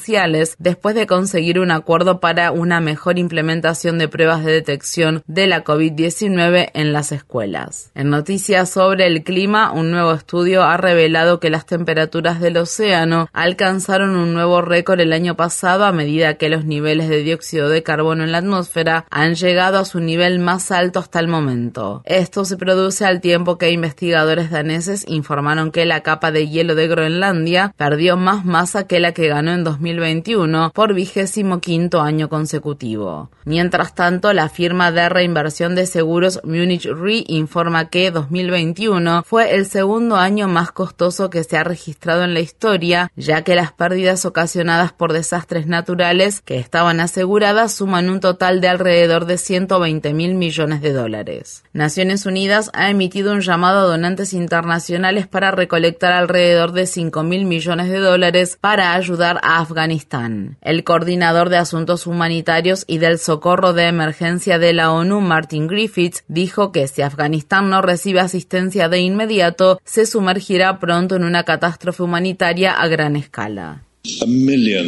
después 0.58 0.94
de 0.94 1.06
conseguir 1.06 1.58
un 1.58 1.70
acuerdo 1.70 2.20
para 2.20 2.52
una 2.52 2.80
mejor 2.80 3.18
implementación 3.18 3.98
de 3.98 4.08
pruebas 4.08 4.44
de 4.44 4.52
detección 4.52 5.22
de 5.26 5.46
la 5.46 5.64
COVID-19 5.64 6.70
en 6.72 6.92
las 6.92 7.12
escuelas. 7.12 7.90
En 7.94 8.10
noticias 8.10 8.70
sobre 8.70 9.06
el 9.06 9.22
clima, 9.24 9.72
un 9.72 9.90
nuevo 9.90 10.12
estudio 10.12 10.62
ha 10.62 10.76
revelado 10.76 11.40
que 11.40 11.50
las 11.50 11.66
temperaturas 11.66 12.40
del 12.40 12.56
océano 12.56 13.28
alcanzaron 13.32 14.16
un 14.16 14.34
nuevo 14.34 14.62
récord 14.62 15.00
el 15.00 15.12
año 15.12 15.36
pasado 15.36 15.84
a 15.84 15.92
medida 15.92 16.34
que 16.34 16.48
los 16.48 16.64
niveles 16.64 17.08
de 17.08 17.22
dióxido 17.22 17.68
de 17.68 17.82
carbono 17.82 18.24
en 18.24 18.32
la 18.32 18.38
atmósfera 18.38 19.04
han 19.10 19.34
llegado 19.34 19.78
a 19.78 19.84
su 19.84 20.00
nivel 20.00 20.38
más 20.38 20.70
alto 20.70 21.00
hasta 21.00 21.20
el 21.20 21.28
momento. 21.28 22.02
Esto 22.04 22.44
se 22.44 22.56
produce 22.56 23.04
al 23.04 23.20
tiempo 23.20 23.58
que 23.58 23.70
investigadores 23.70 24.50
daneses 24.50 25.04
informaron 25.08 25.70
que 25.70 25.86
la 25.86 26.02
capa 26.02 26.30
de 26.30 26.48
hielo 26.48 26.74
de 26.74 26.88
Groenlandia 26.88 27.74
perdió 27.76 28.16
más 28.16 28.44
masa 28.44 28.86
que 28.86 29.00
la 29.00 29.12
que 29.12 29.28
ganó 29.28 29.52
en 29.52 29.64
2021 29.88 30.72
por 30.74 30.94
vigésimo 30.94 31.60
quinto 31.60 32.00
año 32.00 32.28
consecutivo. 32.28 33.30
Mientras 33.44 33.94
tanto, 33.94 34.32
la 34.32 34.48
firma 34.48 34.92
de 34.92 35.08
reinversión 35.08 35.74
de 35.74 35.86
seguros 35.86 36.40
Munich 36.44 36.84
Re 36.84 37.24
informa 37.26 37.88
que 37.88 38.10
2021 38.10 39.22
fue 39.24 39.54
el 39.54 39.66
segundo 39.66 40.16
año 40.16 40.48
más 40.48 40.72
costoso 40.72 41.30
que 41.30 41.44
se 41.44 41.56
ha 41.56 41.64
registrado 41.64 42.24
en 42.24 42.34
la 42.34 42.40
historia, 42.40 43.10
ya 43.16 43.42
que 43.42 43.54
las 43.54 43.72
pérdidas 43.72 44.24
ocasionadas 44.24 44.92
por 44.92 45.12
desastres 45.12 45.66
naturales 45.66 46.42
que 46.42 46.58
estaban 46.58 47.00
aseguradas 47.00 47.72
suman 47.72 48.10
un 48.10 48.20
total 48.20 48.60
de 48.60 48.68
alrededor 48.68 49.24
de 49.24 49.38
120 49.38 50.12
mil 50.12 50.34
millones 50.34 50.82
de 50.82 50.92
dólares. 50.92 51.64
Naciones 51.72 52.26
Unidas 52.26 52.70
ha 52.74 52.90
emitido 52.90 53.32
un 53.32 53.40
llamado 53.40 53.80
a 53.80 53.90
donantes 53.90 54.34
internacionales 54.34 55.26
para 55.26 55.50
recolectar 55.50 56.12
alrededor 56.12 56.72
de 56.72 56.86
5 56.86 57.22
mil 57.22 57.46
millones 57.46 57.88
de 57.88 57.98
dólares 57.98 58.58
para 58.60 58.92
ayudar 58.94 59.40
a 59.42 59.58
Afganistán. 59.68 60.56
El 60.62 60.82
coordinador 60.82 61.50
de 61.50 61.58
asuntos 61.58 62.06
humanitarios 62.06 62.84
y 62.86 62.98
del 62.98 63.18
socorro 63.18 63.74
de 63.74 63.84
emergencia 63.84 64.58
de 64.58 64.72
la 64.72 64.90
ONU, 64.90 65.20
Martin 65.20 65.66
Griffiths, 65.66 66.24
dijo 66.26 66.72
que 66.72 66.88
si 66.88 67.02
Afganistán 67.02 67.68
no 67.68 67.82
recibe 67.82 68.20
asistencia 68.20 68.88
de 68.88 69.00
inmediato, 69.00 69.78
se 69.84 70.06
sumergirá 70.06 70.78
pronto 70.80 71.16
en 71.16 71.24
una 71.24 71.44
catástrofe 71.44 72.02
humanitaria 72.02 72.72
a 72.72 72.88
gran 72.88 73.14
escala. 73.16 73.82
A 74.22 74.26
million 74.26 74.86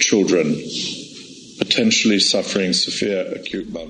children. 0.00 0.56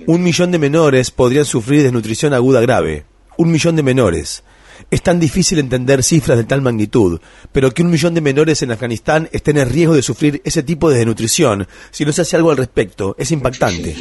Un 0.06 0.22
millón 0.22 0.51
de 0.51 0.59
menores 0.59 1.10
podrían 1.10 1.44
sufrir 1.44 1.82
desnutrición 1.82 2.34
aguda 2.34 2.60
grave. 2.60 3.05
Un 3.38 3.51
millón 3.51 3.76
de 3.76 3.82
menores. 3.82 4.42
Es 4.90 5.02
tan 5.02 5.20
difícil 5.20 5.59
entender 5.59 6.02
cifras 6.02 6.39
de 6.39 6.44
tal 6.44 6.62
magnitud, 6.62 7.20
pero 7.52 7.73
que 7.73 7.82
un 7.82 7.90
millón 7.90 8.15
de 8.15 8.20
menores 8.20 8.62
en 8.62 8.73
Afganistán 8.73 9.28
estén 9.32 9.59
en 9.59 9.69
riesgo 9.69 9.94
de 9.94 10.02
sufrir 10.02 10.40
ese 10.44 10.62
tipo 10.62 10.90
de 10.90 10.98
desnutrición 10.98 11.66
si 11.90 12.05
no 12.05 12.12
se 12.12 12.23
hace 12.23 12.36
algo 12.36 12.51
al 12.51 12.57
respecto 12.57 13.15
es 13.19 13.31
impactante. 13.31 13.94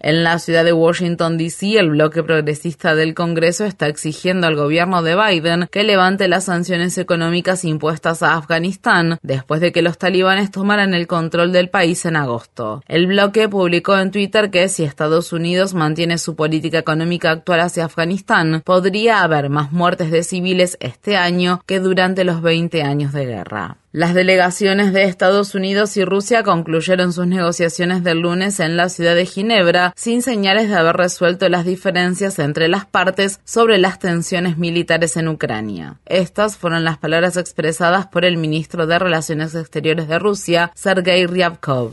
En 0.00 0.22
la 0.22 0.38
ciudad 0.38 0.64
de 0.64 0.72
Washington, 0.72 1.38
D.C., 1.38 1.78
el 1.78 1.90
bloque 1.90 2.22
progresista 2.22 2.94
del 2.94 3.14
Congreso 3.14 3.64
está 3.64 3.88
exigiendo 3.88 4.46
al 4.46 4.56
gobierno 4.56 5.02
de 5.02 5.16
Biden 5.16 5.68
que 5.70 5.82
levante 5.82 6.28
las 6.28 6.44
sanciones 6.44 6.98
económicas 6.98 7.64
impuestas 7.64 8.22
a 8.22 8.34
Afganistán 8.34 9.18
después 9.22 9.60
de 9.60 9.72
que 9.72 9.82
los 9.82 9.98
talibanes 9.98 10.50
tomaran 10.50 10.94
el 10.94 11.06
control 11.06 11.52
del 11.52 11.70
país 11.70 12.04
en 12.04 12.16
agosto. 12.16 12.82
El 12.86 13.06
bloque 13.06 13.48
publicó 13.48 13.96
en 13.96 14.10
Twitter 14.10 14.50
que 14.50 14.68
si 14.68 14.84
Estados 14.84 15.32
Unidos 15.32 15.74
mantiene 15.74 16.18
su 16.18 16.34
política 16.34 16.78
económica 16.78 17.30
actual 17.30 17.60
hacia 17.60 17.86
Afganistán, 17.86 18.62
podría 18.64 19.22
haber 19.22 19.48
más 19.48 19.72
muertes 19.72 20.10
de 20.10 20.22
civiles 20.22 20.76
este 20.80 21.16
año 21.16 21.62
que 21.66 21.80
durante 21.80 22.24
los 22.24 22.42
20 22.42 22.82
años 22.82 23.12
de 23.12 23.26
guerra. 23.26 23.78
Las 23.94 24.12
delegaciones 24.12 24.92
de 24.92 25.04
Estados 25.04 25.54
Unidos 25.54 25.96
y 25.96 26.04
Rusia 26.04 26.42
concluyeron 26.42 27.12
sus 27.12 27.28
negociaciones 27.28 28.02
del 28.02 28.22
lunes 28.22 28.58
en 28.58 28.76
la 28.76 28.88
ciudad 28.88 29.14
de 29.14 29.24
Ginebra 29.24 29.92
sin 29.94 30.20
señales 30.20 30.68
de 30.68 30.74
haber 30.74 30.96
resuelto 30.96 31.48
las 31.48 31.64
diferencias 31.64 32.40
entre 32.40 32.66
las 32.66 32.86
partes 32.86 33.38
sobre 33.44 33.78
las 33.78 34.00
tensiones 34.00 34.58
militares 34.58 35.16
en 35.16 35.28
Ucrania. 35.28 36.00
Estas 36.06 36.56
fueron 36.56 36.82
las 36.82 36.98
palabras 36.98 37.36
expresadas 37.36 38.08
por 38.08 38.24
el 38.24 38.36
ministro 38.36 38.88
de 38.88 38.98
Relaciones 38.98 39.54
Exteriores 39.54 40.08
de 40.08 40.18
Rusia, 40.18 40.72
Sergei 40.74 41.28
Ryabkov. 41.28 41.92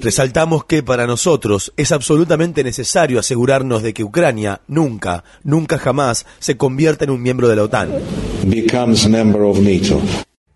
Resaltamos 0.00 0.64
que 0.64 0.82
para 0.82 1.06
nosotros 1.06 1.72
es 1.76 1.92
absolutamente 1.92 2.62
necesario 2.62 3.18
asegurarnos 3.18 3.82
de 3.82 3.92
que 3.92 4.04
Ucrania 4.04 4.60
nunca, 4.68 5.24
nunca 5.42 5.78
jamás 5.78 6.26
se 6.38 6.56
convierta 6.56 7.04
en 7.04 7.10
un 7.10 7.22
miembro 7.22 7.48
de 7.48 7.56
la 7.56 7.64
OTAN. 7.64 7.90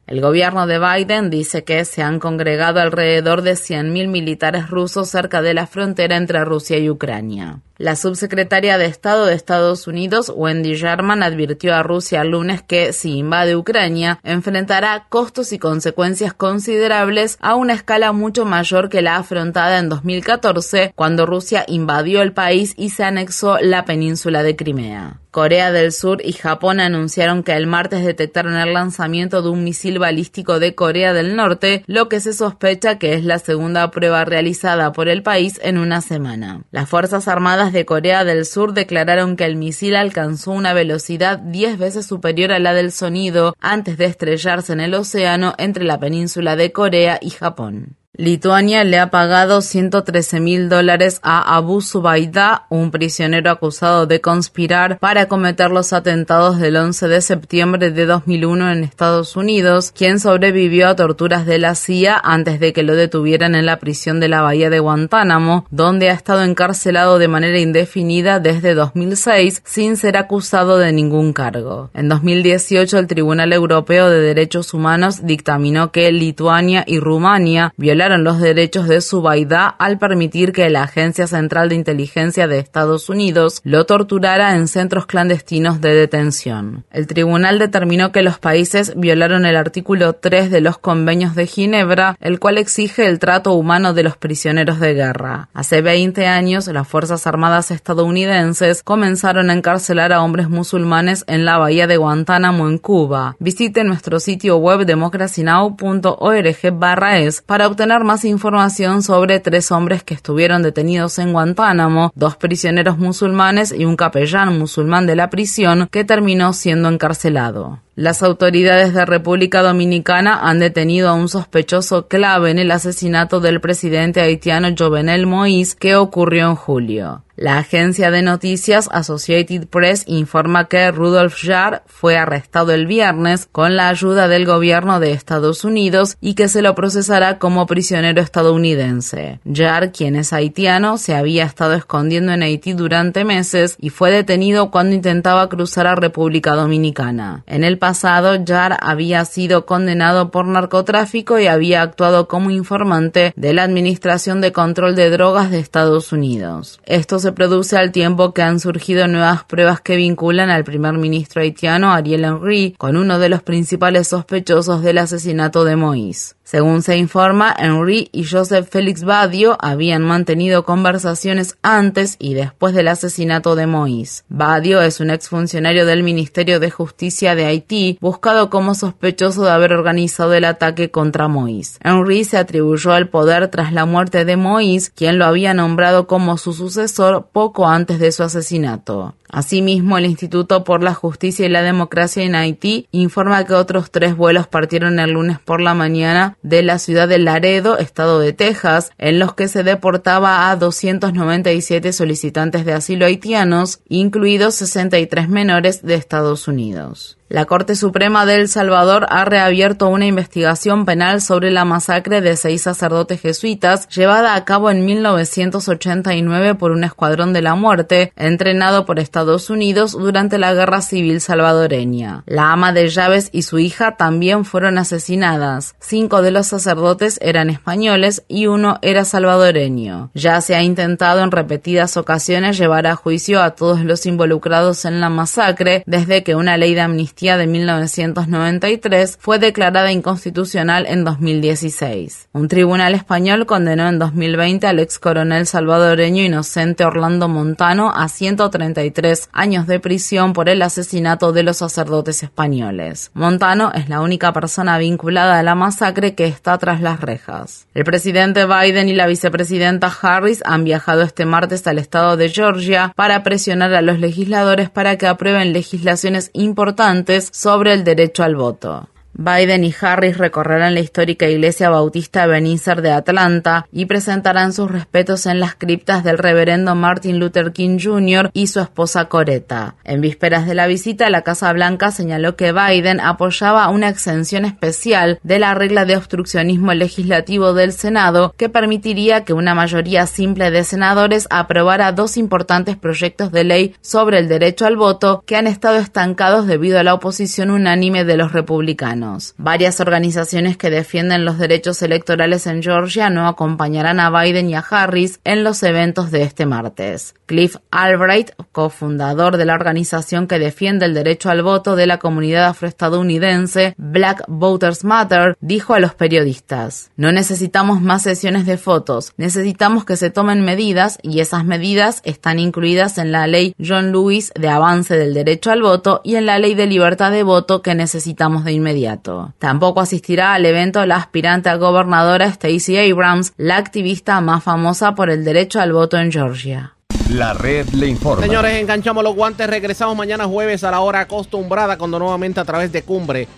El 0.07 0.21
gobierno 0.21 0.67
de 0.67 0.79
Biden 0.79 1.31
dice 1.31 1.65
que 1.65 1.85
se 1.85 2.03
han 2.03 2.19
congregado 2.19 2.81
alrededor 2.81 3.43
de 3.43 3.53
100.000 3.53 4.09
militares 4.09 4.69
rusos 4.69 5.09
cerca 5.09 5.43
de 5.43 5.55
la 5.55 5.67
frontera 5.67 6.17
entre 6.17 6.45
Rusia 6.45 6.79
y 6.79 6.91
Ucrania. 6.91 7.63
La 7.83 7.97
subsecretaria 7.97 8.79
de 8.79 8.87
Estado 8.87 9.27
de 9.27 9.35
Estados 9.35 9.89
Unidos, 9.89 10.33
Wendy 10.33 10.77
Sherman, 10.77 11.25
advirtió 11.25 11.75
a 11.75 11.83
Rusia 11.83 12.23
el 12.23 12.29
lunes 12.29 12.63
que, 12.63 12.93
si 12.93 13.19
invade 13.19 13.57
Ucrania, 13.57 14.21
enfrentará 14.23 15.07
costos 15.09 15.53
y 15.53 15.59
consecuencias 15.59 16.33
considerables 16.33 17.39
a 17.41 17.57
una 17.57 17.73
escala 17.73 18.13
mucho 18.13 18.45
mayor 18.45 18.89
que 18.89 19.03
la 19.03 19.17
afrontada 19.17 19.81
en 19.81 19.89
2014, 19.89 20.93
cuando 20.95 21.27
Rusia 21.27 21.65
invadió 21.67 22.23
el 22.23 22.33
país 22.33 22.75
y 22.77 22.91
se 22.91 23.03
anexó 23.03 23.59
la 23.59 23.85
península 23.85 24.45
de 24.45 24.55
Crimea. 24.55 25.19
Corea 25.33 25.73
del 25.73 25.93
Sur 25.93 26.21
y 26.23 26.35
Japón 26.35 26.79
anunciaron 26.79 27.43
que 27.43 27.55
el 27.55 27.67
martes 27.67 28.05
detectaron 28.05 28.55
el 28.55 28.75
lanzamiento 28.75 29.41
de 29.41 29.49
un 29.49 29.65
misil 29.65 29.99
balístico 29.99 30.61
de 30.61 30.75
Corea 30.75 31.15
del 31.15 31.37
Norte, 31.37 31.85
lo 31.87 32.11
que 32.11 32.21
se 32.21 32.35
sospecha 32.35 32.99
que 32.99 33.15
es 33.15 33.25
la 33.25 33.39
segunda 33.39 33.91
prueba 33.91 34.27
realizada 34.27 34.93
por 34.93 35.09
el 35.09 35.23
país 35.23 35.59
en 35.63 35.79
una 35.79 36.03
semana. 36.03 36.65
Las 36.71 36.87
Fuerzas 36.87 37.29
Armadas 37.29 37.72
de 37.73 37.85
Corea 37.85 38.25
del 38.25 38.45
Sur 38.45 38.73
declararon 38.75 39.37
que 39.37 39.45
el 39.45 39.57
misil 39.57 39.97
alcanzó 39.97 40.53
una 40.53 40.73
velocidad 40.73 41.39
10 41.39 41.79
veces 41.79 42.07
superior 42.07 42.53
a 42.53 42.59
la 42.59 42.75
del 42.75 42.93
sonido 42.93 43.55
antes 43.61 43.99
de 43.99 44.07
estrellarse 44.07 44.73
en 44.73 44.81
el 44.81 44.95
océano 44.95 45.55
entre 45.59 45.85
la 45.85 45.99
península 45.99 46.57
de 46.57 46.73
Corea 46.73 47.19
y 47.21 47.31
Japón. 47.31 47.97
Lituania 48.15 48.85
le 48.85 48.99
ha 48.99 49.11
pagado 49.11 49.63
113 49.63 50.39
mil 50.39 50.69
dólares 50.69 51.19
a 51.23 51.57
Abu 51.57 51.81
Zubaydah, 51.81 52.67
un 52.69 52.91
prisionero 52.91 53.51
acusado 53.51 54.05
de 54.07 54.21
conspirar 54.21 54.99
para 54.99 55.29
cometer 55.29 55.71
los 55.71 55.95
atentados 55.95 56.59
del 56.59 56.77
11 56.77 57.09
de 57.09 57.23
septiembre 57.23 57.91
de 57.91 58.05
2001 58.05 58.71
en 58.71 58.85
Estados 58.85 59.35
Unidos, 59.35 59.93
quien 59.97 60.21
sobrevivió 60.21 60.89
a 60.89 60.95
torturas 60.95 61.47
de 61.47 61.59
la 61.59 61.75
CIA 61.75 62.21
antes 62.23 62.61
de 62.61 62.75
que 62.75 62.83
lo 62.83 62.95
detuvieran 62.97 63.55
en 63.55 63.65
la 63.65 63.79
prisión 63.79 64.21
de 64.21 64.29
la 64.29 64.43
bahía 64.43 64.69
de 64.69 64.81
Guantánamo, 64.81 65.65
donde 65.71 66.11
ha 66.11 66.13
estado 66.13 66.43
encarcelado 66.43 67.19
de 67.19 67.29
manera 67.29 67.61
indefinida 67.61 68.41
desde 68.41 68.75
2006 68.75 69.63
sin 69.65 69.97
ser 69.97 70.19
acusado 70.19 70.77
de 70.77 70.93
ningún 70.93 71.33
cargo. 71.33 71.89
En 71.95 72.11
2018, 72.11 72.99
el 72.99 73.07
Tribunal 73.07 73.55
Europeo 73.55 74.11
de 74.11 74.21
Derechos 74.21 74.75
Humanos 74.75 75.25
dictaminó 75.25 75.93
que 75.93 76.13
Lituania 76.13 76.85
y 76.87 77.01
Rumania 77.01 77.73
violaron 77.79 78.02
los 78.11 78.41
derechos 78.41 78.89
de 78.89 79.01
Zubaida 79.01 79.69
al 79.69 79.99
permitir 79.99 80.53
que 80.53 80.69
la 80.71 80.83
Agencia 80.83 81.27
Central 81.27 81.69
de 81.69 81.77
Inteligencia 81.77 82.49
de 82.49 82.59
Estados 82.59 83.09
Unidos 83.09 83.61
lo 83.65 83.87
torturara 83.87 84.57
en 84.57 84.67
centros 84.67 85.07
clandestinos 85.07 85.81
de 85.81 85.95
detención. 85.95 86.85
El 86.91 87.07
tribunal 87.07 87.61
determinó 87.61 88.11
que 88.11 88.23
los 88.23 88.39
países 88.39 88.95
violaron 88.97 89.47
el 89.47 89.57
artículo 89.57 90.15
3 90.15 90.51
de 90.51 90.61
los 90.61 90.79
convenios 90.79 91.37
de 91.37 91.47
Ginebra, 91.47 92.17
el 92.21 92.41
cual 92.41 92.59
exige 92.59 93.07
el 93.07 93.21
trato 93.21 93.53
humano 93.53 93.95
de 93.95 94.03
los 94.03 94.17
prisioneros 94.17 94.81
de 94.81 94.95
guerra. 94.95 95.49
Hace 95.55 95.81
20 95.81 96.27
años, 96.27 96.67
las 96.67 96.89
Fuerzas 96.89 97.29
Armadas 97.29 97.71
estadounidenses 97.71 98.83
comenzaron 98.83 99.51
a 99.51 99.55
encarcelar 99.55 100.13
a 100.13 100.23
hombres 100.23 100.49
musulmanes 100.49 101.25
en 101.29 101.45
la 101.45 101.59
bahía 101.59 101.87
de 101.87 101.99
Guantánamo 101.99 102.69
en 102.69 102.79
Cuba. 102.79 103.37
Visite 103.39 103.85
nuestro 103.85 104.19
sitio 104.19 104.57
web 104.57 104.87
democracynow.org/es 104.87 107.43
para 107.43 107.69
obtener 107.69 107.92
más 108.01 108.25
información 108.25 109.03
sobre 109.03 109.39
tres 109.39 109.71
hombres 109.71 110.03
que 110.03 110.15
estuvieron 110.15 110.63
detenidos 110.63 111.19
en 111.19 111.33
Guantánamo, 111.33 112.11
dos 112.15 112.37
prisioneros 112.37 112.99
musulmanes 112.99 113.73
y 113.73 113.85
un 113.85 113.97
capellán 113.97 114.59
musulmán 114.59 115.07
de 115.07 115.17
la 115.17 115.31
prisión 115.31 115.89
que 115.91 116.05
terminó 116.05 116.53
siendo 116.55 116.89
encarcelado. 116.89 117.81
Las 117.95 118.23
autoridades 118.23 118.95
de 118.95 119.05
República 119.05 119.61
Dominicana 119.61 120.49
han 120.49 120.59
detenido 120.59 121.11
a 121.11 121.13
un 121.13 121.29
sospechoso 121.29 122.09
clave 122.09 122.51
en 122.51 122.59
el 122.59 122.71
asesinato 122.71 123.39
del 123.41 123.61
presidente 123.61 124.23
haitiano 124.23 124.69
Jovenel 124.77 125.27
Moïse 125.27 125.77
que 125.77 125.97
ocurrió 125.97 126.49
en 126.49 126.55
julio. 126.55 127.23
La 127.37 127.59
agencia 127.59 128.11
de 128.11 128.23
noticias 128.23 128.89
Associated 128.93 129.67
Press 129.67 130.05
informa 130.07 130.69
que 130.69 130.93
Rudolf 130.93 131.35
Jarr 131.43 131.83
fue 131.87 132.19
arrestado 132.19 132.73
el 132.73 132.87
viernes 132.87 133.49
con 133.51 133.75
la 133.75 133.89
ayuda 133.89 134.29
del 134.29 134.45
gobierno 134.45 135.01
de 135.01 135.13
Estados 135.13 135.65
Unidos 135.65 136.19
y 136.21 136.35
que 136.35 136.49
se 136.49 136.61
lo 136.61 136.75
procesará 136.75 137.39
como 137.39 137.67
prisionero 137.67 138.21
estadounidense. 138.21 139.41
Jarr, 139.51 139.93
quien 139.93 140.17
es 140.17 140.35
haitiano, 140.35 140.99
se 140.99 141.15
había 141.15 141.45
estado 141.45 141.73
escondiendo 141.73 142.33
en 142.33 142.43
Haití 142.43 142.75
durante 142.75 143.25
meses 143.25 143.77
y 143.81 143.89
fue 143.89 144.11
detenido 144.11 144.71
cuando 144.71 144.95
intentaba 144.95 145.49
cruzar 145.49 145.87
a 145.87 145.97
República 145.97 146.55
Dominicana. 146.55 147.45
En 147.47 147.65
el 147.65 147.79
pasado, 147.83 148.39
Jarr 148.47 148.77
había 148.81 149.25
sido 149.25 149.67
condenado 149.67 150.31
por 150.31 150.47
narcotráfico 150.47 151.41
y 151.41 151.49
había 151.49 151.83
actuado 151.83 152.29
como 152.29 152.53
informante 152.53 153.33
de 153.35 153.53
la 153.55 153.65
Administración 153.65 154.41
de 154.41 154.53
Control 154.53 154.95
de 154.95 155.11
Drogas 155.11 155.51
de 155.51 155.59
Estados 155.59 156.13
Unidos. 156.13 156.79
Esto 156.87 157.19
se 157.19 157.33
produce 157.33 157.77
al 157.77 157.91
tiempo 157.91 158.33
que 158.33 158.43
han 158.43 158.61
surgido 158.61 159.09
nuevas 159.09 159.43
pruebas 159.43 159.81
que 159.81 159.97
vinculan 159.97 160.49
al 160.49 160.63
primer 160.63 160.93
ministro 160.93 161.43
haitiano 161.43 161.93
Ariel 161.93 162.23
Henry 162.23 162.77
con 162.79 162.97
uno 162.97 163.19
de 163.19 163.29
los 163.29 163.43
principales 163.43 164.07
sospechosos 164.07 164.85
del 164.85 164.99
asesinato 164.99 165.65
de 165.65 165.75
Moïse. 165.75 166.37
Según 166.45 166.83
se 166.83 166.97
informa, 166.97 167.55
Henry 167.57 168.09
y 168.13 168.25
Joseph 168.25 168.69
Félix 168.69 169.05
Badio 169.05 169.57
habían 169.61 170.03
mantenido 170.03 170.65
conversaciones 170.65 171.57
antes 171.63 172.17
y 172.19 172.35
después 172.35 172.75
del 172.75 172.89
asesinato 172.89 173.55
de 173.55 173.67
Moïse. 173.67 174.25
Badio 174.29 174.83
es 174.83 175.01
un 175.01 175.11
exfuncionario 175.11 175.87
del 175.87 176.03
Ministerio 176.03 176.59
de 176.61 176.71
Justicia 176.71 177.35
de 177.35 177.47
Haití, 177.47 177.97
buscado 178.01 178.51
como 178.51 178.75
sospechoso 178.75 179.45
de 179.45 179.51
haber 179.51 179.73
organizado 179.73 180.35
el 180.35 180.45
ataque 180.45 180.91
contra 180.91 181.29
Moïse. 181.29 181.79
Henry 181.83 182.25
se 182.25 182.39
atribuyó 182.39 182.93
al 182.93 183.09
poder 183.09 183.49
tras 183.49 183.73
la 183.73 183.87
muerte 183.87 184.25
de 184.25 184.37
Moïse, 184.37 184.91
quien 184.95 185.19
lo 185.19 185.27
había 185.27 185.55
nombrado 185.55 186.07
como 186.07 186.39
su 186.39 186.53
sucesor 186.53 187.29
poco 187.33 187.69
antes 187.69 187.99
de 187.99 188.11
su 188.13 188.25
asesinato. 188.25 189.15
Asimismo, 189.33 189.97
el 189.97 190.05
Instituto 190.05 190.63
por 190.63 190.83
la 190.83 190.93
Justicia 190.93 191.47
y 191.47 191.49
la 191.49 191.63
Democracia 191.63 192.23
en 192.23 192.35
Haití 192.35 192.87
informa 192.93 193.45
que 193.47 193.55
otros 193.55 193.91
tres 193.91 194.15
vuelos 194.15 194.47
partieron 194.47 194.99
el 194.99 195.13
lunes 195.13 195.39
por 195.41 195.63
la 195.63 195.73
mañana 195.73 196.37
de 196.43 196.63
la 196.63 196.79
ciudad 196.79 197.09
de 197.09 197.19
Laredo, 197.19 197.79
estado 197.79 198.19
de 198.21 198.33
Texas, 198.33 198.91
en 198.99 199.19
los 199.19 199.35
que 199.35 199.49
se 199.49 199.63
deportaba 199.63 200.51
a 200.51 200.57
297 200.57 201.93
solicitantes 201.93 202.65
de 202.65 202.73
asilo 202.73 203.07
haitianos, 203.07 203.81
incluidos 203.89 204.55
63 204.57 205.29
menores 205.29 205.83
de 205.83 205.95
Estados 205.95 206.49
Unidos. 206.49 207.19
La 207.33 207.47
Corte 207.47 207.77
Suprema 207.77 208.27
de 208.27 208.35
El 208.35 208.49
Salvador 208.49 209.07
ha 209.09 209.25
reabierto 209.25 209.89
una 209.89 210.05
investigación 210.05 210.85
penal 210.85 211.23
sobre 211.23 211.51
la 211.51 211.65
masacre 211.65 212.21
de 212.21 212.37
seis 212.37 212.61
sacerdotes 212.61 213.23
jesuitas 213.23 213.89
llevada 213.89 214.35
a 214.35 214.45
cabo 214.45 214.71
en 214.71 214.85
1989 214.85 216.57
por 216.57 216.73
un 216.73 216.85
escuadrón 216.85 217.33
de 217.33 217.41
la 217.41 217.55
muerte 217.55 218.13
entrenado 218.17 218.85
por 218.85 218.99
Estados 218.99 219.49
Unidos 219.49 219.93
durante 219.93 220.37
la 220.37 220.53
Guerra 220.53 220.83
Civil 220.83 221.23
salvadoreña. 221.23 222.23
La 222.27 222.53
ama 222.53 222.75
de 222.75 222.91
llaves 222.91 223.31
y 223.33 223.45
su 223.45 223.59
hija 223.59 223.97
también 223.97 224.45
fueron 224.45 224.77
asesinadas. 224.77 225.75
Cinco 225.81 226.21
de 226.21 226.33
los 226.33 226.49
sacerdotes 226.49 227.19
eran 227.23 227.49
españoles 227.49 228.25
y 228.29 228.47
uno 228.47 228.79
era 228.83 229.07
salvadoreño. 229.07 230.11
Ya 230.13 230.39
se 230.43 230.55
ha 230.55 230.63
intentado 230.63 231.23
en 231.23 231.31
repetidas 231.31 231.97
ocasiones 231.97 232.59
llevar 232.59 232.87
a 232.87 232.95
juicio 232.95 233.43
a 233.43 233.53
todos 233.53 233.81
los 233.81 234.05
involucrados 234.05 234.85
en 234.85 235.01
la 235.01 235.09
masacre 235.09 235.83
desde 235.87 236.23
que 236.23 236.35
una 236.35 236.59
ley 236.59 236.75
de 236.75 236.83
amnistía 236.83 237.22
de 237.23 237.47
1993 237.47 239.17
fue 239.21 239.39
declarada 239.39 239.93
inconstitucional 239.93 240.87
en 240.89 241.05
2016. 241.05 242.29
Un 242.33 242.49
tribunal 242.49 242.95
español 242.95 243.47
condenó 243.47 243.89
en 243.89 244.01
2020 244.01 244.67
al 244.67 244.81
ex 244.81 244.99
coronel 244.99 245.47
salvadoreño 245.47 246.25
inocente 246.25 246.85
Orlando 246.85 247.29
Montano 247.29 247.93
a 247.95 248.09
133 248.09 249.29
años 249.33 249.69
de 249.69 249.79
prisión 249.79 250.33
por 250.33 250.49
el 250.49 250.63
asesinato 250.63 251.33
de 251.33 251.45
los 251.45 251.59
sacerdotes 251.59 252.25
españoles. 252.25 253.13
Montano 253.15 253.71
es 253.73 253.89
la 253.89 254.01
única 254.01 254.33
persona 254.33 254.77
vinculada 254.79 255.39
a 255.39 255.45
la 255.45 255.55
masacre 255.55 256.17
que 256.17 256.27
está 256.27 256.59
tras 256.59 256.81
las 256.81 257.01
rejas. 257.01 257.69
El 257.73 257.85
presidente 257.85 258.47
Biden 258.47 258.89
y 258.89 258.95
la 258.95 259.07
vicepresidenta 259.07 259.93
Harris 260.03 260.43
han 260.45 260.65
viajado 260.65 261.03
este 261.03 261.25
martes 261.25 261.65
al 261.69 261.79
estado 261.79 262.17
de 262.17 262.31
Georgia 262.31 262.93
para 262.97 263.23
presionar 263.23 263.73
a 263.75 263.83
los 263.83 264.01
legisladores 264.01 264.71
para 264.71 264.99
que 264.99 265.07
aprueben 265.07 265.53
legislaciones 265.53 266.31
importantes 266.33 267.12
sobre 267.21 267.73
el 267.73 267.85
derecho 267.85 268.23
al 268.23 268.37
voto. 268.37 268.89
Biden 269.15 269.63
y 269.63 269.75
Harris 269.79 270.17
recorrerán 270.17 270.75
la 270.75 270.81
histórica 270.81 271.29
iglesia 271.29 271.69
bautista 271.69 272.25
Ebenezer 272.25 272.81
de 272.81 272.93
Atlanta 272.93 273.67
y 273.71 273.85
presentarán 273.85 274.55
sus 274.55 274.71
respetos 274.71 275.27
en 275.27 275.39
las 275.39 275.55
criptas 275.55 276.03
del 276.03 276.17
reverendo 276.17 276.75
Martin 276.75 277.19
Luther 277.19 277.53
King 277.53 277.79
Jr. 277.81 278.31
y 278.33 278.47
su 278.47 278.61
esposa 278.61 279.07
Coretta. 279.07 279.75
En 279.85 280.01
vísperas 280.01 280.47
de 280.47 280.55
la 280.55 280.67
visita, 280.67 281.11
la 281.11 281.23
Casa 281.23 281.53
Blanca 281.53 281.91
señaló 281.91 282.37
que 282.37 282.53
Biden 282.53 283.01
apoyaba 283.01 283.69
una 283.69 283.91
exención 283.91 284.47
especial 284.47 285.21
de 285.23 285.39
la 285.39 285.53
regla 285.55 285.85
de 285.85 285.97
obstruccionismo 285.97 286.73
legislativo 286.73 287.53
del 287.53 287.73
Senado 287.73 288.35
que 288.39 288.49
permitiría 288.49 289.25
que 289.25 289.35
una 289.35 289.55
mayoría 289.55 290.07
simple 290.07 290.51
de 290.51 290.65
senadores 290.65 291.27
aprobara 291.29 291.93
dos 291.93 292.17
importantes 292.17 292.77
proyectos 292.77 293.31
de 293.31 293.45
ley 293.45 293.75
sobre 293.83 294.19
el 294.19 294.29
derecho 294.29 294.65
al 294.65 294.77
voto 294.77 295.23
que 295.27 295.37
han 295.37 295.47
estado 295.47 295.77
estancados 295.77 296.47
debido 296.47 296.79
a 296.79 296.83
la 296.83 296.95
oposición 296.95 297.51
unánime 297.51 298.05
de 298.05 298.17
los 298.17 298.33
republicanos. 298.33 299.02
Varias 299.37 299.81
organizaciones 299.81 300.57
que 300.57 300.71
defienden 300.71 301.25
los 301.25 301.39
derechos 301.39 301.83
electorales 301.83 302.47
en 302.47 302.63
Georgia 302.63 303.11
no 303.11 303.27
acompañarán 303.27 304.01
a 304.01 304.11
Biden 304.11 304.49
y 304.49 304.55
a 304.55 304.61
Harris 304.61 305.21
en 305.25 305.45
los 305.45 305.63
eventos 305.63 306.11
de 306.11 306.23
este 306.23 306.47
martes. 306.47 307.15
Cliff 307.27 307.57
Albright, 307.71 308.31
cofundador 308.53 309.37
de 309.37 309.45
la 309.45 309.55
organización 309.55 310.27
que 310.27 310.39
defiende 310.39 310.87
el 310.87 310.95
derecho 310.95 311.31
al 311.31 311.43
voto 311.43 311.77
de 311.77 311.87
la 311.87 311.99
comunidad 311.99 312.47
afroestadounidense 312.47 313.75
Black 313.77 314.25
Voters 314.29 314.85
Matter, 314.85 315.37
dijo 315.41 315.75
a 315.75 315.81
los 315.81 315.95
periodistas, 315.95 316.91
no 316.97 317.11
necesitamos 317.11 317.81
más 317.81 318.03
sesiones 318.03 318.47
de 318.47 318.59
fotos, 318.59 319.13
necesitamos 319.17 319.85
que 319.85 319.97
se 319.97 320.11
tomen 320.11 320.45
medidas 320.45 320.99
y 321.03 321.21
esas 321.21 321.45
medidas 321.45 322.03
están 322.05 322.39
incluidas 322.39 322.99
en 322.99 323.13
la 323.13 323.27
ley 323.27 323.55
John 323.59 323.93
Lewis 323.93 324.33
de 324.39 324.49
avance 324.49 324.97
del 324.97 325.15
derecho 325.15 325.51
al 325.51 325.63
voto 325.63 326.01
y 326.05 326.17
en 326.17 326.27
la 326.27 326.39
ley 326.39 326.55
de 326.55 326.67
libertad 326.67 327.11
de 327.11 327.23
voto 327.23 327.63
que 327.63 327.75
necesitamos 327.75 328.45
de 328.45 328.53
inmediato. 328.93 329.35
Tampoco 329.39 329.81
asistirá 329.81 330.35
al 330.35 330.47
evento 330.47 330.85
la 330.87 330.97
aspirante 330.97 331.49
a 331.49 331.57
gobernadora 331.57 332.31
Stacey 332.31 332.91
Abrams, 332.91 333.33
la 333.37 333.57
activista 333.57 334.21
más 334.21 334.43
famosa 334.43 334.95
por 334.95 335.11
el 335.11 335.25
derecho 335.25 335.61
al 335.61 335.73
voto 335.73 335.99
en 335.99 336.13
Georgia. 336.13 336.75
La 337.11 337.35
red 337.35 337.69
le 337.71 337.89
informa. 337.89 338.25
Señores, 338.25 338.55
enganchamos 338.61 339.05
los 339.05 339.15
guantes. 339.15 339.47
Regresamos 339.47 339.97
mañana 339.97 340.25
jueves 340.25 340.65
a 340.65 340.71
la 340.71 340.81
hora 340.81 341.01
acostumbrada, 341.01 341.77
cuando 341.77 341.99
nuevamente 341.99 342.41
a 342.41 342.45
través 342.45 342.73
de 342.73 342.83
Cumbre, 342.83 343.29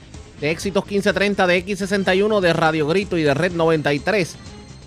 de 0.41 0.51
Éxitos 0.51 0.85
1530, 0.85 1.47
de 1.47 1.67
X61, 1.67 2.41
de 2.41 2.53
Radio 2.53 2.87
Grito 2.87 3.17
y 3.17 3.23
de 3.23 3.35
Red 3.35 3.53
93, 3.53 4.37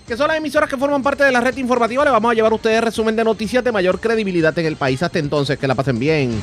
que 0.06 0.16
son 0.16 0.28
las 0.28 0.38
emisoras 0.38 0.70
que 0.70 0.78
forman 0.78 1.02
parte 1.02 1.22
de 1.22 1.32
la 1.32 1.40
red 1.42 1.56
informativa, 1.58 2.02
le 2.02 2.10
vamos 2.10 2.30
a 2.30 2.34
llevar 2.34 2.52
a 2.52 2.54
ustedes 2.54 2.82
resumen 2.82 3.14
de 3.14 3.24
noticias 3.24 3.62
de 3.62 3.72
mayor 3.72 4.00
credibilidad 4.00 4.58
en 4.58 4.64
el 4.64 4.76
país. 4.76 5.02
Hasta 5.02 5.18
entonces, 5.18 5.58
que 5.58 5.68
la 5.68 5.74
pasen 5.74 5.98
bien. 5.98 6.40